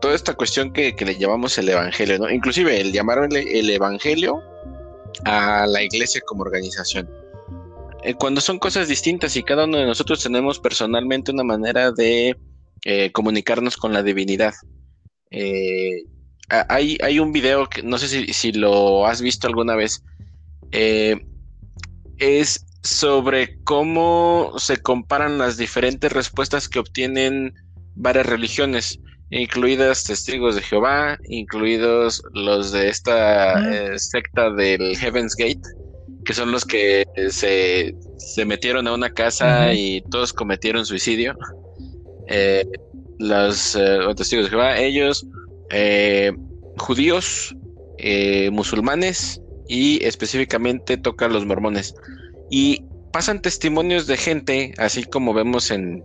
toda 0.00 0.14
esta 0.14 0.34
cuestión 0.34 0.72
que, 0.72 0.94
le 0.98 1.16
llamamos 1.16 1.58
el 1.58 1.68
evangelio, 1.68 2.18
¿no? 2.18 2.30
Inclusive 2.30 2.80
el 2.80 2.92
llamarle 2.92 3.44
el 3.58 3.68
evangelio 3.70 4.42
a 5.24 5.66
la 5.66 5.82
iglesia 5.82 6.20
como 6.26 6.42
organización. 6.42 7.08
Eh, 8.04 8.14
cuando 8.14 8.40
son 8.40 8.58
cosas 8.58 8.88
distintas 8.88 9.36
y 9.36 9.42
cada 9.42 9.64
uno 9.64 9.78
de 9.78 9.86
nosotros 9.86 10.22
tenemos 10.22 10.58
personalmente 10.58 11.30
una 11.30 11.44
manera 11.44 11.92
de 11.92 12.36
eh, 12.84 13.12
comunicarnos 13.12 13.76
con 13.76 13.92
la 13.92 14.02
divinidad. 14.02 14.54
Eh, 15.30 16.02
hay, 16.68 16.98
hay, 17.02 17.18
un 17.18 17.32
video 17.32 17.68
que 17.68 17.82
no 17.82 17.96
sé 17.98 18.32
si, 18.32 18.52
lo 18.52 19.06
has 19.06 19.22
visto 19.22 19.46
alguna 19.46 19.76
vez. 19.76 20.02
Es 22.18 22.66
sobre 22.82 23.62
cómo 23.62 24.52
se 24.58 24.76
comparan 24.78 25.38
las 25.38 25.56
diferentes 25.56 26.12
respuestas 26.12 26.68
que 26.68 26.80
obtienen 26.80 27.54
varias 27.94 28.26
religiones, 28.26 28.98
incluidas 29.32 30.04
testigos 30.04 30.54
de 30.54 30.62
Jehová, 30.62 31.18
incluidos 31.28 32.22
los 32.32 32.70
de 32.70 32.88
esta 32.88 33.98
secta 33.98 34.50
del 34.50 34.96
Heaven's 34.96 35.34
Gate, 35.34 35.62
que 36.24 36.34
son 36.34 36.52
los 36.52 36.64
que 36.64 37.04
se, 37.30 37.94
metieron 38.44 38.86
a 38.86 38.94
una 38.94 39.10
casa 39.10 39.72
y 39.72 40.02
todos 40.10 40.32
cometieron 40.32 40.86
suicidio. 40.86 41.36
Eh, 42.28 42.64
los 43.18 43.74
eh, 43.74 43.98
testigos 44.16 44.46
de 44.46 44.50
Jehová, 44.50 44.78
ellos, 44.78 45.26
eh, 45.70 46.32
judíos, 46.78 47.56
musulmanes 48.50 49.40
y 49.68 50.04
específicamente 50.04 50.96
tocan 50.96 51.32
los 51.32 51.46
mormones. 51.46 51.94
Y 52.50 52.84
pasan 53.12 53.40
testimonios 53.40 54.06
de 54.06 54.16
gente, 54.16 54.74
así 54.78 55.04
como 55.04 55.32
vemos 55.32 55.70
en, 55.70 56.02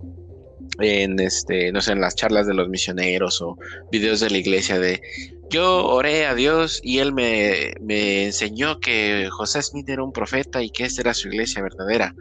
en 0.80 1.20
este, 1.20 1.72
no 1.72 1.82
sé, 1.82 1.94
en 1.94 2.02
las 2.02 2.16
charlas 2.16 2.48
de 2.48 2.54
los 2.54 2.70
misioneros 2.70 3.42
o 3.42 3.58
videos 3.92 4.20
de 4.20 4.30
la 4.30 4.38
iglesia 4.38 4.80
de 4.80 5.02
yo 5.50 5.86
oré 5.86 6.26
a 6.26 6.36
Dios 6.36 6.82
y 6.84 7.00
él 7.00 7.14
me, 7.14 7.74
me 7.80 8.26
enseñó 8.26 8.80
que 8.80 9.30
José 9.32 9.62
Smith 9.62 9.88
era 9.88 10.04
un 10.04 10.12
profeta 10.12 10.62
y 10.62 10.70
que 10.70 10.84
esta 10.84 11.02
era 11.02 11.14
su 11.14 11.30
iglesia 11.30 11.62
verdadera. 11.62 12.14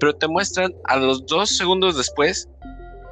Pero 0.00 0.16
te 0.16 0.26
muestran 0.26 0.74
a 0.84 0.96
los 0.96 1.26
dos 1.26 1.56
segundos 1.56 1.96
después 1.96 2.48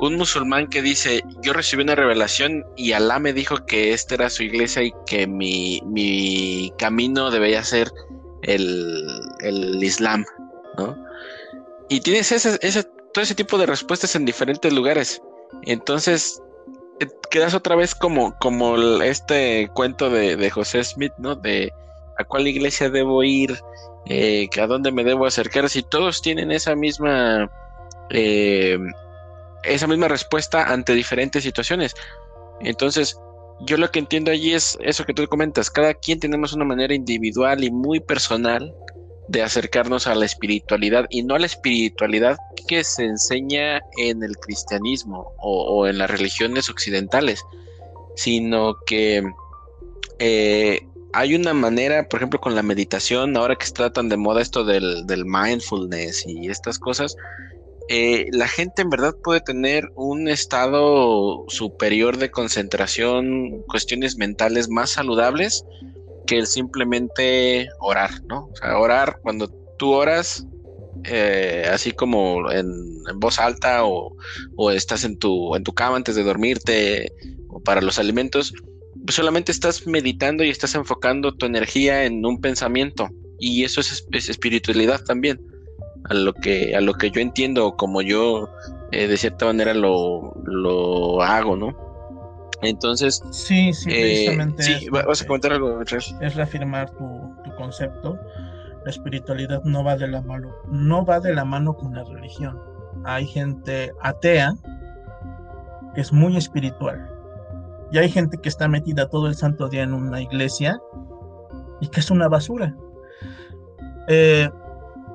un 0.01 0.17
musulmán 0.17 0.69
que 0.69 0.83
dice, 0.83 1.23
yo 1.43 1.53
recibí 1.53 1.83
una 1.83 1.95
revelación 1.95 2.65
y 2.77 2.93
Alá 2.93 3.19
me 3.19 3.33
dijo 3.33 3.65
que 3.65 3.93
esta 3.93 4.15
era 4.17 4.31
su 4.31 4.43
iglesia 4.43 4.83
y 4.83 4.93
que 5.07 5.27
mi, 5.27 5.81
mi 5.87 6.73
camino 6.79 7.31
debía 7.31 7.63
ser 7.63 7.91
el, 8.43 9.07
el 9.41 9.83
Islam, 9.83 10.25
¿no? 10.77 10.97
Y 11.89 12.01
tienes 12.01 12.33
ese, 12.33 12.59
ese, 12.63 12.87
todo 13.15 13.23
ese 13.23 13.35
tipo 13.35 13.57
de 13.57 13.67
respuestas 13.67 14.15
en 14.17 14.27
diferentes 14.27 14.73
lugares. 14.73 15.23
Entonces, 15.63 16.43
eh, 17.01 17.07
quedas 17.31 17.55
otra 17.55 17.77
vez 17.77 17.95
como, 17.95 18.37
como 18.39 18.77
este 19.03 19.71
cuento 19.73 20.11
de, 20.11 20.37
de 20.37 20.51
José 20.51 20.85
Smith, 20.85 21.13
¿no? 21.19 21.35
De 21.37 21.73
a 22.19 22.25
cuál 22.25 22.47
iglesia 22.47 22.91
debo 22.91 23.23
ir, 23.23 23.59
eh, 24.07 24.49
a 24.61 24.67
dónde 24.67 24.93
me 24.93 25.05
debo 25.05 25.27
acercar, 25.27 25.71
si 25.71 25.83
todos 25.83 26.21
tienen 26.21 26.51
esa 26.51 26.75
misma... 26.77 27.51
Eh, 28.11 28.79
esa 29.63 29.87
misma 29.87 30.09
respuesta 30.09 30.65
ante 30.65 30.93
diferentes 30.93 31.43
situaciones. 31.43 31.95
Entonces, 32.61 33.19
yo 33.61 33.79
lo 33.79 33.91
que 33.91 33.99
entiendo 33.99 34.31
allí 34.31 34.53
es 34.53 34.77
eso 34.83 35.05
que 35.05 35.15
tú 35.15 35.27
comentas, 35.27 35.71
cada 35.71 35.95
quien 35.95 36.21
tenemos 36.21 36.53
una 36.53 36.67
manera 36.67 36.93
individual 36.93 37.65
y 37.65 37.71
muy 37.71 37.99
personal 38.01 38.75
de 39.29 39.43
acercarnos 39.43 40.07
a 40.07 40.15
la 40.15 40.27
espiritualidad 40.27 41.07
y 41.11 41.23
no 41.23 41.35
a 41.35 41.39
la 41.39 41.47
espiritualidad 41.47 42.37
que 42.67 42.85
se 42.85 43.05
enseña 43.05 43.81
en 43.99 44.23
el 44.23 44.37
cristianismo 44.37 45.33
o, 45.39 45.87
en 45.87 45.99
las 45.99 46.11
religiones 46.11 46.69
occidentales, 46.69 47.43
sino 48.17 48.77
que 48.87 49.23
eh, 50.19 50.81
hay 51.13 51.35
una 51.35 51.55
manera, 51.55 52.09
por 52.09 52.21
ejemplo, 52.21 52.41
con 52.41 52.55
la 52.55 52.63
meditación, 52.63 53.37
ahora 53.37 53.57
que 53.57 53.65
está 53.65 53.93
tan 53.93 54.09
de 54.09 54.17
moda 54.17 54.43
esto 54.43 54.65
del, 54.65 55.07
del 55.07 55.25
mindfulness 55.25 56.25
y 56.27 56.49
estas 56.49 56.79
cosas, 56.79 57.17
eh, 57.89 58.29
la 58.33 58.49
gente 58.49 58.83
en 58.83 58.89
verdad 58.89 59.15
puede 59.23 59.41
tener 59.41 59.91
un 59.95 60.29
estado 60.29 61.45
superior 61.49 62.17
de 62.17 62.31
concentración, 62.31 63.63
cuestiones 63.69 64.17
mentales 64.17 64.71
más 64.71 64.91
saludables 64.91 65.65
que 66.27 66.39
el 66.39 66.47
simplemente 66.47 67.69
orar, 67.81 68.11
¿no? 68.27 68.47
O 68.53 68.57
sea, 68.57 68.79
orar 68.79 69.19
cuando 69.23 69.49
tú 69.79 69.93
oras, 69.93 70.47
eh, 71.05 71.69
así 71.73 71.93
como 71.93 72.51
en, 72.51 73.03
voz 73.17 73.39
alta 73.39 73.85
o, 73.85 74.17
estás 74.71 75.05
en 75.05 75.19
tu, 75.19 75.55
en 75.55 75.65
tu 75.65 75.73
cama 75.73 75.97
antes 75.97 76.15
de 76.15 76.25
dormirte 76.25 77.13
o 77.49 77.61
para 77.61 77.81
los 77.81 77.99
alimentos, 77.99 78.53
pues 79.05 79.17
solamente 79.17 79.53
estás 79.53 79.87
meditando 79.87 80.45
y 80.45 80.51
estás 80.51 80.75
enfocando 80.75 81.35
tu 81.35 81.47
energía 81.47 82.05
en 82.05 82.25
un 82.25 82.41
pensamiento 82.41 83.09
y 83.39 83.65
eso 83.65 83.81
es 83.81 84.07
espiritualidad 84.13 85.03
también 85.05 85.39
a 86.05 86.15
lo 86.15 86.35
que 86.35 86.77
a 86.77 86.81
lo 86.81 86.95
que 86.95 87.11
yo 87.11 87.21
entiendo 87.21 87.77
como 87.77 88.03
yo 88.03 88.49
eh, 88.93 89.07
de 89.09 89.17
cierta 89.17 89.47
manera 89.47 89.75
lo, 89.75 90.35
lo 90.45 91.23
hago, 91.23 91.57
¿no? 91.57 91.77
Entonces, 92.65 93.23
sí, 93.31 93.73
sí, 93.73 93.91
eh, 93.91 94.53
sí, 94.59 94.89
vas 94.91 95.23
a 95.23 95.27
comentar 95.27 95.53
algo, 95.53 95.81
Es 95.83 96.35
reafirmar 96.35 96.91
tu, 96.91 97.35
tu, 97.45 97.55
concepto. 97.57 98.19
La 98.85 98.91
espiritualidad 98.91 99.63
no 99.65 99.83
va 99.83 99.97
de 99.97 100.09
la 100.09 100.21
mano, 100.21 100.51
no 100.69 101.05
va 101.05 101.21
de 101.21 101.35
la 101.35 101.45
mano 101.45 101.75
con 101.75 101.95
la 101.95 102.05
religión. 102.05 102.59
Hay 103.05 103.27
gente 103.27 103.93
atea 104.03 104.55
que 105.95 106.01
es 106.01 106.13
muy 106.13 106.37
espiritual. 106.37 107.11
Y 107.93 107.99
hay 107.99 108.11
gente 108.11 108.37
que 108.39 108.49
está 108.49 108.69
metida 108.69 109.09
todo 109.09 109.29
el 109.29 109.35
santo 109.35 109.69
día 109.69 109.83
en 109.83 109.95
una 109.95 110.21
iglesia 110.21 110.79
y 111.81 111.89
que 111.89 112.01
es 112.01 112.11
una 112.11 112.29
basura. 112.29 112.75
Eh, 114.09 114.49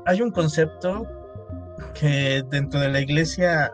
hay 0.05 0.21
un 0.21 0.31
concepto 0.31 1.05
que 1.93 2.43
dentro 2.49 2.79
de 2.79 2.89
la 2.89 3.01
iglesia 3.01 3.71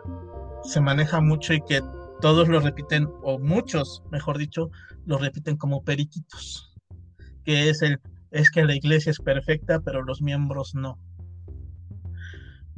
se 0.62 0.80
maneja 0.80 1.20
mucho 1.20 1.54
y 1.54 1.60
que 1.62 1.80
todos 2.20 2.48
lo 2.48 2.60
repiten, 2.60 3.08
o 3.22 3.38
muchos, 3.38 4.02
mejor 4.10 4.38
dicho, 4.38 4.70
lo 5.04 5.18
repiten 5.18 5.56
como 5.56 5.84
periquitos, 5.84 6.74
que 7.44 7.68
es 7.70 7.82
el 7.82 8.00
es 8.30 8.50
que 8.50 8.64
la 8.64 8.74
iglesia 8.74 9.10
es 9.10 9.18
perfecta, 9.18 9.80
pero 9.80 10.02
los 10.02 10.20
miembros 10.20 10.74
no. 10.74 10.98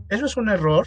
Eso 0.09 0.26
es 0.26 0.36
un 0.36 0.49
error, 0.49 0.86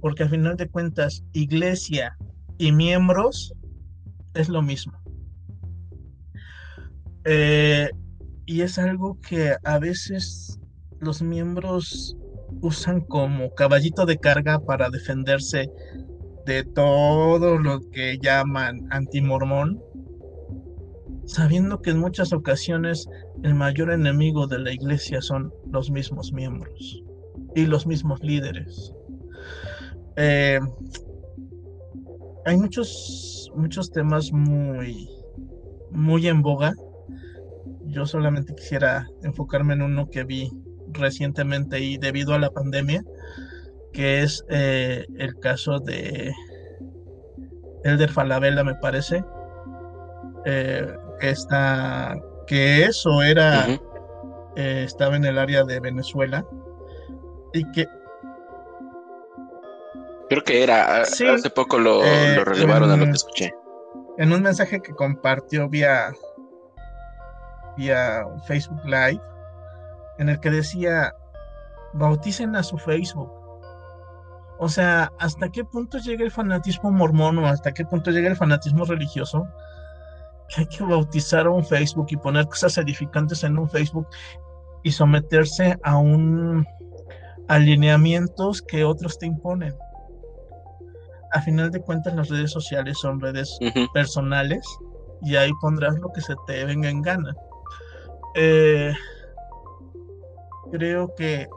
porque 0.00 0.24
al 0.24 0.30
final 0.30 0.56
de 0.56 0.68
cuentas, 0.68 1.22
iglesia 1.32 2.16
y 2.58 2.72
miembros 2.72 3.52
es 4.34 4.48
lo 4.48 4.62
mismo. 4.62 4.98
Eh, 7.24 7.90
y 8.46 8.62
es 8.62 8.78
algo 8.78 9.18
que 9.20 9.56
a 9.62 9.78
veces 9.78 10.58
los 11.00 11.22
miembros 11.22 12.16
usan 12.62 13.02
como 13.02 13.54
caballito 13.54 14.06
de 14.06 14.18
carga 14.18 14.58
para 14.58 14.90
defenderse 14.90 15.70
de 16.46 16.64
todo 16.64 17.58
lo 17.58 17.80
que 17.90 18.18
llaman 18.18 18.86
antimormón, 18.90 19.80
sabiendo 21.26 21.80
que 21.80 21.90
en 21.90 21.98
muchas 21.98 22.32
ocasiones 22.32 23.08
el 23.42 23.54
mayor 23.54 23.92
enemigo 23.92 24.46
de 24.46 24.58
la 24.58 24.72
iglesia 24.72 25.20
son 25.20 25.52
los 25.70 25.90
mismos 25.90 26.32
miembros 26.32 27.02
y 27.54 27.66
los 27.66 27.86
mismos 27.86 28.22
líderes. 28.22 28.92
Eh, 30.16 30.60
hay 32.44 32.56
muchos, 32.56 33.50
muchos 33.54 33.90
temas 33.90 34.32
muy, 34.32 35.08
muy 35.90 36.26
en 36.26 36.42
boga. 36.42 36.74
Yo 37.86 38.06
solamente 38.06 38.54
quisiera 38.54 39.06
enfocarme 39.22 39.74
en 39.74 39.82
uno 39.82 40.08
que 40.08 40.24
vi 40.24 40.50
recientemente 40.92 41.80
y 41.80 41.98
debido 41.98 42.34
a 42.34 42.38
la 42.38 42.50
pandemia, 42.50 43.02
que 43.92 44.22
es 44.22 44.44
eh, 44.48 45.06
el 45.18 45.38
caso 45.40 45.78
de 45.80 46.32
Elder 47.84 48.10
Falabella, 48.10 48.64
me 48.64 48.74
parece, 48.76 49.24
eh, 50.44 50.86
que 51.18 51.30
está, 51.30 52.16
que 52.46 52.84
eso 52.84 53.22
era, 53.22 53.66
eh, 54.56 54.84
estaba 54.84 55.16
en 55.16 55.24
el 55.24 55.38
área 55.38 55.64
de 55.64 55.80
Venezuela 55.80 56.44
y 57.52 57.70
que 57.72 57.86
Creo 60.28 60.44
que 60.44 60.62
era, 60.62 61.00
hace 61.00 61.50
poco 61.50 61.78
lo, 61.78 62.02
lo 62.04 62.44
relevaron 62.44 62.90
a 62.92 62.96
lo 62.96 63.04
que 63.04 63.10
escuché. 63.10 63.52
En 64.16 64.32
un 64.32 64.42
mensaje 64.42 64.80
que 64.80 64.94
compartió 64.94 65.68
vía 65.68 66.12
vía 67.76 68.24
Facebook 68.46 68.80
Live 68.84 69.20
en 70.20 70.28
el 70.28 70.38
que 70.38 70.50
decía, 70.50 71.14
bauticen 71.94 72.54
a 72.54 72.62
su 72.62 72.76
Facebook. 72.76 73.32
O 74.62 74.68
sea, 74.68 75.10
¿hasta 75.18 75.48
qué 75.48 75.64
punto 75.64 75.96
llega 75.96 76.22
el 76.22 76.30
fanatismo 76.30 76.90
mormón 76.90 77.38
o 77.38 77.46
hasta 77.46 77.72
qué 77.72 77.82
punto 77.86 78.10
llega 78.10 78.28
el 78.28 78.36
fanatismo 78.36 78.84
religioso? 78.84 79.48
Que 80.50 80.60
hay 80.60 80.66
que 80.66 80.84
bautizar 80.84 81.46
a 81.46 81.50
un 81.50 81.64
Facebook 81.64 82.08
y 82.10 82.18
poner 82.18 82.46
cosas 82.46 82.76
edificantes 82.76 83.42
en 83.42 83.58
un 83.58 83.70
Facebook 83.70 84.06
y 84.82 84.92
someterse 84.92 85.78
a 85.82 85.96
un 85.96 86.66
alineamientos 87.48 88.60
que 88.60 88.84
otros 88.84 89.18
te 89.18 89.24
imponen. 89.24 89.74
A 91.32 91.40
final 91.40 91.70
de 91.70 91.80
cuentas, 91.80 92.14
las 92.14 92.28
redes 92.28 92.50
sociales 92.50 92.98
son 92.98 93.18
redes 93.18 93.58
personales 93.94 94.62
y 95.22 95.36
ahí 95.36 95.50
pondrás 95.62 95.98
lo 96.00 96.12
que 96.12 96.20
se 96.20 96.34
te 96.46 96.66
venga 96.66 96.90
en 96.90 97.00
gana. 97.00 97.34
Eh, 98.34 98.92
creo 100.70 101.14
que 101.16 101.48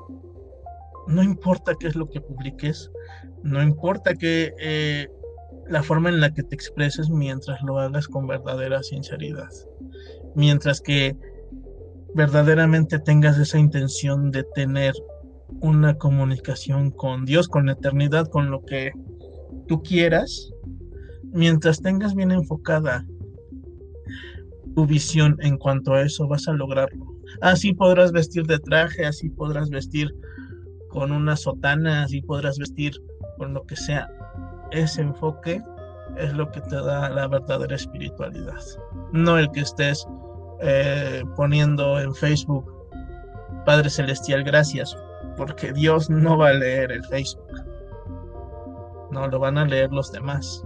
no 1.07 1.23
importa 1.23 1.75
qué 1.79 1.87
es 1.87 1.95
lo 1.95 2.09
que 2.09 2.21
publiques, 2.21 2.89
no 3.43 3.61
importa 3.61 4.13
que 4.15 4.53
eh, 4.59 5.07
la 5.67 5.83
forma 5.83 6.09
en 6.09 6.19
la 6.19 6.33
que 6.33 6.43
te 6.43 6.55
expreses 6.55 7.09
mientras 7.09 7.61
lo 7.63 7.79
hagas 7.79 8.07
con 8.07 8.27
verdadera 8.27 8.83
sinceridad, 8.83 9.49
mientras 10.35 10.81
que 10.81 11.15
verdaderamente 12.15 12.99
tengas 12.99 13.37
esa 13.37 13.57
intención 13.57 14.31
de 14.31 14.43
tener 14.55 14.93
una 15.61 15.97
comunicación 15.97 16.91
con 16.91 17.25
Dios, 17.25 17.47
con 17.47 17.65
la 17.65 17.73
eternidad, 17.73 18.27
con 18.27 18.51
lo 18.51 18.63
que 18.65 18.91
tú 19.67 19.81
quieras, 19.81 20.51
mientras 21.31 21.81
tengas 21.81 22.15
bien 22.15 22.31
enfocada 22.31 23.05
tu 24.75 24.85
visión 24.85 25.37
en 25.41 25.57
cuanto 25.57 25.93
a 25.93 26.01
eso, 26.01 26.27
vas 26.27 26.47
a 26.47 26.53
lograrlo. 26.53 27.05
Así 27.41 27.73
podrás 27.73 28.11
vestir 28.11 28.45
de 28.45 28.59
traje, 28.59 29.05
así 29.05 29.29
podrás 29.29 29.69
vestir 29.69 30.13
con 30.93 31.11
una 31.11 31.35
sotana, 31.35 32.03
así 32.03 32.21
podrás 32.21 32.59
vestir 32.59 32.93
con 33.37 33.53
lo 33.55 33.63
que 33.63 33.75
sea. 33.75 34.07
Ese 34.69 35.01
enfoque 35.01 35.61
es 36.17 36.31
lo 36.33 36.49
que 36.51 36.61
te 36.61 36.75
da 36.75 37.09
la 37.09 37.27
verdadera 37.27 37.75
espiritualidad. 37.75 38.61
No 39.11 39.39
el 39.39 39.49
que 39.51 39.61
estés 39.61 40.07
eh, 40.61 41.23
poniendo 41.35 41.99
en 41.99 42.13
Facebook, 42.13 42.71
Padre 43.65 43.89
Celestial, 43.89 44.43
gracias, 44.43 44.95
porque 45.35 45.73
Dios 45.73 46.11
no 46.11 46.37
va 46.37 46.49
a 46.49 46.53
leer 46.53 46.91
el 46.91 47.03
Facebook. 47.05 47.47
No, 49.11 49.27
lo 49.27 49.39
van 49.39 49.57
a 49.57 49.65
leer 49.65 49.91
los 49.91 50.11
demás. 50.11 50.63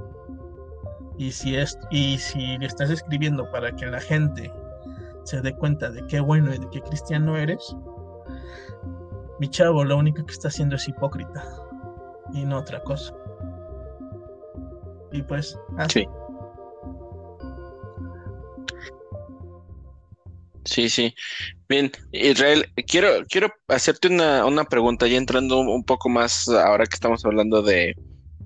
Y 1.17 1.31
si, 1.31 1.55
es, 1.55 1.79
y 1.89 2.17
si 2.17 2.57
le 2.57 2.65
estás 2.65 2.89
escribiendo 2.89 3.49
para 3.51 3.71
que 3.71 3.85
la 3.85 4.01
gente 4.01 4.51
se 5.23 5.41
dé 5.41 5.55
cuenta 5.55 5.89
de 5.89 6.05
qué 6.07 6.19
bueno 6.19 6.53
y 6.53 6.57
de 6.57 6.69
qué 6.69 6.81
cristiano 6.81 7.37
eres, 7.37 7.75
mi 9.39 9.49
chavo 9.49 9.83
lo 9.83 9.97
único 9.97 10.25
que 10.25 10.33
está 10.33 10.47
haciendo 10.47 10.75
es 10.75 10.87
hipócrita 10.87 11.43
y 12.33 12.45
no 12.45 12.59
otra 12.59 12.81
cosa. 12.83 13.13
Y 15.11 15.21
pues, 15.23 15.57
así. 15.77 16.01
Sí. 16.01 16.07
Sí, 20.65 20.89
sí. 20.89 21.15
Bien, 21.69 21.91
Israel, 22.11 22.65
quiero, 22.87 23.25
quiero 23.29 23.49
hacerte 23.69 24.09
una, 24.09 24.45
una 24.45 24.65
pregunta, 24.65 25.07
ya 25.07 25.17
entrando 25.17 25.59
un 25.59 25.83
poco 25.85 26.09
más 26.09 26.49
ahora 26.49 26.85
que 26.85 26.93
estamos 26.93 27.23
hablando 27.23 27.61
de, 27.61 27.95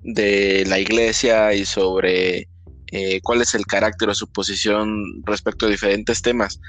de 0.02 0.64
la 0.68 0.78
iglesia 0.78 1.52
y 1.52 1.64
sobre 1.64 2.48
eh, 2.92 3.20
cuál 3.22 3.42
es 3.42 3.54
el 3.54 3.66
carácter 3.66 4.08
o 4.08 4.14
su 4.14 4.28
posición 4.28 5.22
respecto 5.24 5.66
a 5.66 5.70
diferentes 5.70 6.22
temas. 6.22 6.60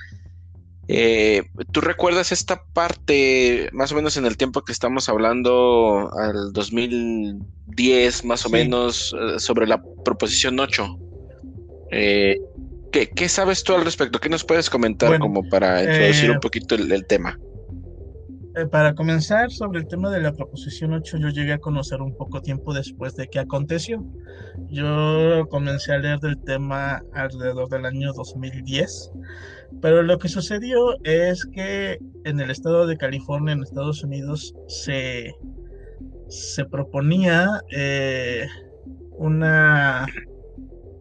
Eh, 0.95 1.49
¿Tú 1.71 1.81
recuerdas 1.81 2.31
esta 2.31 2.65
parte, 2.71 3.67
más 3.73 3.91
o 3.91 3.95
menos 3.95 4.15
en 4.15 4.27
el 4.27 4.37
tiempo 4.37 4.63
que 4.63 4.71
estamos 4.71 5.09
hablando, 5.09 6.11
al 6.15 6.53
2010, 6.53 8.25
más 8.25 8.45
o 8.45 8.49
menos, 8.49 9.15
eh, 9.19 9.39
sobre 9.39 9.65
la 9.65 9.81
proposición 10.05 10.59
8? 10.59 10.99
¿qué, 11.89 13.27
sabes 13.27 13.63
tú 13.63 13.73
al 13.73 13.85
respecto? 13.85 14.19
¿Qué 14.19 14.29
nos 14.29 14.43
puedes 14.43 14.69
comentar 14.69 15.17
como 15.17 15.49
para 15.49 15.81
introducir 15.81 16.29
un 16.29 16.39
poquito 16.39 16.75
el 16.75 17.05
tema? 17.07 17.39
Eh, 18.55 18.67
para 18.67 18.93
comenzar 18.93 19.49
sobre 19.49 19.79
el 19.79 19.87
tema 19.87 20.11
de 20.11 20.21
la 20.21 20.31
proposición 20.31 20.93
8, 20.93 21.17
yo 21.17 21.29
llegué 21.29 21.53
a 21.53 21.57
conocer 21.57 22.01
un 22.01 22.15
poco 22.15 22.39
tiempo 22.39 22.71
después 22.71 23.15
de 23.15 23.27
que 23.27 23.39
aconteció. 23.39 24.05
Yo 24.69 25.47
comencé 25.49 25.91
a 25.91 25.97
leer 25.97 26.19
del 26.19 26.39
tema 26.43 27.01
alrededor 27.13 27.67
del 27.69 27.87
año 27.87 28.13
2010, 28.13 29.11
pero 29.82 30.01
lo 30.03 30.17
que 30.17 30.30
sucedió 30.30 30.95
es 31.03 31.45
que 31.45 31.99
en 32.24 32.39
el 32.39 32.49
estado 32.49 32.88
de 32.88 32.97
California, 32.97 33.53
en 33.53 33.63
Estados 33.63 34.03
Unidos, 34.03 34.53
se, 34.67 35.36
se 36.28 36.65
proponía 36.65 37.47
eh, 37.71 38.47
una, 39.11 40.05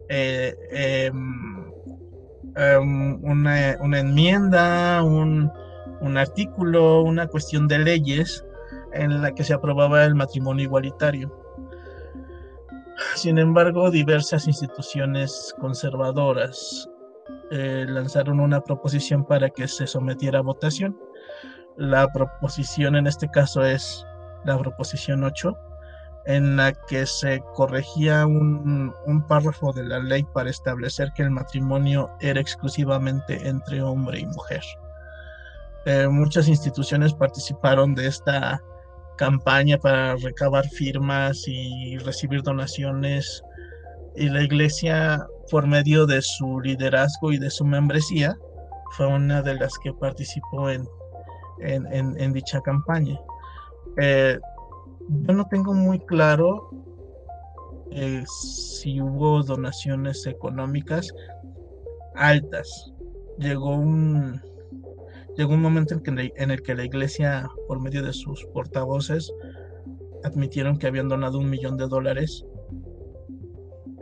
eh, 0.09 0.53
em, 0.71 1.71
em, 2.55 3.23
una, 3.23 3.77
una 3.81 3.99
enmienda, 3.99 5.01
un 5.03 5.51
un 6.03 6.17
artículo, 6.17 7.01
una 7.01 7.27
cuestión 7.27 7.67
de 7.67 7.79
leyes 7.79 8.45
en 8.91 9.21
la 9.21 9.33
que 9.33 9.43
se 9.43 9.53
aprobaba 9.53 10.03
el 10.03 10.15
matrimonio 10.15 10.65
igualitario. 10.65 11.33
Sin 13.15 13.37
embargo, 13.37 13.89
diversas 13.89 14.47
instituciones 14.47 15.55
conservadoras 15.59 16.89
eh, 17.55 17.85
lanzaron 17.87 18.39
una 18.39 18.61
proposición 18.61 19.23
para 19.25 19.47
que 19.47 19.67
se 19.67 19.85
sometiera 19.85 20.39
a 20.39 20.41
votación. 20.41 20.97
La 21.77 22.11
proposición 22.11 22.95
en 22.95 23.05
este 23.05 23.29
caso 23.29 23.63
es 23.63 24.03
la 24.43 24.57
proposición 24.57 25.23
8, 25.23 25.55
en 26.25 26.55
la 26.55 26.73
que 26.73 27.05
se 27.05 27.43
corregía 27.53 28.25
un, 28.25 28.91
un, 29.05 29.27
párrafo 29.27 29.71
de 29.71 29.83
la 29.83 29.99
ley 29.99 30.25
para 30.33 30.49
establecer 30.49 31.11
que 31.13 31.21
el 31.21 31.29
matrimonio 31.29 32.09
era 32.21 32.41
exclusivamente 32.41 33.47
entre 33.47 33.83
hombre 33.83 34.21
y 34.21 34.25
mujer. 34.25 34.63
Eh, 35.85 36.07
muchas 36.07 36.47
instituciones 36.47 37.13
participaron 37.13 37.93
de 37.93 38.07
esta 38.07 38.63
campaña 39.17 39.77
para 39.77 40.15
recabar 40.15 40.67
firmas 40.69 41.47
y 41.47 41.99
recibir 41.99 42.41
donaciones 42.41 43.43
y 44.15 44.27
la 44.29 44.41
iglesia 44.41 45.27
por 45.53 45.67
medio 45.67 46.07
de 46.07 46.19
su 46.23 46.59
liderazgo 46.61 47.31
y 47.31 47.37
de 47.37 47.51
su 47.51 47.63
membresía 47.63 48.35
fue 48.97 49.05
una 49.05 49.43
de 49.43 49.53
las 49.53 49.77
que 49.83 49.93
participó 49.93 50.67
en, 50.71 50.87
en, 51.59 52.33
dicha 52.33 52.59
campaña. 52.61 53.19
Eh, 53.97 54.39
yo 55.07 55.31
no 55.31 55.45
tengo 55.49 55.75
muy 55.75 55.99
claro 55.99 56.71
eh, 57.91 58.23
si 58.25 58.99
hubo 58.99 59.43
donaciones 59.43 60.25
económicas 60.25 61.13
altas. 62.15 62.91
Llegó 63.37 63.75
un, 63.75 64.41
llegó 65.37 65.53
un 65.53 65.61
momento 65.61 65.93
en, 66.03 66.49
el 66.49 66.63
que 66.63 66.73
la 66.73 66.85
iglesia, 66.85 67.47
por 67.67 67.79
medio 67.79 68.01
de 68.01 68.13
sus 68.13 68.43
portavoces, 68.55 69.31
admitieron 70.23 70.79
que 70.79 70.87
habían 70.87 71.09
donado 71.09 71.37
un 71.37 71.51
millón 71.51 71.77
de 71.77 71.87
dólares, 71.87 72.43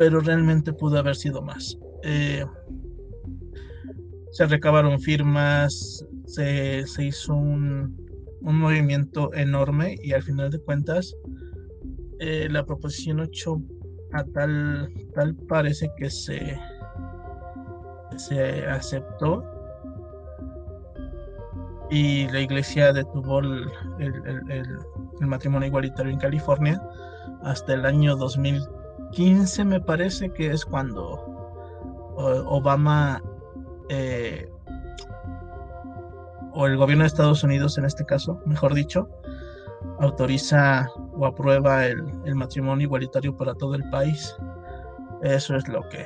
pero 0.02 0.20
realmente 0.20 0.74
pudo 0.74 0.98
haber 0.98 1.16
sido 1.16 1.44
más. 1.44 1.78
Eh, 2.02 2.44
se 4.32 4.48
recabaron 4.48 5.00
firmas, 5.00 6.04
se, 6.26 6.84
hizo 6.98 7.36
un, 7.36 7.96
movimiento 8.42 9.32
enorme 9.36 9.98
y 10.02 10.14
al 10.14 10.24
final 10.24 10.50
de 10.50 10.58
cuentas 10.58 11.16
eh, 12.20 12.48
la 12.50 12.66
proposición 12.66 13.20
8 13.20 13.62
a 14.14 14.24
tal, 14.24 14.92
tal 15.14 15.36
parece 15.48 15.92
que 15.96 16.10
se, 16.10 16.60
se 18.18 18.66
aceptó 18.66 19.46
y 21.92 22.28
la 22.30 22.40
iglesia 22.40 22.92
detuvo 22.92 23.38
el, 23.38 23.68
matrimonio 25.20 25.68
igualitario 25.68 26.12
en 26.12 26.18
California 26.18 26.82
hasta 27.44 27.76
el 27.76 27.86
año 27.86 28.16
2015 29.12 29.66
me 29.66 29.82
parece 29.82 30.32
que 30.32 30.52
es 30.52 30.64
cuando 30.64 31.20
Obama 32.48 33.22
eh, 33.90 34.50
o 36.54 36.66
el 36.66 36.78
gobierno 36.78 37.04
de 37.04 37.08
Estados 37.08 37.44
Unidos 37.44 37.78
en 37.78 37.86
este 37.86 38.06
caso, 38.06 38.42
mejor 38.46 38.74
dicho, 38.74 39.10
autoriza 40.00 40.88
o 41.14 41.26
aprueba 41.26 41.86
el, 41.88 42.02
el, 42.26 42.36
matrimonio 42.36 42.86
igualitario 42.86 43.36
para 43.36 43.54
todo 43.54 43.76
el 43.76 43.90
país. 43.90 44.36
Eso 45.24 45.56
es 45.56 45.68
lo 45.68 45.88
que, 45.90 46.06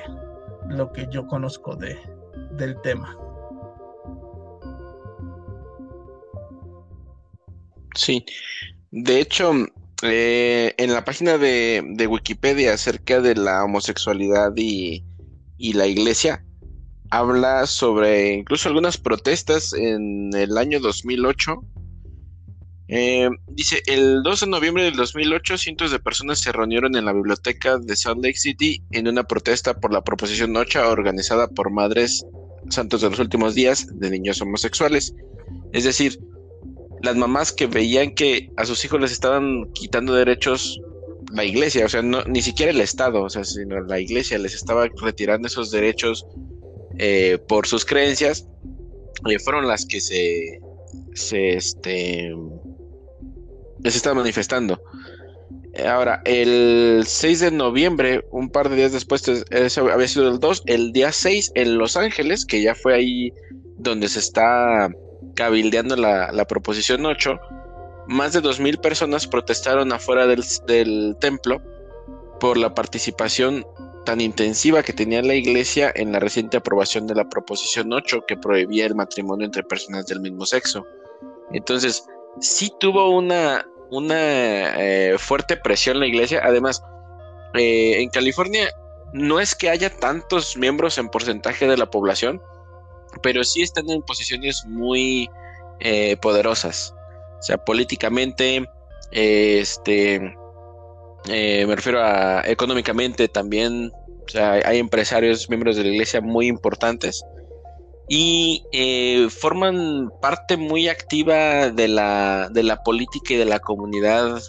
lo 0.68 0.92
que 0.92 1.06
yo 1.10 1.26
conozco 1.26 1.76
de, 1.76 1.96
del 2.52 2.80
tema. 2.80 3.16
Sí, 7.94 8.24
de 8.90 9.20
hecho, 9.20 9.52
eh, 10.02 10.74
en 10.76 10.92
la 10.92 11.04
página 11.04 11.38
de, 11.38 12.06
Wikipedia 12.08 12.74
acerca 12.74 13.20
de 13.20 13.34
la 13.34 13.64
homosexualidad 13.64 14.52
y, 14.56 15.04
la 15.58 15.86
iglesia, 15.86 16.44
habla 17.10 17.66
sobre 17.66 18.34
incluso 18.34 18.68
algunas 18.68 18.98
protestas 18.98 19.72
en 19.72 20.30
el 20.34 20.58
año 20.58 20.80
2008. 20.80 21.62
Eh, 22.88 23.28
dice, 23.48 23.82
el 23.86 24.22
2 24.22 24.40
de 24.40 24.46
noviembre 24.46 24.84
del 24.84 24.96
2008, 24.96 25.58
cientos 25.58 25.90
de 25.90 25.98
personas 25.98 26.40
se 26.40 26.52
reunieron 26.52 26.94
en 26.94 27.04
la 27.04 27.12
biblioteca 27.12 27.78
de 27.78 27.96
Salt 27.96 28.22
Lake 28.22 28.38
City 28.38 28.82
en 28.92 29.08
una 29.08 29.24
protesta 29.24 29.80
por 29.80 29.92
la 29.92 30.04
proposición 30.04 30.52
Nocha 30.52 30.88
organizada 30.88 31.48
por 31.48 31.70
Madres 31.70 32.24
Santos 32.68 33.00
de 33.00 33.10
los 33.10 33.18
Últimos 33.18 33.54
Días 33.54 33.86
de 33.92 34.10
niños 34.10 34.40
homosexuales. 34.40 35.14
Es 35.72 35.84
decir, 35.84 36.20
las 37.02 37.16
mamás 37.16 37.52
que 37.52 37.66
veían 37.66 38.14
que 38.14 38.50
a 38.56 38.64
sus 38.64 38.84
hijos 38.84 39.00
les 39.00 39.12
estaban 39.12 39.72
quitando 39.72 40.14
derechos 40.14 40.80
la 41.32 41.44
iglesia, 41.44 41.86
o 41.86 41.88
sea, 41.88 42.02
no, 42.02 42.22
ni 42.24 42.40
siquiera 42.40 42.70
el 42.70 42.80
Estado, 42.80 43.22
o 43.22 43.30
sea, 43.30 43.44
sino 43.44 43.80
la 43.80 44.00
iglesia 44.00 44.38
les 44.38 44.54
estaba 44.54 44.88
retirando 45.02 45.48
esos 45.48 45.70
derechos 45.70 46.26
eh, 46.98 47.38
por 47.48 47.66
sus 47.66 47.84
creencias, 47.84 48.46
eh, 49.28 49.38
fueron 49.38 49.66
las 49.66 49.84
que 49.86 50.00
se, 50.00 50.60
se, 51.14 51.54
este, 51.54 52.34
se 53.82 53.88
estaban 53.88 54.18
manifestando. 54.18 54.80
Ahora, 55.84 56.22
el 56.24 57.02
6 57.06 57.40
de 57.40 57.50
noviembre, 57.50 58.24
un 58.30 58.48
par 58.48 58.70
de 58.70 58.76
días 58.76 58.92
después, 58.92 59.22
eso 59.50 59.90
había 59.90 60.08
sido 60.08 60.28
el 60.28 60.38
2, 60.38 60.62
el 60.66 60.92
día 60.92 61.12
6 61.12 61.52
en 61.54 61.76
Los 61.76 61.98
Ángeles, 61.98 62.46
que 62.46 62.62
ya 62.62 62.74
fue 62.74 62.94
ahí 62.94 63.32
donde 63.76 64.08
se 64.08 64.20
está 64.20 64.88
cabildeando 65.34 65.96
la, 65.96 66.44
proposición 66.46 67.04
8, 67.06 67.38
más 68.06 68.32
de 68.32 68.42
2.000 68.42 68.80
personas 68.80 69.26
protestaron 69.26 69.92
afuera 69.92 70.26
del, 70.26 70.44
del 70.66 71.16
templo 71.20 71.60
por 72.40 72.56
la 72.56 72.74
participación 72.74 73.66
tan 74.04 74.20
intensiva 74.20 74.82
que 74.82 74.92
tenía 74.92 75.20
la 75.20 75.34
Iglesia 75.34 75.92
en 75.94 76.12
la 76.12 76.20
reciente 76.20 76.56
aprobación 76.56 77.06
de 77.06 77.14
la 77.14 77.28
Proposición 77.28 77.92
8 77.92 78.24
que 78.26 78.36
prohibía 78.36 78.86
el 78.86 78.94
matrimonio 78.94 79.44
entre 79.44 79.64
personas 79.64 80.06
del 80.06 80.20
mismo 80.20 80.46
sexo. 80.46 80.86
Entonces, 81.52 82.06
sí 82.40 82.72
tuvo 82.78 83.10
una, 83.10 83.66
una 83.90 84.16
eh, 84.80 85.16
fuerte 85.18 85.56
presión 85.56 85.98
la 85.98 86.06
Iglesia. 86.06 86.40
Además, 86.42 86.82
eh, 87.54 88.00
en 88.00 88.08
California 88.10 88.70
no 89.12 89.40
es 89.40 89.54
que 89.54 89.70
haya 89.70 89.90
tantos 89.90 90.56
miembros 90.56 90.98
en 90.98 91.08
porcentaje 91.08 91.66
de 91.66 91.76
la 91.76 91.90
población, 91.90 92.40
pero 93.22 93.44
sí 93.44 93.62
están 93.62 93.88
en 93.90 94.02
posiciones 94.02 94.64
muy 94.66 95.28
eh, 95.80 96.16
poderosas. 96.16 96.94
O 97.38 97.42
sea, 97.42 97.58
políticamente, 97.58 98.64
este, 99.12 100.34
eh, 101.28 101.66
me 101.66 101.76
refiero 101.76 102.02
a 102.02 102.42
económicamente 102.46 103.28
también, 103.28 103.92
o 104.26 104.28
sea, 104.28 104.52
hay 104.52 104.78
empresarios, 104.78 105.48
miembros 105.48 105.76
de 105.76 105.84
la 105.84 105.90
iglesia 105.90 106.20
muy 106.20 106.46
importantes 106.46 107.22
y 108.08 108.64
eh, 108.72 109.28
forman 109.30 110.10
parte 110.22 110.56
muy 110.56 110.88
activa 110.88 111.70
de 111.70 111.88
la, 111.88 112.48
de 112.50 112.62
la 112.62 112.82
política 112.82 113.34
y 113.34 113.36
de 113.36 113.44
la 113.44 113.58
comunidad 113.58 114.40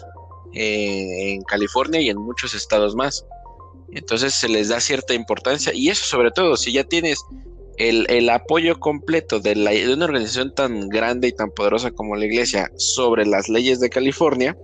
en 0.54 1.42
California 1.42 2.00
y 2.00 2.08
en 2.08 2.16
muchos 2.16 2.54
estados 2.54 2.94
más. 2.94 3.26
Entonces 3.92 4.34
se 4.34 4.48
les 4.48 4.68
da 4.68 4.80
cierta 4.80 5.14
importancia 5.14 5.72
y 5.74 5.88
eso 5.88 6.04
sobre 6.04 6.30
todo, 6.30 6.56
si 6.56 6.72
ya 6.72 6.84
tienes 6.84 7.22
el, 7.78 8.06
el 8.10 8.28
apoyo 8.28 8.78
completo 8.78 9.40
de, 9.40 9.52
una 9.92 10.04
organización 10.04 10.54
tan 10.54 10.88
grande 10.88 11.28
y 11.28 11.32
tan 11.32 11.50
poderosa 11.50 11.90
como 11.92 12.16
la 12.16 12.26
iglesia 12.26 12.70
sobre 12.76 13.24
las 13.24 13.48
leyes 13.48 13.80
de 13.80 13.88
California, 13.88 14.56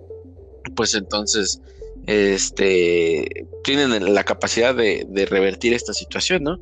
pues 0.74 0.94
entonces 0.94 1.60
este, 2.06 3.46
tienen 3.62 4.14
la 4.14 4.24
capacidad 4.24 4.74
de, 4.74 5.26
revertir 5.30 5.72
esta 5.72 5.94
situación, 5.94 6.42
¿no? 6.42 6.58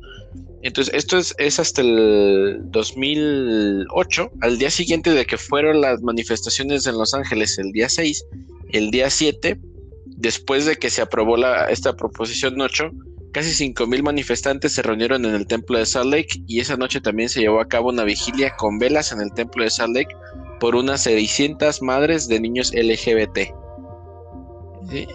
Entonces, 0.61 0.93
esto 0.93 1.17
es, 1.17 1.35
es, 1.39 1.59
hasta 1.59 1.81
el 1.81 2.61
2008, 2.65 4.31
al 4.41 4.57
día 4.57 4.69
siguiente 4.69 5.09
de 5.09 5.25
que 5.25 5.37
fueron 5.37 5.81
las 5.81 6.01
manifestaciones 6.01 6.87
en 6.87 6.97
Los 6.97 7.13
Ángeles, 7.13 7.57
el 7.57 7.73
día 7.73 7.89
6, 7.89 8.25
el 8.71 8.89
día 8.89 9.09
7, 9.09 9.59
después 10.05 10.65
de 10.65 10.77
que 10.77 10.89
se 10.89 11.01
aprobó 11.01 11.35
esta 11.67 11.97
proposición 11.97 12.61
8, 12.61 12.91
casi 13.33 13.73
mil 13.87 14.03
manifestantes 14.03 14.73
se 14.73 14.81
reunieron 14.81 15.25
en 15.25 15.35
el 15.35 15.45
templo 15.45 15.77
de 15.77 15.85
Salt 15.85 16.11
Lake 16.11 16.43
y 16.47 16.59
esa 16.59 16.77
noche 16.77 17.01
también 17.01 17.27
se 17.27 17.41
llevó 17.41 17.59
a 17.59 17.67
cabo 17.67 17.89
una 17.89 18.03
vigilia 18.03 18.55
con 18.55 18.79
velas 18.79 19.11
en 19.11 19.19
el 19.19 19.33
templo 19.33 19.63
de 19.63 19.69
Salt 19.69 19.95
Lake 19.95 20.15
por 20.59 20.75
unas 20.75 21.01
600 21.01 21.81
madres 21.81 22.27
de 22.27 22.39
niños 22.39 22.71
LGBT. 22.73 23.53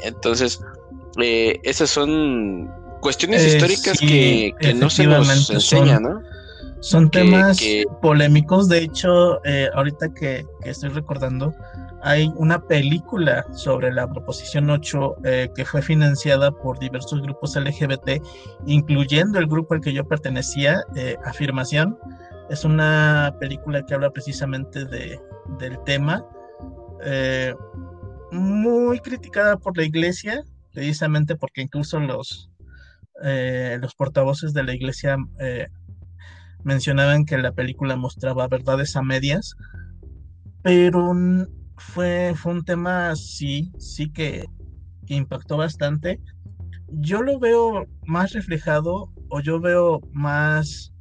Entonces, 0.05 0.61
eh, 1.23 1.59
esas 1.63 1.91
son 1.91 2.71
cuestiones 3.01 3.43
eh, 3.43 3.57
históricas 3.57 3.99
que, 3.99 4.53
no 4.75 4.91
se 4.91 5.07
nos 5.07 5.51
enseñan, 5.51 6.03
¿no? 6.03 6.23
Son 6.81 7.11
temas 7.11 7.61
polémicos. 8.03 8.69
De 8.69 8.79
hecho, 8.79 9.45
eh, 9.45 9.69
ahorita 9.75 10.13
que, 10.15 10.45
estoy 10.65 10.91
recordando, 10.91 11.55
hay 12.03 12.33
una 12.37 12.61
película 12.61 13.45
sobre 13.53 13.93
la 13.93 14.09
Proposición 14.09 14.71
8 14.71 15.17
que 15.55 15.65
fue 15.65 15.83
financiada 15.83 16.51
por 16.51 16.79
diversos 16.79 17.23
grupos 17.23 17.57
LGBT, 17.57 18.23
incluyendo 18.67 19.39
el 19.39 19.47
grupo 19.47 19.75
al 19.75 19.81
que 19.81 19.93
yo 19.93 20.07
pertenecía, 20.07 20.83
Afirmación. 21.25 21.99
Es 22.51 22.65
una 22.65 23.35
película 23.41 23.85
que 23.85 23.95
habla 23.95 24.11
precisamente 24.11 24.85
de, 24.85 25.21
del 25.59 25.79
tema 25.85 26.25
muy 28.31 29.01
criticada 29.01 29.57
por 29.57 29.77
la 29.77 29.85
iglesia, 29.85 30.43
precisamente 30.73 31.37
porque 31.37 31.63
incluso 31.63 31.99
los, 32.01 32.51
eh, 33.23 33.79
los 33.81 33.95
portavoces 33.95 34.53
de 34.53 34.63
la 34.65 34.75
iglesia 34.75 35.17
eh, 35.41 35.69
mencionaban 36.65 37.25
que 37.25 37.39
la 37.39 37.53
película 37.53 37.97
mostraba 37.97 38.49
verdades 38.49 38.97
a 38.97 39.03
medias, 39.03 39.55
pero 40.63 41.15
fue, 41.79 42.35
fue 42.37 42.53
un 42.53 42.65
tema, 42.65 43.15
sí, 43.17 43.73
sí 43.79 44.11
que, 44.11 44.47
impactó 45.07 45.57
bastante. 45.57 46.21
Yo 46.89 47.23
lo 47.23 47.39
veo 47.39 47.87
más 48.05 48.33
reflejado 48.33 49.11
o 49.31 49.41
yo 49.41 49.59
veo 49.61 50.01
más... 50.13 50.93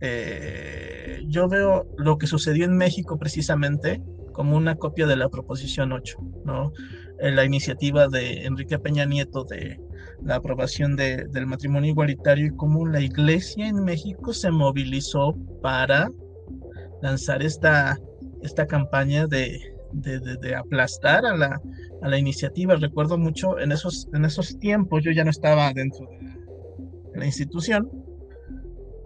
Eh, 0.00 1.22
yo 1.26 1.48
veo 1.48 1.86
lo 1.96 2.18
que 2.18 2.26
sucedió 2.26 2.66
en 2.66 2.76
México 2.76 3.18
precisamente 3.18 4.02
como 4.32 4.56
una 4.56 4.74
copia 4.74 5.06
de 5.06 5.16
la 5.16 5.30
Proposición 5.30 5.92
8, 5.92 6.18
¿no? 6.44 6.72
La 7.18 7.44
iniciativa 7.44 8.08
de 8.08 8.44
Enrique 8.44 8.78
Peña 8.78 9.06
Nieto 9.06 9.44
de 9.44 9.80
la 10.22 10.34
aprobación 10.36 10.96
del 10.96 11.46
matrimonio 11.46 11.90
igualitario 11.90 12.46
y 12.46 12.56
cómo 12.56 12.86
la 12.86 13.00
iglesia 13.00 13.68
en 13.68 13.82
México 13.84 14.34
se 14.34 14.50
movilizó 14.50 15.34
para 15.62 16.10
lanzar 17.00 17.42
esta, 17.42 17.98
esta 18.42 18.66
campaña 18.66 19.26
de, 19.26 19.73
de, 19.94 20.54
aplastar 20.54 21.24
a 21.26 21.36
la, 21.36 21.60
a 22.02 22.08
la, 22.08 22.18
iniciativa. 22.18 22.76
Recuerdo 22.76 23.18
mucho 23.18 23.58
en 23.58 23.72
esos, 23.72 24.08
en 24.12 24.24
esos 24.24 24.58
tiempos, 24.58 25.02
yo 25.04 25.12
ya 25.12 25.24
no 25.24 25.30
estaba 25.30 25.72
dentro 25.72 26.06
de 27.12 27.18
la 27.18 27.26
institución, 27.26 27.90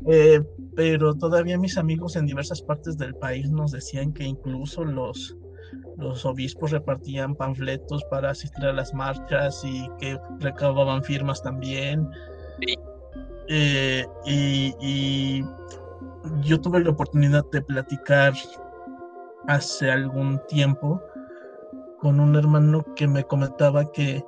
eh, 0.07 0.41
pero 0.75 1.15
todavía 1.15 1.59
mis 1.59 1.77
amigos 1.77 2.17
en 2.17 2.27
diversas 2.27 2.63
partes 2.63 2.97
del 2.97 3.15
país 3.15 3.51
nos 3.51 3.73
decían 3.73 4.13
que 4.13 4.25
incluso 4.25 4.85
los, 4.85 5.37
los 5.97 6.25
obispos 6.25 6.71
repartían 6.71 7.35
panfletos 7.35 8.05
para 8.11 8.31
asistir 8.31 8.65
a 8.65 8.73
las 8.73 8.95
marchas 8.95 9.63
y 9.65 9.89
que 9.99 10.19
recaudaban 10.41 11.03
firmas 11.03 11.43
también. 11.43 12.09
Eh, 13.49 14.05
y, 14.27 15.43
yo 16.43 16.61
tuve 16.61 16.81
la 16.81 16.91
oportunidad 16.91 17.45
de 17.51 17.63
platicar 17.63 18.35
hace 19.49 19.91
algún 19.91 20.41
tiempo 20.47 21.03
con 21.99 22.21
un 22.21 22.37
hermano 22.37 22.85
que 22.95 23.09
me 23.09 23.25
comentaba 23.25 23.91
que 23.91 24.23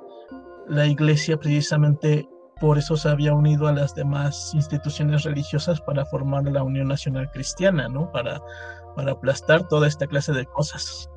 la 0.67 0.85
iglesia 0.87 1.37
precisamente 1.37 2.27
por 2.59 2.77
eso 2.77 2.97
se 2.97 3.09
había 3.09 3.33
unido 3.33 3.67
a 3.67 3.71
las 3.71 3.95
demás 3.95 4.51
instituciones 4.53 5.23
religiosas 5.23 5.79
para 5.81 6.05
formar 6.05 6.43
la 6.43 6.63
Unión 6.63 6.87
Nacional 6.87 7.29
Cristiana, 7.31 7.87
¿no? 7.87 8.11
Para, 8.11 8.39
para 8.95 9.13
aplastar 9.13 9.67
toda 9.67 9.87
esta 9.87 10.05
clase 10.05 10.31
de 10.33 10.45
cosas. 10.45 11.09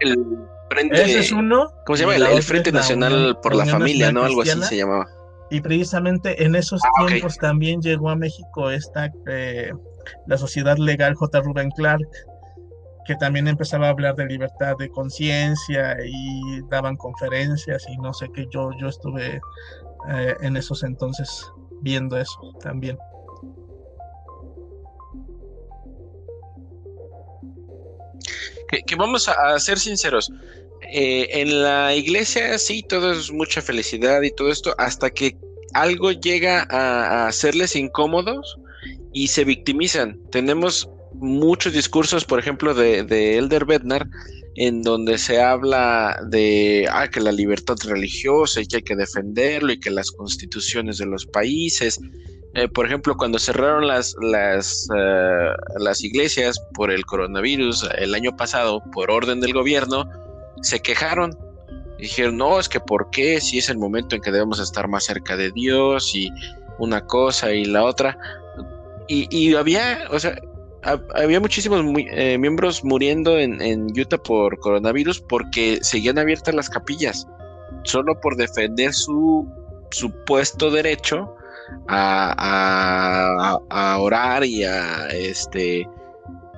El 0.00 0.16
Frente, 0.70 1.02
Ese 1.02 1.18
es 1.20 1.32
uno. 1.32 1.72
¿Cómo 1.86 1.96
se 1.96 2.02
llama? 2.02 2.16
El, 2.16 2.42
Frente 2.42 2.72
Nacional 2.72 3.38
por 3.42 3.54
la, 3.54 3.64
Familia, 3.66 4.12
¿no? 4.12 4.24
Algo 4.24 4.42
así 4.42 4.60
se 4.62 4.76
llamaba. 4.76 5.06
Y 5.50 5.60
precisamente 5.60 6.44
en 6.44 6.54
esos 6.54 6.80
ah, 6.84 7.06
tiempos 7.06 7.36
también 7.38 7.80
llegó 7.80 8.10
a 8.10 8.16
México 8.16 8.70
esta, 8.70 9.10
eh, 9.28 9.72
la 10.26 10.38
Sociedad 10.38 10.76
Legal 10.76 11.14
J. 11.14 11.40
Rubén 11.40 11.70
Clark, 11.70 12.08
que 13.06 13.14
también 13.16 13.48
empezaba 13.48 13.86
a 13.86 13.90
hablar 13.90 14.16
de 14.16 14.26
libertad 14.26 14.76
de 14.78 14.88
conciencia 14.90 15.96
y 16.04 16.60
daban 16.68 16.96
conferencias 16.96 17.86
y 17.88 17.96
no 17.98 18.12
sé 18.12 18.28
qué, 18.34 18.46
yo, 18.50 18.70
yo 18.78 18.88
estuve 18.88 19.40
eh, 20.10 20.34
en 20.42 20.56
esos 20.56 20.82
entonces 20.82 21.50
viendo 21.80 22.18
eso 22.18 22.54
también. 22.62 22.98
Que, 28.86 28.96
vamos 28.96 29.26
a, 29.28 29.58
ser 29.58 29.78
sinceros, 29.78 30.30
eh, 30.92 31.26
en 31.32 31.62
la 31.62 31.94
iglesia 31.94 32.58
sí, 32.58 32.82
todo 32.82 33.12
es 33.12 33.32
mucha 33.32 33.62
felicidad 33.62 34.20
y 34.20 34.30
todo 34.30 34.50
esto, 34.50 34.74
hasta 34.76 35.08
que 35.08 35.38
algo 35.72 36.12
llega 36.12 36.66
a, 36.70 37.28
hacerles 37.28 37.76
incómodos 37.76 38.58
y 39.12 39.28
se 39.28 39.44
victimizan. 39.44 40.20
Tenemos 40.30 40.88
muchos 41.14 41.72
discursos, 41.72 42.24
por 42.24 42.38
ejemplo, 42.38 42.74
de, 42.74 43.02
de 43.02 43.38
Elder 43.38 43.64
Bednar, 43.64 44.06
en 44.56 44.82
donde 44.82 45.18
se 45.18 45.40
habla 45.40 46.20
de 46.26 46.88
ah, 46.90 47.08
que 47.08 47.20
la 47.20 47.30
libertad 47.30 47.76
religiosa 47.84 48.60
y 48.60 48.66
que 48.66 48.76
hay 48.76 48.82
que 48.82 48.96
defenderlo 48.96 49.72
y 49.72 49.80
que 49.80 49.90
las 49.90 50.10
constituciones 50.10 50.98
de 50.98 51.06
los 51.06 51.26
países. 51.26 52.00
Eh, 52.54 52.66
por 52.66 52.86
ejemplo, 52.86 53.16
cuando 53.16 53.38
cerraron 53.38 53.86
las, 53.86 54.16
las, 54.20 54.88
eh, 54.96 55.50
las 55.78 56.02
iglesias 56.02 56.60
por 56.74 56.90
el 56.90 57.06
coronavirus 57.06 57.88
el 57.98 58.14
año 58.14 58.36
pasado, 58.36 58.82
por 58.92 59.12
orden 59.12 59.40
del 59.40 59.52
gobierno, 59.52 60.10
se 60.62 60.80
quejaron. 60.80 61.38
Dijeron, 61.98 62.36
no, 62.36 62.58
es 62.58 62.68
que 62.68 62.80
¿por 62.80 63.10
qué? 63.10 63.40
Si 63.40 63.58
es 63.58 63.68
el 63.68 63.78
momento 63.78 64.16
en 64.16 64.22
que 64.22 64.32
debemos 64.32 64.58
estar 64.58 64.88
más 64.88 65.04
cerca 65.04 65.36
de 65.36 65.52
Dios 65.52 66.14
y 66.14 66.30
una 66.78 67.04
cosa 67.06 67.52
y 67.52 67.64
la 67.64 67.84
otra. 67.84 68.18
Y, 69.08 69.26
y 69.30 69.54
había, 69.54 70.06
o 70.10 70.18
sea, 70.18 70.38
había 71.14 71.40
muchísimos 71.40 71.84
eh, 72.12 72.38
miembros 72.38 72.84
muriendo 72.84 73.38
en, 73.38 73.86
Utah 73.98 74.18
por 74.18 74.58
coronavirus 74.58 75.20
porque 75.20 75.78
seguían 75.82 76.18
abiertas 76.18 76.54
las 76.54 76.70
capillas, 76.70 77.26
solo 77.84 78.18
por 78.20 78.36
defender 78.36 78.92
su 78.92 79.46
supuesto 79.90 80.70
derecho 80.70 81.34
a, 81.88 83.58
orar 83.98 84.44
y 84.44 84.64
a 84.64 85.08
este 85.08 85.86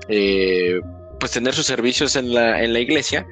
eh, 0.09 0.81
pues 1.18 1.32
tener 1.32 1.55
sus 1.55 1.66
servicios 1.66 2.16
en 2.16 2.35
la, 2.35 2.62
en 2.62 2.72
la 2.72 2.81
iglesia 2.81 3.27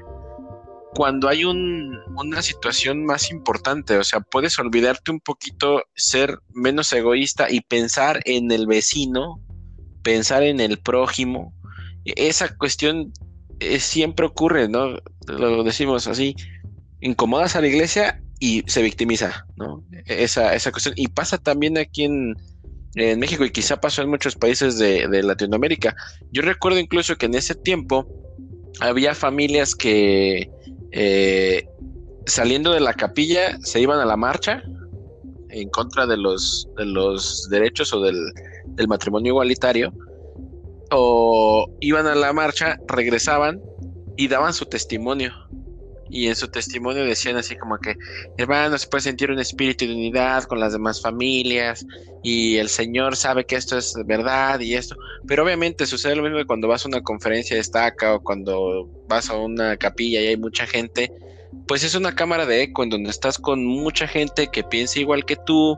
cuando 0.99 1.29
hay 1.29 1.45
un, 1.45 1.97
una 2.17 2.43
situación 2.43 3.05
más 3.05 3.31
importante, 3.31 3.97
o 3.99 4.03
sea, 4.03 4.19
puedes 4.19 4.59
olvidarte 4.59 5.13
un 5.13 5.21
poquito, 5.21 5.85
ser 5.95 6.41
menos 6.53 6.93
egoísta 6.93 7.47
y 7.49 7.61
pensar 7.61 8.21
en 8.25 8.51
el 8.51 8.67
vecino 8.67 9.41
pensar 10.09 10.43
en 10.43 10.59
el 10.59 10.79
prójimo. 10.79 11.53
Esa 12.07 12.57
cuestión 12.57 13.13
siempre 13.79 14.25
ocurre, 14.25 14.67
¿no? 14.67 14.99
Lo 15.27 15.63
decimos 15.63 16.07
así, 16.07 16.35
incomodas 17.03 17.57
a 17.57 17.61
la 17.61 17.67
iglesia 17.67 18.23
y 18.41 18.63
se 18.67 18.81
victimiza, 18.81 19.45
¿no? 19.57 19.85
Esa, 20.07 20.55
esa 20.55 20.71
cuestión. 20.71 20.95
Y 20.97 21.09
pasa 21.09 21.37
también 21.37 21.77
aquí 21.77 22.05
en, 22.05 22.35
México 23.19 23.45
y 23.45 23.51
quizá 23.51 23.81
pasó 23.81 24.01
en 24.01 24.09
muchos 24.09 24.35
países 24.35 24.79
de, 24.79 25.23
Latinoamérica. 25.23 25.95
Yo 26.33 26.41
recuerdo 26.41 26.79
incluso 26.79 27.17
que 27.17 27.27
en 27.27 27.35
ese 27.35 27.55
tiempo 27.55 28.09
había 28.81 29.15
familias 29.15 29.75
que 29.75 30.51
eh, 30.93 31.67
saliendo 32.27 32.73
de 32.73 32.81
la 32.81 32.95
capilla 32.95 33.59
se 33.63 33.81
iban 33.81 34.01
a 34.01 34.05
la 34.05 34.17
marcha 34.17 34.63
en 35.51 35.69
contra 35.71 36.07
de 36.07 36.17
los, 36.17 36.69
de 36.77 36.85
los 36.85 37.49
derechos 37.51 37.93
o 37.93 38.01
del, 38.01 38.17
del 38.67 38.89
matrimonio 38.89 39.31
igualitario, 39.31 39.93
o 40.91 41.67
iban 41.81 42.07
a 42.07 42.15
la 42.15 42.33
marcha, 42.33 42.77
regresaban 42.87 43.61
y 44.17 44.29
daban 44.29 44.53
su 44.53 44.67
testimonio. 44.67 45.33
Y 46.11 46.27
en 46.27 46.37
su 46.37 46.49
testimonio 46.49 47.05
decían 47.05 47.37
así 47.37 47.57
como 47.57 47.79
que, 47.79 47.97
hermano, 48.37 48.79
se 48.79 48.89
puede 48.89 49.03
sentir 49.03 49.31
un 49.31 49.39
espíritu 49.39 49.87
de 49.87 49.93
unidad 49.93 50.45
con 50.45 50.61
las 50.61 50.73
demás 50.73 51.01
familias 51.03 51.85
y 52.23 52.57
el 52.57 52.69
Señor 52.69 53.17
sabe 53.17 53.45
que 53.45 53.57
esto 53.57 53.77
es 53.77 53.95
verdad 54.07 54.61
y 54.61 54.75
esto. 54.75 54.97
Pero 55.27 55.45
obviamente 55.45 55.87
sucede 55.87 56.17
lo 56.17 56.23
mismo 56.23 56.39
cuando 56.47 56.69
vas 56.69 56.85
a 56.85 56.89
una 56.89 57.03
conferencia 57.03 57.55
de 57.55 57.61
estaca 57.61 58.15
o 58.15 58.21
cuando 58.21 58.89
vas 59.09 59.31
a 59.31 59.37
una 59.37 59.77
capilla 59.77 60.21
y 60.21 60.29
hay 60.29 60.37
mucha 60.37 60.67
gente, 60.67 61.13
pues 61.67 61.85
es 61.85 61.95
una 61.95 62.15
cámara 62.15 62.47
de 62.47 62.63
eco 62.63 62.83
en 62.83 62.91
donde 62.91 63.11
estás 63.11 63.39
con 63.39 63.65
mucha 63.65 64.07
gente 64.07 64.49
que 64.49 64.65
piensa 64.65 65.01
igual 65.01 65.25
que 65.25 65.37
tú, 65.37 65.77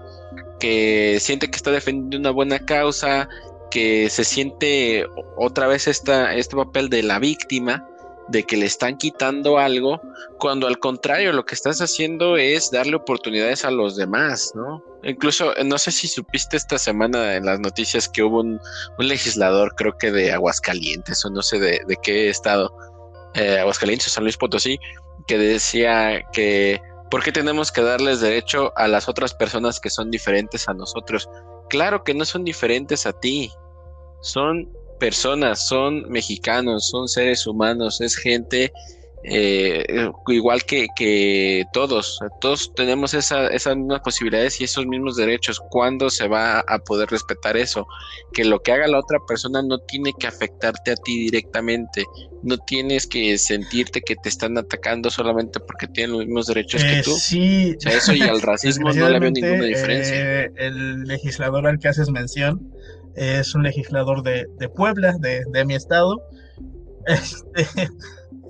que 0.59 1.19
siente 1.21 1.51
que 1.51 1.57
está 1.57 1.71
defendiendo 1.71 2.19
una 2.19 2.31
buena 2.31 2.59
causa, 2.61 3.29
que 3.71 4.11
se 4.11 4.25
siente 4.25 5.07
otra 5.37 5.67
vez 5.67 5.87
esta, 5.87 6.35
este 6.35 6.57
papel 6.57 6.89
de 6.91 7.03
la 7.03 7.19
víctima, 7.19 7.87
de 8.31 8.45
que 8.45 8.57
le 8.57 8.67
están 8.67 8.97
quitando 8.97 9.59
algo, 9.59 10.01
cuando 10.39 10.67
al 10.67 10.79
contrario 10.79 11.33
lo 11.33 11.45
que 11.45 11.55
estás 11.55 11.81
haciendo 11.81 12.37
es 12.37 12.71
darle 12.71 12.95
oportunidades 12.97 13.65
a 13.65 13.71
los 13.71 13.97
demás, 13.97 14.53
¿no? 14.55 14.83
Incluso, 15.03 15.53
no 15.65 15.79
sé 15.79 15.91
si 15.91 16.07
supiste 16.07 16.57
esta 16.57 16.79
semana 16.79 17.37
en 17.37 17.47
las 17.47 17.59
noticias 17.59 18.09
que 18.09 18.23
hubo 18.23 18.41
un, 18.41 18.61
legislador, 18.99 19.75
creo 19.75 19.97
que 19.99 20.13
de 20.13 20.33
Aguascalientes 20.33 21.25
o 21.25 21.31
no 21.31 21.43
sé 21.43 21.59
de, 21.59 21.81
qué 22.03 22.31
estado, 22.31 22.73
eh, 23.35 23.59
Aguascalientes 23.59 24.07
o 24.07 24.11
San 24.11 24.25
Luis 24.25 24.37
Potosí, 24.37 24.79
que 25.27 25.37
decía 25.37 26.23
que 26.33 26.81
¿por 27.11 27.25
qué 27.25 27.33
tenemos 27.33 27.73
que 27.73 27.83
darles 27.83 28.21
derecho 28.21 28.73
a 28.77 28.87
las 28.87 29.09
otras 29.09 29.35
personas 29.35 29.81
que 29.81 29.91
son 29.91 30.11
diferentes 30.11 30.69
a 30.69 30.75
nosotros? 30.75 31.29
Claro 31.69 32.05
que 32.05 32.15
no 32.15 32.25
son 32.25 32.45
diferentes 32.45 33.07
a 33.07 33.13
ti, 33.13 33.53
son 34.21 34.73
personas, 35.01 35.67
son 35.67 36.09
mexicanos, 36.09 36.89
son 36.89 37.09
seres 37.09 37.47
humanos, 37.47 38.01
es 38.01 38.15
gente 38.15 38.73
eh, 39.23 40.11
igual 40.29 40.65
que, 40.65 40.87
que, 40.97 41.65
todos, 41.75 42.19
todos 42.41 42.73
tenemos 42.75 43.13
esa, 43.13 43.49
esas 43.49 43.77
mismas 43.77 44.01
posibilidades 44.01 44.61
y 44.61 44.65
esos 44.65 44.87
mismos 44.87 45.17
derechos. 45.17 45.61
¿Cuándo 45.71 46.09
se 46.09 46.27
va 46.27 46.61
a 46.61 46.79
poder 46.79 47.11
respetar 47.11 47.57
eso? 47.57 47.87
Que 48.33 48.45
lo 48.45 48.63
que 48.63 48.73
haga 48.73 48.89
la 48.89 48.99
otra 48.99 49.19
persona 49.29 49.63
no 49.63 49.79
tiene 49.79 50.13
que 50.19 50.27
afectarte 50.27 50.93
a 50.93 50.97
ti 50.97 51.25
directamente, 51.25 52.05
no 52.43 52.57
tienes 52.59 53.07
que 53.07 53.37
sentirte 53.37 54.01
que 54.01 54.17
te 54.17 54.31
están 54.31 54.57
atacando 54.57 55.11
solamente 55.11 55.61
porque 55.61 55.87
tienen 55.87 56.13
los 56.13 56.21
mismos 56.21 56.47
derechos 56.47 56.83
que 56.83 57.01
eh, 57.01 57.03
tú. 57.05 57.13
Sí. 57.13 57.75
O 57.77 57.81
sea, 57.81 57.93
eso 57.93 58.15
y 58.15 58.23
al 58.23 58.41
racismo 58.43 58.91
no 58.93 59.09
le 59.09 59.19
veo 59.19 59.31
ninguna 59.31 59.65
diferencia. 59.65 60.45
Eh, 60.45 60.53
el 60.57 61.03
legislador 61.05 61.67
al 61.67 61.79
que 61.79 61.89
haces 61.89 62.09
mención 62.09 62.73
es 63.21 63.55
un 63.55 63.63
legislador 63.63 64.23
de, 64.23 64.47
de 64.59 64.69
Puebla, 64.69 65.17
de, 65.21 65.45
de 65.53 65.65
mi 65.65 65.75
estado. 65.75 66.21
Este, 67.07 67.89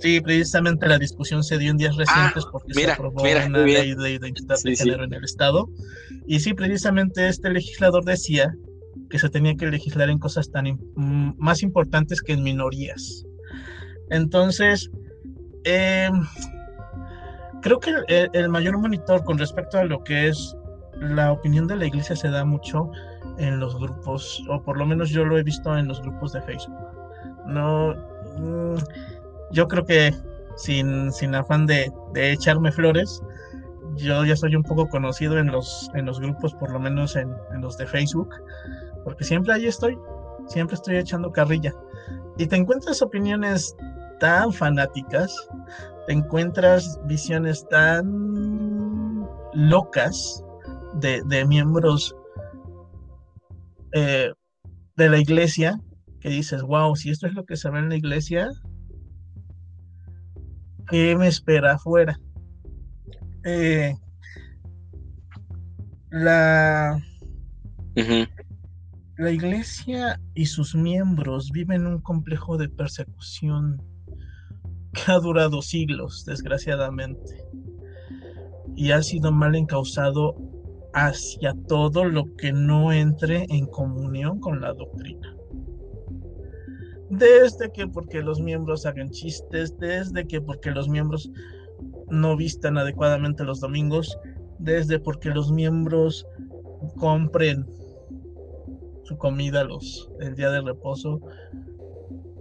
Sí, 0.00 0.20
precisamente 0.20 0.88
la 0.88 0.98
discusión 0.98 1.44
se 1.44 1.58
dio 1.58 1.70
en 1.70 1.76
días 1.76 1.94
recientes 1.94 2.44
ah, 2.46 2.48
porque 2.50 2.72
se 2.72 2.90
aprobó 2.90 3.20
una 3.20 3.48
ley 3.58 3.94
de 3.94 4.12
identidad 4.12 4.56
de 4.64 4.74
género 4.74 5.04
en 5.04 5.12
el 5.12 5.24
Estado. 5.24 5.68
Y 6.26 6.40
sí, 6.40 6.54
precisamente 6.54 7.28
este 7.28 7.50
legislador 7.50 8.04
decía 8.04 8.54
que 9.10 9.18
se 9.18 9.28
tenía 9.28 9.54
que 9.56 9.66
legislar 9.66 10.08
en 10.08 10.18
cosas 10.18 10.50
tan 10.50 10.66
mm, 10.94 11.34
más 11.36 11.62
importantes 11.62 12.22
que 12.22 12.32
en 12.32 12.42
minorías. 12.42 13.24
Entonces, 14.08 14.90
em, 15.64 16.22
creo 17.60 17.78
que 17.78 17.92
el, 18.32 18.48
mayor 18.48 18.78
monitor 18.78 19.22
con 19.24 19.36
respecto 19.36 19.78
a 19.78 19.84
lo 19.84 20.02
que 20.02 20.28
es 20.28 20.56
la 20.98 21.32
opinión 21.32 21.66
de 21.66 21.76
la 21.76 21.86
iglesia 21.86 22.16
se 22.16 22.30
da 22.30 22.44
mucho 22.46 22.90
en 23.40 23.58
los 23.58 23.76
grupos, 23.78 24.44
o 24.48 24.62
por 24.62 24.76
lo 24.76 24.86
menos 24.86 25.10
yo 25.10 25.24
lo 25.24 25.38
he 25.38 25.42
visto 25.42 25.76
en 25.76 25.88
los 25.88 26.00
grupos 26.02 26.32
de 26.32 26.42
Facebook. 26.42 26.78
No. 27.46 27.94
Mm, 28.38 28.76
yo 29.50 29.66
creo 29.66 29.84
que 29.84 30.14
sin, 30.56 31.10
sin 31.12 31.34
afán 31.34 31.66
de, 31.66 31.90
echarme 32.14 32.70
flores, 32.70 33.22
yo 33.96 34.24
ya 34.24 34.36
soy 34.36 34.54
un 34.54 34.62
poco 34.62 34.88
conocido 34.88 35.38
en 35.38 35.48
los, 35.48 35.90
en 35.94 36.06
los 36.06 36.20
grupos, 36.20 36.54
por 36.54 36.70
lo 36.70 36.78
menos 36.78 37.16
en, 37.16 37.34
los 37.60 37.76
de 37.76 37.86
Facebook, 37.86 38.30
porque 39.04 39.24
siempre 39.24 39.54
ahí 39.54 39.66
estoy, 39.66 39.98
siempre 40.46 40.74
estoy 40.74 40.96
echando 40.96 41.32
carrilla. 41.32 41.74
Y 42.36 42.46
te 42.46 42.56
encuentras 42.56 43.02
opiniones 43.02 43.74
tan 44.20 44.52
fanáticas, 44.52 45.34
te 46.06 46.12
encuentras 46.12 47.00
visiones 47.04 47.66
tan 47.68 49.26
locas 49.54 50.44
de, 50.94 51.44
miembros 51.46 52.14
eh, 53.92 54.32
de 54.96 55.08
la 55.08 55.18
iglesia 55.18 55.80
que 56.20 56.28
dices, 56.28 56.62
wow, 56.62 56.94
si 56.96 57.10
esto 57.10 57.26
es 57.26 57.34
lo 57.34 57.44
que 57.44 57.56
se 57.56 57.70
ve 57.70 57.78
en 57.78 57.88
la 57.88 57.96
iglesia, 57.96 58.50
¿Qué 60.90 61.14
me 61.14 61.28
espera 61.28 61.74
afuera? 61.74 62.18
Eh, 63.44 63.94
la, 66.10 67.00
la 69.16 69.30
iglesia 69.30 70.20
y 70.34 70.46
sus 70.46 70.74
miembros 70.74 71.52
viven 71.52 71.86
un 71.86 72.00
complejo 72.00 72.56
de 72.56 72.68
persecución 72.68 73.80
que 74.92 75.12
ha 75.12 75.20
durado 75.20 75.62
siglos, 75.62 76.24
desgraciadamente, 76.24 77.44
y 78.74 78.90
ha 78.90 79.00
sido 79.04 79.30
mal 79.30 79.54
encausado 79.54 80.34
hacia 80.92 81.54
todo 81.68 82.04
lo 82.04 82.24
que 82.36 82.52
no 82.52 82.92
entre 82.92 83.46
en 83.48 83.66
comunión 83.66 84.40
con 84.40 84.60
la 84.60 84.72
doctrina. 84.72 85.36
Desde 87.10 87.72
que 87.72 87.86
porque 87.86 88.22
los 88.22 88.40
miembros 88.40 88.86
hagan 88.86 89.10
chistes, 89.10 89.76
desde 89.78 90.26
que 90.26 90.40
porque 90.40 90.70
los 90.70 90.88
miembros 90.88 91.30
no 92.08 92.36
vistan 92.36 92.78
adecuadamente 92.78 93.44
los 93.44 93.60
domingos, 93.60 94.16
desde 94.58 94.98
porque 94.98 95.30
los 95.30 95.50
miembros 95.50 96.26
compren 96.98 97.66
su 99.04 99.16
comida 99.18 99.64
los, 99.64 100.08
el 100.20 100.36
día 100.36 100.50
de 100.50 100.60
reposo, 100.60 101.20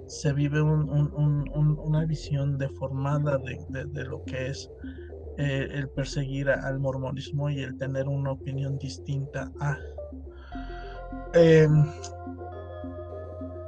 se 0.05 0.33
vive 0.33 0.61
una 0.61 2.05
visión 2.05 2.57
deformada 2.57 3.37
de, 3.37 4.03
lo 4.05 4.23
que 4.23 4.47
es 4.47 4.69
eh, 5.39 5.69
el 5.71 5.87
perseguir 5.87 6.49
al 6.49 6.81
mormonismo 6.81 7.49
y 7.49 7.61
el 7.61 7.77
tener 7.77 8.09
una 8.09 8.33
opinión 8.33 8.77
distinta 8.77 9.49
a... 9.61 9.77
Em, 11.33 11.85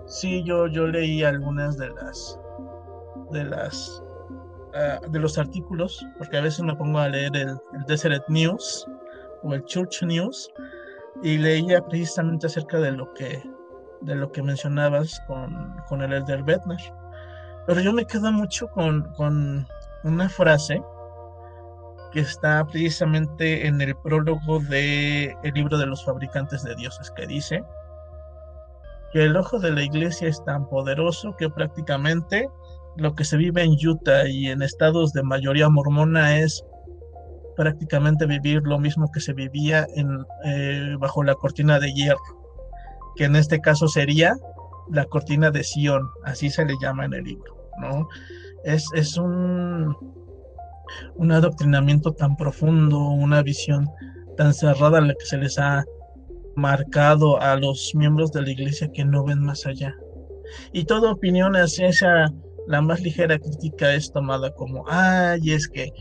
sí, 0.06 0.44
yo, 0.44 0.68
yo 0.68 0.88
leí 0.88 1.24
algunas 1.24 1.78
de 1.78 1.90
las 1.92 2.38
de 3.32 3.46
las 3.46 4.04
ah, 4.76 5.00
de 5.10 5.18
los 5.18 5.38
artículos, 5.38 6.06
porque 6.18 6.36
a 6.36 6.42
veces 6.42 6.62
me 6.62 6.76
pongo 6.76 7.00
a 7.00 7.08
leer 7.08 7.34
el, 7.38 7.52
el 7.52 7.86
Deseret 7.88 8.28
News 8.28 8.86
o 9.44 9.54
el 9.54 9.64
Church 9.64 10.04
News 10.04 10.50
y 11.24 11.38
leía 11.38 11.82
precisamente 11.88 12.48
acerca 12.48 12.80
de 12.80 12.92
lo 12.92 13.14
que 13.14 13.42
de 14.02 14.16
lo 14.16 14.30
que 14.30 14.44
mencionabas 14.44 15.22
con, 15.26 15.74
con 15.88 16.02
el 16.02 16.12
Elder 16.12 16.44
Bednar. 16.44 16.82
Pero 17.66 17.80
yo 17.80 17.94
me 17.94 18.06
quedo 18.06 18.30
mucho 18.30 18.68
con, 18.72 19.04
con 19.14 19.66
una 20.04 20.28
frase 20.28 20.82
que 22.12 22.20
está 22.20 22.66
precisamente 22.66 23.68
en 23.68 23.82
el 23.82 23.96
prólogo 23.96 24.60
del 24.60 25.34
el 25.44 25.54
libro 25.54 25.78
de 25.78 25.86
los 25.86 26.04
fabricantes 26.04 26.64
de 26.64 26.76
dioses, 26.76 27.12
que 27.12 27.26
dice 27.26 27.64
que 29.14 29.24
el 29.24 29.36
ojo 29.36 29.60
de 29.60 29.72
la 29.72 29.84
iglesia 29.84 30.28
es 30.28 30.44
tan 30.46 30.68
poderoso 30.70 31.36
que 31.38 31.50
prácticamente 31.50 32.50
lo 32.98 33.16
que 33.16 33.26
se 33.26 33.38
vive 33.38 33.64
en 33.64 33.76
Utah 33.86 34.28
y 34.28 34.48
en 34.48 34.62
estados 34.62 35.14
de 35.14 35.24
mayoría 35.24 35.70
mormona 35.70 36.38
es 36.38 36.64
prácticamente 37.56 38.26
vivir 38.26 38.62
lo 38.64 38.80
mismo 38.80 39.12
que 39.12 39.20
se 39.20 39.34
vivía 39.34 39.86
en, 39.96 40.26
eh, 40.46 40.96
bajo 41.00 41.24
la 41.24 41.36
cortina 41.36 41.80
de 41.80 41.94
hierro, 41.94 42.20
que 43.16 43.26
en 43.26 43.36
este 43.36 43.60
caso 43.60 43.88
sería 43.88 44.36
la 44.90 45.06
cortina 45.06 45.52
de 45.52 45.64
Sion, 45.64 46.10
así 46.26 46.50
se 46.50 46.66
le 46.66 46.76
llama 46.82 47.06
en 47.06 47.14
el 47.14 47.24
libro, 47.24 47.56
¿no? 47.80 48.08
Es, 48.64 48.86
es 48.94 49.18
un, 49.18 49.96
un 51.16 51.32
adoctrinamiento 51.32 52.14
tan 52.14 52.36
profundo, 52.36 53.00
una 53.00 53.42
visión 53.44 53.88
tan 54.38 54.54
cerrada 54.54 55.00
en 55.00 55.08
la 55.10 55.14
que 55.14 55.26
se 55.26 55.38
les 55.38 55.58
ha 55.60 55.86
marcado 56.56 57.40
a 57.42 57.56
los 57.56 57.92
miembros 57.96 58.32
de 58.32 58.42
la 58.42 58.52
iglesia 58.52 58.92
que 58.94 59.06
no 59.06 59.24
ven 59.24 59.40
más 59.40 59.66
allá. 59.66 59.96
Y 60.74 60.86
toda 60.86 61.12
opinión 61.12 61.56
hacia 61.56 61.88
esa, 61.88 62.34
la 62.68 62.82
más 62.82 63.02
ligera 63.02 63.40
crítica 63.40 63.94
es 63.94 64.12
tomada 64.12 64.52
como, 64.54 64.84
ay, 64.88 65.52
es 65.52 65.68
que 65.68 65.92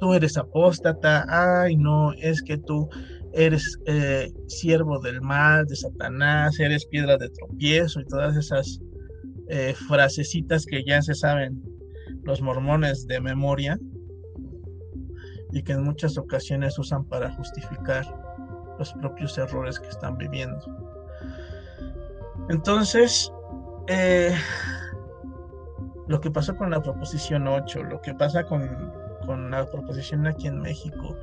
tú 0.00 0.14
eres 0.14 0.36
apóstata, 0.36 1.24
ay, 1.28 1.76
no, 1.76 2.12
es 2.14 2.42
que 2.42 2.58
tú 2.58 2.88
eres 3.32 3.78
eh, 3.86 4.30
siervo 4.46 5.00
del 5.00 5.20
mal, 5.22 5.66
de 5.66 5.76
Satanás, 5.76 6.58
eres 6.58 6.84
piedra 6.86 7.16
de 7.16 7.30
tropiezo 7.30 8.00
y 8.00 8.06
todas 8.06 8.36
esas 8.36 8.80
eh, 9.48 9.74
frasecitas 9.88 10.66
que 10.66 10.84
ya 10.84 11.00
se 11.02 11.14
saben 11.14 11.62
los 12.24 12.40
mormones 12.40 13.06
de 13.06 13.20
memoria 13.20 13.78
y 15.52 15.62
que 15.62 15.72
en 15.72 15.84
muchas 15.84 16.18
ocasiones 16.18 16.78
usan 16.78 17.04
para 17.04 17.32
justificar 17.34 18.04
los 18.78 18.92
propios 18.94 19.38
errores 19.38 19.78
que 19.78 19.88
están 19.88 20.16
viviendo. 20.18 20.64
Entonces, 22.48 23.32
eh, 23.86 24.34
lo 26.08 26.20
que 26.20 26.30
pasa 26.30 26.54
con 26.54 26.70
la 26.70 26.82
proposición 26.82 27.46
8, 27.46 27.84
lo 27.84 28.00
que 28.00 28.14
pasa 28.14 28.44
con 28.44 28.92
con 29.26 29.50
la 29.50 29.64
proposición 29.66 30.26
aquí 30.26 30.48
en 30.48 30.60
México 30.60 31.16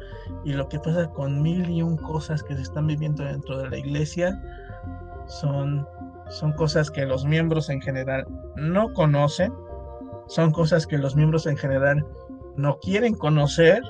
y 0.43 0.53
lo 0.53 0.67
que 0.67 0.79
pasa 0.79 1.07
con 1.09 1.41
mil 1.41 1.69
y 1.69 1.81
un 1.81 1.97
cosas 1.97 2.43
que 2.43 2.55
se 2.55 2.61
están 2.61 2.87
viviendo 2.87 3.23
dentro 3.23 3.57
de 3.57 3.69
la 3.69 3.77
iglesia 3.77 4.41
son, 5.27 5.87
son 6.29 6.53
cosas 6.53 6.89
que 6.89 7.05
los 7.05 7.25
miembros 7.25 7.69
en 7.69 7.81
general 7.81 8.25
no 8.55 8.93
conocen, 8.93 9.53
son 10.27 10.51
cosas 10.51 10.87
que 10.87 10.97
los 10.97 11.15
miembros 11.15 11.45
en 11.45 11.57
general 11.57 12.05
no 12.55 12.77
quieren 12.79 13.15
conocer 13.15 13.81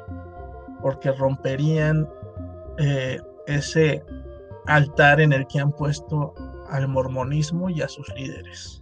porque 0.82 1.12
romperían 1.12 2.08
eh, 2.78 3.20
ese 3.48 4.04
altar 4.68 5.20
en 5.20 5.34
el 5.34 5.48
que 5.48 5.60
han 5.60 5.72
puesto 5.72 6.34
al 6.70 6.88
mormonismo 6.88 7.70
y 7.70 7.82
a 7.82 7.88
sus 7.88 8.08
líderes. 8.16 8.82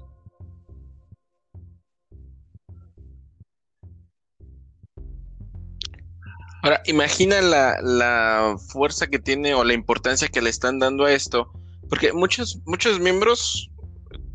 Ahora, 6.64 6.82
imagina 6.86 7.40
la, 7.42 8.58
fuerza 8.68 9.08
que 9.08 9.20
tiene 9.20 9.54
o 9.54 9.64
la 9.64 9.74
importancia 9.74 10.28
que 10.28 10.42
le 10.42 10.50
están 10.50 10.80
dando 10.80 11.06
a 11.06 11.14
esto, 11.14 11.50
porque 11.88 12.12
muchos, 12.12 12.60
muchos 12.66 13.00
miembros 13.00 13.72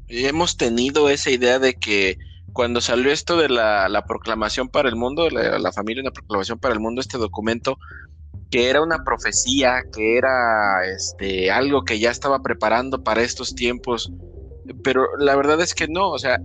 hemos 0.09 0.57
tenido 0.57 1.11
esa 1.11 1.31
idea 1.31 1.59
de 1.59 1.75
que 1.75 2.17
cuando 2.53 2.81
salió 2.81 3.11
esto 3.11 3.37
de 3.37 3.49
la, 3.49 4.05
proclamación 4.07 4.69
para 4.69 4.89
el 4.89 4.97
mundo, 4.97 5.31
la, 5.31 5.59
la 5.59 5.73
familia, 5.73 6.03
una 6.03 6.11
proclamación 6.11 6.59
para 6.59 6.75
el 6.75 6.81
mundo, 6.81 7.01
este 7.01 7.19
documento, 7.19 7.79
que 8.53 8.69
era 8.69 8.83
una 8.83 9.03
profecía, 9.03 9.83
que 9.93 10.19
era 10.19 10.87
este, 10.87 11.51
algo 11.51 11.85
que 11.85 11.99
ya 11.99 12.11
estaba 12.11 12.43
preparando 12.43 13.03
para 13.03 13.23
estos 13.23 13.55
tiempos, 13.55 14.13
pero 14.85 15.09
la 15.19 15.35
verdad 15.35 15.61
es 15.63 15.75
que 15.75 15.89
no, 15.89 16.11
o 16.11 16.19
sea, 16.19 16.39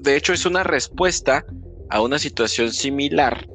de 0.00 0.16
hecho 0.16 0.32
es 0.32 0.44
una 0.44 0.64
respuesta 0.64 1.46
a 1.90 2.02
una 2.02 2.18
situación 2.18 2.72
similar 2.72 3.48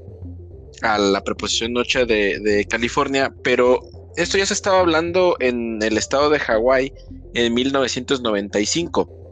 a 0.81 0.97
la 0.97 1.22
preposición 1.23 1.73
noche 1.73 2.05
de, 2.05 2.65
California, 2.69 3.34
pero 3.43 3.81
esto 4.15 4.38
ya 4.38 4.45
se 4.45 4.53
estaba 4.53 4.80
hablando 4.80 5.35
en 5.39 5.81
el 5.84 5.97
estado 5.97 6.30
de 6.30 6.39
Hawái 6.39 6.93
en 7.34 7.53
1995. 7.53 9.23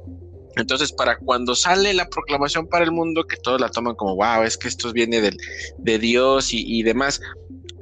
Entonces, 0.56 0.92
para 0.92 1.18
cuando 1.18 1.56
sale 1.56 1.94
la 1.94 2.10
proclamación 2.10 2.68
para 2.68 2.84
el 2.84 2.92
mundo, 2.92 3.26
que 3.26 3.38
todos 3.38 3.60
la 3.62 3.70
toman 3.70 3.96
como, 3.96 4.16
wow, 4.16 4.44
es 4.44 4.58
que 4.58 4.68
esto 4.68 4.92
viene 4.92 5.22
del, 5.22 5.38
de 5.78 6.00
Dios 6.00 6.50
y, 6.52 6.84
demás, 6.84 7.22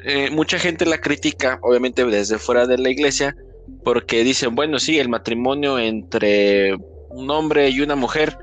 eh, 0.05 0.29
mucha 0.31 0.59
gente 0.59 0.85
la 0.85 0.99
critica, 0.99 1.59
obviamente 1.61 2.05
desde 2.05 2.37
fuera 2.37 2.67
de 2.67 2.77
la 2.77 2.89
iglesia, 2.89 3.35
porque 3.83 4.23
dicen, 4.23 4.55
bueno, 4.55 4.79
sí, 4.79 4.99
el 4.99 5.09
matrimonio 5.09 5.79
entre 5.79 6.75
un 7.09 7.29
hombre 7.31 7.69
y 7.69 7.81
una 7.81 7.95
mujer, 7.95 8.37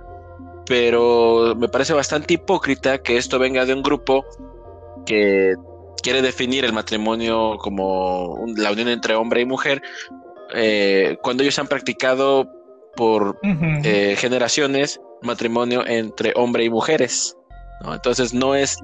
pero 0.67 1.55
me 1.57 1.69
parece 1.69 1.93
bastante 1.93 2.35
hipócrita 2.35 2.99
que 2.99 3.17
esto 3.17 3.39
venga 3.39 3.65
de 3.65 3.75
un 3.75 3.83
grupo 3.83 4.25
que 5.05 5.55
quiere 6.03 6.21
definir 6.23 6.65
el 6.65 6.73
matrimonio 6.73 7.57
como 7.59 8.45
la 8.57 8.73
unión 8.73 8.89
entre 8.89 9.15
hombre 9.15 9.41
y 9.41 9.45
mujer, 9.45 9.83
eh, 10.55 11.17
cuando 11.23 11.43
ellos 11.43 11.59
han 11.59 11.67
practicado 11.69 12.56
por 12.97 13.39
eh, 13.43 14.17
generaciones 14.19 15.01
matrimonio 15.23 15.87
entre 15.87 16.33
hombre 16.37 16.65
y 16.65 16.71
mujeres. 16.71 17.37
Entonces 17.85 18.35
no 18.35 18.55
es... 18.55 18.79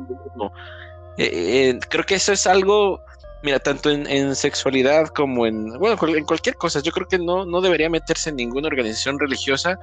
Eh, 1.19 1.79
creo 1.91 2.05
que 2.05 2.15
eso 2.15 2.33
es 2.33 2.47
algo, 2.47 3.01
mira, 3.43 3.59
tanto 3.59 3.91
en, 3.91 4.35
sexualidad 4.35 5.09
como 5.09 5.47
en, 5.47 5.79
bueno, 5.79 5.97
en 6.09 6.25
cualquier 6.25 6.57
cosa. 6.57 6.81
Yo 6.81 6.93
creo 6.93 7.09
que 7.09 7.19
no, 7.19 7.45
no 7.45 7.61
debería 7.61 7.91
meterse 7.91 8.31
en 8.31 8.37
ninguna 8.37 8.69
organización 8.69 9.19
religiosa 9.19 9.79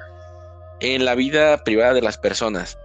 en 0.79 1.05
la 1.05 1.15
vida 1.15 1.57
privada 1.63 1.93
de 1.93 2.01
las 2.01 2.17
personas. 2.17 2.77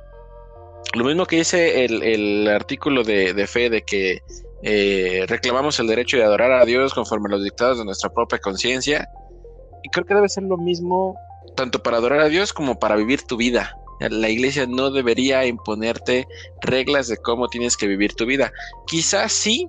Lo 0.95 1.05
mismo 1.05 1.27
que 1.27 1.37
dice 1.37 1.85
el, 1.85 2.47
artículo 2.49 3.03
de, 3.03 3.47
fe 3.47 3.71
de 3.71 3.83
que 3.83 4.23
eh, 4.63 5.25
reclamamos 5.29 5.79
el 5.81 5.89
derecho 5.89 6.17
de 6.17 6.25
adorar 6.25 6.53
a 6.53 6.65
Dios 6.65 6.95
conforme 6.95 7.29
a 7.29 7.33
los 7.33 7.45
dictados 7.45 7.79
de 7.79 7.85
nuestra 7.85 8.11
propia 8.11 8.39
conciencia. 8.39 9.09
Y 9.83 9.89
creo 9.91 10.05
que 10.07 10.15
debe 10.15 10.29
ser 10.29 10.45
lo 10.45 10.57
mismo 10.57 11.17
tanto 11.57 11.83
para 11.83 11.99
adorar 11.99 12.21
a 12.21 12.29
Dios 12.29 12.53
como 12.53 12.79
para 12.79 12.97
vivir 12.97 13.23
tu 13.23 13.37
vida. 13.37 13.77
La 14.01 14.29
iglesia 14.29 14.67
no 14.67 14.91
debería 14.91 15.47
imponerte 15.47 16.27
reglas 16.63 17.09
de 17.09 17.17
cómo 17.17 17.49
tienes 17.49 17.77
que 17.77 17.87
vivir 17.87 18.15
tu 18.15 18.27
vida. 18.27 18.53
Quizás 18.87 19.33
sí 19.33 19.69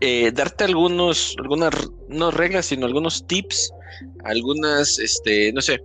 eh, 0.00 0.30
darte 0.32 0.64
algunos, 0.64 1.34
algunas, 1.38 1.72
no 2.08 2.30
reglas, 2.30 2.66
sino 2.66 2.86
algunos 2.86 3.26
tips, 3.26 3.72
algunas, 4.24 4.98
este, 4.98 5.52
no 5.52 5.60
sé, 5.60 5.82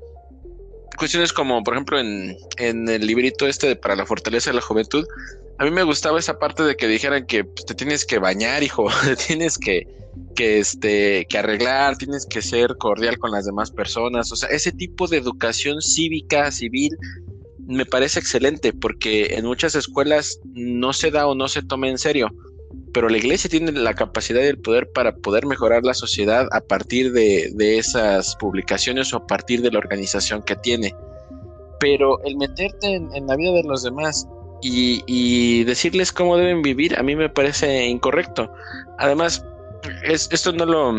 cuestiones 0.98 1.34
como, 1.34 1.64
por 1.64 1.74
ejemplo, 1.74 2.00
en, 2.00 2.38
el 2.60 3.08
librito 3.08 3.48
este 3.48 3.68
de 3.68 3.76
para 3.76 3.96
la 3.96 4.06
fortaleza 4.06 4.52
de 4.52 4.56
la 4.56 4.62
juventud, 4.62 5.06
a 5.58 5.66
mí 5.66 5.72
me 5.72 5.84
gustaba 5.84 6.20
esa 6.20 6.38
parte 6.38 6.64
de 6.64 6.76
que 6.76 6.88
dijeran 6.88 7.26
que 7.26 7.44
pues, 7.44 7.66
te 7.66 7.74
tienes 7.74 8.06
que 8.06 8.20
bañar, 8.20 8.62
hijo, 8.64 8.88
te 9.04 9.16
tienes 9.16 9.58
que, 9.58 9.88
que, 10.36 10.60
este, 10.60 11.26
que 11.30 11.38
arreglar, 11.38 11.98
tienes 11.98 12.26
que 12.26 12.42
ser 12.42 12.76
cordial 12.78 13.18
con 13.18 13.32
las 13.32 13.46
demás 13.46 13.72
personas. 13.72 14.32
O 14.32 14.36
sea, 14.36 14.50
ese 14.50 14.72
tipo 14.72 15.08
de 15.08 15.18
educación 15.18 15.82
cívica, 15.82 16.52
civil, 16.52 16.96
me 17.66 17.86
parece 17.86 18.20
excelente 18.20 18.74
porque 18.74 19.36
en 19.36 19.46
muchas 19.46 19.76
escuelas 19.76 20.40
no 20.54 20.94
se 20.94 21.12
da 21.12 21.28
o 21.28 21.36
no 21.36 21.48
se 21.48 21.62
toma 21.62 21.88
en 21.88 21.98
serio 21.98 22.30
pero 22.94 23.10
la 23.10 23.18
iglesia 23.18 23.50
tiene 23.50 23.72
la 23.72 23.96
capacidad 23.96 24.42
y 24.42 24.46
el 24.46 24.60
poder 24.60 24.92
para 24.92 25.16
poder 25.16 25.46
mejorar 25.46 25.84
la 25.84 25.96
sociedad 25.96 26.48
a 26.52 26.62
partir 26.62 27.12
de, 27.12 27.52
esas 27.78 28.36
publicaciones 28.36 29.14
o 29.14 29.18
a 29.18 29.28
partir 29.28 29.62
de 29.62 29.72
la 29.72 29.80
organización 29.80 30.44
que 30.44 30.56
tiene. 30.56 30.96
Pero 31.80 32.24
el 32.24 32.38
meterte 32.38 32.94
en, 32.94 33.28
la 33.28 33.36
vida 33.36 33.52
de 33.52 33.64
los 33.64 33.84
demás 33.84 34.28
y, 34.62 35.64
decirles 35.64 36.12
cómo 36.12 36.38
deben 36.38 36.62
vivir, 36.62 36.98
a 36.98 37.04
mí 37.04 37.16
me 37.16 37.30
parece 37.30 37.88
incorrecto. 37.88 38.52
Además, 39.00 39.44
esto 40.04 40.52
no 40.54 40.66
lo, 40.66 40.94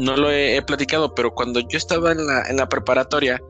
no 0.00 0.16
lo 0.16 0.30
he, 0.30 0.60
platicado, 0.62 1.14
pero 1.14 1.34
cuando 1.34 1.60
yo 1.60 1.78
estaba 1.78 2.12
en 2.12 2.26
la, 2.26 2.42
en 2.48 2.56
la 2.56 2.68
preparatoria, 2.68 3.40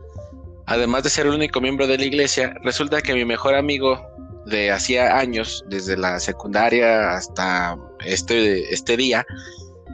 además 0.66 1.02
de 1.02 1.10
ser 1.10 1.26
el 1.26 1.34
único 1.34 1.60
miembro 1.60 1.86
de 1.86 1.98
la 1.98 2.04
iglesia, 2.04 2.54
resulta 2.62 3.02
que 3.02 3.14
mi 3.14 3.24
mejor 3.24 3.54
amigo 3.54 4.04
de 4.46 4.70
hacía 4.70 5.18
años, 5.18 5.64
desde 5.68 5.96
la 5.96 6.18
secundaria 6.20 7.12
hasta 7.12 7.76
este, 8.04 8.72
este 8.72 8.96
día, 8.96 9.24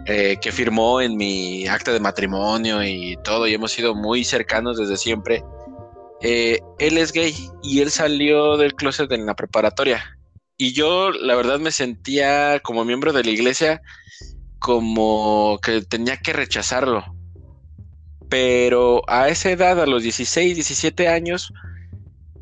eh, 0.06 0.38
que 0.40 0.52
firmó 0.52 1.00
en 1.00 1.16
mi 1.16 1.66
acta 1.66 1.92
de 1.92 2.00
matrimonio 2.00 2.82
y 2.82 3.16
todo, 3.24 3.46
y 3.46 3.54
hemos 3.54 3.72
sido 3.72 3.94
muy 3.94 4.24
cercanos 4.24 4.78
desde 4.78 4.96
siempre. 4.96 5.44
Eh, 6.22 6.60
él 6.78 6.98
es 6.98 7.12
gay 7.12 7.34
y 7.62 7.80
él 7.80 7.90
salió 7.90 8.56
del 8.56 8.74
closet 8.74 9.10
en 9.12 9.26
la 9.26 9.34
preparatoria. 9.34 10.18
Y 10.56 10.72
yo, 10.72 11.10
la 11.10 11.36
verdad, 11.36 11.60
me 11.60 11.70
sentía 11.70 12.58
como 12.60 12.84
miembro 12.84 13.12
de 13.12 13.22
la 13.22 13.30
iglesia 13.30 13.82
como 14.58 15.58
que 15.62 15.82
tenía 15.82 16.16
que 16.16 16.32
rechazarlo. 16.32 17.04
Pero 18.28 19.02
a 19.08 19.28
esa 19.28 19.50
edad, 19.50 19.80
a 19.80 19.86
los 19.86 20.02
16, 20.02 20.54
17 20.54 21.08
años, 21.08 21.52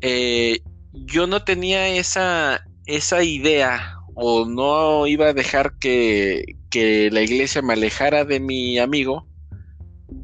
eh, 0.01 0.59
yo 0.93 1.27
no 1.27 1.43
tenía 1.43 1.87
esa, 1.87 2.65
esa 2.85 3.23
idea 3.23 3.97
o 4.15 4.45
no 4.45 5.07
iba 5.07 5.27
a 5.27 5.33
dejar 5.33 5.77
que, 5.79 6.55
que 6.69 7.09
la 7.11 7.21
iglesia 7.21 7.61
me 7.61 7.73
alejara 7.73 8.25
de 8.25 8.39
mi 8.39 8.79
amigo 8.79 9.27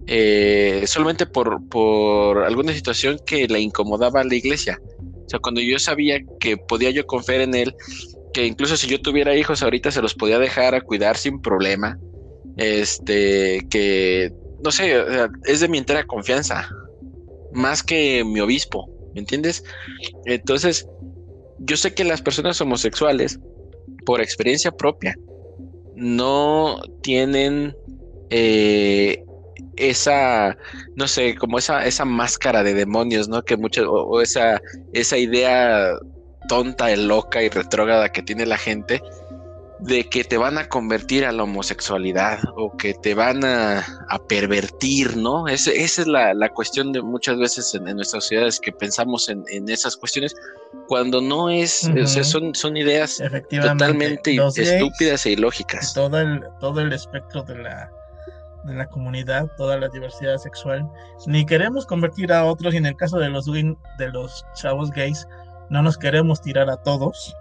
eh, 0.08 0.84
solamente 0.86 1.26
por, 1.26 1.68
por 1.70 2.44
alguna 2.44 2.74
situación 2.74 3.20
que 3.26 3.48
le 3.48 3.60
incomodaba 3.60 4.22
a 4.22 4.24
la 4.24 4.36
iglesia. 4.36 4.80
O 5.26 5.30
sea, 5.30 5.40
cuando 5.40 5.62
yo 5.62 5.80
sabía 5.80 6.20
que 6.40 6.58
podía 6.58 6.90
yo 6.92 7.06
confiar 7.06 7.42
en 7.42 7.56
él, 7.56 7.76
que 8.34 8.46
incluso 8.46 8.76
si 8.78 8.88
yo 8.88 9.02
tuviera 9.02 9.36
hijos 9.36 9.62
ahorita 9.62 9.92
se 9.92 10.02
los 10.02 10.14
podía 10.14 10.40
dejar 10.40 10.76
a 10.76 10.82
cuidar 10.82 11.18
sin 11.18 11.40
problema, 11.42 11.98
este, 12.58 13.66
que, 13.70 14.32
no 14.64 14.72
sé, 14.72 14.96
es 15.46 15.60
de 15.60 15.68
mi 15.68 15.78
entera 15.78 16.04
confianza, 16.04 16.68
más 17.52 17.84
que 17.84 18.24
mi 18.26 18.40
obispo, 18.40 18.90
¿me 19.14 19.22
entiendes? 19.22 19.64
Entonces, 20.26 20.88
yo 21.60 21.78
sé 21.78 21.94
que 21.94 22.04
las 22.04 22.22
personas 22.22 22.60
homosexuales, 22.60 23.40
por 24.06 24.22
experiencia 24.22 24.72
propia, 24.72 25.16
no 25.96 26.82
tienen 27.02 27.76
eh, 28.30 29.24
esa, 29.76 30.58
no 30.96 31.08
sé, 31.08 31.36
como 31.36 31.58
esa, 31.58 31.86
esa 31.86 32.06
máscara 32.06 32.64
de 32.64 32.74
demonios, 32.74 33.28
¿no? 33.28 33.44
Que 33.44 33.58
muchas, 33.58 33.86
o, 33.88 34.22
esa, 34.22 34.62
esa 34.94 35.18
idea 35.18 35.94
tonta 36.48 36.92
y 36.92 36.96
loca 36.96 37.42
y 37.42 37.50
retrógrada 37.50 38.10
que 38.10 38.22
tiene 38.22 38.46
la 38.46 38.58
gente 38.58 39.02
de 39.84 40.08
que 40.08 40.24
te 40.24 40.38
van 40.38 40.58
a 40.58 40.70
convertir 40.70 41.26
a 41.26 41.32
la 41.34 41.44
homosexualidad 41.44 42.40
o 42.56 42.76
que 42.78 42.94
te 42.94 43.16
van 43.16 43.44
a, 43.44 43.84
pervertir, 44.30 45.18
¿no? 45.18 45.48
esa 45.48 45.72
es 45.72 46.08
la, 46.08 46.50
cuestión 46.50 46.94
de 46.94 47.02
muchas 47.02 47.38
veces 47.38 47.74
en, 47.76 47.84
nuestras 47.84 48.24
sociedades 48.24 48.60
que 48.60 48.72
pensamos 48.72 49.28
en, 49.28 49.44
esas 49.68 49.98
cuestiones 49.98 50.36
cuando 50.88 51.20
no 51.20 51.50
es, 51.50 51.90
son, 52.24 52.56
son 52.56 52.78
ideas 52.78 53.22
totalmente 53.50 54.36
estúpidas 54.36 55.26
e 55.26 55.32
ilógicas. 55.32 55.94
Todo 55.94 56.20
el, 56.20 56.42
todo 56.62 56.80
el 56.80 56.94
espectro 56.94 57.44
de 57.44 57.58
la, 57.58 57.92
de 58.64 58.76
la 58.76 58.88
comunidad, 58.88 59.48
toda 59.58 59.78
la 59.78 59.90
diversidad 59.90 60.38
sexual, 60.38 60.88
ni 61.28 61.46
queremos 61.46 61.86
convertir 61.86 62.32
a 62.32 62.46
otros 62.46 62.74
y 62.74 62.78
en 62.78 62.86
el 62.86 62.96
caso 62.96 63.20
de 63.20 63.30
los, 63.30 63.46
de 63.46 64.12
los 64.12 64.46
chavos 64.56 64.92
gays, 64.92 65.28
no 65.74 65.82
nos 65.82 65.98
queremos 65.98 66.40
tirar 66.40 66.70
a 66.70 66.78
todos. 66.78 67.36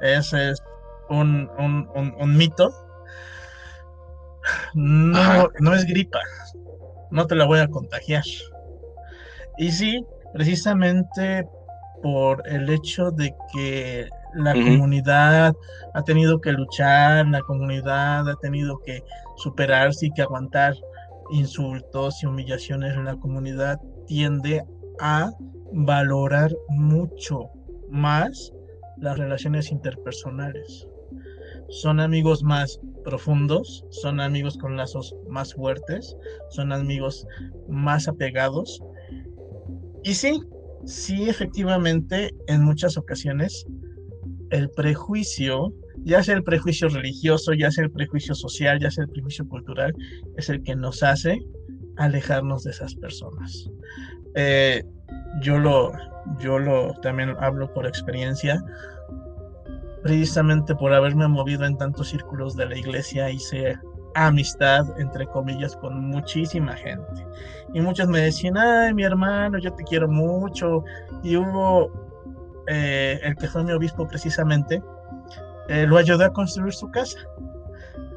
Ese 0.00 0.50
es 0.50 0.62
un, 1.08 1.48
un, 1.56 2.36
mito. 2.36 2.74
No, 4.74 5.48
no 5.60 5.72
es 5.72 5.86
gripa, 5.86 6.18
no 7.12 7.28
te 7.28 7.36
la 7.36 7.46
voy 7.46 7.60
a 7.60 7.68
contagiar. 7.68 8.24
Y 9.56 9.70
sí, 9.70 10.04
precisamente 10.32 11.48
por 12.02 12.46
el 12.48 12.68
hecho 12.68 13.12
de 13.12 13.32
que 13.54 14.08
la 14.34 14.52
comunidad 14.52 15.54
ha 15.94 16.02
tenido 16.02 16.40
que 16.40 16.50
luchar, 16.50 17.28
la 17.28 17.40
comunidad 17.42 18.28
ha 18.28 18.34
tenido 18.42 18.80
que 18.80 19.04
superarse 19.36 20.06
y 20.06 20.10
que 20.10 20.22
aguantar 20.22 20.74
insultos 21.30 22.20
y 22.20 22.26
humillaciones, 22.26 22.96
la 22.96 23.14
comunidad 23.14 23.80
tiende 24.08 24.64
a 25.00 25.30
valorar 25.72 26.50
mucho 26.68 27.50
más 27.90 28.52
las 28.98 29.18
relaciones 29.18 29.70
interpersonales. 29.70 30.88
Son 31.68 32.00
amigos 32.00 32.42
más 32.42 32.80
profundos, 33.04 33.84
son 33.90 34.20
amigos 34.20 34.58
con 34.58 34.76
lazos 34.76 35.14
más 35.28 35.54
fuertes, 35.54 36.16
son 36.50 36.72
amigos 36.72 37.26
más 37.68 38.08
apegados. 38.08 38.82
Y 40.02 40.14
sí, 40.14 40.40
sí, 40.84 41.28
efectivamente, 41.28 42.30
en 42.46 42.64
muchas 42.64 42.96
ocasiones 42.96 43.66
el 44.50 44.70
prejuicio, 44.70 45.72
ya 46.04 46.22
sea 46.22 46.36
el 46.36 46.44
prejuicio 46.44 46.88
religioso, 46.88 47.52
ya 47.54 47.70
sea 47.70 47.84
el 47.84 47.90
prejuicio 47.90 48.34
social, 48.34 48.78
ya 48.80 48.90
sea 48.90 49.04
el 49.04 49.10
prejuicio 49.10 49.48
cultural, 49.48 49.94
es 50.36 50.48
el 50.48 50.62
que 50.62 50.76
nos 50.76 51.02
hace 51.02 51.40
alejarnos 51.96 52.64
de 52.64 52.70
esas 52.70 52.94
personas. 52.94 53.68
Eh, 54.34 54.84
yo 55.40 55.58
lo, 55.58 55.92
yo 56.38 56.58
lo 56.58 56.94
también 57.02 57.36
hablo 57.40 57.72
por 57.72 57.86
experiencia. 57.86 58.62
Precisamente 60.02 60.74
por 60.74 60.92
haberme 60.92 61.26
movido 61.28 61.64
en 61.64 61.78
tantos 61.78 62.10
círculos 62.10 62.56
de 62.56 62.66
la 62.66 62.76
iglesia, 62.76 63.30
hice 63.30 63.78
amistad, 64.14 64.86
entre 65.00 65.26
comillas, 65.26 65.76
con 65.76 65.98
muchísima 66.08 66.74
gente. 66.74 67.26
Y 67.72 67.80
muchos 67.80 68.08
me 68.08 68.20
decían, 68.20 68.56
ay, 68.56 68.94
mi 68.94 69.02
hermano, 69.02 69.58
yo 69.58 69.72
te 69.72 69.82
quiero 69.84 70.06
mucho. 70.08 70.84
Y 71.22 71.36
hubo 71.36 71.90
eh, 72.66 73.20
el 73.22 73.36
que 73.36 73.48
fue 73.48 73.64
mi 73.64 73.72
obispo 73.72 74.06
precisamente, 74.06 74.82
eh, 75.68 75.86
lo 75.86 75.98
ayudó 75.98 76.24
a 76.24 76.32
construir 76.32 76.72
su 76.72 76.90
casa. 76.90 77.18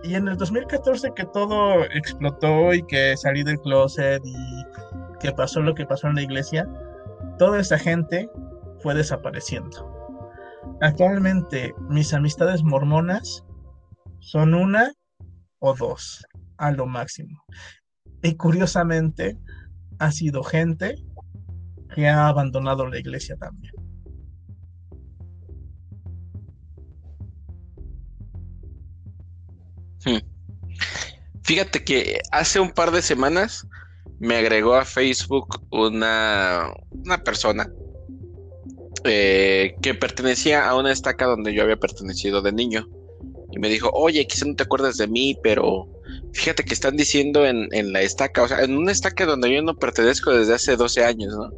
Y 0.04 0.16
en 0.16 0.28
el 0.28 0.38
2014 0.38 1.12
que 1.16 1.26
todo 1.26 1.84
explotó 1.86 2.74
y 2.74 2.84
que 2.84 3.18
salí 3.18 3.44
del 3.44 3.60
closet 3.60 4.22
y 4.24 4.36
que 5.20 5.32
pasó 5.32 5.62
lo 5.62 5.76
que 5.76 5.86
pasó 5.86 6.08
en 6.08 6.16
la 6.16 6.22
iglesia, 6.22 6.68
toda 7.38 7.60
esa 7.60 7.78
gente 7.78 8.30
fue 8.80 8.96
desapareciendo. 8.96 9.94
Actualmente 10.82 11.74
mis 11.90 12.14
amistades 12.14 12.64
mormonas 12.64 13.44
son 14.20 14.54
una 14.54 14.92
o 15.60 15.74
dos 15.74 16.26
a 16.58 16.72
lo 16.72 16.86
máximo. 16.86 17.44
Y 18.22 18.36
curiosamente 18.36 19.38
ha 20.00 20.12
sido 20.12 20.44
gente 20.44 20.96
que 21.94 22.08
ha 22.08 22.28
abandonado 22.28 22.88
la 22.88 23.00
iglesia 23.00 23.36
también. 23.38 23.74
Hmm. 30.06 30.20
Fíjate 31.44 31.84
que 31.84 32.20
hace 32.32 32.60
un 32.60 32.72
par 32.72 32.92
de 32.92 33.02
semanas 33.02 33.68
me 34.20 34.36
agregó 34.36 34.76
a 34.76 34.86
Facebook 34.86 35.62
una, 35.72 36.72
una 36.92 37.24
persona 37.24 37.72
eh, 39.04 39.76
que 39.82 39.94
pertenecía 39.94 40.68
a 40.68 40.76
una 40.76 40.92
estaca 40.92 41.26
donde 41.26 41.54
yo 41.54 41.64
había 41.64 41.78
pertenecido 41.78 42.42
de 42.42 42.52
niño. 42.52 42.88
Y 43.52 43.60
me 43.60 43.70
dijo, 43.70 43.90
oye, 43.94 44.28
quizá 44.28 44.46
no 44.46 44.56
te 44.56 44.64
acuerdas 44.64 44.98
de 44.98 45.08
mí, 45.08 45.38
pero 45.42 45.88
fíjate 46.34 46.64
que 46.64 46.74
están 46.74 46.98
diciendo 46.98 47.46
en, 47.46 47.70
en 47.72 47.94
la 47.94 48.02
estaca, 48.02 48.44
o 48.44 48.48
sea, 48.48 48.62
en 48.62 48.76
una 48.78 48.92
estaca 48.92 49.26
donde 49.26 49.54
yo 49.54 49.62
no 49.62 49.78
pertenezco 49.78 50.32
desde 50.32 50.54
hace 50.56 50.76
12 50.76 51.04
años, 51.04 51.34
¿no? 51.34 51.50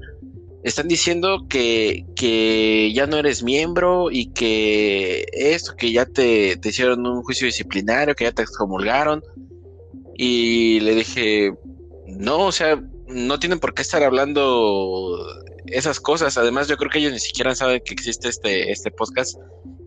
están 0.63 0.87
diciendo 0.87 1.45
que, 1.47 2.05
que, 2.15 2.91
ya 2.93 3.07
no 3.07 3.17
eres 3.17 3.43
miembro 3.43 4.11
y 4.11 4.27
que 4.27 5.25
esto, 5.31 5.75
que 5.75 5.91
ya 5.91 6.05
te, 6.05 6.57
te, 6.57 6.69
hicieron 6.69 7.05
un 7.05 7.23
juicio 7.23 7.45
disciplinario, 7.45 8.15
que 8.15 8.25
ya 8.25 8.31
te 8.31 8.41
excomulgaron. 8.41 9.23
Y 10.17 10.81
le 10.81 10.95
dije, 10.95 11.53
no, 12.17 12.45
o 12.45 12.51
sea, 12.51 12.81
no 13.07 13.39
tienen 13.39 13.59
por 13.59 13.73
qué 13.73 13.81
estar 13.81 14.03
hablando 14.03 15.17
esas 15.67 15.99
cosas. 15.99 16.37
Además, 16.37 16.67
yo 16.67 16.77
creo 16.77 16.89
que 16.89 16.99
ellos 16.99 17.13
ni 17.13 17.19
siquiera 17.19 17.55
saben 17.55 17.81
que 17.83 17.93
existe 17.93 18.29
este, 18.29 18.71
este 18.71 18.91
podcast. 18.91 19.37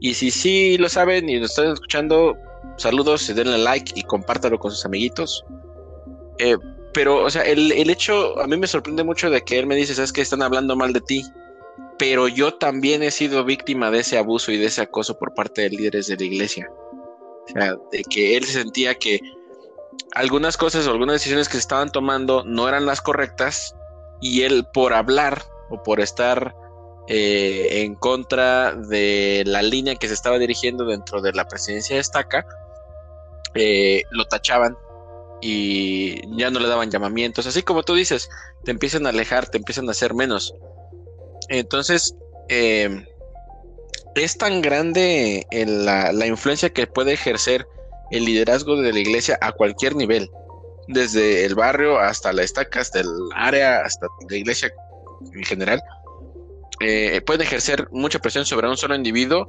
Y 0.01 0.15
si 0.15 0.31
sí 0.31 0.79
lo 0.79 0.89
saben 0.89 1.29
y 1.29 1.39
nos 1.39 1.51
están 1.51 1.73
escuchando, 1.73 2.37
saludos, 2.77 3.33
denle 3.35 3.59
like 3.59 3.93
y 3.95 4.03
compártalo 4.03 4.59
con 4.59 4.71
sus 4.71 4.85
amiguitos. 4.85 5.45
Eh, 6.39 6.57
pero, 6.93 7.25
o 7.25 7.31
sea, 7.31 7.43
el, 7.43 7.89
hecho, 7.89 8.39
a 8.41 8.47
mí 8.47 8.57
me 8.57 8.67
sorprende 8.67 9.05
mucho 9.05 9.31
de 9.31 9.41
que 9.43 9.59
él 9.59 9.67
me 9.67 9.77
dice, 9.77 9.95
sabes 9.95 10.13
que 10.13 10.21
están 10.21 10.43
hablando 10.43 10.77
mal 10.77 10.93
de 10.93 11.01
ti, 11.01 11.25
pero 11.99 12.29
yo 12.29 12.55
también 12.55 13.03
he 13.03 13.11
sido 13.11 13.45
víctima 13.45 13.91
de 13.91 14.01
ese 14.01 14.19
abuso 14.19 14.53
y 14.53 14.59
de 14.59 14.67
ese 14.67 14.83
acoso 14.83 15.19
por 15.19 15.33
parte 15.35 15.63
de 15.63 15.71
líderes 15.71 16.09
de 16.09 16.17
la 16.17 16.25
iglesia. 16.25 16.71
O 17.49 17.53
sea, 17.53 17.77
de 17.91 18.03
que 18.05 18.37
él 18.37 18.45
sentía 18.45 18.95
que 18.95 19.21
algunas 20.15 20.57
cosas 20.57 20.87
o 20.87 20.91
algunas 20.91 21.15
decisiones 21.15 21.49
que 21.49 21.55
se 21.55 21.61
estaban 21.61 21.91
tomando 21.91 22.45
no 22.45 22.69
eran 22.69 22.87
las 22.87 23.01
correctas 23.01 23.75
y 24.21 24.43
él 24.43 24.67
por 24.73 24.93
hablar 24.93 25.43
o 25.71 25.83
por 25.83 26.01
estar 26.01 26.55
eh, 27.09 27.83
en 27.83 27.95
contra 27.95 28.75
de 28.75 29.43
la 29.47 29.63
línea 29.63 29.97
que 29.97 30.09
se 30.09 30.15
estaba 30.15 30.39
dirigiendo 30.39 30.85
dentro 30.85 31.21
de 31.21 31.33
la 31.33 31.49
presidencia 31.49 31.97
de 31.97 32.01
Estaca, 32.01 32.47
eh, 33.55 34.03
lo 34.11 34.27
tachaban 34.27 34.77
y 35.41 36.21
ya 36.37 36.51
no 36.51 36.61
le 36.61 36.69
daban 36.69 36.91
llamamientos. 36.91 37.47
Así 37.47 37.63
como 37.63 37.83
tú 37.83 37.95
dices, 37.95 38.29
te 38.65 38.71
empiezan 38.71 39.07
a 39.07 39.09
alejar, 39.09 39.49
te 39.49 39.59
empiezan 39.59 39.89
a 39.89 39.93
hacer 39.93 40.15
menos. 40.15 40.55
Entonces, 41.49 42.15
eh, 42.49 43.05
es 44.15 44.39
tan 44.39 44.63
grande 44.63 45.47
la, 45.51 46.13
la 46.13 46.27
influencia 46.27 46.71
que 46.71 46.87
puede 46.87 47.15
ejercer 47.15 47.67
el 48.13 48.25
liderazgo 48.25 48.81
de 48.81 48.93
la 48.93 49.01
iglesia 49.01 49.39
a 49.41 49.53
cualquier 49.53 49.97
nivel, 49.97 50.31
desde 50.89 51.45
el 51.45 51.55
barrio 51.55 51.99
hasta 51.99 52.33
la 52.33 52.43
estaca, 52.43 52.81
hasta 52.81 53.01
el 53.01 53.09
área, 53.35 53.81
hasta 53.81 54.07
la 54.29 54.37
iglesia 54.37 54.73
en 55.35 55.45
general, 55.45 55.83
eh, 56.81 57.21
puede 57.25 57.45
ejercer 57.45 57.89
mucha 57.91 58.19
presión 58.19 58.45
sobre 58.45 58.69
un 58.69 58.77
solo 58.77 58.95
individuo 58.95 59.49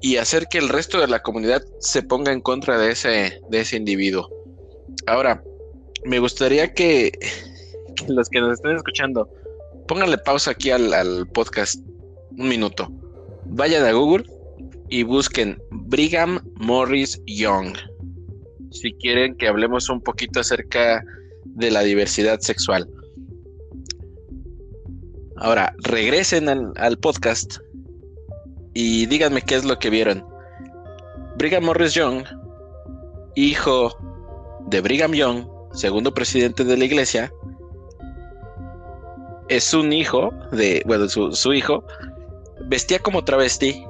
y 0.00 0.16
hacer 0.16 0.46
que 0.46 0.58
el 0.58 0.68
resto 0.68 1.00
de 1.00 1.08
la 1.08 1.22
comunidad 1.22 1.62
se 1.80 2.02
ponga 2.02 2.32
en 2.32 2.40
contra 2.40 2.78
de 2.78 2.92
ese, 2.92 3.40
de 3.48 3.60
ese 3.60 3.76
individuo. 3.76 4.28
Ahora, 5.06 5.42
me 6.04 6.18
gustaría 6.18 6.72
que, 6.72 7.12
los 8.08 8.28
que 8.28 8.40
nos 8.40 8.54
estén 8.54 8.76
escuchando, 8.76 9.28
pónganle 9.86 10.18
pausa 10.18 10.52
aquí 10.52 10.70
al, 10.70 10.94
al 10.94 11.26
podcast 11.28 11.76
un 12.38 12.48
minuto. 12.48 12.88
Vayan 13.44 13.84
a 13.84 13.92
Google 13.92 14.24
y 14.88 15.02
busquen 15.02 15.60
Brigham 15.70 16.40
Morris 16.54 17.20
Young. 17.26 17.76
Si 18.70 18.92
quieren 18.94 19.36
que 19.36 19.48
hablemos 19.48 19.88
un 19.88 20.00
poquito 20.00 20.40
acerca 20.40 21.02
de 21.44 21.70
la 21.70 21.82
diversidad 21.82 22.40
sexual. 22.40 22.88
Ahora, 25.36 25.74
regresen 25.78 26.48
al, 26.48 26.98
podcast 26.98 27.58
y 28.74 29.06
díganme 29.06 29.42
qué 29.42 29.54
es 29.54 29.64
lo 29.64 29.78
que 29.78 29.90
vieron. 29.90 30.24
Brigham 31.36 31.64
Morris 31.64 31.94
Young, 31.94 32.24
hijo 33.36 33.96
de 34.66 34.80
Brigham 34.80 35.12
Young, 35.12 35.46
segundo 35.72 36.12
presidente 36.12 36.64
de 36.64 36.76
la 36.76 36.84
iglesia, 36.84 37.32
es 39.48 39.72
un 39.72 39.92
hijo 39.92 40.30
de, 40.52 40.82
bueno, 40.86 41.08
su, 41.08 41.54
hijo 41.54 41.84
vestía 42.66 42.98
como 42.98 43.24
travesti, 43.24 43.84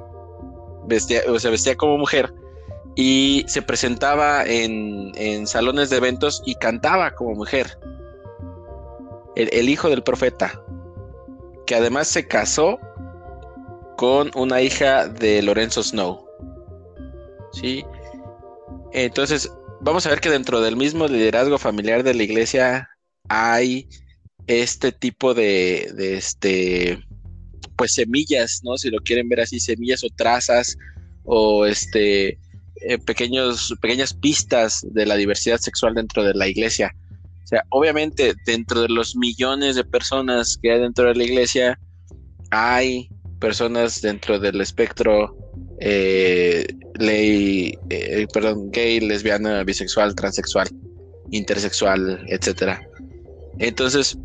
vestía, 0.87 1.21
o 1.27 1.39
sea, 1.39 1.51
vestía 1.51 1.75
como 1.75 1.97
mujer 1.97 2.31
y 3.01 3.45
se 3.47 3.61
presentaba 3.61 4.43
en, 4.45 5.13
en 5.15 5.47
salones 5.47 5.89
de 5.89 5.95
eventos 5.95 6.43
y 6.45 6.55
cantaba 6.55 7.11
como 7.11 7.33
mujer. 7.33 7.79
el 9.37 9.69
hijo 9.69 9.89
del 9.89 10.03
profeta 10.03 10.61
que 11.65 11.75
además 11.75 12.09
se 12.09 12.27
casó 12.27 12.77
con 13.95 14.31
una 14.35 14.61
hija 14.61 15.07
de 15.07 15.41
Lorenzo 15.41 15.81
Snow. 15.81 16.27
¿Sí? 17.53 17.85
Entonces, 18.91 19.49
vamos 19.79 20.05
a 20.05 20.09
ver 20.09 20.19
que 20.19 20.29
dentro 20.29 20.59
del 20.59 20.75
mismo 20.75 21.07
liderazgo 21.07 21.57
familiar 21.57 22.03
de 22.03 22.15
la 22.15 22.23
iglesia 22.23 22.89
hay 23.29 23.87
este 24.47 24.91
tipo 24.91 25.33
de, 25.33 25.89
este 26.17 27.01
pues 27.77 27.93
semillas, 27.93 28.59
¿no? 28.65 28.77
Si 28.77 28.89
lo 28.89 28.99
quieren 28.99 29.29
ver 29.29 29.39
así, 29.39 29.61
semillas 29.61 30.03
o 30.03 30.09
trazas 30.17 30.75
o 31.23 31.65
este 31.65 32.37
eh, 32.81 32.97
pequeños, 32.97 33.73
pequeñas 33.81 34.13
pistas 34.13 34.85
de 34.91 35.05
la 35.05 35.15
diversidad 35.15 35.57
sexual 35.57 35.95
dentro 35.95 36.23
de 36.23 36.33
la 36.33 36.47
iglesia. 36.47 36.93
O 37.43 37.47
sea, 37.47 37.63
obviamente 37.69 38.35
dentro 38.45 38.81
de 38.81 38.89
los 38.89 39.15
millones 39.15 39.75
de 39.75 39.83
personas 39.83 40.57
que 40.61 40.71
hay 40.71 40.79
dentro 40.79 41.07
de 41.07 41.15
la 41.15 41.23
iglesia, 41.23 41.79
hay 42.51 43.09
personas 43.39 44.01
dentro 44.01 44.39
del 44.39 44.61
espectro 44.61 45.35
eh, 45.79 46.67
eh, 46.99 48.27
perdón, 48.33 48.69
gay, 48.71 48.99
lesbiana, 48.99 49.63
bisexual, 49.63 50.13
transexual, 50.15 50.67
intersexual, 51.31 52.23
etcétera. 52.27 52.81
Entonces, 53.59 54.17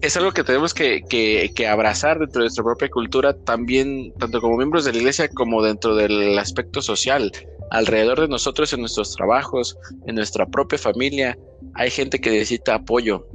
es 0.00 0.16
algo 0.16 0.32
que 0.32 0.44
tenemos 0.44 0.72
que, 0.72 1.02
que, 1.08 1.68
abrazar 1.68 2.18
dentro 2.18 2.40
de 2.40 2.46
nuestra 2.46 2.64
propia 2.64 2.88
cultura, 2.88 3.34
también, 3.34 4.12
tanto 4.18 4.40
como 4.40 4.56
miembros 4.56 4.84
de 4.84 4.92
la 4.92 4.98
iglesia 4.98 5.28
como 5.28 5.62
dentro 5.62 5.94
del 5.94 6.38
aspecto 6.38 6.80
social, 6.80 7.30
alrededor 7.70 8.20
de 8.20 8.28
nosotros, 8.28 8.72
en 8.72 8.80
nuestros 8.80 9.14
trabajos, 9.14 9.76
en 10.06 10.16
nuestra 10.16 10.46
propia 10.46 10.78
familia, 10.78 11.38
hay 11.74 11.90
gente 11.90 12.20
que 12.20 12.30
necesita 12.30 12.74
apoyo 12.74 13.26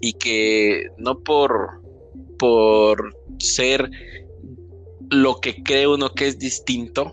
y 0.00 0.12
que 0.14 0.88
no 0.98 1.18
por, 1.18 1.82
por 2.38 3.16
ser 3.38 3.90
lo 5.10 5.40
que 5.40 5.62
cree 5.62 5.86
uno 5.86 6.12
que 6.14 6.28
es 6.28 6.38
distinto, 6.38 7.12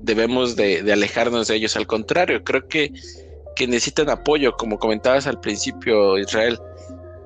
debemos 0.00 0.56
de, 0.56 0.80
alejarnos 0.92 1.48
de 1.48 1.56
ellos. 1.56 1.76
Al 1.76 1.86
contrario, 1.86 2.42
creo 2.44 2.68
que, 2.68 2.92
que 3.54 3.66
necesitan 3.66 4.08
apoyo, 4.10 4.52
como 4.56 4.78
comentabas 4.78 5.26
al 5.26 5.40
principio, 5.40 6.18
Israel. 6.18 6.58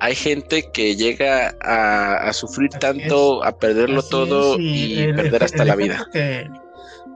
Hay 0.02 0.14
gente 0.14 0.70
que 0.72 0.97
llega 0.97 1.55
a, 1.60 2.32
sufrir 2.32 2.70
tanto, 2.70 3.44
a 3.44 3.59
perderlo 3.59 4.02
todo 4.02 4.56
y, 4.59 5.12
perder 5.14 5.44
hasta 5.44 5.64
la 5.66 5.77
vida. 5.77 6.09
Que, 6.10 6.48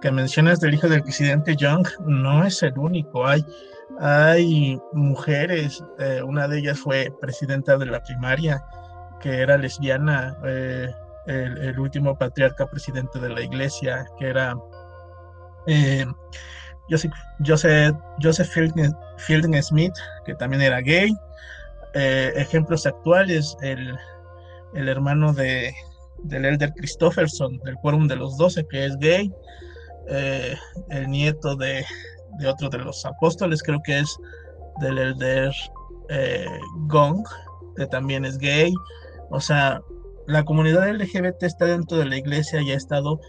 que 0.05 0.11
mencionas 0.13 0.61
del 0.61 0.75
hijo 0.75 0.87
del 0.87 1.03
presidente 1.03 1.57
Young 1.57 1.89
no 2.07 2.45
es 2.45 2.63
el 2.63 2.77
único. 2.77 3.27
Hay 3.27 3.43
hay 4.01 4.79
mujeres, 4.93 5.83
eh, 5.99 6.21
una 6.23 6.47
de 6.47 6.59
ellas 6.59 6.79
fue 6.79 7.11
presidenta 7.23 7.79
de 7.79 7.87
la 7.87 8.03
primaria, 8.03 8.63
que 9.19 9.41
era 9.41 9.57
lesbiana, 9.57 10.37
eh, 10.45 10.91
el, 11.27 11.79
último 11.79 12.19
patriarca 12.19 12.67
presidente 12.67 13.19
de 13.19 13.31
la 13.31 13.41
iglesia, 13.41 14.05
que 14.19 14.27
era 14.29 14.55
eh, 15.67 16.05
Joseph, 16.91 17.13
Joseph, 17.47 17.97
Joseph 18.23 18.49
Fielding, 19.17 19.63
Smith, 19.63 19.95
que 20.27 20.35
también 20.35 20.61
era 20.61 20.83
gay. 20.83 21.11
ejemplos 21.95 22.85
actuales, 22.85 23.57
el, 23.63 23.97
el 24.75 24.89
hermano 24.91 25.33
de, 25.33 25.73
del 26.25 26.45
elder 26.45 26.75
Christopherson, 26.75 27.59
del 27.65 27.77
Quórum 27.77 28.07
de 28.07 28.17
los 28.17 28.37
Doce, 28.37 28.67
que 28.69 28.85
es 28.85 28.99
gay. 28.99 29.33
El 30.07 31.09
nieto 31.09 31.57
de 31.57 31.85
de 32.39 32.49
otro 32.49 32.69
de 32.69 32.79
los 32.79 33.05
apóstoles, 33.05 33.63
creo 33.63 33.81
que 33.83 34.01
es 34.01 34.19
del 34.81 34.99
elder 34.99 35.53
eh, 36.09 36.47
Gong, 36.87 37.25
que 37.77 37.87
también 37.87 38.25
es 38.25 38.39
gay. 38.39 38.73
O 39.31 39.41
sea, 39.41 39.81
la 40.27 40.45
comunidad 40.45 40.89
LGBT 40.89 41.43
está 41.43 41.67
dentro 41.67 41.99
de 41.99 42.07
la 42.07 42.17
iglesia 42.17 42.63
y 42.63 42.71
ha 42.71 42.77
estado 42.77 43.21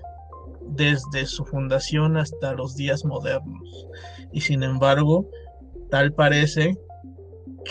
desde 0.67 1.25
su 1.25 1.45
fundación 1.45 2.17
hasta 2.17 2.53
los 2.53 2.75
días 2.75 3.05
modernos. 3.05 3.87
Y 4.31 4.41
sin 4.41 4.63
embargo, 4.63 5.29
tal 5.91 6.13
parece 6.13 6.77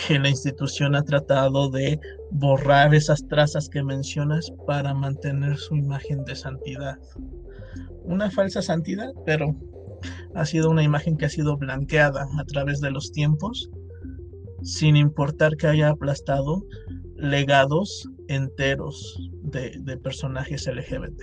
que 0.07 0.19
la 0.19 0.29
institución 0.29 0.95
ha 0.95 1.03
tratado 1.03 1.71
de 1.71 2.01
borrar 2.31 2.95
esas 2.95 3.27
trazas 3.29 3.69
que 3.69 3.83
mencionas 3.83 4.51
para 4.67 4.93
mantener 4.95 5.57
su 5.57 5.77
imagen 5.77 6.25
de 6.25 6.35
santidad. 6.35 6.99
Una 8.05 8.31
falsa 8.31 8.63
santidad, 8.63 9.11
pero 9.25 9.55
ha 10.35 10.45
sido 10.45 10.71
una 10.71 10.83
imagen 10.83 11.17
que 11.17 11.27
ha 11.27 11.31
sido 11.31 11.57
blanqueada 11.57 12.27
a 12.39 12.45
través 12.45 12.81
de 12.81 12.91
los 12.91 13.13
tiempos, 13.13 13.71
sin 14.63 14.97
importar 14.97 15.57
que 15.57 15.67
haya 15.67 15.91
aplastado 15.91 16.65
legados 17.17 18.09
enteros 18.29 19.17
de, 19.43 19.97
personajes 19.99 20.67
LGBT. 20.67 21.21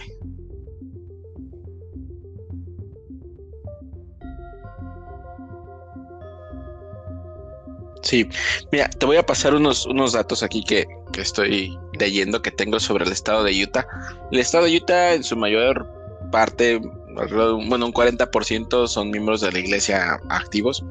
Sí, 8.03 8.28
mira, 8.72 8.90
te 8.90 9.06
voy 9.06 9.18
a 9.18 9.26
pasar 9.26 9.53
unos, 9.53 9.86
unos 9.86 10.14
datos 10.14 10.41
aquí 10.41 10.64
que, 10.64 10.88
que, 11.14 11.22
estoy 11.22 11.78
leyendo 11.99 12.41
que 12.41 12.49
tengo 12.49 12.80
sobre 12.80 13.06
el 13.06 13.12
estado 13.12 13.44
de 13.44 13.64
Utah. 13.64 13.86
El 14.32 14.40
estado 14.40 14.66
de 14.66 14.76
Utah 14.76 15.14
en 15.14 15.24
su 15.24 15.38
mayor 15.38 16.01
parte 16.32 16.82
bueno, 17.14 17.86
un 17.86 17.94
40% 17.94 18.88
son 18.88 19.12
miembros 19.12 19.41
de 19.41 19.52
la 19.52 19.60
iglesia 19.60 20.20
activos 20.30 20.84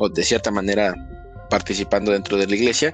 o 0.00 0.08
de 0.08 0.24
cierta 0.24 0.50
manera 0.50 0.94
participando 1.50 2.12
dentro 2.12 2.36
de 2.36 2.46
la 2.46 2.56
iglesia. 2.56 2.92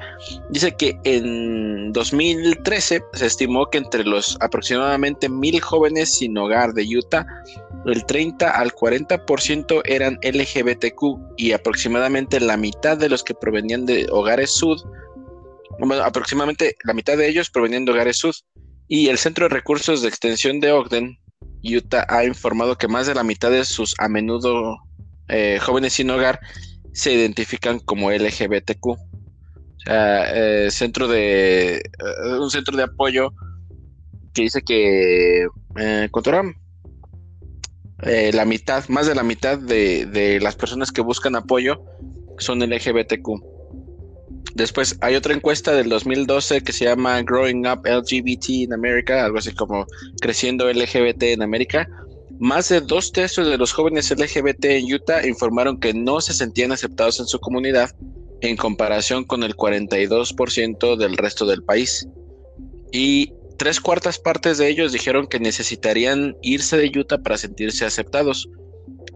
Dice 0.51 0.75
que 0.77 0.99
en 1.05 1.93
2013 1.93 3.03
se 3.15 3.27
estimó 3.27 3.71
que 3.71 3.79
entre 3.79 4.05
los 4.05 4.37
aproximadamente 4.41 5.29
mil 5.29 5.61
jóvenes 5.61 6.15
sin 6.15 6.37
hogar 6.37 6.75
de 6.75 6.87
Utah, 6.97 7.27
el 7.87 8.05
30 8.05 8.51
al 8.51 8.73
40% 8.73 9.83
eran 9.87 10.19
LGBTQ 10.23 11.39
y 11.39 11.53
aproximadamente 11.53 12.39
la 12.41 12.57
mitad 12.57 12.99
de 12.99 13.09
los 13.09 13.25
que 13.25 13.35
provenían 13.35 13.87
de 13.87 14.07
hogares 14.11 14.51
sud, 14.51 14.83
bueno, 15.79 16.03
aproximadamente 16.05 16.77
la 16.85 16.93
mitad 16.93 17.17
de 17.17 17.29
ellos 17.29 17.49
provenían 17.49 17.87
de 17.87 17.93
hogares 17.93 18.19
sud. 18.19 18.35
Y 18.87 19.09
el 19.09 19.19
Centro 19.19 19.49
de 19.49 19.55
Recursos 19.55 20.03
de 20.03 20.09
Extensión 20.09 20.59
de 20.61 20.73
Ogden 20.73 21.17
Utah 21.63 22.07
ha 22.09 22.25
informado 22.25 22.77
que 22.77 22.89
más 22.89 23.07
de 23.07 23.15
la 23.15 23.25
mitad 23.25 23.51
de 23.51 23.65
sus 23.65 23.95
a 23.99 24.09
menudo 24.09 24.79
eh, 25.29 25.59
jóvenes 25.61 25.95
sin 25.95 26.11
hogar 26.11 26.41
se 26.93 27.13
identifican 27.13 27.79
como 27.79 28.11
LGBTQ. 28.11 28.87
O 28.87 28.99
sea, 29.85 30.25
eh, 30.35 30.71
centro 30.71 31.09
de 31.09 31.77
eh, 31.77 32.39
un 32.39 32.51
centro 32.51 32.77
de 32.77 32.85
apoyo 32.85 33.33
que 34.35 34.43
dice 34.43 34.63
que 34.63 35.47
encontrarán 35.77 36.55
la 38.03 38.45
mitad, 38.45 38.89
más 38.89 39.07
de 39.07 39.15
la 39.15 39.23
mitad 39.23 39.59
de, 39.59 40.07
de, 40.07 40.41
las 40.41 40.57
personas 40.57 40.91
que 40.91 41.03
buscan 41.03 41.37
apoyo 41.37 41.85
son 42.39 42.61
LGBTQ. 42.61 43.50
Después 44.55 44.97
hay 45.01 45.15
otra 45.15 45.35
encuesta 45.35 45.73
del 45.73 45.89
2012 45.89 46.63
que 46.63 46.73
se 46.73 46.85
llama 46.85 47.23
Growing 47.23 47.67
Up 47.67 47.87
LGBT 47.87 48.49
in 48.51 48.73
America, 48.73 49.25
algo 49.25 49.39
así 49.39 49.53
como 49.53 49.87
Creciendo 50.21 50.71
LGBT 50.71 51.23
en 51.25 51.43
América. 51.43 51.89
Más 52.39 52.69
de 52.69 52.81
dos 52.81 53.13
tercios 53.13 53.49
de 53.49 53.59
los 53.59 53.73
jóvenes 53.73 54.11
LGBT 54.11 54.65
en 54.65 54.93
Utah 54.95 55.27
informaron 55.27 55.79
que 55.79 55.93
no 55.93 56.21
se 56.21 56.33
sentían 56.33 56.73
aceptados 56.73 57.21
en 57.21 57.27
su 57.27 57.39
comunidad 57.39 57.91
en 58.41 58.57
comparación 58.57 59.25
con 59.25 59.43
el 59.43 59.55
42% 59.55 60.97
del 60.97 61.17
resto 61.17 61.47
del 61.47 61.63
país. 61.63 62.09
Y 62.93 63.35
tres 63.59 63.81
cuartas 63.81 64.19
partes 64.19 64.59
de 64.59 64.69
ellos 64.69 64.93
dijeron 64.93 65.27
que 65.27 65.39
necesitarían 65.39 66.37
irse 66.43 66.79
de 66.79 66.91
Utah 66.99 67.19
para 67.19 67.37
sentirse 67.37 67.85
aceptados. 67.85 68.49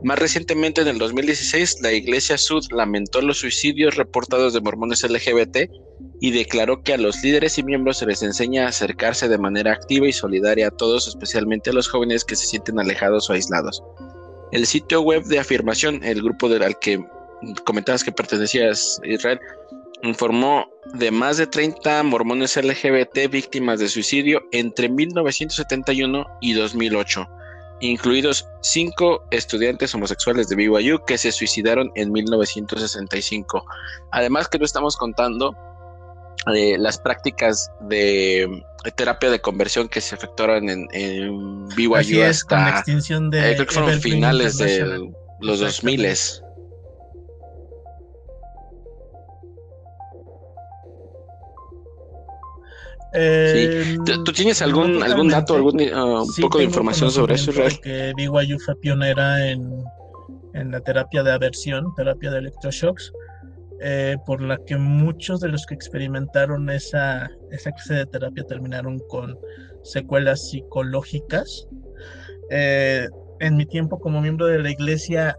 Más 0.05 0.18
recientemente, 0.18 0.82
en 0.82 0.89
el 0.89 0.98
2016, 0.98 1.81
la 1.81 1.90
Iglesia 1.90 2.36
Sud 2.36 2.62
lamentó 2.70 3.22
los 3.22 3.39
suicidios 3.39 3.97
reportados 3.97 4.52
de 4.52 4.60
mormones 4.60 5.02
LGBT 5.02 5.70
y 6.20 6.31
declaró 6.31 6.82
que 6.82 6.93
a 6.93 6.98
los 6.98 7.22
líderes 7.22 7.56
y 7.56 7.62
miembros 7.62 7.97
se 7.97 8.06
les 8.06 8.22
enseña 8.22 8.66
a 8.66 8.68
acercarse 8.68 9.28
de 9.28 9.39
manera 9.39 9.72
activa 9.72 10.06
y 10.06 10.12
solidaria 10.12 10.68
a 10.68 10.70
todos, 10.72 11.09
especialmente 11.09 11.70
a 11.70 11.72
los 11.72 11.89
jóvenes 11.89 12.22
que 12.22 12.36
se 12.36 12.44
sienten 12.44 12.78
alejados 12.78 13.31
o 13.31 13.32
aislados. 13.32 13.82
El 14.52 14.66
sitio 14.66 15.01
web 15.01 15.24
de 15.24 15.39
afirmación, 15.39 16.05
el 16.05 16.20
grupo 16.20 16.48
al 16.48 16.78
que 16.81 17.02
comentabas 17.64 18.05
que 18.05 18.12
pertenecías, 18.12 19.01
Israel, 19.05 19.40
informó 20.02 20.66
de 20.93 21.10
más 21.10 21.39
de 21.39 21.47
30 21.47 22.02
mormones 22.02 22.59
LGBT 22.59 23.31
víctimas 23.31 23.81
de 23.81 23.89
suicidio 23.89 24.43
entre 24.52 24.90
1971 24.90 26.26
y 26.43 26.52
2008, 26.52 27.26
incluidos 27.80 28.46
cinco 28.62 29.24
estudiantes 29.30 29.94
homosexuales 29.94 30.48
de 30.48 30.56
BYU 30.56 31.05
que 31.05 31.18
se 31.18 31.32
suicidaron 31.32 31.90
en 31.94 32.12
1965. 32.12 33.64
Además 34.12 34.48
que 34.48 34.59
no 34.59 34.64
estamos 34.64 34.96
contando 34.96 35.56
eh, 36.55 36.76
las 36.78 36.98
prácticas 36.98 37.70
de 37.80 38.62
terapia 38.96 39.30
de 39.30 39.40
conversión 39.40 39.88
que 39.88 40.01
se 40.01 40.14
efectuaron 40.14 40.68
en, 40.68 41.68
BYU 41.76 42.22
hasta 42.22 42.56
la 42.56 42.70
extinción 42.70 43.30
de 43.30 43.52
eh, 43.52 43.55
creo 43.55 43.66
que 43.66 43.74
fueron 43.74 44.01
finales 44.01 44.59
de 44.59 45.10
los 45.40 45.60
2000 45.60 46.05
Eh, 53.15 53.97
¿Tú 54.05 54.32
tienes 54.32 54.61
algún, 54.61 55.03
algún 55.03 55.28
dato, 55.28 55.55
algún 55.55 55.81
uh, 55.81 56.27
poco 56.41 56.59
de 56.59 56.65
información 56.65 57.11
sobre 57.11 57.36
eso, 57.36 57.53
Israel? 57.53 57.78
Que 57.81 58.12
BYU 58.16 58.59
fue 58.59 58.74
pionera 58.81 59.49
en, 59.49 59.85
en, 60.55 60.73
la 60.73 60.81
terapia 60.81 61.23
de 61.23 61.31
aversión, 61.31 61.95
terapia 61.95 62.32
de 62.32 62.39
electroshocks, 62.39 63.12
eh, 63.81 64.16
por 64.27 64.43
la 64.43 64.59
que 64.66 64.77
muchos 64.77 65.41
de 65.41 65.49
los 65.49 65.65
que 65.65 65.74
experimentaron 65.74 66.69
esa, 66.70 67.31
esa 67.53 67.70
clase 67.70 67.95
de 67.95 68.07
terapia 68.07 68.43
terminaron 68.45 68.99
con 69.09 69.39
secuelas 69.85 70.51
psicológicas. 70.51 71.69
Eh, 72.51 73.07
en 73.41 73.57
mi 73.57 73.66
tiempo 73.66 74.01
como 74.01 74.20
miembro 74.20 74.47
de 74.47 74.59
la 74.59 74.70
iglesia, 74.70 75.39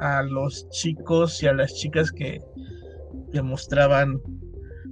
a 0.00 0.22
los 0.22 0.68
chicos 0.70 1.42
y 1.42 1.46
a 1.46 1.52
las 1.52 1.72
chicas 1.74 2.10
que 2.10 2.40
demostraban 3.32 4.20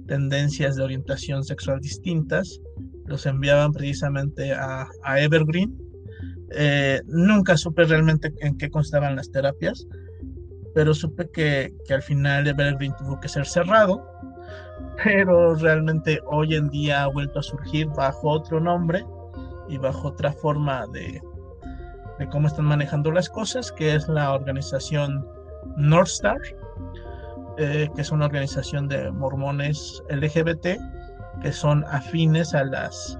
tendencias 0.07 0.75
de 0.75 0.83
orientación 0.83 1.43
sexual 1.43 1.79
distintas, 1.79 2.59
los 3.05 3.25
enviaban 3.25 3.71
precisamente 3.71 4.53
a, 4.53 4.87
Evergreen. 5.17 5.77
Eh, 6.51 7.01
nunca 7.07 7.57
supe 7.57 7.85
realmente 7.85 8.33
en 8.39 8.57
qué 8.57 8.69
constaban 8.69 9.15
las 9.15 9.31
terapias, 9.31 9.87
pero 10.73 10.93
supe 10.93 11.29
que, 11.31 11.73
al 11.89 12.01
final 12.01 12.47
Evergreen 12.47 12.95
tuvo 12.97 13.19
que 13.19 13.29
ser 13.29 13.45
cerrado, 13.45 14.05
pero 15.03 15.55
realmente 15.55 16.19
hoy 16.27 16.55
en 16.55 16.69
día 16.69 17.03
ha 17.03 17.07
vuelto 17.07 17.39
a 17.39 17.43
surgir 17.43 17.87
bajo 17.87 18.29
otro 18.29 18.59
nombre 18.59 19.05
y 19.69 19.77
bajo 19.77 20.09
otra 20.09 20.31
forma 20.31 20.85
de, 20.87 21.21
cómo 22.31 22.47
están 22.47 22.65
manejando 22.65 23.11
las 23.11 23.29
cosas, 23.29 23.71
que 23.71 23.95
es 23.95 24.07
la 24.07 24.33
organización 24.33 25.27
North 25.77 26.09
Star, 26.09 26.39
eh, 27.57 27.89
que 27.95 28.01
es 28.01 28.11
una 28.11 28.25
organización 28.25 28.87
de 28.87 29.11
mormones 29.11 30.03
LGBT 30.09 30.77
que 31.41 31.51
son 31.51 31.83
afines 31.85 32.53
a 32.53 32.63
las, 32.63 33.19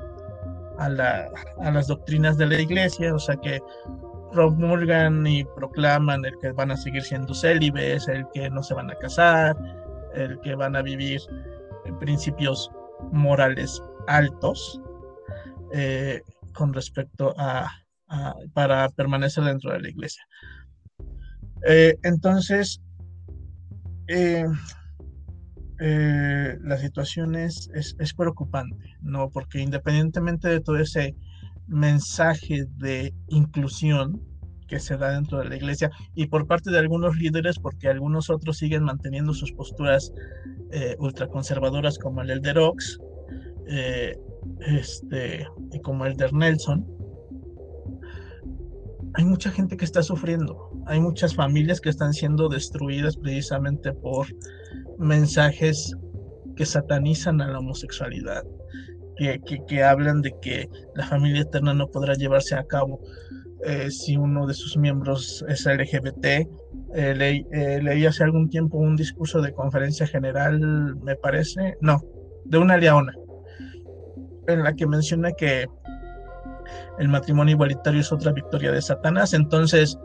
a, 0.78 0.90
las 0.90 1.88
doctrinas 1.88 2.38
de 2.38 2.48
la 2.48 2.60
iglesia, 2.60 3.14
o 3.14 3.20
sea 3.20 3.36
que 3.38 3.60
promulgan 4.32 5.26
y 5.26 5.44
proclaman 5.44 6.26
el 6.26 6.38
que 6.40 6.52
van 6.52 6.72
a 6.72 6.78
seguir 6.78 7.04
siendo 7.04 7.34
célibes, 7.34 8.08
el 8.08 8.26
que 8.34 8.50
no 8.50 8.64
se 8.64 8.74
van 8.74 8.92
a 8.92 8.96
casar, 8.96 9.56
el 10.14 10.40
que 10.42 10.56
van 10.56 10.76
a 10.76 10.82
vivir 10.82 11.22
principios 12.00 12.72
morales 13.12 13.82
altos 14.08 14.82
eh, 15.74 16.22
con 16.54 16.74
respecto 16.74 17.34
a, 17.38 17.70
para 18.54 18.90
permanecer 18.90 19.44
dentro 19.44 19.72
de 19.72 19.82
la 19.82 19.90
iglesia. 19.90 20.24
Eh, 21.68 21.98
entonces, 22.04 22.82
eh, 24.08 24.46
eh, 25.80 26.58
la 26.62 26.78
situación 26.78 27.36
es, 27.36 27.70
es, 27.74 28.14
preocupante, 28.14 28.96
¿no? 29.02 29.30
Porque 29.30 29.60
independientemente 29.60 30.48
de 30.48 30.62
todo 30.62 30.78
ese 30.78 31.16
mensaje 31.68 32.66
de 32.78 33.14
inclusión 33.28 34.22
que 34.68 34.80
se 34.80 34.98
da 34.98 35.12
dentro 35.12 35.40
de 35.40 35.50
la 35.50 35.56
iglesia 35.58 35.92
y 36.14 36.28
por 36.28 36.48
parte 36.48 36.72
de 36.72 36.80
algunos 36.80 37.18
líderes, 37.18 37.60
porque 37.60 37.88
algunos 37.88 38.30
otros 38.30 38.58
siguen 38.58 38.84
manteniendo 38.84 39.34
sus 39.34 39.52
posturas 39.52 40.12
eh, 40.72 40.96
ultraconservadoras 41.00 42.00
como 42.00 42.22
el 42.22 42.32
Elder 42.32 42.58
Ox 42.60 43.00
eh, 43.68 44.18
este, 44.62 45.46
y 45.72 45.80
como 45.82 46.06
el 46.06 46.14
Elder 46.14 46.34
Nelson, 46.34 46.86
hay 49.14 49.26
mucha 49.26 49.52
gente 49.52 49.78
que 49.78 49.86
está 49.86 50.04
sufriendo, 50.04 50.65
hay 50.88 51.00
muchas 51.00 51.36
familias 51.36 51.82
que 51.82 51.90
están 51.90 52.14
siendo 52.14 52.48
destruidas 52.50 53.18
precisamente 53.18 53.92
por 53.94 54.28
mensajes 54.98 55.96
que 56.56 56.66
satanizan 56.66 57.42
a 57.42 57.48
la 57.48 57.60
homosexualidad, 57.60 58.44
que, 59.18 59.42
que, 59.68 59.84
hablan 59.84 60.22
de 60.22 60.34
que 60.42 60.70
la 60.96 61.06
familia 61.06 61.42
eterna 61.42 61.74
no 61.74 61.88
podrá 61.88 62.14
llevarse 62.14 62.56
a 62.56 62.64
cabo 62.64 63.02
eh, 63.66 63.90
si 63.90 64.16
uno 64.16 64.46
de 64.46 64.54
sus 64.54 64.78
miembros 64.78 65.44
es 65.48 65.66
LGBT. 65.66 66.26
Eh, 66.26 66.48
eh, 66.94 67.80
leí 67.82 68.06
hace 68.06 68.24
algún 68.24 68.50
tiempo 68.50 68.78
un 68.78 68.96
discurso 68.96 69.42
de 69.42 69.54
conferencia 69.54 70.08
general, 70.08 70.96
me 71.02 71.16
parece, 71.16 71.76
no, 71.82 72.02
de 72.46 72.58
una 72.58 72.78
leona, 72.78 73.14
en 74.48 74.64
la 74.64 74.74
que 74.74 74.86
menciona 74.86 75.32
que 75.32 75.66
el 77.00 77.10
matrimonio 77.10 77.56
igualitario 77.56 78.02
es 78.02 78.12
otra 78.12 78.32
victoria 78.32 78.72
de 78.72 78.82
Satanás. 78.82 79.34
Entonces, 79.34 79.98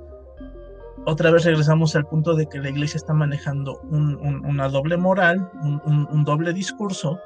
otra 1.07 1.31
vez 1.31 1.45
regresamos 1.45 1.97
al 1.97 2.07
punto 2.07 2.35
de 2.35 2.47
que 2.47 2.59
la 2.59 2.71
iglesia 2.71 2.99
está 2.99 3.13
manejando 3.15 3.81
una 3.91 4.69
doble 4.69 4.97
moral, 4.97 5.51
un, 5.63 6.25
doble 6.25 6.53
discurso 6.53 7.19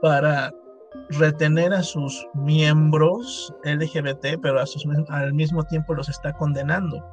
para 0.00 0.52
retener 1.10 1.72
a 1.72 1.82
sus 1.82 2.26
miembros 2.34 3.54
LGBT, 3.64 4.40
pero 4.40 4.60
a 4.60 4.64
al 5.08 5.34
mismo 5.34 5.62
tiempo 5.64 5.94
los 5.94 6.08
está 6.08 6.32
condenando. 6.32 7.04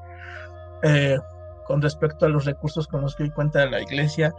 Eh, 0.84 1.18
con 1.66 1.82
respecto 1.82 2.26
a 2.26 2.30
los 2.30 2.46
recursos 2.46 2.88
con 2.88 3.02
los 3.02 3.16
que 3.16 3.24
hoy 3.24 3.32
cuenta 3.32 3.66
la 3.66 3.82
iglesia, 3.82 4.34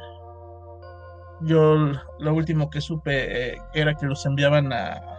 yo 1.42 1.92
lo 2.18 2.34
último 2.34 2.70
que 2.70 2.80
supe 2.80 3.52
eh, 3.52 3.58
era 3.74 3.94
que 3.94 4.06
los 4.06 4.24
enviaban 4.24 4.72
a, 4.72 5.18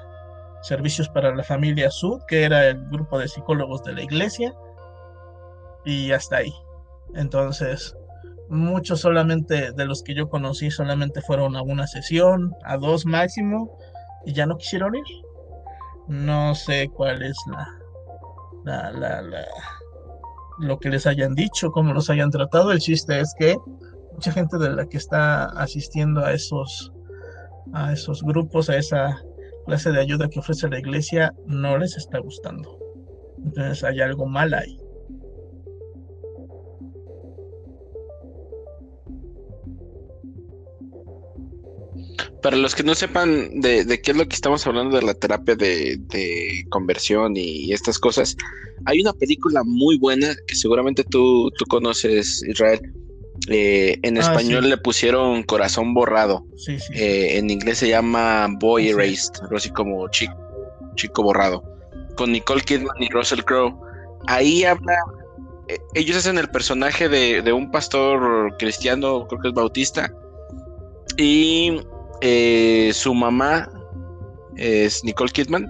Servicios 0.62 1.08
para 1.08 1.34
la 1.34 1.44
Familia 1.44 1.90
Sud, 1.90 2.22
que 2.28 2.44
era 2.44 2.68
el 2.68 2.90
grupo 2.90 3.18
de 3.18 3.28
psicólogos 3.28 3.84
de 3.84 3.94
la 3.94 4.04
iglesia, 4.04 4.54
y 5.86 6.12
hasta 6.12 6.38
ahí. 6.38 6.54
Entonces, 7.16 7.96
muchos 8.50 9.02
solamente 9.02 9.72
de 9.72 9.86
los 9.86 10.04
que 10.04 10.16
yo 10.16 10.30
conocí 10.30 10.72
solamente 10.72 11.22
fueron 11.22 11.56
a 11.56 11.62
una 11.62 11.88
sesión, 11.88 12.54
a 12.64 12.78
dos 12.78 13.06
máximo, 13.06 13.78
y 14.26 14.34
ya 14.34 14.46
no 14.46 14.58
quisieron 14.58 14.96
ir. 14.96 15.04
No 16.08 16.56
sé 16.56 16.90
cuál 16.90 17.22
es 17.22 17.38
la, 18.66 18.92
la, 18.92 19.22
la, 19.22 19.46
lo 20.60 20.80
que 20.80 20.90
les 20.90 21.08
hayan 21.08 21.36
dicho, 21.36 21.72
cómo 21.72 21.94
los 21.94 22.10
hayan 22.10 22.32
tratado. 22.32 22.72
El 22.72 22.80
chiste 22.80 23.20
es 23.20 23.34
que 23.38 23.58
mucha 24.14 24.32
gente 24.32 24.58
de 24.58 24.72
la 24.72 24.86
que 24.86 24.98
está 24.98 25.46
asistiendo 25.46 26.24
a 26.26 26.34
esos, 26.34 26.92
a 27.74 27.94
esos 27.94 28.22
grupos, 28.24 28.70
a 28.70 28.78
esa 28.78 29.22
clase 29.66 29.92
de 29.92 30.02
ayuda 30.02 30.28
que 30.28 30.40
ofrece 30.40 30.68
la 30.68 30.80
iglesia 30.80 31.34
no 31.46 31.78
les 31.78 31.96
está 31.96 32.20
gustando. 32.20 32.78
Entonces 33.44 33.84
hay 33.84 34.02
algo 34.02 34.26
mal 34.26 34.54
ahí. 34.54 34.78
Para 42.42 42.56
los 42.58 42.74
que 42.74 42.84
no 42.84 42.96
sepan 42.96 43.60
de, 43.60 43.86
qué 44.02 44.12
es 44.12 44.18
lo 44.18 44.26
que 44.28 44.36
estamos 44.36 44.66
hablando 44.66 44.96
de 44.96 45.04
la 45.04 45.14
terapia 45.14 45.56
de, 45.56 46.00
conversión 46.70 47.36
y, 47.36 47.74
estas 47.74 48.00
cosas, 48.00 48.36
hay 48.86 49.02
una 49.02 49.14
película 49.14 49.62
muy 49.66 49.98
buena 49.98 50.34
que 50.48 50.56
seguramente 50.56 51.04
tú, 51.04 51.50
tú 51.58 51.66
conoces, 51.66 52.42
Israel, 52.48 52.80
Eh, 53.50 53.98
en 54.04 54.18
Ah, 54.18 54.22
español 54.22 54.64
sí. 54.66 54.70
le 54.70 54.78
pusieron 54.78 55.44
Corazón 55.44 55.94
Borrado. 55.94 56.46
Sí, 56.58 56.78
sí. 56.78 56.94
Eh, 56.94 57.38
en 57.38 57.50
inglés 57.50 57.78
se 57.80 57.88
llama 57.88 58.48
Boy. 58.60 58.90
Erased, 58.90 59.42
algo 59.42 59.56
así 59.56 59.70
como 59.72 60.08
chico, 60.10 60.36
chico 60.96 61.24
borrado. 61.24 61.64
Con 62.16 62.32
Nicole 62.34 62.62
Kidman 62.62 63.02
y 63.02 63.10
Russell 63.10 63.42
Crowe. 63.44 63.74
Ahí 64.28 64.66
habla. 64.66 64.94
eh, 65.70 65.80
ellos 65.96 66.18
hacen 66.18 66.38
el 66.38 66.50
personaje 66.50 67.08
de, 67.10 67.42
de 67.42 67.54
un 67.54 67.72
pastor 67.72 68.56
cristiano, 68.60 69.26
creo 69.28 69.42
que 69.42 69.48
es 69.48 69.54
bautista. 69.54 70.14
Y 71.18 71.80
eh, 72.22 72.92
su 72.94 73.14
mamá 73.14 73.70
es 74.58 75.04
Nicole 75.04 75.32
Kidman. 75.32 75.68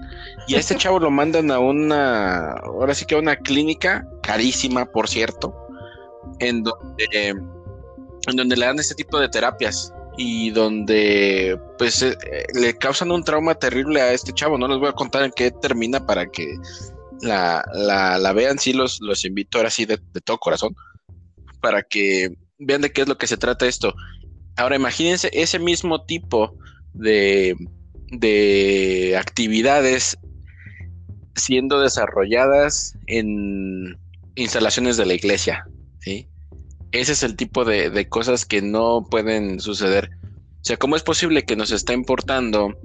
Y 0.48 0.54
a 0.54 0.58
este 0.58 0.76
chavo 0.76 0.98
lo 0.98 1.10
mandan 1.10 1.50
a 1.50 1.58
una. 1.58 2.52
Ahora 2.52 2.94
sí 2.94 3.04
que 3.04 3.14
a 3.14 3.18
una 3.18 3.36
clínica, 3.36 4.06
carísima, 4.22 4.86
por 4.86 5.08
cierto. 5.08 5.54
En 6.38 6.62
donde 6.62 7.34
en 8.26 8.36
donde 8.36 8.56
le 8.56 8.66
dan 8.66 8.78
este 8.78 8.94
tipo 8.94 9.18
de 9.18 9.28
terapias 9.28 9.92
y 10.16 10.50
donde 10.50 11.58
pues 11.78 12.02
eh, 12.02 12.16
eh, 12.30 12.44
le 12.54 12.76
causan 12.76 13.10
un 13.10 13.24
trauma 13.24 13.54
terrible 13.54 14.00
a 14.00 14.12
este 14.12 14.32
chavo. 14.32 14.58
No 14.58 14.68
les 14.68 14.78
voy 14.78 14.88
a 14.88 14.92
contar 14.92 15.22
en 15.22 15.32
qué 15.34 15.50
termina 15.50 16.04
para 16.04 16.26
que 16.26 16.56
la, 17.22 17.64
la, 17.72 18.18
la 18.18 18.32
vean. 18.32 18.58
Sí, 18.58 18.72
los, 18.72 19.00
los 19.00 19.24
invito 19.24 19.58
ahora 19.58 19.70
sí 19.70 19.84
de, 19.86 19.98
de 20.12 20.20
todo 20.20 20.38
corazón 20.38 20.74
para 21.60 21.82
que 21.82 22.34
vean 22.58 22.80
de 22.80 22.92
qué 22.92 23.02
es 23.02 23.08
lo 23.08 23.16
que 23.16 23.26
se 23.26 23.36
trata 23.36 23.66
esto. 23.66 23.94
Ahora 24.60 24.76
imagínense 24.76 25.30
ese 25.32 25.58
mismo 25.58 26.02
tipo 26.04 26.54
de, 26.92 27.56
de 28.10 29.16
actividades 29.18 30.18
siendo 31.34 31.80
desarrolladas 31.80 32.94
en 33.06 33.98
instalaciones 34.34 34.98
de 34.98 35.06
la 35.06 35.14
iglesia, 35.14 35.66
¿sí? 36.00 36.28
Ese 36.92 37.12
es 37.12 37.22
el 37.22 37.36
tipo 37.36 37.64
de, 37.64 37.88
de 37.88 38.08
cosas 38.08 38.44
que 38.44 38.60
no 38.60 39.06
pueden 39.10 39.60
suceder. 39.60 40.10
O 40.60 40.64
sea, 40.64 40.76
¿cómo 40.76 40.94
es 40.94 41.02
posible 41.02 41.44
que 41.44 41.56
nos 41.56 41.70
está 41.70 41.94
importando 41.94 42.76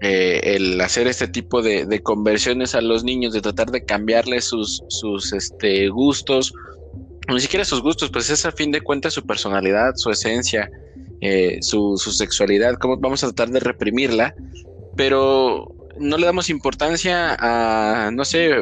eh, 0.00 0.56
el 0.56 0.80
hacer 0.80 1.06
este 1.06 1.28
tipo 1.28 1.62
de, 1.62 1.86
de 1.86 2.02
conversiones 2.02 2.74
a 2.74 2.80
los 2.80 3.04
niños, 3.04 3.32
de 3.32 3.40
tratar 3.40 3.70
de 3.70 3.84
cambiarles 3.84 4.46
sus, 4.46 4.82
sus 4.88 5.32
este, 5.32 5.90
gustos, 5.90 6.52
ni 7.28 7.38
siquiera 7.38 7.64
sus 7.64 7.82
gustos, 7.82 8.10
pues 8.10 8.30
es 8.30 8.44
a 8.46 8.50
fin 8.50 8.72
de 8.72 8.80
cuentas 8.80 9.12
su 9.12 9.24
personalidad, 9.24 9.92
su 9.94 10.10
esencia, 10.10 10.68
eh, 11.20 11.58
su, 11.60 11.96
su 11.96 12.12
sexualidad, 12.12 12.74
cómo 12.74 12.96
vamos 12.96 13.22
a 13.22 13.28
tratar 13.28 13.50
de 13.52 13.60
reprimirla, 13.60 14.34
pero 14.96 15.74
no 15.98 16.16
le 16.16 16.26
damos 16.26 16.50
importancia 16.50 17.36
a, 17.38 18.10
no 18.10 18.24
sé, 18.24 18.54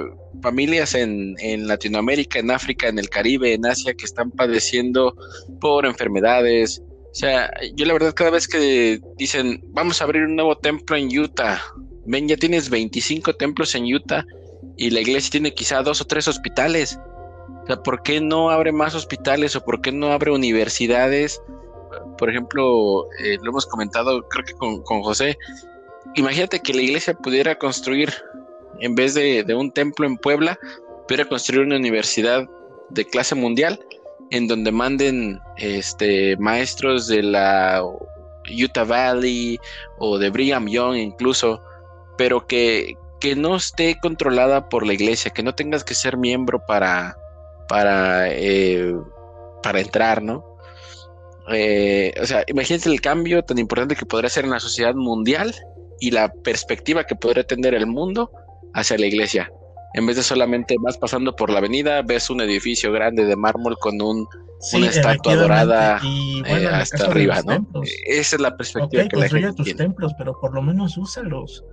familias 0.43 0.95
en, 0.95 1.37
en, 1.39 1.69
Latinoamérica, 1.69 2.39
en 2.39 2.51
África, 2.51 2.89
en 2.89 2.99
el 2.99 3.09
Caribe, 3.09 3.55
en 3.55 3.67
Asia, 3.67 3.95
que 3.95 4.05
están 4.05 4.31
padeciendo 4.31 5.15
por 5.61 5.87
enfermedades. 5.87 6.83
O 7.11 7.15
sea, 7.15 7.51
yo 7.75 7.87
la 7.87 7.93
verdad 7.93 8.15
cada 8.15 8.31
vez 8.31 8.47
que 8.49 9.01
dicen, 9.17 9.63
vamos 9.69 10.01
a 10.01 10.05
abrir 10.05 10.25
un 10.25 10.37
nuevo 10.37 10.57
templo 10.59 10.97
en 10.97 11.17
Utah, 11.17 11.63
ven, 12.07 12.29
ya 12.29 12.37
tienes 12.37 12.71
25 12.71 13.35
templos 13.35 13.75
en 13.75 13.85
Utah 13.85 14.25
y 14.77 14.91
la 14.91 15.01
iglesia 15.01 15.31
tiene 15.31 15.55
quizá 15.55 15.83
dos 15.83 16.01
o 16.01 16.07
tres 16.07 16.29
hospitales. 16.29 16.99
O 17.63 17.67
sea, 17.67 17.83
¿por 17.83 18.03
qué 18.03 18.21
no 18.21 18.51
abre 18.51 18.73
más 18.73 18.95
hospitales 18.95 19.55
o 19.57 19.65
por 19.65 19.81
qué 19.81 19.93
no 19.93 20.13
abre 20.13 20.31
universidades? 20.31 21.41
Por 22.17 22.31
ejemplo, 22.31 23.07
eh, 23.23 23.39
lo 23.43 23.51
hemos 23.51 23.67
comentado 23.67 24.23
creo 24.29 24.45
que 24.45 24.55
con, 24.55 25.03
José, 25.03 25.39
imagínate 26.15 26.61
que 26.61 26.75
la 26.75 26.83
iglesia 26.83 27.15
pudiera 27.15 27.57
construir, 27.59 28.13
en 28.81 28.95
vez 28.95 29.15
de, 29.15 29.45
de, 29.45 29.55
un 29.55 29.71
templo 29.71 30.07
en 30.07 30.17
Puebla, 30.17 30.59
pudiera 31.07 31.29
construir 31.29 31.67
una 31.67 31.77
universidad 31.77 32.49
de 32.91 33.05
clase 33.05 33.35
mundial 33.35 33.79
en 34.31 34.47
donde 34.47 34.73
manden 34.73 35.41
este, 35.57 36.37
maestros 36.37 37.07
de 37.09 37.23
la 37.23 37.83
Utah 38.51 38.85
Valley 38.85 39.59
o 39.99 40.19
de 40.19 40.31
Brigham 40.31 40.69
Young 40.69 40.97
incluso, 40.97 41.63
pero 42.17 42.47
que, 42.47 42.97
que 43.21 43.35
no 43.37 43.57
esté 43.57 43.99
controlada 44.01 44.69
por 44.69 44.87
la 44.87 44.95
iglesia, 44.95 45.31
que 45.31 45.43
no 45.43 45.55
tengas 45.55 45.85
que 45.85 45.95
ser 45.95 46.17
miembro 46.17 46.65
para, 46.67 47.17
para, 47.69 48.29
eh, 48.31 48.95
para 49.63 49.81
entrar, 49.81 50.23
¿no? 50.23 50.45
Eh, 51.51 52.13
o 52.21 52.27
sea, 52.27 52.45
imagínate 52.47 52.91
el 52.91 53.01
cambio 53.01 53.43
tan 53.43 53.59
importante 53.59 53.97
que 53.97 54.07
podría 54.07 54.29
ser 54.29 54.45
en 54.45 54.51
la 54.51 54.61
sociedad 54.61 54.95
mundial 54.95 55.55
y 56.01 56.11
la 56.11 56.33
perspectiva 56.45 57.05
que 57.05 57.17
podría 57.17 57.45
tener 57.45 57.75
el 57.75 57.87
mundo 57.87 58.31
hacia 58.75 58.99
la 58.99 59.07
iglesia. 59.07 59.51
En 59.95 60.07
vez 60.07 60.17
de 60.17 60.23
solamente 60.23 60.77
vas 60.81 60.99
pasando 60.99 61.35
por 61.35 61.51
la 61.51 61.59
avenida, 61.59 62.03
ves 62.03 62.29
un 62.31 62.41
edificio 62.41 62.93
grande 62.93 63.25
de 63.25 63.37
mármol 63.37 63.79
con 63.79 64.01
un, 64.03 64.29
sí, 64.61 64.77
una 64.77 64.89
estatua 64.89 65.37
dorada 65.37 65.99
y, 66.03 66.43
bueno, 66.43 66.69
eh, 66.69 66.75
hasta 66.75 67.07
arriba, 67.07 67.37
¿no? 67.37 67.55
Templos. 67.55 67.89
Esa 68.07 68.37
es 68.37 68.43
la 68.43 68.57
perspectiva 68.57 69.05
okay, 69.05 69.09
que 69.09 69.17
la 69.17 69.29
gente 69.29 69.53
tus 69.55 69.65
tiene. 69.65 69.79
templos, 69.79 70.13
pero 70.19 70.39
por 70.39 70.55
lo 70.55 70.63
menos 70.63 70.99
úsalos. 70.99 71.65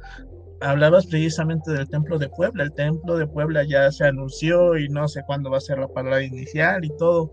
Hablabas 0.61 1.05
precisamente 1.07 1.71
del 1.71 1.89
templo 1.89 2.17
de 2.17 2.29
Puebla. 2.29 2.63
El 2.63 2.73
templo 2.73 3.17
de 3.17 3.27
Puebla 3.27 3.63
ya 3.65 3.91
se 3.91 4.05
anunció 4.05 4.77
y 4.77 4.87
no 4.87 5.07
sé 5.09 5.21
cuándo 5.27 5.51
va 5.51 5.57
a 5.57 5.61
ser 5.61 5.79
la 5.79 5.89
palabra 5.89 6.23
inicial 6.23 6.85
y 6.85 6.95
todo. 6.97 7.31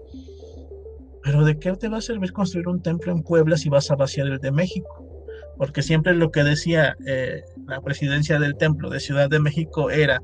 Pero 1.23 1.45
¿de 1.45 1.59
qué 1.59 1.73
te 1.73 1.89
va 1.89 1.99
a 1.99 2.03
servir 2.03 2.33
construir 2.33 2.69
un 2.69 2.83
templo 2.83 3.13
en 3.13 3.23
Puebla 3.23 3.57
si 3.57 3.69
vas 3.69 3.91
a 3.91 3.97
vaciar 3.97 4.27
el 4.27 4.39
de 4.39 4.51
México? 4.51 5.09
Porque 5.57 5.83
siempre 5.83 6.15
lo 6.15 6.31
que 6.31 6.43
decía 6.43 6.97
eh, 7.07 7.43
la 7.67 7.81
presidencia 7.81 8.39
del 8.39 8.57
templo 8.57 8.91
de 8.91 9.01
Ciudad 9.01 9.31
de 9.31 9.39
México 9.39 9.91
era 9.91 10.21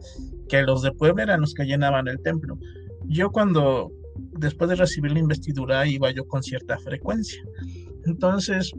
que 0.48 0.62
los 0.62 0.82
de 0.82 0.92
Puebla 0.92 1.22
eran 1.24 1.40
los 1.40 1.54
que 1.54 1.64
llenaban 1.64 2.08
el 2.08 2.20
templo. 2.20 2.58
Yo 3.06 3.30
cuando, 3.30 3.92
después 4.38 4.70
de 4.70 4.76
recibir 4.76 5.12
la 5.12 5.20
investidura, 5.20 5.86
iba 5.86 6.10
yo 6.10 6.26
con 6.26 6.42
cierta 6.42 6.78
frecuencia. 6.78 7.42
Entonces, 8.06 8.72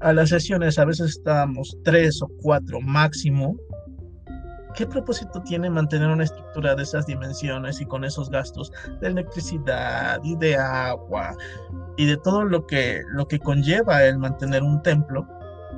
a 0.00 0.12
las 0.12 0.30
sesiones 0.30 0.78
a 0.78 0.84
veces 0.84 1.10
estábamos 1.10 1.76
tres 1.84 2.22
o 2.22 2.28
cuatro 2.42 2.80
máximo. 2.80 3.56
¿Qué 4.78 4.86
propósito 4.86 5.42
tiene 5.42 5.68
mantener 5.68 6.06
una 6.06 6.22
estructura 6.22 6.76
de 6.76 6.84
esas 6.84 7.04
dimensiones 7.04 7.80
y 7.80 7.84
con 7.84 8.04
esos 8.04 8.30
gastos 8.30 8.70
de 9.00 9.08
electricidad 9.08 10.20
y 10.22 10.36
de 10.36 10.54
agua 10.54 11.36
y 11.96 12.06
de 12.06 12.16
todo 12.18 12.44
lo 12.44 12.64
que, 12.64 13.02
lo 13.10 13.26
que 13.26 13.40
conlleva 13.40 14.04
el 14.04 14.18
mantener 14.18 14.62
un 14.62 14.80
templo? 14.84 15.26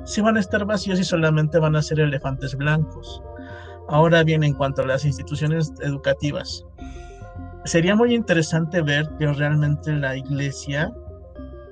Si 0.05 0.21
van 0.21 0.37
a 0.37 0.39
estar 0.39 0.65
vacíos 0.65 0.99
y 0.99 1.03
solamente 1.03 1.57
van 1.57 1.75
a 1.75 1.81
ser 1.81 1.99
elefantes 1.99 2.55
blancos. 2.55 3.23
Ahora 3.87 4.21
bien, 4.23 4.43
en 4.43 4.53
cuanto 4.53 4.83
a 4.83 4.85
las 4.85 5.03
instituciones 5.03 5.73
educativas, 5.81 6.63
sería 7.65 7.95
muy 7.95 8.13
interesante 8.13 8.83
ver 8.83 9.09
que 9.17 9.33
realmente 9.33 9.93
la 9.93 10.15
iglesia 10.15 10.93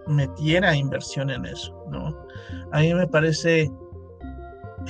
metiera 0.07 0.75
inversión 0.75 1.29
en 1.29 1.45
eso, 1.45 1.85
¿no? 1.91 2.07
A 2.71 2.79
mí 2.79 2.91
me 2.91 3.05
parece 3.05 3.71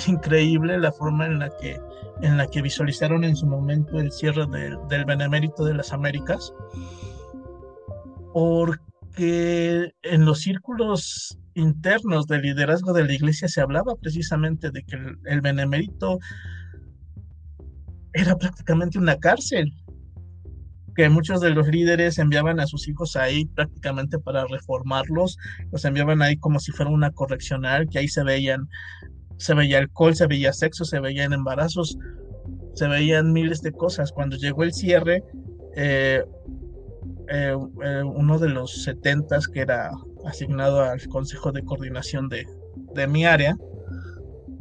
increíble 0.08 0.80
la 0.80 0.94
forma 0.94 1.26
en 1.26 1.40
la 1.40 1.50
que 1.58 1.89
en 2.22 2.38
la 2.38 2.48
que 2.48 2.62
visualizaron 2.62 3.24
en 3.24 3.36
su 3.36 3.46
momento 3.48 4.00
el 4.00 4.12
cierre 4.12 4.46
de, 4.48 4.78
del 4.90 5.06
Benemérito 5.06 5.64
de 5.64 5.74
las 5.74 5.94
Américas, 5.94 6.54
porque 8.34 9.92
en 10.04 10.26
los 10.26 10.40
círculos 10.40 11.38
internos 11.56 12.28
del 12.28 12.42
liderazgo 12.44 12.94
de 12.94 13.06
la 13.06 13.14
iglesia 13.14 13.48
se 13.48 13.62
hablaba 13.62 13.96
precisamente 13.96 14.72
de 14.72 14.84
que 14.84 14.96
el, 14.96 15.18
el 15.26 15.42
Benemérito 15.42 16.20
era 18.14 18.36
prácticamente 18.38 18.98
una 18.98 19.18
cárcel, 19.18 19.72
que 20.96 21.10
muchos 21.10 21.40
de 21.40 21.52
los 21.52 21.68
líderes 21.68 22.18
enviaban 22.18 22.60
a 22.60 22.68
sus 22.68 22.88
hijos 22.88 23.16
ahí 23.16 23.46
prácticamente 23.46 24.20
para 24.20 24.46
reformarlos, 24.46 25.38
los 25.72 25.86
enviaban 25.86 26.22
ahí 26.22 26.38
como 26.38 26.60
si 26.60 26.72
fuera 26.72 26.92
una 26.92 27.12
correccional, 27.12 27.88
que 27.88 28.00
ahí 28.00 28.08
se 28.08 28.24
veían, 28.24 28.68
se 29.40 29.54
veía 29.54 29.80
alcohol, 29.80 30.16
se 30.16 30.28
veía 30.28 30.52
sexo, 30.52 30.84
se 30.84 31.00
veían 31.00 31.32
embarazos, 31.32 31.98
se 32.74 32.88
veían 32.88 33.32
miles 33.32 33.62
de 33.62 33.72
cosas. 33.72 34.12
Cuando 34.12 34.36
llegó 34.36 34.64
el 34.64 34.74
cierre, 34.74 35.24
eh, 35.76 36.24
eh, 37.30 37.56
eh, 37.84 38.04
uno 38.04 38.38
de 38.38 38.50
los 38.50 38.84
setentas 38.84 39.48
que 39.48 39.62
era 39.62 39.92
asignado 40.26 40.82
al 40.82 41.08
Consejo 41.08 41.54
de 41.54 41.64
Coordinación 41.64 42.28
de, 42.28 42.46
de 42.94 43.08
mi 43.08 43.26
área, 43.26 43.58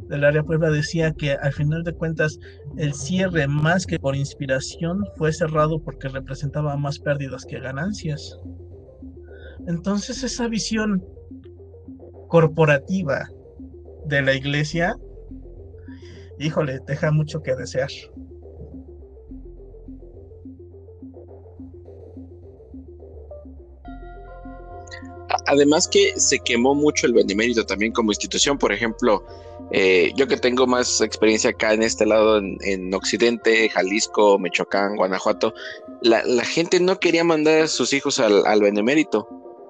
del 0.07 0.23
área 0.23 0.43
Puebla 0.43 0.71
decía 0.71 1.11
que 1.13 1.33
al 1.33 1.51
final 1.51 1.83
de 1.83 1.93
cuentas 1.93 2.39
el 2.77 2.93
cierre 2.93 3.47
más 3.47 3.85
que 3.85 3.99
por 3.99 4.15
inspiración 4.15 5.05
fue 5.17 5.33
cerrado 5.33 5.83
porque 5.83 6.07
representaba 6.07 6.77
más 6.77 6.99
pérdidas 6.99 7.45
que 7.45 7.59
ganancias. 7.59 8.39
Entonces 9.67 10.23
esa 10.23 10.47
visión 10.47 11.05
corporativa 12.29 13.29
de 14.09 14.21
la 14.21 14.33
iglesia, 14.33 14.95
híjole, 16.39 16.79
deja 16.85 17.11
mucho 17.11 17.41
que 17.41 17.55
desear. 17.55 17.89
Además 25.45 25.87
que 25.87 26.13
se 26.19 26.39
quemó 26.39 26.75
mucho 26.75 27.07
el 27.07 27.13
benemérito 27.13 27.65
también 27.65 27.91
como 27.91 28.11
institución, 28.11 28.57
por 28.57 28.71
ejemplo, 28.71 29.23
eh, 29.71 30.11
yo 30.15 30.27
que 30.27 30.37
tengo 30.37 30.65
más 30.65 31.01
experiencia 31.01 31.51
acá 31.51 31.73
en 31.73 31.83
este 31.83 32.05
lado, 32.05 32.39
en, 32.39 32.57
en 32.61 32.93
Occidente, 32.93 33.69
Jalisco, 33.69 34.39
Michoacán, 34.39 34.95
Guanajuato, 34.95 35.53
la, 36.01 36.23
la, 36.23 36.43
gente 36.43 36.79
no 36.79 36.99
quería 36.99 37.23
mandar 37.23 37.63
a 37.63 37.67
sus 37.67 37.93
hijos 37.93 38.19
al, 38.19 38.45
al, 38.47 38.61
Benemérito 38.61 39.27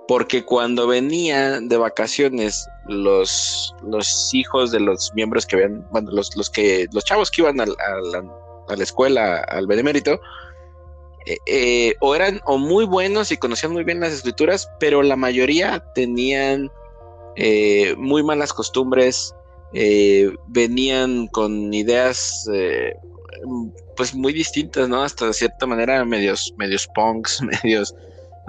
porque 0.08 0.44
cuando 0.44 0.88
venían 0.88 1.68
de 1.68 1.78
vacaciones 1.78 2.68
los, 2.90 3.74
hijos 4.34 4.72
de 4.72 4.80
los 4.80 5.12
miembros 5.14 5.46
que 5.46 5.56
habían, 5.56 5.86
bueno, 5.92 6.12
los, 6.12 6.36
los, 6.36 6.50
que, 6.50 6.88
los 6.92 7.04
chavos 7.06 7.32
que 7.32 7.42
iban 7.42 7.60
a, 7.62 7.66
la, 7.66 8.84
escuela, 8.84 9.38
al 9.50 9.68
benemérito, 9.68 10.20
eh, 11.26 11.38
eh, 11.46 11.96
o 12.02 12.16
eran 12.16 12.42
o 12.46 12.58
muy 12.58 12.86
buenos 12.86 13.32
y 13.32 13.38
conocían 13.38 13.74
muy 13.74 13.84
bien 13.84 14.00
las 14.00 14.14
escrituras, 14.14 14.70
pero 14.80 15.02
la 15.02 15.16
mayoría 15.16 15.84
tenían 15.96 16.72
eh, 17.36 17.96
muy 17.98 18.24
malas 18.24 18.54
costumbres, 18.54 19.34
venían 20.48 21.28
con 21.28 21.74
ideas 21.74 22.50
pues 23.96 24.16
muy 24.16 24.34
distintas, 24.34 24.90
¿no? 24.90 25.04
Hasta 25.04 25.28
de 25.28 25.34
cierta 25.34 25.66
manera 25.68 26.04
medios, 26.06 26.54
medios 26.58 26.88
punks, 26.96 27.42
medios 27.64 27.94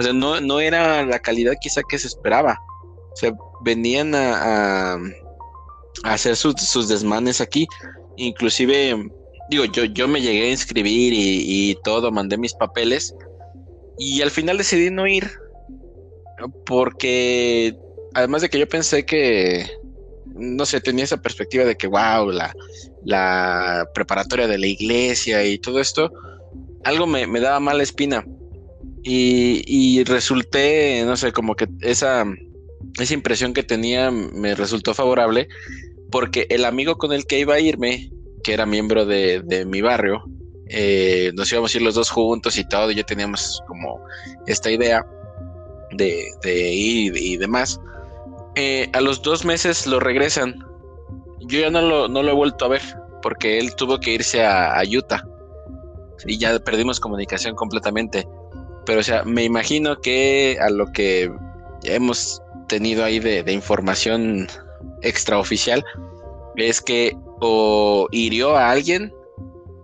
o 0.01 0.03
sea, 0.03 0.15
no, 0.15 0.41
no 0.41 0.61
era 0.61 1.05
la 1.05 1.19
calidad 1.19 1.53
quizá 1.61 1.83
que 1.87 1.99
se 1.99 2.07
esperaba. 2.07 2.59
O 3.13 3.17
sea, 3.17 3.33
venían 3.63 4.15
a, 4.15 4.99
hacer 6.05 6.37
sus, 6.37 6.89
desmanes 6.89 7.41
aquí. 7.41 7.67
Inclusive, 8.17 9.11
digo, 9.51 9.65
yo, 9.67 9.85
yo 9.85 10.09
me 10.09 10.21
llegué 10.21 10.49
a 10.49 10.51
inscribir 10.51 11.13
y, 11.15 11.77
todo, 11.85 12.11
mandé 12.11 12.37
mis 12.37 12.55
papeles. 12.55 13.15
Y 13.99 14.23
al 14.23 14.31
final 14.31 14.59
decidí 14.59 14.91
no 14.91 15.07
ir. 15.07 15.31
Porque 16.65 17.77
además 18.15 18.43
de 18.43 18.49
que 18.49 18.59
yo 18.59 18.69
pensé 18.69 19.05
que, 19.05 19.67
no 20.27 20.65
sé, 20.65 20.81
tenía 20.81 21.05
esa 21.05 21.21
perspectiva 21.21 21.65
de 21.65 21.77
que, 21.77 21.87
wow, 21.87 22.31
la, 22.31 22.55
la 23.05 23.89
preparatoria 23.95 24.47
de 24.47 24.59
la 24.59 24.67
iglesia 24.67 25.45
y 25.45 25.59
todo 25.59 25.81
esto, 25.81 26.11
algo 26.85 27.07
me, 27.07 27.27
me 27.27 27.41
daba 27.41 27.61
mala 27.61 27.83
espina. 27.83 28.25
Y, 29.03 30.05
resulté, 30.05 31.03
no 31.05 31.17
sé, 31.17 31.33
como 31.33 31.55
que 31.55 31.69
esa, 31.81 32.25
esa 32.99 33.15
impresión 33.15 33.55
que 33.55 33.63
tenía 33.63 34.11
me 34.11 34.55
resultó 34.55 34.95
favorable 34.95 35.49
porque 36.11 36.47
el 36.51 36.65
amigo 36.65 36.97
con 36.97 37.13
el 37.13 37.27
que 37.27 37.39
iba 37.39 37.55
a 37.55 37.61
irme, 37.61 38.11
que 38.43 38.53
era 38.53 38.67
miembro 38.67 39.07
de, 39.07 39.65
mi 39.67 39.81
barrio, 39.81 40.25
eh, 40.69 41.33
nos 41.35 41.51
íbamos 41.53 41.75
a 41.75 41.79
ir 41.79 41.83
los 41.83 41.95
dos 41.95 42.11
juntos 42.11 42.59
y 42.59 42.69
todo, 42.69 42.91
y 42.91 42.97
ya 42.97 43.05
teníamos 43.05 43.63
como 43.67 44.01
esta 44.47 44.71
idea 44.71 45.07
de, 45.93 46.33
ir 46.45 47.17
y, 47.17 47.37
demás. 47.37 47.81
Eh, 48.57 48.89
a 48.93 49.01
los 49.01 49.23
dos 49.23 49.45
meses 49.45 49.87
lo 49.87 50.01
regresan. 50.01 50.65
Yo 51.41 51.61
ya 51.61 51.71
no 51.71 51.81
lo, 51.81 52.09
no 52.09 52.23
lo 52.23 52.31
he 52.31 52.35
vuelto 52.35 52.65
a 52.65 52.69
ver 52.69 52.83
porque 53.23 53.59
él 53.59 53.75
tuvo 53.77 53.99
que 54.01 54.15
irse 54.15 54.45
a, 54.45 54.79
a 54.79 54.83
Utah 54.85 55.25
y 56.27 56.39
ya 56.39 56.59
perdimos 56.59 57.01
comunicación 57.01 57.55
completamente. 57.55 58.27
Pero, 58.87 59.01
o 59.01 59.03
sea, 59.03 59.25
me 59.25 59.45
imagino 59.45 60.01
que 60.01 60.59
a 60.61 60.71
lo 60.71 60.87
que 60.93 61.31
hemos 61.85 62.43
tenido 62.71 63.05
ahí 63.05 63.19
de, 63.19 63.53
información 63.53 64.47
extraoficial 65.03 65.85
es 66.57 66.81
que 66.81 67.17
o 67.41 68.07
hirió 68.13 68.57
a 68.57 68.71
alguien 68.71 69.13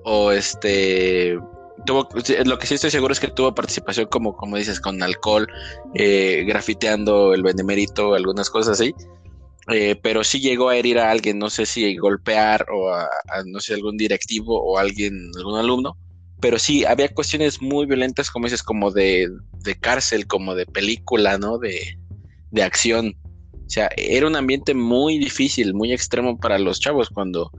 o 0.04 0.30
este 0.30 1.38
tuvo 1.84 2.08
lo 2.44 2.58
que 2.58 2.66
sí 2.66 2.74
estoy 2.74 2.90
seguro 2.90 3.12
es 3.12 3.20
que 3.20 3.28
tuvo 3.28 3.54
participación 3.54 4.06
como 4.06 4.36
como 4.36 4.56
dices 4.56 4.80
con 4.80 5.02
alcohol 5.02 5.48
eh, 5.94 6.44
grafiteando 6.46 7.34
el 7.34 7.42
benemérito 7.42 8.14
algunas 8.14 8.50
cosas 8.50 8.80
así 8.80 8.94
eh, 9.68 9.96
pero 10.00 10.22
sí 10.22 10.38
llegó 10.40 10.68
a 10.68 10.76
herir 10.76 10.98
a 10.98 11.10
alguien 11.10 11.38
no 11.38 11.50
sé 11.50 11.66
si 11.66 11.96
golpear 11.96 12.66
o 12.70 12.92
a, 12.92 13.08
no 13.46 13.58
sé 13.60 13.74
algún 13.74 13.96
directivo 13.96 14.62
o 14.62 14.78
alguien 14.78 15.30
algún 15.36 15.58
alumno 15.58 15.96
pero 16.40 16.58
sí, 16.58 16.84
había 16.84 17.08
cuestiones 17.08 17.62
muy 17.62 17.86
violentas, 17.86 18.30
como 18.30 18.44
dices, 18.46 18.62
como 18.62 18.90
de, 18.90 19.30
cárcel, 19.80 20.26
como 20.26 20.54
de 20.54 20.66
película, 20.66 21.38
¿no? 21.38 21.58
De, 21.58 21.98
acción. 22.62 23.16
O 23.52 23.68
sea, 23.68 23.90
era 23.96 24.26
un 24.26 24.36
ambiente 24.36 24.74
muy 24.74 25.18
difícil, 25.18 25.74
muy 25.74 25.92
extremo 25.92 26.38
para 26.38 26.58
los 26.58 26.78
chavos 26.78 27.10
cuando, 27.10 27.50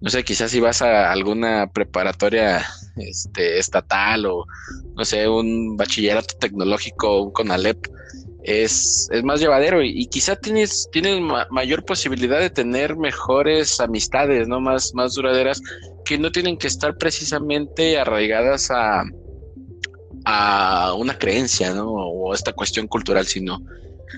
no 0.00 0.10
sé, 0.10 0.22
quizás 0.24 0.50
si 0.50 0.60
vas 0.60 0.80
a 0.82 1.10
alguna 1.10 1.70
preparatoria 1.72 2.64
este, 2.96 3.58
estatal 3.58 4.26
o, 4.26 4.46
no 4.94 5.04
sé, 5.04 5.28
un 5.28 5.76
bachillerato 5.76 6.36
tecnológico 6.38 7.32
con 7.32 7.50
Alep, 7.50 7.86
es, 8.46 9.08
es 9.10 9.24
más 9.24 9.40
llevadero 9.40 9.82
y, 9.82 10.06
quizá 10.06 10.36
tienes, 10.36 10.88
tienes 10.92 11.20
mayor 11.50 11.84
posibilidad 11.84 12.38
de 12.38 12.48
tener 12.48 12.96
mejores 12.96 13.80
amistades, 13.80 14.46
¿no? 14.46 14.60
Más, 14.60 14.94
más 14.94 15.14
duraderas 15.14 15.60
que 16.04 16.16
no 16.16 16.30
tienen 16.30 16.56
que 16.56 16.68
estar 16.68 16.96
precisamente 16.96 17.98
arraigadas 17.98 18.70
a, 18.70 19.02
a 20.24 20.94
una 20.94 21.18
creencia, 21.18 21.74
¿no? 21.74 21.90
O 21.90 22.34
esta 22.34 22.52
cuestión 22.52 22.86
cultural, 22.86 23.26
sino 23.26 23.58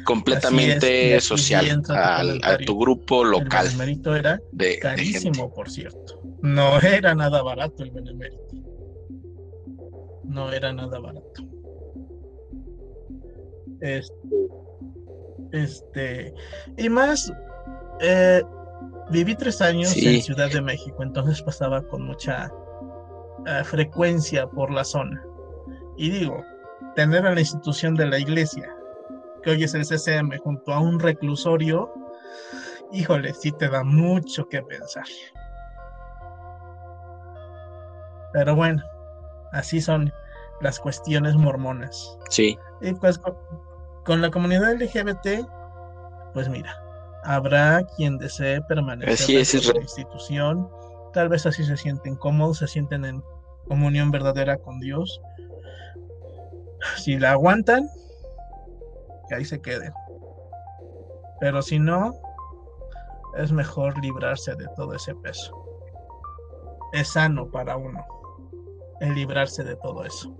completamente 0.04 1.20
social, 1.20 1.82
a, 1.88 2.58
tu 2.64 2.78
grupo 2.78 3.24
local. 3.24 3.66
El 3.66 3.72
benemérito 3.72 4.14
era 4.14 4.40
carísimo, 4.80 5.52
por 5.52 5.70
cierto. 5.70 6.20
No 6.42 6.78
era 6.80 7.14
nada 7.14 7.42
barato 7.42 7.82
el 7.82 7.90
benemérito. 7.90 8.56
No 10.24 10.52
era 10.52 10.72
nada 10.72 10.98
barato. 10.98 11.42
Este, 13.80 14.48
este 15.52 16.34
y 16.76 16.88
más, 16.88 17.32
eh, 18.00 18.42
Viví 19.10 19.34
tres 19.34 19.62
años 19.62 19.96
en 19.96 20.20
Ciudad 20.20 20.50
de 20.50 20.60
México, 20.60 21.02
entonces 21.02 21.40
pasaba 21.40 21.82
con 21.82 22.02
mucha 22.02 22.52
eh, 23.46 23.64
frecuencia 23.64 24.46
por 24.46 24.70
la 24.70 24.84
zona. 24.84 25.22
Y 25.96 26.10
digo, 26.10 26.44
tener 26.94 27.26
a 27.26 27.34
la 27.34 27.40
institución 27.40 27.94
de 27.94 28.06
la 28.06 28.18
iglesia, 28.18 28.70
que 29.48 29.52
hoy 29.52 29.64
es 29.64 29.72
el 29.72 29.86
CCM, 29.86 30.36
junto 30.38 30.74
a 30.74 30.80
un 30.80 31.00
reclusorio, 31.00 31.90
híjole, 32.92 33.32
sí 33.32 33.50
te 33.50 33.70
da 33.70 33.82
mucho 33.82 34.46
que 34.46 34.62
pensar. 34.62 35.06
Pero 38.34 38.54
bueno, 38.54 38.82
así 39.52 39.80
son 39.80 40.12
las 40.60 40.78
cuestiones 40.78 41.34
mormonas. 41.34 42.18
Sí. 42.28 42.58
Y 42.82 42.92
pues 42.92 43.18
con 44.04 44.20
la 44.20 44.30
comunidad 44.30 44.74
LGBT, 44.74 45.48
pues 46.34 46.50
mira, 46.50 46.78
Habrá 47.24 47.82
quien 47.96 48.16
desee 48.18 48.60
permanecer 48.62 49.36
en 49.36 49.74
la 49.74 49.80
institución, 49.80 50.68
tal 51.12 51.28
vez 51.28 51.46
así 51.46 51.64
se 51.64 51.76
sienten 51.76 52.16
cómodos, 52.16 52.58
se 52.58 52.68
sienten 52.68 53.04
en 53.04 53.22
comunión 53.66 54.10
verdadera 54.10 54.56
con 54.58 54.78
Dios. 54.78 55.20
Si 56.96 57.18
la 57.18 57.32
aguantan, 57.32 57.88
que 59.28 59.34
ahí 59.34 59.44
se 59.44 59.60
queden. 59.60 59.92
Pero 61.40 61.62
si 61.62 61.78
no, 61.78 62.14
es 63.36 63.52
mejor 63.52 63.96
librarse 64.02 64.54
de 64.54 64.66
todo 64.76 64.94
ese 64.94 65.14
peso. 65.16 65.52
Es 66.92 67.08
sano 67.08 67.50
para 67.50 67.76
uno 67.76 68.04
el 69.00 69.14
librarse 69.14 69.62
de 69.62 69.76
todo 69.76 70.04
eso. 70.04 70.34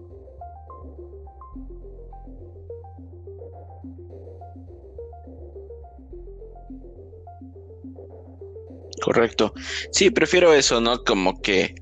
Correcto. 9.02 9.52
Sí, 9.92 10.10
prefiero 10.10 10.52
eso, 10.52 10.80
¿no? 10.80 11.02
Como 11.04 11.40
que, 11.40 11.74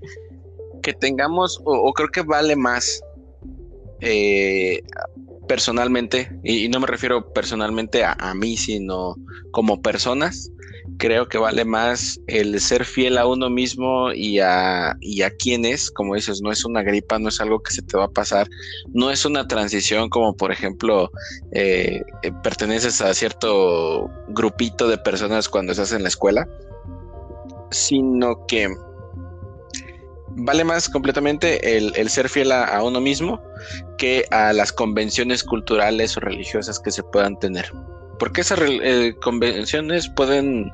que 0.82 0.92
tengamos, 0.92 1.60
o, 1.64 1.92
creo 1.92 2.08
que 2.08 2.22
vale 2.22 2.54
más 2.54 3.00
eh, 4.00 4.82
personalmente, 5.46 6.30
y, 6.44 6.68
no 6.68 6.80
me 6.80 6.86
refiero 6.86 7.32
personalmente 7.32 8.04
a, 8.04 8.34
mí, 8.34 8.56
sino 8.56 9.16
como 9.50 9.82
personas, 9.82 10.50
creo 10.98 11.28
que 11.28 11.38
vale 11.38 11.64
más 11.64 12.20
el 12.26 12.60
ser 12.60 12.84
fiel 12.84 13.18
a 13.18 13.26
uno 13.26 13.50
mismo 13.50 14.12
y 14.12 14.40
a, 14.40 14.96
y 15.00 15.22
a 15.22 15.30
quién 15.30 15.64
es, 15.64 15.90
como 15.90 16.14
dices, 16.14 16.40
no 16.42 16.50
es 16.52 16.64
una 16.64 16.82
gripa, 16.82 17.18
no 17.18 17.28
es 17.28 17.40
algo 17.40 17.60
que 17.60 17.72
se 17.72 17.82
te 17.82 17.96
va 17.96 18.04
a 18.04 18.10
pasar, 18.10 18.48
no 18.92 19.10
es 19.10 19.24
una 19.24 19.46
transición 19.46 20.08
como 20.08 20.36
por 20.36 20.52
ejemplo 20.52 21.10
eh, 21.52 22.02
perteneces 22.42 23.00
a 23.00 23.14
cierto 23.14 24.10
grupito 24.28 24.88
de 24.88 24.98
personas 24.98 25.48
cuando 25.48 25.72
estás 25.72 25.92
en 25.92 26.02
la 26.02 26.08
escuela, 26.08 26.48
sino 27.70 28.46
que 28.46 28.68
vale 30.36 30.64
más 30.64 30.88
completamente 30.88 31.76
el, 31.76 32.08
ser 32.08 32.28
fiel 32.28 32.52
a, 32.52 32.82
uno 32.82 33.00
mismo 33.00 33.42
que 33.98 34.24
a 34.30 34.52
las 34.52 34.72
convenciones 34.72 35.42
culturales 35.42 36.16
o 36.16 36.20
religiosas 36.20 36.78
que 36.78 36.90
se 36.90 37.02
puedan 37.02 37.38
tener. 37.38 37.70
Porque 38.18 38.42
esas 38.42 38.60
eh, 38.62 39.14
convenciones 39.20 40.08
pueden, 40.08 40.70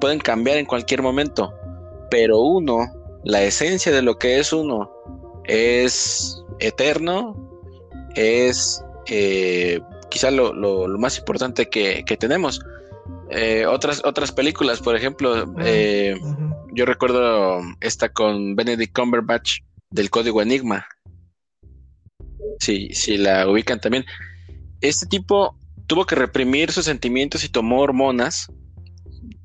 pueden 0.00 0.18
cambiar 0.18 0.58
en 0.58 0.66
cualquier 0.66 1.02
momento, 1.02 1.52
pero 2.10 2.40
uno, 2.40 2.86
la 3.24 3.42
esencia 3.42 3.92
de 3.92 4.02
lo 4.02 4.18
que 4.18 4.38
es 4.38 4.52
uno, 4.52 4.90
es 5.44 6.42
eterno, 6.60 7.34
es 8.14 8.84
eh, 9.06 9.80
quizá 10.10 10.30
lo, 10.30 10.52
más 10.98 11.18
importante 11.18 11.68
que 11.68 12.16
tenemos. 12.18 12.60
Eh, 13.30 13.66
otras, 13.66 14.02
otras 14.04 14.32
películas, 14.32 14.80
por 14.80 14.96
ejemplo, 14.96 15.44
eh, 15.60 16.14
yo 16.74 16.84
recuerdo 16.84 17.60
esta 17.80 18.08
con 18.08 18.56
Benedict 18.56 18.94
Cumberbatch 18.94 19.60
del 19.90 20.10
Código 20.10 20.42
Enigma. 20.42 20.86
Sí, 22.60 22.90
si 22.92 23.16
la 23.16 23.48
ubican 23.48 23.80
también. 23.80 24.04
Este 24.80 25.06
tipo 25.06 25.58
tuvo 25.86 26.04
que 26.04 26.14
reprimir 26.14 26.72
sus 26.72 26.84
sentimientos 26.84 27.44
y 27.44 27.48
tomó 27.48 27.80
hormonas 27.80 28.48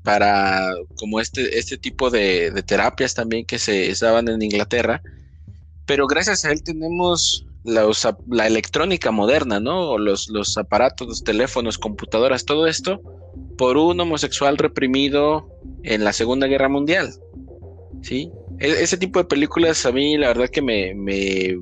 para 0.02 0.72
como 0.96 1.20
este, 1.20 1.58
este 1.58 1.76
tipo 1.76 2.10
de, 2.10 2.50
terapias 2.66 3.14
también 3.14 3.44
que 3.44 3.58
se 3.58 3.94
daban 4.00 4.28
en 4.28 4.42
Inglaterra. 4.42 5.02
Pero 5.86 6.06
gracias 6.06 6.44
a 6.44 6.52
él 6.52 6.62
tenemos 6.62 7.46
la 7.64 8.46
electrónica 8.46 9.10
moderna, 9.10 9.60
¿no? 9.60 9.98
Los, 9.98 10.28
los 10.30 10.56
aparatos, 10.56 11.06
los 11.06 11.24
teléfonos, 11.24 11.78
computadoras, 11.78 12.44
todo 12.44 12.66
esto 12.66 13.00
por 13.56 13.76
un 13.76 14.00
homosexual 14.00 14.56
reprimido 14.58 15.48
en 15.82 16.04
la 16.04 16.12
Segunda 16.12 16.46
Guerra 16.46 16.68
Mundial. 16.68 17.12
¿Sí? 18.02 18.30
E, 18.58 18.68
ese 18.82 18.96
tipo 18.96 19.18
de 19.18 19.26
películas 19.26 19.84
a 19.86 19.92
mí 19.92 20.16
la 20.16 20.28
verdad 20.28 20.48
que 20.48 20.62
me, 20.62 20.94
me, 20.94 21.58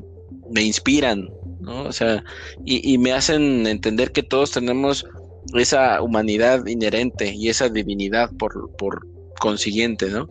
me 0.50 0.62
inspiran, 0.62 1.28
¿no? 1.60 1.84
O 1.84 1.92
sea, 1.92 2.24
y, 2.64 2.92
y, 2.92 2.98
me 2.98 3.12
hacen 3.12 3.66
entender 3.66 4.12
que 4.12 4.22
todos 4.22 4.52
tenemos 4.52 5.06
esa 5.54 6.02
humanidad 6.02 6.66
inherente 6.66 7.32
y 7.34 7.48
esa 7.48 7.68
divinidad 7.68 8.30
por, 8.38 8.70
por 8.76 9.06
consiguiente, 9.40 10.06
¿no? 10.10 10.28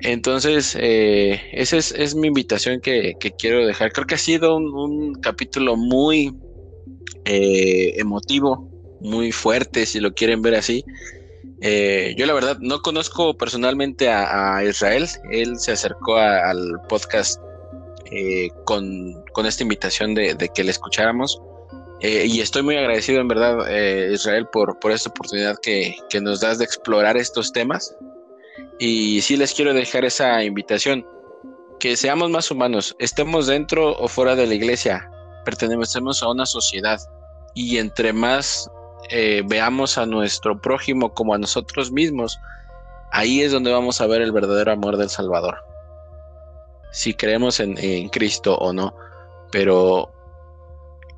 Entonces, 0.00 0.76
eh, 0.80 1.40
esa 1.52 1.76
es, 1.76 2.14
mi 2.16 2.26
invitación 2.28 2.80
que, 2.80 3.16
quiero 3.38 3.64
dejar. 3.64 3.92
Creo 3.92 4.06
que 4.06 4.16
ha 4.16 4.18
sido 4.18 4.56
un, 4.56 5.14
capítulo 5.14 5.76
muy 5.76 6.34
eh, 7.24 7.94
emotivo, 7.98 8.68
muy 9.02 9.32
fuerte, 9.32 9.86
si 9.86 10.00
lo 10.00 10.14
quieren 10.14 10.42
ver 10.42 10.54
así. 10.54 10.84
Eh, 11.60 12.14
yo 12.16 12.26
la 12.26 12.32
verdad 12.32 12.58
no 12.60 12.80
conozco 12.82 13.36
personalmente 13.36 14.08
a, 14.08 14.62
Israel. 14.64 15.08
Él 15.30 15.58
se 15.58 15.72
acercó 15.72 16.16
al 16.16 16.80
podcast 16.88 17.40
con, 18.64 19.46
esta 19.46 19.62
invitación 19.62 20.14
de, 20.14 20.50
que 20.54 20.64
le 20.64 20.70
escucháramos. 20.70 21.40
y 22.00 22.40
estoy 22.40 22.62
muy 22.62 22.76
agradecido 22.76 23.20
en 23.20 23.28
verdad, 23.28 23.58
Israel, 24.10 24.46
por, 24.52 24.78
por 24.80 24.92
esta 24.92 25.10
oportunidad 25.10 25.56
que, 25.62 25.96
que 26.10 26.20
nos 26.20 26.40
das 26.40 26.58
de 26.58 26.64
explorar 26.64 27.16
estos 27.16 27.52
temas. 27.52 27.94
Y 28.78 29.20
sí 29.22 29.36
les 29.36 29.54
quiero 29.54 29.72
dejar 29.74 30.04
esa 30.04 30.42
invitación, 30.42 31.06
que 31.78 31.96
seamos 31.96 32.30
más 32.30 32.50
humanos, 32.50 32.94
estemos 32.98 33.46
dentro 33.46 33.96
o 33.98 34.08
fuera 34.08 34.36
de 34.36 34.46
la 34.46 34.54
iglesia, 34.54 35.10
pertenecemos 35.44 36.22
a 36.22 36.30
una 36.30 36.46
sociedad 36.46 37.00
y 37.54 37.78
entre 37.78 38.12
más 38.12 38.70
eh, 39.10 39.42
veamos 39.46 39.98
a 39.98 40.06
nuestro 40.06 40.60
prójimo 40.60 41.12
como 41.14 41.34
a 41.34 41.38
nosotros 41.38 41.90
mismos, 41.90 42.38
ahí 43.10 43.42
es 43.42 43.52
donde 43.52 43.72
vamos 43.72 44.00
a 44.00 44.06
ver 44.06 44.22
el 44.22 44.32
verdadero 44.32 44.72
amor 44.72 44.96
del 44.96 45.10
Salvador. 45.10 45.58
Si 46.92 47.14
creemos 47.14 47.60
en, 47.60 48.08
Cristo 48.10 48.56
o 48.56 48.72
no, 48.72 48.94
pero 49.50 50.10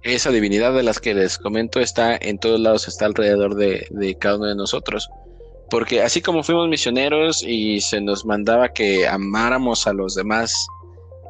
esa 0.03 0.31
divinidad 0.31 0.73
de 0.73 0.83
las 0.83 1.01
que 1.01 1.15
les 1.15 1.39
comento 1.39 1.81
está 1.81 2.17
en 2.17 2.39
todos 2.39 2.61
lados, 2.61 2.87
está 2.87 3.07
alrededor 3.07 3.57
de 3.57 4.17
cada 4.21 4.37
uno 4.37 4.47
de 4.47 4.55
nosotros. 4.55 5.09
Porque 5.71 6.03
así 6.03 6.21
como 6.21 6.43
fuimos 6.43 6.69
misioneros 6.69 7.43
y 7.43 7.81
se 7.81 8.01
nos 8.01 8.25
mandaba 8.25 8.73
que 8.73 9.09
amáramos 9.09 9.87
a 9.87 9.93
los 9.93 10.15
demás, 10.15 10.69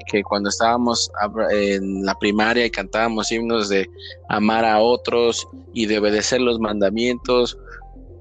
que 0.06 0.22
cuando 0.22 0.48
estábamos 0.48 1.10
en 1.50 2.04
la 2.04 2.14
primaria 2.18 2.66
y 2.66 2.70
cantábamos 2.70 3.30
himnos 3.32 3.68
de 3.68 3.88
amar 4.28 4.64
a 4.64 4.80
otros 4.80 5.46
y 5.72 5.86
de 5.86 5.98
obedecer 5.98 6.40
los 6.40 6.58
mandamientos, 6.58 7.58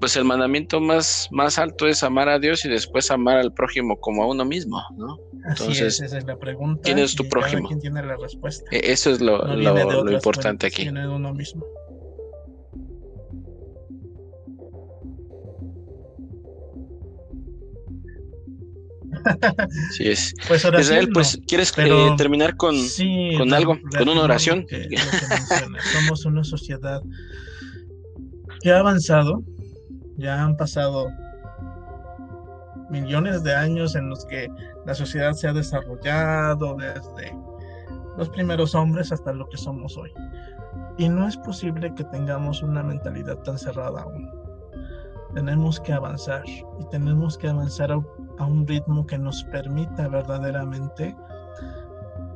pues 0.00 0.16
el 0.16 0.24
mandamiento 0.24 0.80
más, 0.80 1.28
más 1.30 1.58
alto 1.58 1.86
es 1.86 2.02
amar 2.02 2.28
a 2.28 2.38
Dios 2.38 2.64
y 2.64 2.68
después 2.68 3.10
amar 3.10 3.38
al 3.38 3.52
prójimo 3.52 3.98
como 4.00 4.22
a 4.22 4.26
uno 4.26 4.44
mismo, 4.44 4.82
¿no? 4.96 5.18
Entonces, 5.48 6.00
esa 6.00 6.18
es 6.18 6.24
la 6.24 6.36
pregunta. 6.36 6.82
¿Quién 6.84 6.98
es 6.98 7.14
tu 7.14 7.28
prójimo? 7.28 7.68
¿Quién 7.68 7.80
tiene 7.80 8.02
la 8.02 8.16
respuesta? 8.16 8.64
E, 8.70 8.92
eso 8.92 9.10
es 9.10 9.20
lo, 9.20 9.44
lo, 9.44 10.12
importante 10.12 10.66
aquí. 10.66 10.88
Uno 10.88 11.32
mismo. 11.32 11.64
Sí 19.92 20.08
es. 20.08 20.34
Pues 20.48 20.64
Israel, 20.64 21.08
pues, 21.12 21.38
¿quieres 21.46 21.72
eh, 21.76 22.14
terminar 22.16 22.56
con, 22.56 22.76
con 23.38 23.52
algo, 23.52 23.78
con 23.96 24.08
una 24.08 24.22
oración? 24.22 24.66
Somos 25.92 26.24
una 26.24 26.44
sociedad 26.44 27.02
que 28.60 28.72
ha 28.72 28.78
avanzado, 28.78 29.42
ya 30.16 30.42
han 30.42 30.56
pasado 30.56 31.08
millones 32.90 33.42
de 33.42 33.54
años 33.54 33.94
en 33.94 34.08
los 34.08 34.24
que 34.26 34.48
la 34.86 34.94
sociedad 34.94 35.32
se 35.32 35.48
ha 35.48 35.52
desarrollado 35.52 36.76
desde 36.76 37.36
los 38.16 38.28
primeros 38.30 38.74
hombres 38.74 39.10
hasta 39.12 39.32
lo 39.32 39.48
que 39.48 39.56
somos 39.56 39.96
hoy. 39.96 40.12
Y 40.96 41.08
no 41.08 41.26
es 41.26 41.36
posible 41.36 41.92
que 41.94 42.04
tengamos 42.04 42.62
una 42.62 42.82
mentalidad 42.82 43.36
tan 43.38 43.58
cerrada 43.58 44.02
aún. 44.02 44.30
Tenemos 45.34 45.80
que 45.80 45.92
avanzar 45.92 46.44
y 46.46 46.88
tenemos 46.90 47.36
que 47.36 47.48
avanzar 47.48 47.90
a 48.38 48.46
un 48.46 48.66
ritmo 48.66 49.06
que 49.06 49.18
nos 49.18 49.44
permita 49.44 50.08
verdaderamente 50.08 51.16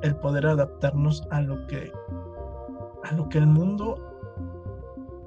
el 0.03 0.17
poder 0.17 0.47
adaptarnos 0.47 1.27
a 1.31 1.41
lo 1.41 1.67
que 1.67 1.93
a 3.05 3.13
lo 3.15 3.29
que 3.29 3.39
el 3.39 3.47
mundo 3.47 4.05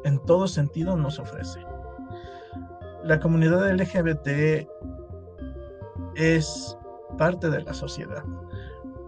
en 0.03 0.19
todo 0.26 0.48
sentido 0.48 0.95
nos 0.95 1.19
ofrece. 1.19 1.60
La 3.03 3.19
comunidad 3.19 3.72
LGBT 3.72 4.68
es 6.15 6.77
parte 7.18 7.49
de 7.49 7.61
la 7.64 7.73
sociedad. 7.73 8.23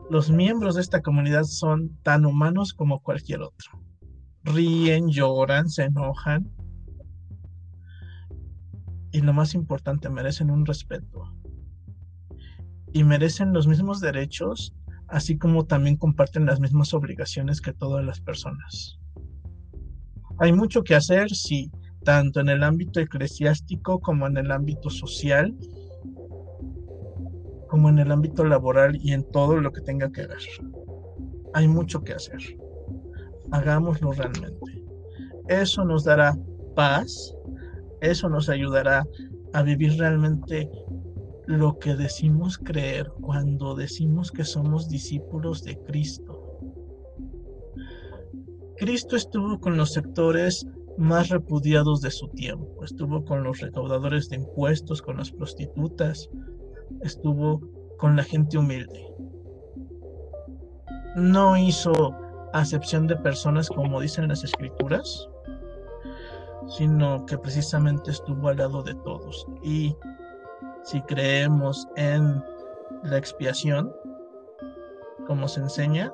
Los 0.10 0.31
miembros 0.31 0.76
de 0.76 0.81
esta 0.81 1.02
comunidad 1.02 1.44
son 1.44 1.98
tan 2.03 2.26
humanos 2.26 2.73
como 2.73 3.02
cualquier 3.02 3.41
otro. 3.41 3.72
Ríen, 4.44 5.10
lloran, 5.10 5.69
se 5.69 5.84
enojan. 5.84 6.49
Y 9.11 9.22
lo 9.22 9.34
más 9.34 9.53
importante, 9.53 10.10
merecen 10.10 10.49
un 10.49 10.65
respeto 10.65 11.31
y 12.94 13.03
merecen 13.03 13.53
los 13.53 13.68
mismos 13.68 13.99
derechos, 13.99 14.74
así 15.07 15.38
como 15.38 15.65
también 15.65 15.98
comparten 15.98 16.45
las 16.45 16.60
mismas 16.60 16.94
obligaciones 16.94 17.60
que 17.60 17.74
todas 17.74 18.06
las 18.06 18.22
personas. 18.22 18.99
Hay 20.40 20.53
mucho 20.53 20.84
que 20.84 20.95
hacer, 20.95 21.30
sí, 21.32 21.72
tanto 22.03 22.40
en 22.40 22.49
el 22.49 22.64
ámbito 22.64 22.99
eclesiástico 22.99 23.99
como 23.99 24.28
en 24.28 24.38
el 24.38 24.52
ámbito 24.52 24.90
social, 24.90 25.56
como 27.68 27.90
en 27.90 27.99
el 27.99 28.11
ámbito 28.11 28.44
laboral 28.44 28.95
y 29.02 29.14
en 29.14 29.24
todo 29.32 29.60
lo 29.60 29.72
que 29.72 29.82
tenga 29.82 30.11
que 30.11 30.28
ver. 30.28 30.38
Hay 31.53 31.68
mucho 31.68 32.03
que 32.03 32.14
hacer. 32.14 32.40
Hagámoslo 33.52 34.11
realmente. 34.11 34.84
Eso 35.48 35.84
nos 35.84 36.03
dará 36.03 36.38
paz, 36.76 37.36
eso 38.02 38.30
nos 38.30 38.49
ayudará 38.49 39.06
a 39.53 39.64
vivir 39.64 39.98
realmente 39.98 40.70
lo 41.45 41.78
que 41.80 41.95
decimos 41.95 42.57
creer 42.57 43.11
cuando 43.22 43.76
decimos 43.76 44.32
que 44.32 44.45
somos 44.45 44.88
discípulos 44.88 45.64
de 45.64 45.78
Cristo. 45.80 46.60
Cristo 48.78 49.15
estuvo 49.15 49.60
con 49.60 49.78
los 49.78 49.94
sectores 49.94 50.65
más 50.98 51.30
repudiados 51.30 52.02
de 52.02 52.11
su 52.11 52.28
tiempo, 52.30 52.84
estuvo 52.84 53.24
con 53.26 53.44
los 53.44 53.60
recaudadores 53.60 54.30
de 54.30 54.38
impuestos, 54.38 55.02
con 55.02 55.18
las 55.18 55.32
prostitutas, 55.32 56.30
estuvo 57.02 57.61
con 57.98 58.15
la 58.15 58.24
gente 58.24 58.57
humilde. 58.57 59.07
No 61.15 61.57
hizo 61.57 62.15
acepción 62.53 63.07
de 63.07 63.15
personas 63.15 63.70
como 63.70 63.99
dicen 63.99 64.28
las 64.28 64.44
escrituras, 64.44 65.28
sino 66.68 67.26
que 67.26 67.38
precisamente 67.38 68.11
estuvo 68.11 68.48
al 68.48 68.57
lado 68.57 68.84
de 68.84 68.95
todos 68.95 69.45
y 69.64 69.95
si 70.84 71.02
creemos 71.02 71.88
en 71.96 72.44
la 73.04 73.18
expiación, 73.18 73.94
como 75.28 75.48
se 75.48 75.62
enseña, 75.62 76.12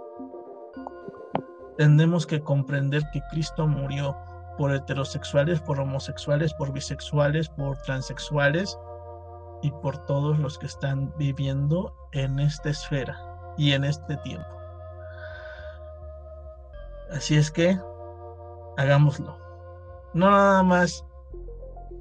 tenemos 1.77 2.27
que 2.27 2.41
comprender 2.41 3.03
que 3.11 3.21
Cristo 3.31 3.67
murió 3.67 4.15
por 4.57 4.73
heterosexuales, 4.73 5.61
por 5.61 5.79
homosexuales, 5.79 6.53
por 6.53 6.73
bisexuales, 6.73 7.49
por 7.49 7.77
transexuales 7.77 8.77
y 9.61 9.71
por 9.71 9.97
todos 10.05 10.37
los 10.39 10.57
que 10.57 10.65
están 10.65 11.13
viviendo 11.17 11.95
en 12.11 12.39
esta 12.39 12.69
esfera 12.69 13.17
y 13.57 13.71
en 13.71 13.85
este 13.85 14.17
tiempo. 14.17 14.49
Así 17.11 17.35
es 17.35 17.49
que 17.49 17.79
hagámoslo. 18.77 19.37
No 20.13 20.29
nada 20.29 20.63
más 20.63 21.05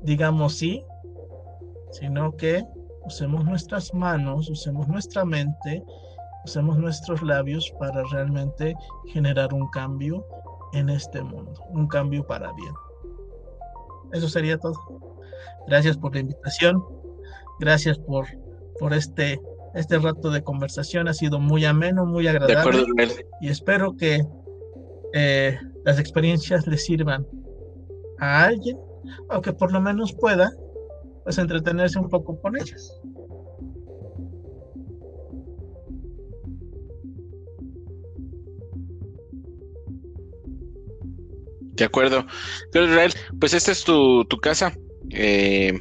digamos 0.02 0.54
sí, 0.54 0.84
sino 1.90 2.36
que 2.36 2.64
usemos 3.04 3.44
nuestras 3.44 3.92
manos, 3.94 4.50
usemos 4.50 4.88
nuestra 4.88 5.24
mente, 5.24 5.82
usemos 6.44 6.78
nuestros 6.78 7.22
labios 7.22 7.72
para 7.78 8.02
realmente 8.12 8.74
generar 9.06 9.52
un 9.54 9.68
cambio 9.70 10.26
en 10.72 10.90
este 10.90 11.22
mundo, 11.22 11.64
un 11.70 11.86
cambio 11.86 12.26
para 12.26 12.52
bien. 12.52 12.72
Eso 14.12 14.28
sería 14.28 14.58
todo. 14.58 14.74
Gracias 15.66 15.96
por 15.96 16.14
la 16.14 16.20
invitación, 16.20 16.82
gracias 17.60 17.98
por, 17.98 18.26
por 18.78 18.92
este, 18.94 19.40
este 19.74 19.98
rato 19.98 20.30
de 20.30 20.42
conversación, 20.42 21.08
ha 21.08 21.14
sido 21.14 21.40
muy 21.40 21.64
ameno, 21.64 22.06
muy 22.06 22.26
agradable. 22.26 22.84
y 23.40 23.48
espero 23.48 23.96
que 23.96 24.24
eh, 25.14 25.58
las 25.84 25.98
experiencias 25.98 26.66
les 26.66 26.84
sirvan 26.84 27.26
a 28.18 28.44
alguien 28.44 28.78
o 29.30 29.40
que 29.40 29.52
por 29.52 29.72
lo 29.72 29.80
menos 29.80 30.12
pueda 30.12 30.50
pues 31.28 31.36
entretenerse 31.36 31.98
un 31.98 32.08
poco 32.08 32.40
con 32.40 32.56
ellas. 32.56 32.90
De 41.74 41.84
acuerdo. 41.84 42.24
Israel, 42.72 43.12
pues 43.38 43.52
esta 43.52 43.72
es 43.72 43.84
tu, 43.84 44.26
casa. 44.40 44.72
Eh, 45.10 45.78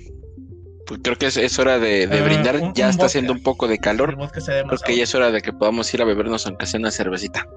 pues 0.85 0.99
creo 1.01 1.17
que 1.17 1.27
es, 1.27 1.59
hora 1.59 1.79
de, 1.79 2.09
ah, 2.11 2.25
brindar. 2.25 2.73
ya 2.73 2.89
está 2.89 3.05
haciendo 3.05 3.31
un 3.31 3.41
poco 3.41 3.69
de 3.69 3.77
calor. 3.77 4.17
Creo 4.17 4.79
que 4.85 4.97
ya 4.97 5.03
es 5.03 5.15
hora 5.15 5.31
de 5.31 5.41
que 5.41 5.53
podamos 5.53 5.93
ir 5.93 6.01
a 6.01 6.05
bebernos 6.05 6.45
aunque 6.45 6.65
sea 6.65 6.81
una 6.81 6.91
cervecita. 6.91 7.47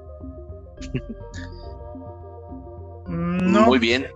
No, 3.08 3.66
Muy 3.66 3.80
bien. 3.80 4.06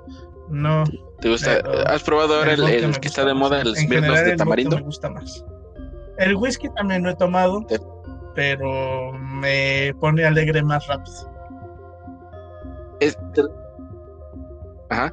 No. 0.49 0.85
¿Te 1.25 1.31
gusta? 1.31 1.63
¿Has 1.87 2.03
probado 2.03 2.35
ahora 2.35 2.53
el, 2.53 3.01
que 3.01 3.09
está 3.09 3.25
de 3.25 3.33
moda, 3.33 3.63
el 3.63 3.75
Smirnoff 3.75 4.19
de 4.19 4.37
tamarindo? 4.37 4.77
Me 4.77 4.83
gusta 4.83 5.09
más. 5.09 5.43
El 6.19 6.37
whisky 6.37 6.69
también 6.77 7.03
lo 7.03 7.09
he 7.09 7.17
tomado, 7.17 7.67
pero 8.35 9.11
me 9.15 9.95
pone 10.01 10.23
alegre 10.23 10.63
más 10.63 10.87
rápido. 10.87 11.33
Es, 13.01 13.17
Ajá. 14.91 15.11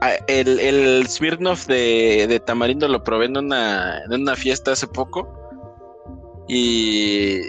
Ah, 0.00 0.14
el, 0.26 0.58
el 0.58 1.06
Smirnoff 1.06 1.68
de, 1.68 2.42
Tamarindo 2.44 2.88
lo 2.88 3.04
probé 3.04 3.26
en 3.26 3.36
una, 3.36 4.02
en 4.06 4.22
una 4.22 4.34
fiesta 4.34 4.72
hace 4.72 4.88
poco. 4.88 5.32
Y 6.48 7.42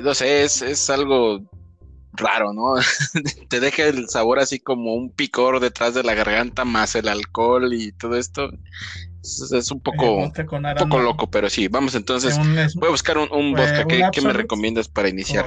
no 0.00 0.14
sé, 0.14 0.44
es, 0.44 0.62
es 0.62 0.88
algo 0.90 1.40
raro, 2.18 2.52
¿no? 2.52 2.74
Te 3.48 3.60
deja 3.60 3.84
el 3.84 4.08
sabor 4.08 4.38
así 4.38 4.58
como 4.58 4.94
un 4.94 5.10
picor 5.10 5.60
detrás 5.60 5.94
de 5.94 6.02
la 6.02 6.14
garganta, 6.14 6.64
más 6.64 6.94
el 6.94 7.08
alcohol 7.08 7.72
y 7.72 7.92
todo 7.92 8.16
esto. 8.16 8.50
Es, 9.22 9.70
un 9.70 9.80
poco, 9.80 10.32
poco 10.78 10.98
loco, 11.00 11.30
pero 11.30 11.50
sí, 11.50 11.68
vamos 11.68 11.94
entonces. 11.94 12.38
Voy 12.76 12.88
a 12.88 12.90
buscar 12.90 13.18
un, 13.18 13.30
un 13.32 13.52
vodka. 13.52 13.84
¿Qué, 13.86 14.20
me 14.22 14.32
recomiendas 14.32 14.88
para 14.88 15.08
iniciar? 15.08 15.46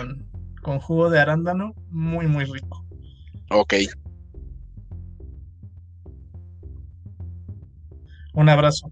con 0.61 0.80
jugo 0.80 1.10
de 1.10 1.19
arándano, 1.19 1.73
muy, 1.89 2.27
muy 2.27 2.45
rico. 2.45 2.85
Ok. 3.49 3.73
Un 8.34 8.48
abrazo. 8.48 8.89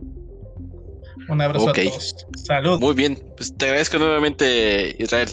Un 1.30 1.42
abrazo 1.42 1.70
a 1.70 1.74
todos. 1.74 2.26
Salud. 2.36 2.80
Muy 2.80 2.96
bien. 2.96 3.18
Pues 3.38 3.56
te 3.56 3.66
agradezco 3.66 4.00
nuevamente, 4.00 4.96
Israel. 5.00 5.30